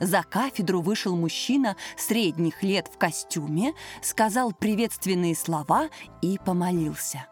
За 0.00 0.22
кафедру 0.22 0.80
вышел 0.80 1.16
мужчина 1.16 1.76
средних 1.96 2.62
лет 2.62 2.88
в 2.92 2.98
костюме, 2.98 3.74
сказал 4.02 4.52
приветственные 4.52 5.34
слова 5.34 5.88
и 6.22 6.38
помолился. 6.38 7.26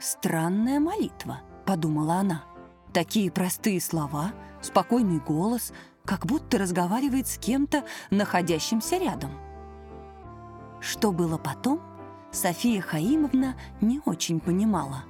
«Странная 0.00 0.80
молитва»,— 0.80 1.40
подумала 1.66 2.14
она. 2.16 2.44
«Такие 2.92 3.30
простые 3.30 3.80
слова, 3.80 4.32
спокойный 4.60 5.20
голос, 5.20 5.72
как 6.04 6.26
будто 6.26 6.58
разговаривает 6.58 7.26
с 7.28 7.38
кем-то, 7.38 7.84
находящимся 8.10 8.98
рядом». 8.98 9.30
Что 10.80 11.12
было 11.12 11.38
потом, 11.38 11.80
София 12.30 12.82
Хаимовна 12.82 13.56
не 13.80 14.00
очень 14.04 14.40
понимала, 14.40 15.04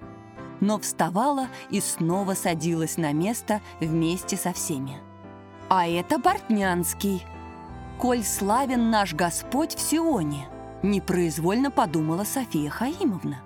но 0.61 0.79
вставала 0.79 1.49
и 1.71 1.81
снова 1.81 2.35
садилась 2.35 2.97
на 2.97 3.13
место 3.13 3.61
вместе 3.81 4.37
со 4.37 4.53
всеми. 4.53 5.01
А 5.69 5.87
это 5.87 6.19
Бортнянский. 6.19 7.25
Коль 7.99 8.23
славен 8.23 8.91
наш 8.91 9.15
Господь 9.15 9.75
в 9.75 9.81
Сионе, 9.81 10.47
непроизвольно 10.83 11.71
подумала 11.71 12.25
София 12.25 12.71
Хаимовна. 12.71 13.39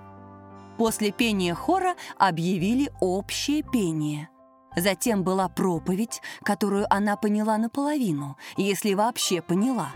После 0.77 1.11
пения 1.11 1.53
хора 1.53 1.95
объявили 2.17 2.91
общее 2.99 3.63
пение. 3.63 4.29
Затем 4.75 5.23
была 5.23 5.49
проповедь, 5.49 6.21
которую 6.43 6.85
она 6.93 7.15
поняла 7.17 7.57
наполовину, 7.57 8.37
если 8.57 8.93
вообще 8.93 9.41
поняла. 9.41 9.89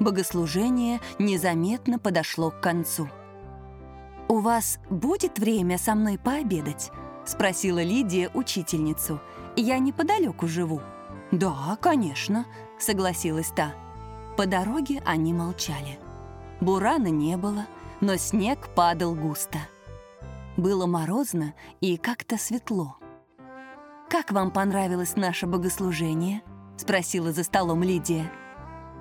Богослужение 0.00 1.00
незаметно 1.18 1.98
подошло 1.98 2.50
к 2.50 2.60
концу. 2.60 3.08
«У 4.28 4.38
вас 4.38 4.78
будет 4.90 5.38
время 5.38 5.78
со 5.78 5.94
мной 5.94 6.18
пообедать?»— 6.18 6.90
спросила 7.24 7.82
Лидия 7.82 8.30
учительницу. 8.34 9.20
«Я 9.56 9.78
неподалеку 9.78 10.48
живу». 10.48 10.80
«Да, 11.38 11.76
конечно»,— 11.80 12.46
согласилась 12.78 13.50
та. 13.50 13.74
По 14.36 14.46
дороге 14.46 15.02
они 15.04 15.32
молчали. 15.32 15.98
Бурана 16.60 17.08
не 17.08 17.36
было, 17.36 17.66
но 18.00 18.16
снег 18.16 18.68
падал 18.74 19.16
густо. 19.16 19.58
Было 20.56 20.86
морозно 20.86 21.54
и 21.80 21.96
как-то 21.96 22.38
светло. 22.38 22.98
«Как 24.08 24.30
вам 24.30 24.52
понравилось 24.52 25.16
наше 25.16 25.46
богослужение?»— 25.46 26.42
спросила 26.76 27.32
за 27.32 27.42
столом 27.42 27.82
Лидия. 27.82 28.30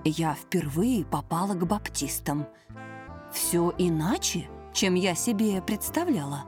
«Я 0.04 0.34
впервые 0.34 1.06
попала 1.06 1.54
к 1.54 1.68
баптистам. 1.68 2.48
Все 3.32 3.72
иначе, 3.78 4.50
чем 4.74 4.96
я 4.96 5.14
себе 5.14 5.62
представляла. 5.62 6.46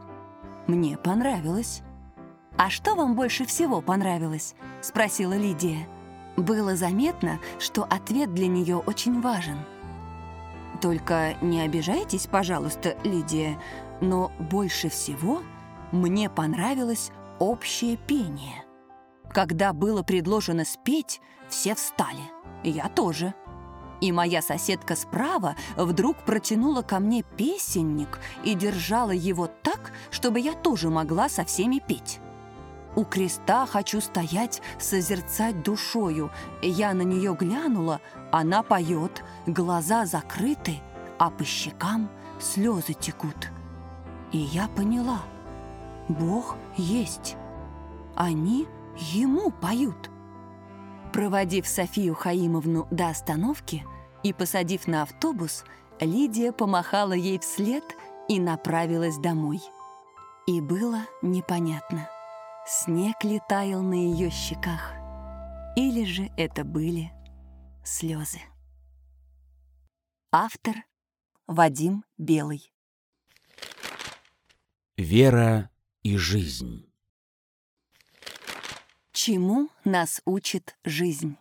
Мне 0.65 0.97
понравилось». 0.97 1.83
«А 2.57 2.69
что 2.69 2.95
вам 2.95 3.15
больше 3.15 3.45
всего 3.45 3.81
понравилось?»— 3.81 4.55
спросила 4.81 5.33
Лидия. 5.33 5.87
Было 6.37 6.75
заметно, 6.75 7.39
что 7.59 7.83
ответ 7.83 8.33
для 8.33 8.47
нее 8.47 8.77
очень 8.77 9.21
важен. 9.21 9.57
«Только 10.81 11.35
не 11.41 11.61
обижайтесь, 11.61 12.27
пожалуйста, 12.27 12.97
Лидия, 13.03 13.59
но 14.01 14.31
больше 14.39 14.89
всего 14.89 15.41
мне 15.91 16.29
понравилось 16.29 17.11
общее 17.39 17.97
пение. 17.97 18.63
Когда 19.33 19.73
было 19.73 20.03
предложено 20.03 20.63
спеть, 20.65 21.21
все 21.49 21.75
встали. 21.75 22.23
Я 22.63 22.87
тоже. 22.89 23.33
И 24.01 24.11
моя 24.11 24.41
соседка 24.41 24.95
справа 24.95 25.55
вдруг 25.75 26.17
протянула 26.25 26.81
ко 26.81 26.99
мне 26.99 27.23
песенник 27.23 28.19
и 28.43 28.53
держала 28.53 29.11
его 29.11 29.47
так, 29.47 29.91
чтобы 30.11 30.39
я 30.39 30.53
тоже 30.53 30.89
могла 30.89 31.29
со 31.29 31.43
всеми 31.45 31.81
петь. 31.85 32.19
У 32.95 33.03
креста 33.03 33.65
хочу 33.65 33.99
стоять, 33.99 34.61
созерцать 34.79 35.63
душою. 35.63 36.31
Я 36.61 36.93
на 36.93 37.01
нее 37.01 37.35
глянула, 37.37 37.99
она 38.31 38.63
поет, 38.63 39.23
глаза 39.45 40.05
закрыты, 40.05 40.79
а 41.17 41.29
по 41.29 41.43
щекам 41.43 42.09
слезы 42.39 42.93
текут. 42.93 43.51
И 44.31 44.37
я 44.37 44.67
поняла, 44.67 45.21
Бог 46.07 46.55
есть. 46.77 47.35
Они 48.15 48.67
ему 48.97 49.51
поют. 49.51 50.09
Проводив 51.11 51.67
Софию 51.67 52.15
Хаимовну 52.15 52.87
до 52.91 53.09
остановки 53.09 53.85
и 54.23 54.33
посадив 54.33 54.87
на 54.87 55.03
автобус, 55.03 55.63
Лидия 55.99 56.51
помахала 56.51 57.13
ей 57.13 57.39
вслед 57.39 57.83
и 58.27 58.39
направилась 58.39 59.17
домой. 59.17 59.61
И 60.47 60.61
было 60.61 60.99
непонятно, 61.21 62.09
снег 62.65 63.23
ли 63.23 63.39
таял 63.47 63.81
на 63.81 63.93
ее 63.93 64.29
щеках, 64.29 64.93
или 65.75 66.03
же 66.03 66.31
это 66.35 66.63
были 66.63 67.11
слезы. 67.83 68.39
Автор 70.31 70.75
Вадим 71.47 72.03
Белый 72.17 72.71
Вера 74.97 75.69
и 76.03 76.17
жизнь. 76.17 76.91
Чему 79.11 79.69
нас 79.83 80.21
учит 80.25 80.77
жизнь? 80.83 81.37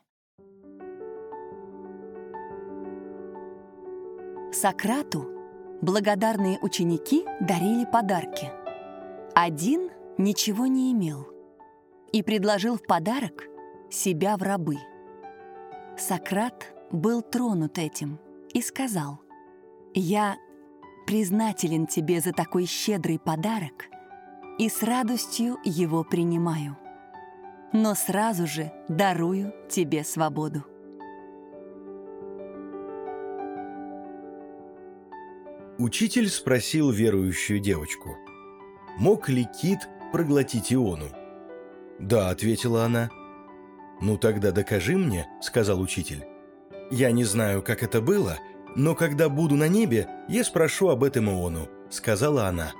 Сократу 4.52 5.28
благодарные 5.82 6.58
ученики 6.60 7.24
дарили 7.40 7.84
подарки. 7.84 8.52
Один 9.34 9.90
ничего 10.18 10.66
не 10.66 10.92
имел 10.92 11.28
и 12.12 12.22
предложил 12.22 12.76
в 12.76 12.82
подарок 12.82 13.48
себя 13.90 14.36
в 14.36 14.42
рабы. 14.42 14.78
Сократ 15.96 16.74
был 16.90 17.22
тронут 17.22 17.78
этим 17.78 18.18
и 18.52 18.62
сказал, 18.62 19.20
«Я 19.94 20.36
признателен 21.06 21.86
тебе 21.86 22.20
за 22.20 22.32
такой 22.32 22.66
щедрый 22.66 23.18
подарок 23.18 23.86
и 24.58 24.68
с 24.68 24.82
радостью 24.82 25.58
его 25.64 26.04
принимаю, 26.04 26.76
но 27.72 27.94
сразу 27.94 28.46
же 28.46 28.72
дарую 28.88 29.52
тебе 29.68 30.04
свободу». 30.04 30.64
Учитель 35.76 36.28
спросил 36.28 36.92
верующую 36.92 37.58
девочку, 37.58 38.16
мог 38.96 39.28
ли 39.28 39.44
кит 39.60 39.80
проглотить 40.14 40.72
Иону? 40.72 41.06
«Да»,— 41.98 42.28
ответила 42.30 42.84
она. 42.84 43.10
«Ну 44.00 44.16
тогда 44.16 44.52
докажи 44.52 44.96
мне»,— 44.96 45.26
сказал 45.42 45.80
учитель. 45.80 46.24
«Я 46.92 47.10
не 47.10 47.24
знаю, 47.24 47.62
как 47.62 47.82
это 47.82 48.00
было, 48.00 48.38
но 48.76 48.94
когда 48.94 49.28
буду 49.28 49.56
на 49.56 49.66
небе, 49.66 50.06
я 50.28 50.44
спрошу 50.44 50.90
об 50.90 51.02
этом 51.02 51.28
Иону»,— 51.28 51.68
сказала 51.90 52.46
она. 52.46 52.74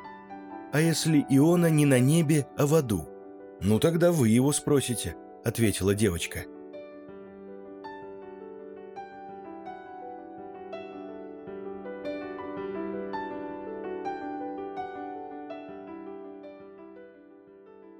«А 0.72 0.80
если 0.80 1.26
Иона 1.28 1.68
не 1.70 1.86
на 1.86 1.98
небе, 1.98 2.46
а 2.56 2.68
в 2.68 2.74
аду?» 2.76 3.08
«Ну 3.60 3.80
тогда 3.80 4.12
вы 4.12 4.28
его 4.28 4.52
спросите»,— 4.52 5.16
ответила 5.44 5.92
девочка. 5.92 6.44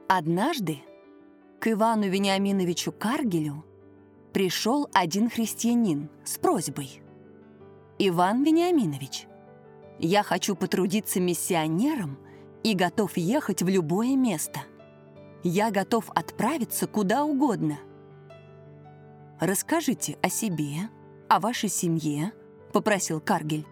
Однажды 0.08 0.80
к 1.60 1.68
Ивану 1.68 2.08
Вениаминовичу 2.08 2.92
Каргелю 2.92 3.64
пришел 4.34 4.86
один 4.92 5.30
христианин 5.30 6.10
с 6.24 6.36
просьбой. 6.36 7.00
«Иван 7.98 8.42
Вениаминович, 8.42 9.26
я 9.98 10.22
хочу 10.22 10.56
потрудиться 10.56 11.20
миссионером 11.20 12.18
и 12.62 12.74
готов 12.74 13.16
ехать 13.16 13.62
в 13.62 13.68
любое 13.68 14.14
место. 14.14 14.60
Я 15.42 15.70
готов 15.70 16.10
отправиться 16.10 16.86
куда 16.86 17.24
угодно. 17.24 17.78
Расскажите 19.40 20.18
о 20.20 20.28
себе, 20.28 20.90
о 21.30 21.40
вашей 21.40 21.70
семье»,— 21.70 22.32
попросил 22.74 23.22
Каргель. 23.22 23.66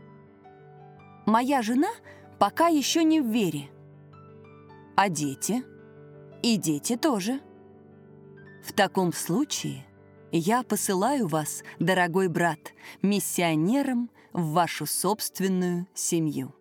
«Моя 1.27 1.61
жена 1.61 1.91
пока 2.39 2.69
еще 2.69 3.05
не 3.05 3.21
в 3.21 3.27
вере. 3.27 3.69
А 4.97 5.11
дети?» 5.11 5.63
И 6.43 6.57
дети 6.57 6.97
тоже. 6.97 7.41
В 8.65 8.73
таком 8.73 9.13
случае 9.13 9.87
я 10.33 10.63
посылаю 10.63 11.29
вас, 11.29 11.63
дорогой 11.79 12.29
брат, 12.29 12.73
миссионером 13.01 14.11
в 14.33 14.53
вашу 14.53 14.87
собственную 14.87 15.87
семью. 15.95 16.55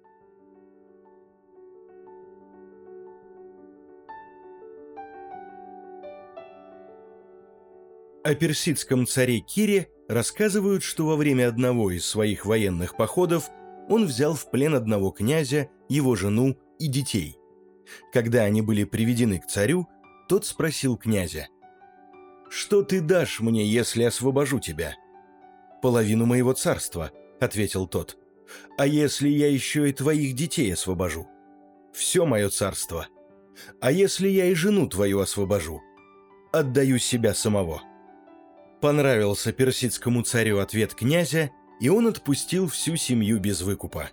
О 8.23 8.35
персидском 8.35 9.07
царе 9.07 9.39
Кире 9.39 9.89
рассказывают, 10.07 10.83
что 10.83 11.07
во 11.07 11.15
время 11.15 11.47
одного 11.47 11.89
из 11.89 12.05
своих 12.05 12.45
военных 12.45 12.95
походов 12.95 13.49
он 13.89 14.05
взял 14.05 14.35
в 14.35 14.51
плен 14.51 14.75
одного 14.75 15.09
князя, 15.09 15.71
его 15.89 16.15
жену 16.15 16.55
и 16.77 16.87
детей. 16.87 17.40
Когда 18.11 18.43
они 18.43 18.61
были 18.61 18.83
приведены 18.83 19.39
к 19.39 19.47
царю, 19.47 19.87
тот 20.27 20.45
спросил 20.45 20.97
князя, 20.97 21.47
«Что 22.49 22.83
ты 22.83 23.01
дашь 23.01 23.39
мне, 23.39 23.65
если 23.65 24.03
освобожу 24.03 24.59
тебя?» 24.59 24.95
«Половину 25.81 26.25
моего 26.25 26.53
царства»,— 26.53 27.11
ответил 27.39 27.87
тот. 27.87 28.17
«А 28.77 28.85
если 28.85 29.29
я 29.29 29.49
еще 29.49 29.89
и 29.89 29.93
твоих 29.93 30.35
детей 30.35 30.73
освобожу?» 30.73 31.27
«Все 31.93 32.25
мое 32.25 32.49
царство. 32.49 33.07
А 33.79 33.91
если 33.91 34.27
я 34.27 34.45
и 34.45 34.53
жену 34.53 34.87
твою 34.87 35.19
освобожу?» 35.19 35.81
«Отдаю 36.51 36.99
себя 36.99 37.33
самого». 37.33 37.81
Понравился 38.81 39.53
персидскому 39.53 40.23
царю 40.23 40.59
ответ 40.59 40.93
князя, 40.93 41.51
и 41.79 41.89
он 41.89 42.07
отпустил 42.07 42.67
всю 42.67 42.95
семью 42.95 43.39
без 43.39 43.61
выкупа. 43.61 44.09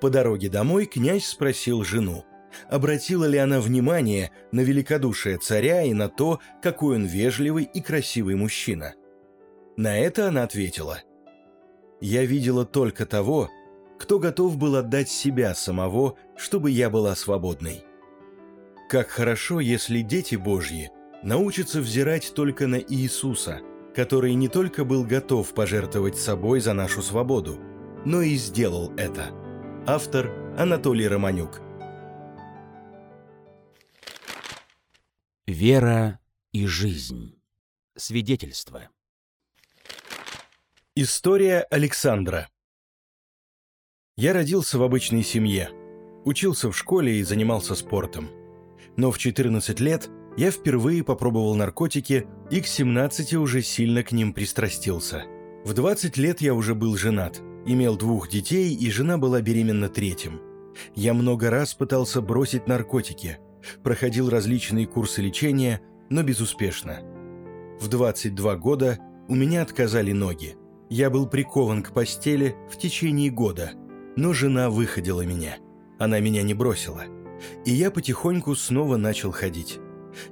По 0.00 0.10
дороге 0.10 0.48
домой 0.48 0.86
князь 0.86 1.26
спросил 1.26 1.82
жену, 1.84 2.24
обратила 2.68 3.24
ли 3.24 3.38
она 3.38 3.60
внимание 3.60 4.30
на 4.52 4.60
великодушие 4.60 5.38
царя 5.38 5.82
и 5.82 5.92
на 5.92 6.08
то, 6.08 6.40
какой 6.62 6.96
он 6.96 7.06
вежливый 7.06 7.64
и 7.64 7.80
красивый 7.80 8.34
мужчина. 8.34 8.94
На 9.76 9.98
это 9.98 10.28
она 10.28 10.42
ответила. 10.42 11.00
«Я 12.00 12.24
видела 12.24 12.64
только 12.64 13.06
того, 13.06 13.50
кто 13.98 14.18
готов 14.18 14.56
был 14.56 14.76
отдать 14.76 15.08
себя 15.08 15.54
самого, 15.54 16.16
чтобы 16.36 16.70
я 16.70 16.90
была 16.90 17.14
свободной. 17.14 17.84
Как 18.88 19.08
хорошо, 19.08 19.60
если 19.60 20.00
дети 20.00 20.36
Божьи 20.36 20.90
научатся 21.22 21.80
взирать 21.80 22.32
только 22.34 22.66
на 22.66 22.76
Иисуса, 22.76 23.60
который 23.94 24.34
не 24.34 24.48
только 24.48 24.84
был 24.84 25.04
готов 25.04 25.54
пожертвовать 25.54 26.18
собой 26.18 26.60
за 26.60 26.74
нашу 26.74 27.02
свободу, 27.02 27.58
но 28.04 28.20
и 28.22 28.34
сделал 28.34 28.92
это. 28.96 29.30
Автор 29.86 30.30
Анатолий 30.58 31.08
Романюк. 31.08 31.60
Вера 35.46 36.20
и 36.52 36.66
жизнь. 36.66 37.38
Свидетельство. 37.98 38.88
История 40.96 41.66
Александра. 41.70 42.48
Я 44.16 44.32
родился 44.32 44.78
в 44.78 44.82
обычной 44.82 45.22
семье, 45.22 45.68
учился 46.24 46.70
в 46.70 46.78
школе 46.78 47.18
и 47.18 47.22
занимался 47.22 47.74
спортом. 47.74 48.30
Но 48.96 49.12
в 49.12 49.18
14 49.18 49.80
лет 49.80 50.08
я 50.38 50.50
впервые 50.50 51.04
попробовал 51.04 51.54
наркотики 51.56 52.26
и 52.50 52.62
к 52.62 52.66
17 52.66 53.34
уже 53.34 53.60
сильно 53.60 54.02
к 54.02 54.12
ним 54.12 54.32
пристрастился. 54.32 55.26
В 55.66 55.74
20 55.74 56.16
лет 56.16 56.40
я 56.40 56.54
уже 56.54 56.74
был 56.74 56.96
женат, 56.96 57.42
имел 57.66 57.98
двух 57.98 58.30
детей, 58.30 58.74
и 58.74 58.90
жена 58.90 59.18
была 59.18 59.42
беременна 59.42 59.90
третьим. 59.90 60.40
Я 60.94 61.12
много 61.12 61.50
раз 61.50 61.74
пытался 61.74 62.22
бросить 62.22 62.66
наркотики– 62.66 63.40
проходил 63.82 64.30
различные 64.30 64.86
курсы 64.86 65.22
лечения, 65.22 65.80
но 66.10 66.22
безуспешно. 66.22 67.00
В 67.80 67.88
22 67.88 68.56
года 68.56 68.98
у 69.28 69.34
меня 69.34 69.62
отказали 69.62 70.12
ноги. 70.12 70.56
Я 70.90 71.10
был 71.10 71.26
прикован 71.26 71.82
к 71.82 71.92
постели 71.92 72.56
в 72.70 72.76
течение 72.76 73.30
года, 73.30 73.72
но 74.16 74.32
жена 74.32 74.70
выходила 74.70 75.22
меня. 75.22 75.56
Она 75.98 76.20
меня 76.20 76.42
не 76.42 76.54
бросила. 76.54 77.04
И 77.64 77.72
я 77.72 77.90
потихоньку 77.90 78.54
снова 78.54 78.96
начал 78.96 79.32
ходить. 79.32 79.78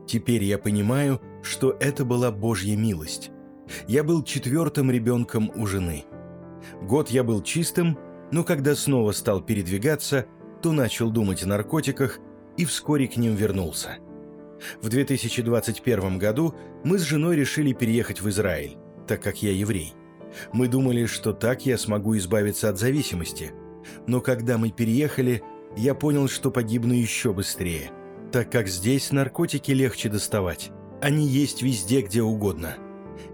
Теперь 0.06 0.44
я 0.44 0.59
понимаю, 0.59 1.20
что 1.42 1.76
это 1.80 2.04
была 2.04 2.30
Божья 2.30 2.76
милость. 2.76 3.30
Я 3.88 4.04
был 4.04 4.22
четвертым 4.22 4.90
ребенком 4.90 5.50
у 5.54 5.66
жены. 5.66 6.04
Год 6.82 7.10
я 7.10 7.24
был 7.24 7.42
чистым, 7.42 7.98
но 8.30 8.44
когда 8.44 8.74
снова 8.74 9.12
стал 9.12 9.40
передвигаться, 9.40 10.26
то 10.62 10.72
начал 10.72 11.10
думать 11.10 11.42
о 11.42 11.48
наркотиках 11.48 12.20
и 12.57 12.65
вскоре 12.65 13.09
к 13.09 13.16
ним 13.16 13.35
вернулся. 13.35 13.99
В 14.81 14.89
2021 14.89 16.19
году 16.19 16.55
мы 16.85 16.99
с 16.99 17.03
женой 17.03 17.37
решили 17.37 17.73
переехать 17.73 18.20
в 18.20 18.29
Израиль, 18.29 18.77
так 19.07 19.23
как 19.23 19.43
я 19.43 19.53
еврей. 19.53 19.95
Мы 20.53 20.69
думали, 20.69 21.07
что 21.07 21.33
так 21.33 21.66
я 21.66 21.77
смогу 21.77 22.16
избавиться 22.16 22.69
от 22.69 22.79
зависимости. 22.79 23.53
Но 24.07 24.20
когда 24.20 24.59
мы 24.59 24.70
переехали, 24.70 25.43
я 25.77 25.95
понял, 25.95 26.29
что 26.29 26.51
погибну 26.51 26.95
еще 26.95 27.33
быстрее, 27.33 27.91
так 28.31 28.51
как 28.51 28.69
здесь 28.69 29.12
наркотики 29.12 29.73
легче 29.73 30.09
доставать. 30.09 30.70
Они 31.01 31.27
есть 31.27 31.62
везде, 31.62 32.03
где 32.03 32.23
угодно. 32.23 32.77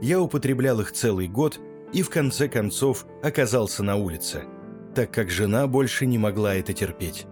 Я 0.01 0.21
употреблял 0.21 0.81
их 0.81 0.93
целый 0.93 1.29
год 1.29 1.61
и 1.93 2.03
в 2.03 2.11
конце 2.11 2.49
концов 2.49 3.07
оказался 3.23 3.83
на 3.83 3.97
улице, 3.97 4.45
так 4.95 5.11
как 5.11 5.31
жена 5.31 5.67
больше 5.67 6.07
не 6.07 6.19
могла 6.19 6.55
это 6.55 6.73
терпеть. 6.73 7.27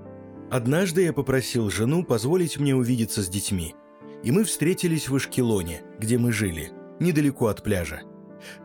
Однажды 0.51 1.02
я 1.02 1.12
попросил 1.12 1.70
жену 1.70 2.05
позволить 2.05 2.59
мне 2.59 2.74
увидеться 2.74 3.23
с 3.23 3.28
детьми, 3.28 3.74
и 4.23 4.31
мы 4.31 4.44
встретились 4.44 5.09
в 5.09 5.16
Ишкелоне, 5.16 5.82
где 5.98 6.18
мы 6.18 6.32
жили, 6.32 6.70
недалеко 7.01 7.48
от 7.48 7.64
пляжа. 7.64 8.02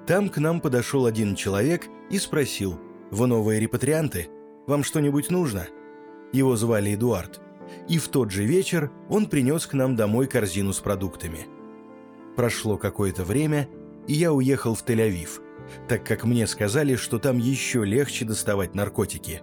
Там 0.05 0.29
к 0.29 0.37
нам 0.37 0.61
подошел 0.61 1.05
один 1.05 1.35
человек 1.35 1.87
и 2.11 2.19
спросил, 2.19 2.79
«Вы 3.09 3.27
новые 3.27 3.59
репатрианты? 3.59 4.27
Вам 4.67 4.83
что-нибудь 4.83 5.31
нужно?» 5.31 5.67
Его 6.31 6.55
звали 6.55 6.93
Эдуард. 6.93 7.41
И 7.87 7.97
в 7.97 8.09
тот 8.09 8.31
же 8.31 8.43
вечер 8.43 8.91
он 9.09 9.25
принес 9.27 9.65
к 9.65 9.73
нам 9.73 9.95
домой 9.95 10.27
корзину 10.27 10.73
с 10.73 10.79
продуктами. 10.79 11.47
Прошло 12.35 12.77
какое-то 12.77 13.23
время, 13.23 13.67
и 14.07 14.13
я 14.13 14.33
уехал 14.33 14.75
в 14.75 14.83
Тель-Авив, 14.85 15.41
так 15.87 16.05
как 16.05 16.25
мне 16.25 16.47
сказали, 16.47 16.95
что 16.95 17.17
там 17.17 17.37
еще 17.37 17.83
легче 17.85 18.25
доставать 18.25 18.75
наркотики. 18.75 19.41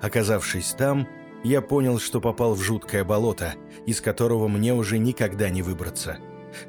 Оказавшись 0.00 0.74
там, 0.78 1.06
я 1.44 1.60
понял, 1.60 1.98
что 2.00 2.20
попал 2.20 2.54
в 2.54 2.62
жуткое 2.62 3.04
болото, 3.04 3.54
из 3.86 4.00
которого 4.00 4.48
мне 4.48 4.74
уже 4.74 4.98
никогда 4.98 5.50
не 5.50 5.62
выбраться. 5.62 6.18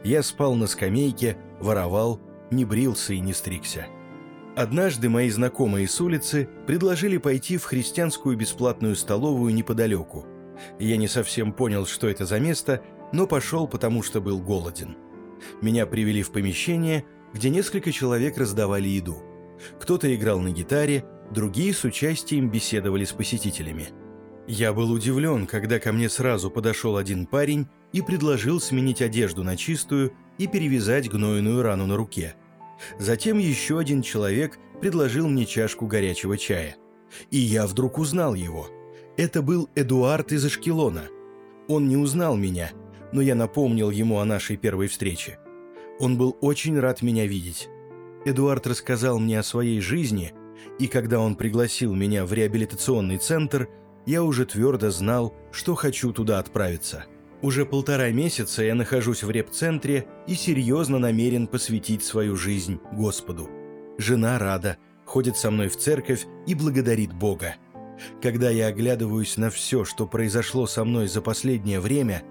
Я 0.03 0.21
спал 0.21 0.55
на 0.55 0.67
скамейке, 0.67 1.37
воровал, 1.59 2.19
не 2.51 2.65
брился 2.65 3.13
и 3.13 3.19
не 3.21 3.33
стригся. 3.33 3.87
Однажды 4.55 5.09
мои 5.09 5.29
знакомые 5.29 5.87
с 5.87 5.99
улицы 5.99 6.49
предложили 6.67 7.17
пойти 7.17 7.57
в 7.57 7.63
христианскую 7.63 8.37
бесплатную 8.37 8.95
столовую 8.95 9.53
неподалеку. 9.53 10.25
Я 10.79 10.97
не 10.97 11.07
совсем 11.07 11.53
понял, 11.53 11.85
что 11.85 12.07
это 12.07 12.25
за 12.25 12.39
место, 12.39 12.81
но 13.11 13.27
пошел, 13.27 13.67
потому 13.67 14.03
что 14.03 14.21
был 14.21 14.39
голоден. 14.39 14.97
Меня 15.61 15.85
привели 15.85 16.21
в 16.21 16.31
помещение, 16.31 17.05
где 17.33 17.49
несколько 17.49 17.91
человек 17.91 18.37
раздавали 18.37 18.87
еду. 18.87 19.21
Кто-то 19.79 20.13
играл 20.13 20.39
на 20.39 20.51
гитаре, 20.51 21.05
другие 21.31 21.73
с 21.73 21.83
участием 21.83 22.49
беседовали 22.49 23.03
с 23.03 23.11
посетителями. 23.11 23.89
Я 24.47 24.73
был 24.73 24.91
удивлен, 24.91 25.47
когда 25.47 25.79
ко 25.79 25.91
мне 25.91 26.07
сразу 26.07 26.51
подошел 26.51 26.97
один 26.97 27.25
парень 27.25 27.67
и 27.93 28.01
предложил 28.01 28.59
сменить 28.59 29.01
одежду 29.01 29.43
на 29.43 29.57
чистую 29.57 30.13
и 30.37 30.47
перевязать 30.47 31.09
гнойную 31.09 31.63
рану 31.63 31.87
на 31.87 31.97
руке. 31.97 32.35
Затем 32.99 33.39
еще 33.39 33.79
один 33.79 34.01
человек 34.01 34.59
предложил 34.81 35.27
мне 35.27 35.45
чашку 35.45 35.87
горячего 35.87 36.37
чая. 36.37 36.75
И 37.31 37.37
я 37.37 37.65
вдруг 37.65 37.97
узнал 37.97 38.35
его. 38.35 38.67
Это 39.17 39.41
был 39.41 39.69
Эдуард 39.75 40.31
из 40.31 40.45
Ашкелона. 40.45 41.05
Он 41.67 41.87
не 41.87 41.97
узнал 41.97 42.35
меня, 42.35 42.71
но 43.13 43.21
я 43.21 43.33
напомнил 43.33 43.89
ему 43.89 44.19
о 44.19 44.25
нашей 44.25 44.57
первой 44.57 44.87
встрече. 44.87 45.39
Он 45.99 46.17
был 46.17 46.37
очень 46.41 46.77
рад 46.79 47.01
меня 47.01 47.25
видеть. 47.25 47.69
Эдуард 48.25 48.67
рассказал 48.67 49.17
мне 49.19 49.39
о 49.39 49.43
своей 49.43 49.79
жизни, 49.79 50.33
и 50.77 50.87
когда 50.87 51.19
он 51.19 51.35
пригласил 51.35 51.95
меня 51.95 52.25
в 52.25 52.33
реабилитационный 52.33 53.17
центр, 53.17 53.69
я 54.05 54.23
уже 54.23 54.45
твердо 54.45 54.91
знал, 54.91 55.33
что 55.51 55.75
хочу 55.75 56.11
туда 56.13 56.39
отправиться– 56.39 57.05
уже 57.45 57.63
полтора 57.63 58.09
месяца 58.09 58.63
я 58.63 58.73
нахожусь 58.73 59.21
в 59.21 59.29
реп-центре 59.29 60.07
и 60.25 60.33
серьезно 60.33 60.97
намерен 60.97 61.45
посвятить 61.45 62.03
свою 62.03 62.35
жизнь 62.35 62.79
Господу. 62.91 63.49
Жена 63.99 64.39
рада, 64.39 64.77
ходит 65.05 65.37
со 65.37 65.51
мной 65.51 65.67
в 65.67 65.77
церковь 65.77 66.25
и 66.47 66.55
благодарит 66.55 67.13
Бога. 67.13 67.55
Когда 68.19 68.49
я 68.49 68.65
оглядываюсь 68.65 69.37
на 69.37 69.51
все, 69.51 69.85
что 69.85 70.07
произошло 70.07 70.65
со 70.65 70.83
мной 70.83 71.07
за 71.07 71.21
последнее 71.21 71.79
время, 71.79 72.23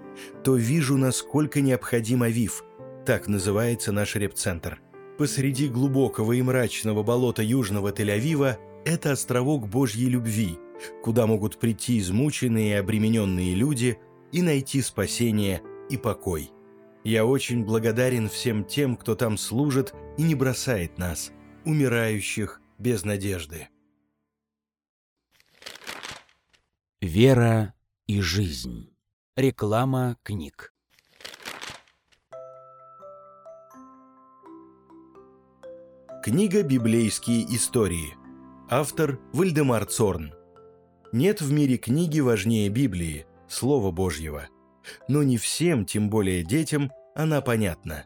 то 0.43 0.57
вижу, 0.57 0.97
насколько 0.97 1.61
необходим 1.61 2.21
Авив. 2.21 2.65
Так 3.05 3.29
называется 3.29 3.93
наш 3.93 4.15
реп-центр. 4.15 4.81
Посреди 5.17 5.69
глубокого 5.69 6.33
и 6.33 6.41
мрачного 6.41 7.03
болота 7.03 7.41
южного 7.41 7.93
Тель-Авива 7.93 8.57
это 8.83 9.13
островок 9.13 9.69
Божьей 9.69 10.09
любви, 10.09 10.59
куда 11.03 11.27
могут 11.27 11.59
прийти 11.59 11.99
измученные 11.99 12.71
и 12.71 12.79
обремененные 12.79 13.53
люди– 13.55 13.97
и 14.35 14.41
найти 14.41 14.81
спасение 14.81 15.63
и 15.89 15.95
покой. 15.95 16.51
Я 17.05 17.25
очень 17.25 17.63
благодарен 17.63 18.27
всем 18.27 18.65
тем, 18.65 18.97
кто 18.97 19.15
там 19.15 19.37
служит 19.37 19.93
и 20.17 20.23
не 20.23 20.35
бросает 20.35 20.97
нас, 20.97 21.31
умирающих 21.63 22.59
без 22.77 23.05
надежды. 23.05 23.69
Вера 26.99 27.73
и 28.07 28.19
жизнь. 28.19 28.93
Реклама 29.37 30.17
книг. 30.21 30.73
Книга 36.23 36.63
«Библейские 36.63 37.45
истории». 37.55 38.17
Автор 38.67 39.19
Вальдемар 39.31 39.85
Цорн. 39.85 40.33
Нет 41.15 41.39
в 41.39 41.49
мире 41.49 41.77
книги 41.77 42.19
важнее 42.19 42.67
Библии– 42.67 43.25
Слова 43.47 43.89
Божьего. 43.89 44.49
Но 45.07 45.23
не 45.23 45.37
всем, 45.37 45.85
тем 45.85 46.09
более 46.09 46.43
детям, 46.43 46.91
она 47.15 47.39
понятна. 47.39 48.03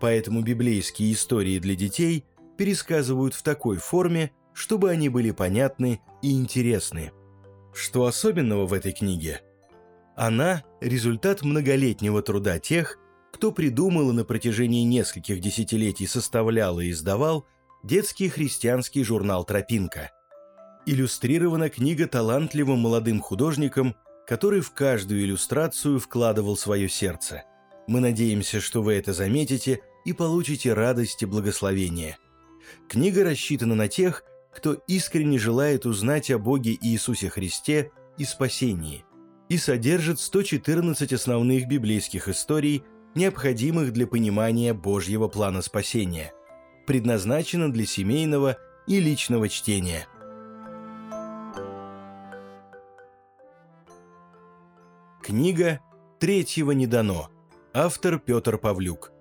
Поэтому 0.00 0.42
библейские 0.42 1.12
истории 1.14 1.58
для 1.58 1.74
детей 1.74 2.24
пересказывают 2.56 3.34
в 3.34 3.42
такой 3.42 3.78
форме, 3.78 4.30
чтобы 4.52 4.90
они 4.90 5.08
были 5.08 5.32
понятны 5.32 6.00
и 6.22 6.32
интересны. 6.32 7.10
Что 7.74 8.06
особенного 8.06 8.66
в 8.66 8.72
этой 8.72 8.92
книге? 8.92 9.42
Она– 10.14 10.62
результат 10.80 11.42
многолетнего 11.42 12.22
труда 12.22 12.60
тех, 12.60 13.00
кто 13.32 13.50
придумал 13.50 14.10
и 14.10 14.14
на 14.14 14.24
протяжении 14.24 14.84
нескольких 14.84 15.40
десятилетий 15.40 16.06
составлял 16.06 16.78
и 16.78 16.92
издавал 16.92 17.46
детский 17.82 18.28
христианский 18.28 19.02
журнал 19.02 19.42
«Тропинка». 19.42 20.12
Иллюстрирована 20.90 21.68
книга 21.68 22.08
талантливым 22.08 22.80
молодым 22.80 23.20
художником 23.20 23.94
который 24.28 24.60
в 24.60 24.72
каждую 24.72 25.22
иллюстрацию 25.22 25.98
вкладывал 25.98 26.54
свое 26.58 26.86
сердце. 26.90 27.44
Мы 27.86 28.00
надеемся, 28.00 28.60
что 28.60 28.82
вы 28.82 28.92
это 28.92 29.14
заметите 29.14 29.80
и 30.04 30.12
получите 30.12 30.74
радость 30.74 31.22
и 31.22 31.26
благословение. 31.26 32.18
Книга 32.90 33.24
рассчитана 33.24 33.74
на 33.74 33.88
тех, 33.88 34.22
кто 34.54 34.74
искренне 34.86 35.38
желает 35.38 35.86
узнать 35.86 36.30
о 36.30 36.38
Боге 36.38 36.76
Иисусе 36.78 37.30
Христе 37.30 37.90
и 38.18 38.26
спасении, 38.26 39.06
и 39.48 39.56
содержит 39.56 40.20
114 40.20 41.10
основных 41.14 41.66
библейских 41.66 42.28
историй, 42.28 42.82
необходимых 43.14 43.94
для 43.94 44.06
понимания 44.06 44.74
Божьего 44.74 45.28
плана 45.28 45.62
спасения, 45.62 46.34
предназначена 46.86 47.72
для 47.72 47.86
семейного 47.86 48.58
и 48.86 49.00
личного 49.00 49.48
чтения– 49.48 50.06
Книга 55.28 55.80
«Третьего 56.18 56.70
не 56.70 56.86
дано». 56.86 57.28
Автор 57.74 58.18
Петр 58.18 58.56
Павлюк. 58.56 59.12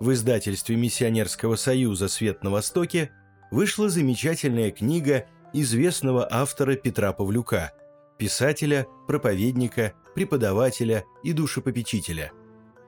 В 0.00 0.10
издательстве 0.14 0.76
Миссионерского 0.76 1.56
союза 1.56 2.08
«Свет 2.08 2.42
на 2.42 2.48
Востоке» 2.48 3.10
вышла 3.50 3.90
замечательная 3.90 4.70
книга 4.70 5.26
известного 5.52 6.26
автора 6.30 6.76
Петра 6.76 7.12
Павлюка, 7.12 7.74
писателя, 8.16 8.86
проповедника, 9.06 9.92
преподавателя 10.14 11.04
и 11.22 11.34
душепопечителя. 11.34 12.32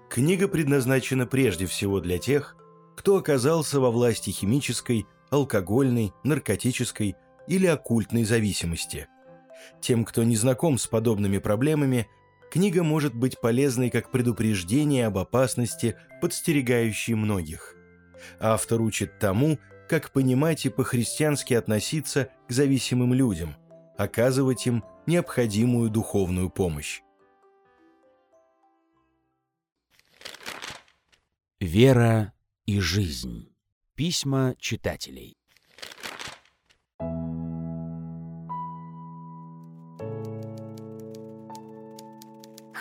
Книга 0.08 0.48
предназначена 0.48 1.26
прежде 1.26 1.66
всего 1.66 2.00
для 2.00 2.16
тех, 2.16 2.56
кто 2.96 3.18
оказался 3.18 3.78
во 3.78 3.90
власти 3.90 4.30
химической, 4.30 5.04
алкогольной, 5.28 6.14
наркотической 6.24 7.14
или 7.46 7.66
оккультной 7.66 8.24
зависимости. 8.24 9.06
Тем, 9.82 10.06
кто 10.06 10.24
не 10.24 10.36
знаком 10.36 10.78
с 10.78 10.86
подобными 10.86 11.36
проблемами, 11.36 12.08
книга 12.54 12.84
может 12.84 13.16
быть 13.16 13.40
полезной 13.40 13.90
как 13.90 14.12
предупреждение 14.12 15.08
об 15.08 15.18
опасности, 15.18 15.96
подстерегающей 16.20 17.14
многих. 17.14 17.74
Автор 18.38 18.80
учит 18.80 19.18
тому, 19.18 19.58
как 19.88 20.12
понимать 20.12 20.64
и 20.64 20.68
по-христиански 20.68 21.54
относиться 21.54 22.30
к 22.46 22.52
зависимым 22.52 23.12
людям, 23.12 23.56
оказывать 23.98 24.68
им 24.68 24.84
необходимую 25.08 25.90
духовную 25.90 26.48
помощь. 26.48 27.00
Вера 31.58 32.34
и 32.66 32.78
жизнь. 32.78 33.52
Письма 33.96 34.54
читателей. 34.60 35.36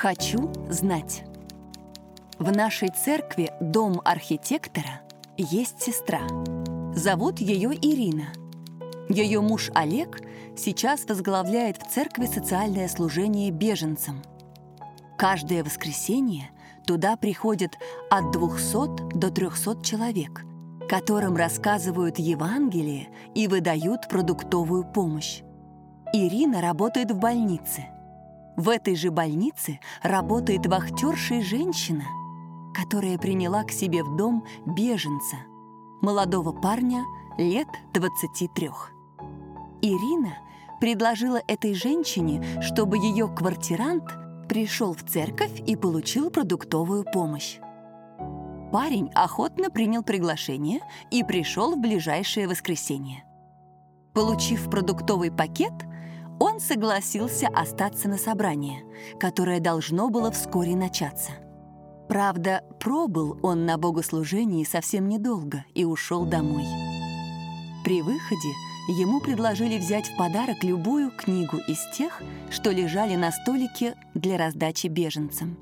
Хочу 0.04 0.52
знать. 0.70 1.24
В 2.38 2.52
нашей 2.52 2.90
церкви 2.90 3.54
дом 3.62 4.02
архитектора 4.04 5.00
есть 5.38 5.82
сестра. 5.82 6.20
Зовут 6.94 7.40
ее 7.40 7.74
Ирина. 7.74 8.26
Ее 9.08 9.40
муж 9.40 9.72
Олег 9.74 10.20
сейчас 10.58 11.06
возглавляет 11.06 11.82
в 11.82 11.90
церкви 11.90 12.26
социальное 12.26 12.90
служение 12.90 13.50
беженцам. 13.50 14.22
Каждое 15.18 15.64
воскресенье 15.64 16.50
туда 16.86 17.16
приходят 17.16 17.72
от 18.12 18.30
200 18.34 19.18
до 19.18 19.32
300 19.32 19.86
человек, 19.86 20.44
которым 20.90 21.38
рассказывают 21.38 22.20
Евангелие 22.20 23.08
и 23.36 23.48
выдают 23.48 24.10
продуктовую 24.10 24.84
помощь. 24.84 25.44
Ирина 26.12 26.60
работает 26.60 27.10
в 27.10 27.20
больнице. 27.20 27.93
В 28.56 28.70
этой 28.70 28.96
же 28.96 29.10
больнице 29.10 29.80
работает 30.04 30.68
вахтерша 30.68 31.42
женщина, 31.42 32.04
которая 32.74 33.18
приняла 33.18 33.64
к 33.64 33.72
себе 33.72 34.04
в 34.04 34.16
дом 34.16 34.46
беженца, 34.66 35.38
молодого 36.02 36.52
парня 36.52 37.04
лет 37.38 37.68
23. 37.94 38.70
Ирина 39.82 40.38
предложила 40.80 41.42
этой 41.48 41.74
женщине, 41.74 42.62
чтобы 42.62 42.98
ее 42.98 43.28
квартирант 43.28 44.04
пришел 44.48 44.94
в 44.94 45.04
церковь 45.04 45.62
и 45.66 45.76
получил 45.76 46.30
продуктовую 46.30 47.06
помощь. 47.06 47.58
Парень 48.72 49.10
охотно 49.16 49.72
принял 49.72 50.04
приглашение 50.04 50.82
и 51.10 51.24
пришел 51.24 51.76
в 51.76 51.80
ближайшее 51.80 52.48
воскресенье. 52.48 53.24
Получив 54.14 54.70
продуктовый 54.70 55.32
пакет, 55.32 55.74
он 56.40 56.60
согласился 56.60 57.48
остаться 57.48 58.08
на 58.08 58.18
собрание, 58.18 58.84
которое 59.20 59.60
должно 59.60 60.10
было 60.10 60.32
вскоре 60.32 60.76
начаться. 60.76 61.32
Правда, 62.08 62.64
пробыл 62.80 63.40
он 63.42 63.66
на 63.66 63.78
богослужении 63.78 64.64
совсем 64.64 65.08
недолго 65.08 65.66
и 65.74 65.86
ушел 65.86 66.26
домой. 66.26 66.66
При 67.84 68.02
выходе 68.02 68.50
ему 68.88 69.20
предложили 69.20 69.78
взять 69.78 70.08
в 70.08 70.18
подарок 70.18 70.64
любую 70.64 71.12
книгу 71.12 71.58
из 71.68 71.80
тех, 71.96 72.22
что 72.50 72.72
лежали 72.72 73.16
на 73.16 73.32
столике 73.32 73.96
для 74.14 74.38
раздачи 74.38 74.88
беженцам. 74.88 75.58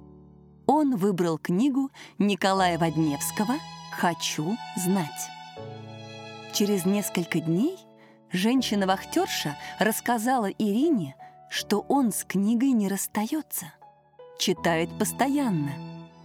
Он 0.68 0.95
выбрал 0.95 1.38
книгу 1.38 1.89
Николая 2.18 2.77
Водневского 2.77 3.56
«Хочу 3.91 4.57
знать». 4.76 5.30
Через 6.53 6.85
несколько 6.85 7.39
дней 7.39 7.77
женщина-вахтерша 8.34 9.58
рассказала 9.80 10.48
Ирине, 10.48 11.16
что 11.49 11.86
он 11.88 12.12
с 12.12 12.24
книгой 12.24 12.72
не 12.72 12.88
расстается, 12.88 13.74
читает 14.40 14.90
постоянно, 14.98 15.72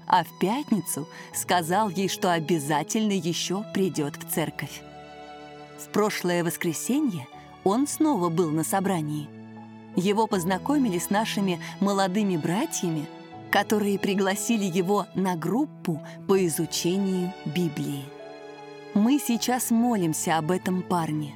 а 0.07 0.25
в 0.25 0.39
пятницу 0.39 1.09
сказал 1.35 1.89
ей, 1.89 2.09
что 2.09 2.33
обязательно 2.33 3.13
еще 3.13 3.65
придет 3.75 4.17
в 4.17 4.31
церковь. 4.31 4.83
В 5.79 5.89
прошлое 5.89 6.45
воскресенье 6.45 7.27
он 7.65 7.87
снова 7.87 8.29
был 8.29 8.51
на 8.51 8.65
собрании. 8.65 9.29
Его 9.97 10.27
познакомили 10.27 10.99
с 10.99 11.11
нашими 11.11 11.61
молодыми 11.81 12.37
братьями, 12.37 13.07
которые 13.51 13.99
пригласили 13.99 14.65
его 14.65 15.07
на 15.15 15.37
группу 15.37 16.01
по 16.29 16.47
изучению 16.47 17.33
Библии. 17.45 18.05
Мы 18.95 19.19
сейчас 19.19 19.71
молимся 19.71 20.39
об 20.39 20.51
этом 20.51 20.83
парне. 20.83 21.35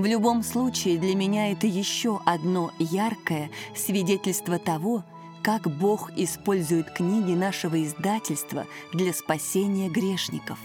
В 0.00 0.06
любом 0.06 0.42
случае 0.42 0.96
для 0.96 1.14
меня 1.14 1.52
это 1.52 1.66
еще 1.66 2.22
одно 2.24 2.72
яркое 2.78 3.50
свидетельство 3.76 4.58
того, 4.58 5.04
как 5.42 5.68
Бог 5.68 6.10
использует 6.16 6.90
книги 6.90 7.32
нашего 7.32 7.84
издательства 7.84 8.66
для 8.94 9.12
спасения 9.12 9.90
грешников. 9.90 10.58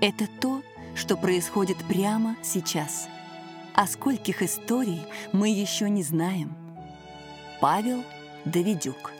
Это 0.00 0.26
то, 0.40 0.62
что 0.96 1.16
происходит 1.16 1.76
прямо 1.86 2.34
сейчас. 2.42 3.06
О 3.72 3.86
скольких 3.86 4.42
историй 4.42 5.02
мы 5.32 5.48
еще 5.48 5.88
не 5.88 6.02
знаем. 6.02 6.52
Павел 7.60 8.02
Давидюк 8.44 9.12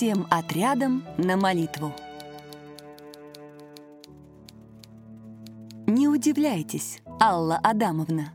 Всем 0.00 0.26
отрядом 0.30 1.04
на 1.18 1.36
молитву. 1.36 1.92
Не 5.86 6.08
удивляйтесь, 6.08 7.02
Алла 7.20 7.60
Адамовна. 7.62 8.32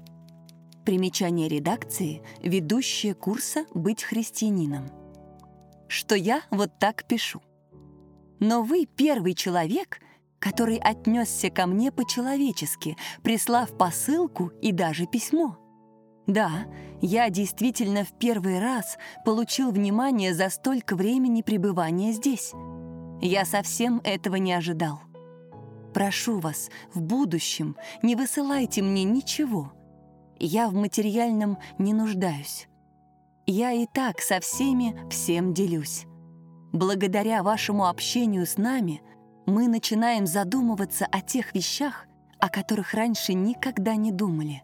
Примечание 0.85 1.47
редакции, 1.47 2.21
ведущая 2.43 3.15
курса 3.15 3.65
«Быть 3.73 4.03
христианином». 4.03 4.91
Что 5.87 6.13
я 6.13 6.43
вот 6.51 6.77
так 6.77 7.07
пишу. 7.07 7.41
Но 8.39 8.61
вы 8.61 8.85
первый 8.85 9.33
человек, 9.33 10.01
который 10.37 10.77
отнесся 10.77 11.49
ко 11.49 11.65
мне 11.65 11.91
по-человечески, 11.91 12.95
прислав 13.23 13.75
посылку 13.75 14.51
и 14.61 14.71
даже 14.71 15.07
письмо. 15.07 15.57
Да, 16.27 16.65
я 17.01 17.29
действительно 17.29 18.03
в 18.03 18.11
первый 18.13 18.59
раз 18.59 18.97
получил 19.23 19.71
внимание 19.71 20.33
за 20.33 20.49
столько 20.49 20.95
времени 20.95 21.41
пребывания 21.41 22.11
здесь. 22.11 22.51
Я 23.21 23.45
совсем 23.45 24.01
этого 24.03 24.35
не 24.35 24.53
ожидал. 24.53 25.01
Прошу 25.93 26.39
вас, 26.39 26.69
в 26.93 27.01
будущем 27.01 27.77
не 28.01 28.15
высылайте 28.15 28.81
мне 28.81 29.03
ничего— 29.03 29.71
я 30.39 30.67
в 30.67 30.73
материальном 30.73 31.57
не 31.77 31.93
нуждаюсь. 31.93 32.67
Я 33.45 33.71
и 33.71 33.85
так 33.85 34.19
со 34.19 34.39
всеми 34.39 34.95
всем 35.09 35.53
делюсь. 35.53 36.05
Благодаря 36.73 37.41
вашему 37.41 37.87
общению 37.87 38.45
с 38.45 38.57
нами 38.57 39.01
мы 39.45 39.67
начинаем 39.67 40.27
задумываться 40.27 41.05
о 41.05 41.21
тех 41.21 41.53
вещах, 41.53 42.05
о 42.39 42.49
которых 42.49 42.93
раньше 42.93 43.33
никогда 43.33 43.95
не 43.95 44.11
думали. 44.11 44.63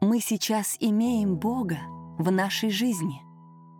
Мы 0.00 0.20
сейчас 0.20 0.76
имеем 0.78 1.36
Бога 1.36 1.78
в 2.18 2.30
нашей 2.30 2.70
жизни. 2.70 3.20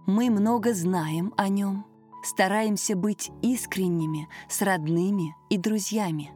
Мы 0.05 0.31
много 0.31 0.75
знаем 0.75 1.33
о 1.37 1.49
Нем, 1.49 1.87
стараемся 2.25 2.97
быть 2.97 3.31
искренними 3.41 4.29
с 4.49 4.61
родными 4.63 5.37
и 5.49 5.59
друзьями. 5.59 6.33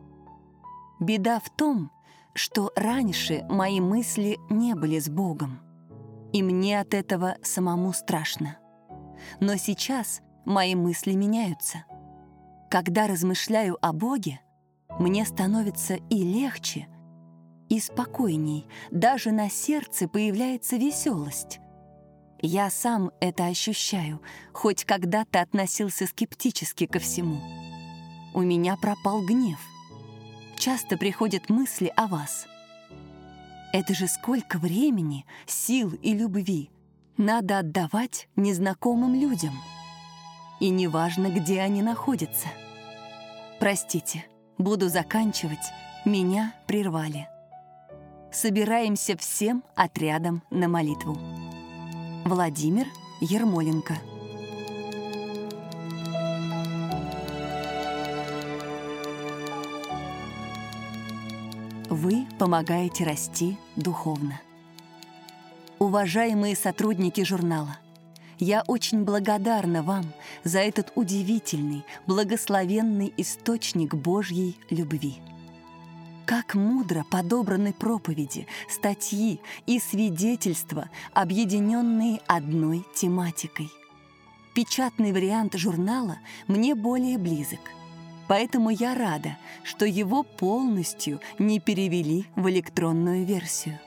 Беда 1.01 1.41
в 1.41 1.51
том, 1.51 1.91
что 2.33 2.71
раньше 2.77 3.45
мои 3.49 3.81
мысли 3.81 4.39
не 4.51 4.77
были 4.77 5.01
с 5.01 5.09
Богом, 5.09 5.59
и 6.33 6.45
мне 6.45 6.79
от 6.79 6.95
этого 6.95 7.37
самому 7.43 7.93
страшно. 7.93 8.59
Но 9.41 9.57
сейчас 9.57 10.23
мои 10.45 10.77
мысли 10.77 11.15
меняются. 11.15 11.85
Когда 12.71 13.09
размышляю 13.09 13.79
о 13.85 13.93
Боге, 13.93 14.41
мне 15.01 15.27
становится 15.27 15.95
и 15.95 16.23
легче, 16.23 16.87
и 17.73 17.81
спокойней, 17.81 18.66
даже 18.90 19.32
на 19.32 19.51
сердце 19.51 20.07
появляется 20.07 20.77
веселость. 20.77 21.59
Я 22.40 22.70
сам 22.70 23.11
это 23.20 23.47
ощущаю, 23.47 24.20
хоть 24.53 24.85
когда-то 24.85 25.40
относился 25.40 26.07
скептически 26.07 26.86
ко 26.86 26.99
всему. 26.99 27.40
У 28.35 28.43
меня 28.43 28.77
пропал 28.77 29.24
гнев 29.24 29.59
часто 30.62 30.97
приходят 30.97 31.51
мысли 31.51 31.93
о 31.97 32.07
вас. 32.07 32.47
Это 33.73 33.94
же 33.94 34.07
сколько 34.07 34.59
времени, 34.59 35.27
сил 35.44 35.93
и 36.03 36.15
любви 36.15 36.70
надо 37.16 37.59
отдавать 37.59 38.28
незнакомым 38.36 39.12
людям. 39.15 39.55
И 40.61 40.69
неважно, 40.70 41.31
где 41.31 41.61
они 41.61 41.82
находятся. 41.82 42.47
Простите, 43.59 44.24
буду 44.57 44.89
заканчивать, 44.89 45.73
меня 46.05 46.55
прервали. 46.69 47.28
Собираемся 48.33 49.15
всем 49.19 49.63
отрядом 49.75 50.43
на 50.51 50.67
молитву. 50.67 51.19
Владимир 52.25 52.87
Ермоленко 53.21 53.95
Вы 61.91 62.27
помогаете 62.39 63.05
расти 63.05 63.59
духовно. 63.77 64.41
Уважаемые 65.79 66.57
сотрудники 66.57 67.23
журнала, 67.23 67.77
я 68.39 68.65
очень 68.67 69.05
благодарна 69.05 69.83
вам 69.83 70.11
за 70.43 70.61
этот 70.61 70.91
удивительный, 70.95 71.85
благословенный 72.07 73.13
источник 73.19 73.95
Божьей 73.95 74.57
любви. 74.71 75.21
Как 76.27 76.55
мудро 76.55 77.05
подобраны 77.11 77.73
проповеди, 77.73 78.47
статьи 78.69 79.40
и 79.66 79.81
свидетельства, 79.81 80.89
объединенные 81.12 82.20
одной 82.27 82.85
тематикой. 82.94 83.70
Печатный 84.55 85.12
вариант 85.12 85.55
журнала 85.55 86.19
мне 86.47 86.74
более 86.74 87.19
близок. 87.19 87.61
Поэтому 88.28 88.70
я 88.70 88.94
рада, 88.94 89.36
что 89.65 89.85
его 89.85 90.23
полностью 90.23 91.20
не 91.39 91.59
перевели 91.59 92.27
в 92.36 92.49
электронную 92.49 93.24
версию. 93.24 93.78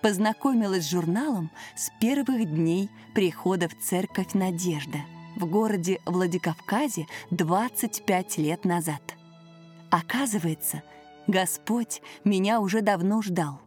Познакомилась 0.00 0.84
с 0.84 0.90
журналом 0.90 1.50
с 1.74 1.90
первых 2.00 2.44
дней 2.44 2.88
прихода 3.14 3.68
в 3.68 3.78
церковь 3.78 4.34
«Надежда» 4.34 4.98
в 5.36 5.46
городе 5.46 6.00
Владикавказе 6.04 7.06
25 7.30 8.38
лет 8.38 8.64
назад. 8.64 9.02
Оказывается, 9.90 10.82
Господь 11.26 12.02
меня 12.24 12.60
уже 12.60 12.80
давно 12.80 13.22
ждал. 13.22 13.60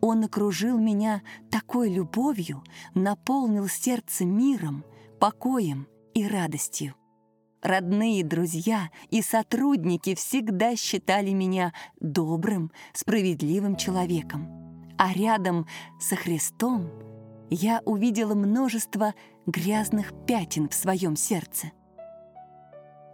Он 0.00 0.24
окружил 0.24 0.78
меня 0.78 1.22
такой 1.50 1.90
любовью, 1.90 2.62
наполнил 2.94 3.68
сердце 3.68 4.24
миром, 4.24 4.84
покоем 5.18 5.86
и 6.12 6.26
радостью. 6.26 6.94
Родные 7.62 8.22
друзья 8.22 8.90
и 9.08 9.22
сотрудники 9.22 10.14
всегда 10.14 10.76
считали 10.76 11.30
меня 11.30 11.72
добрым, 11.98 12.70
справедливым 12.92 13.76
человеком. 13.76 14.50
А 14.98 15.14
рядом 15.14 15.66
со 15.98 16.14
Христом 16.14 16.90
я 17.48 17.80
увидела 17.86 18.34
множество 18.34 19.14
грязных 19.46 20.12
пятен 20.26 20.68
в 20.68 20.74
своем 20.74 21.16
сердце. 21.16 21.72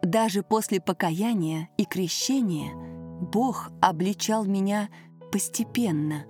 Даже 0.02 0.42
после 0.42 0.80
покаяния 0.80 1.68
и 1.76 1.84
крещения 1.84 2.72
Бог 3.20 3.70
обличал 3.82 4.46
меня 4.46 4.88
постепенно, 5.30 6.24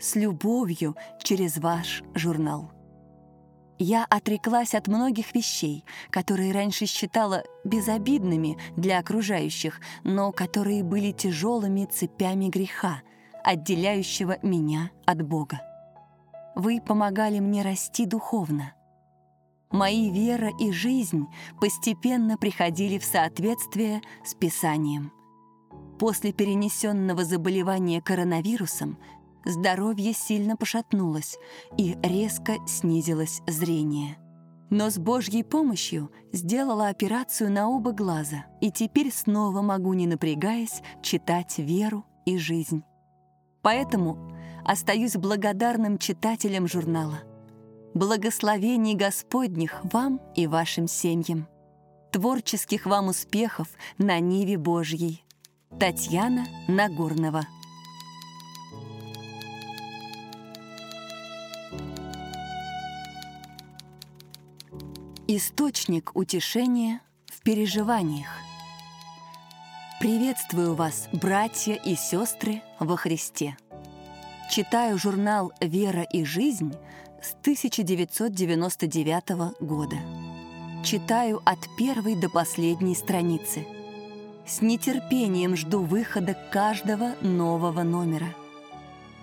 с 0.00 0.16
любовью 0.16 0.96
через 1.22 1.58
ваш 1.58 2.02
журнал. 2.14 2.72
Я 3.78 4.06
отреклась 4.08 4.74
от 4.74 4.88
многих 4.88 5.34
вещей, 5.34 5.84
которые 6.10 6.52
раньше 6.52 6.86
считала 6.86 7.42
безобидными 7.64 8.56
для 8.76 8.98
окружающих, 8.98 9.80
но 10.04 10.32
которые 10.32 10.82
были 10.82 11.12
тяжелыми 11.12 11.84
цепями 11.84 12.48
греха, 12.48 13.02
отделяющего 13.44 14.38
меня 14.42 14.90
от 15.04 15.22
Бога. 15.22 15.60
Вы 16.54 16.80
помогали 16.80 17.40
мне 17.40 17.62
расти 17.62 18.06
духовно. 18.06 18.72
Мои 19.70 20.10
вера 20.10 20.50
и 20.60 20.70
жизнь 20.70 21.26
постепенно 21.60 22.36
приходили 22.36 22.98
в 22.98 23.04
соответствие 23.04 24.00
с 24.24 24.34
Писанием. 24.34 25.12
После 25.98 26.32
перенесенного 26.32 27.24
заболевания 27.24 28.00
коронавирусом 28.00 28.98
здоровье 29.44 30.12
сильно 30.12 30.56
пошатнулось 30.56 31.38
и 31.76 31.96
резко 32.02 32.54
снизилось 32.66 33.40
зрение. 33.46 34.18
Но 34.70 34.88
с 34.88 34.98
Божьей 34.98 35.42
помощью 35.42 36.10
сделала 36.32 36.88
операцию 36.88 37.52
на 37.52 37.68
оба 37.68 37.92
глаза 37.92 38.46
и 38.60 38.70
теперь 38.70 39.12
снова 39.12 39.60
могу, 39.60 39.92
не 39.92 40.06
напрягаясь, 40.06 40.82
читать 41.02 41.58
веру 41.58 42.06
и 42.24 42.38
жизнь. 42.38 42.82
Поэтому 43.60 44.18
остаюсь 44.64 45.16
благодарным 45.16 45.98
читателем 45.98 46.66
журнала. 46.66 47.20
Благословений 47.94 48.94
Господних 48.94 49.80
вам 49.84 50.20
и 50.34 50.46
вашим 50.46 50.88
семьям. 50.88 51.46
Творческих 52.10 52.86
вам 52.86 53.08
успехов 53.08 53.68
на 53.98 54.18
Ниве 54.20 54.56
Божьей. 54.56 55.24
Татьяна 55.78 56.46
Нагорнова 56.68 57.46
Источник 65.26 66.14
утешения 66.14 67.00
в 67.26 67.42
переживаниях. 67.42 68.28
Приветствую 69.98 70.74
вас, 70.74 71.08
братья 71.12 71.74
и 71.74 71.96
сестры 71.96 72.62
во 72.78 72.96
Христе. 72.96 73.56
Читаю 74.50 74.98
журнал 74.98 75.52
«Вера 75.60 76.02
и 76.02 76.24
жизнь» 76.24 76.74
с 77.22 77.32
1999 77.40 79.56
года. 79.60 79.96
Читаю 80.84 81.40
от 81.44 81.58
первой 81.76 82.14
до 82.14 82.28
последней 82.28 82.94
страницы. 82.94 83.66
С 84.44 84.60
нетерпением 84.60 85.56
жду 85.56 85.82
выхода 85.84 86.36
каждого 86.50 87.14
нового 87.20 87.84
номера. 87.84 88.34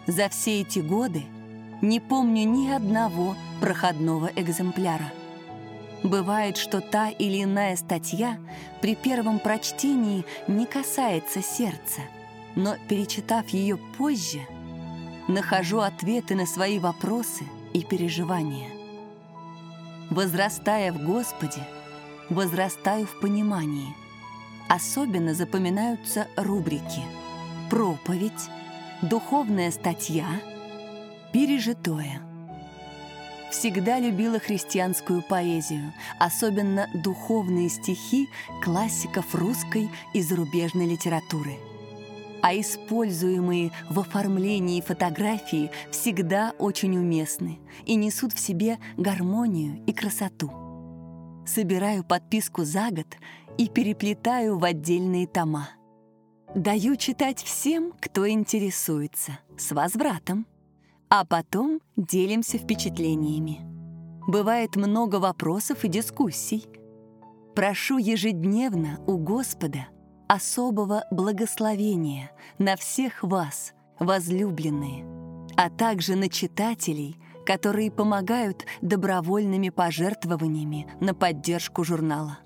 За 0.08 0.30
все 0.30 0.62
эти 0.62 0.80
годы 0.80 1.24
не 1.82 2.00
помню 2.00 2.46
ни 2.48 2.70
одного 2.70 3.36
проходного 3.60 4.32
экземпляра. 4.36 5.12
Бывает, 6.04 6.56
что 6.56 6.80
та 6.80 7.10
или 7.10 7.44
иная 7.44 7.76
статья 7.76 8.38
при 8.82 8.96
первом 8.96 9.40
прочтении 9.40 10.24
не 10.48 10.66
касается 10.66 11.42
сердца, 11.42 12.02
но, 12.56 12.76
перечитав 12.88 13.50
ее 13.50 13.78
позже, 13.98 14.40
нахожу 15.28 15.80
ответы 15.80 16.36
на 16.36 16.46
свои 16.46 16.80
вопросы 16.80 17.44
и 17.74 17.84
переживания. 17.84 18.70
Возрастая 20.10 20.94
в 20.94 21.04
Господе, 21.04 21.62
возрастаю 22.30 23.06
в 23.06 23.20
понимании. 23.20 23.99
Особенно 24.70 25.34
запоминаются 25.34 26.28
рубрики 26.38 27.02
«Проповедь», 27.72 28.50
«Духовная 29.02 29.72
статья», 29.72 30.28
«Пережитое». 31.34 32.22
Всегда 33.50 34.00
любила 34.00 34.38
христианскую 34.38 35.24
поэзию, 35.24 35.92
особенно 36.20 36.88
духовные 36.94 37.68
стихи 37.70 38.30
классиков 38.62 39.34
русской 39.34 39.90
и 40.14 40.22
зарубежной 40.22 40.86
литературы. 40.86 41.56
А 42.44 42.54
используемые 42.54 43.72
в 43.90 44.00
оформлении 44.00 44.82
фотографии 44.82 45.72
всегда 45.90 46.54
очень 46.60 46.96
уместны 46.96 47.58
и 47.88 47.96
несут 47.96 48.34
в 48.34 48.40
себе 48.40 48.78
гармонию 48.98 49.84
и 49.88 49.94
красоту. 49.94 50.52
Собираю 51.48 52.04
подписку 52.04 52.64
за 52.64 52.92
год 52.92 53.08
и 53.60 53.70
переплетаю 53.70 54.58
в 54.58 54.64
отдельные 54.64 55.28
тома. 55.28 55.70
Даю 56.56 56.96
читать 56.96 57.44
всем, 57.44 57.94
кто 58.02 58.28
интересуется, 58.28 59.38
с 59.56 59.72
возвратом 59.72 60.48
а 61.10 61.26
потом 61.26 61.82
делимся 61.98 62.58
впечатлениями. 62.58 63.62
Бывает 64.28 64.76
много 64.76 65.16
вопросов 65.16 65.84
и 65.84 65.88
дискуссий. 65.88 66.68
Прошу 67.56 67.98
ежедневно 67.98 69.00
у 69.08 69.18
Господа 69.18 69.88
особого 70.28 71.06
благословения 71.10 72.32
на 72.60 72.76
всех 72.76 73.24
вас, 73.24 73.74
возлюбленные, 74.00 75.04
а 75.58 75.72
также 75.72 76.16
на 76.16 76.30
читателей, 76.30 77.18
которые 77.44 77.90
помогают 77.90 78.66
добровольными 78.82 79.70
пожертвованиями 79.70 80.88
на 81.00 81.16
поддержку 81.16 81.84
журнала. 81.84 82.38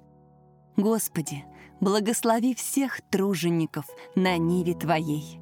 Господи, 0.77 1.43
благослови 1.81 2.53
всех 2.53 3.01
тружеников 3.09 3.85
на 4.15 4.37
ниве 4.37 4.73
Твоей. 4.73 5.39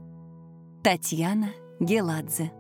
Татьяна 0.83 1.51
Геладзе 1.79 2.51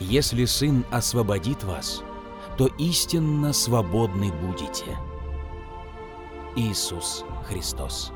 Если 0.00 0.44
Сын 0.44 0.84
освободит 0.90 1.62
вас, 1.62 2.02
то 2.58 2.66
истинно 2.78 3.52
свободны 3.52 4.32
будете. 4.32 4.98
Иисус 6.56 7.24
Христос. 7.48 8.12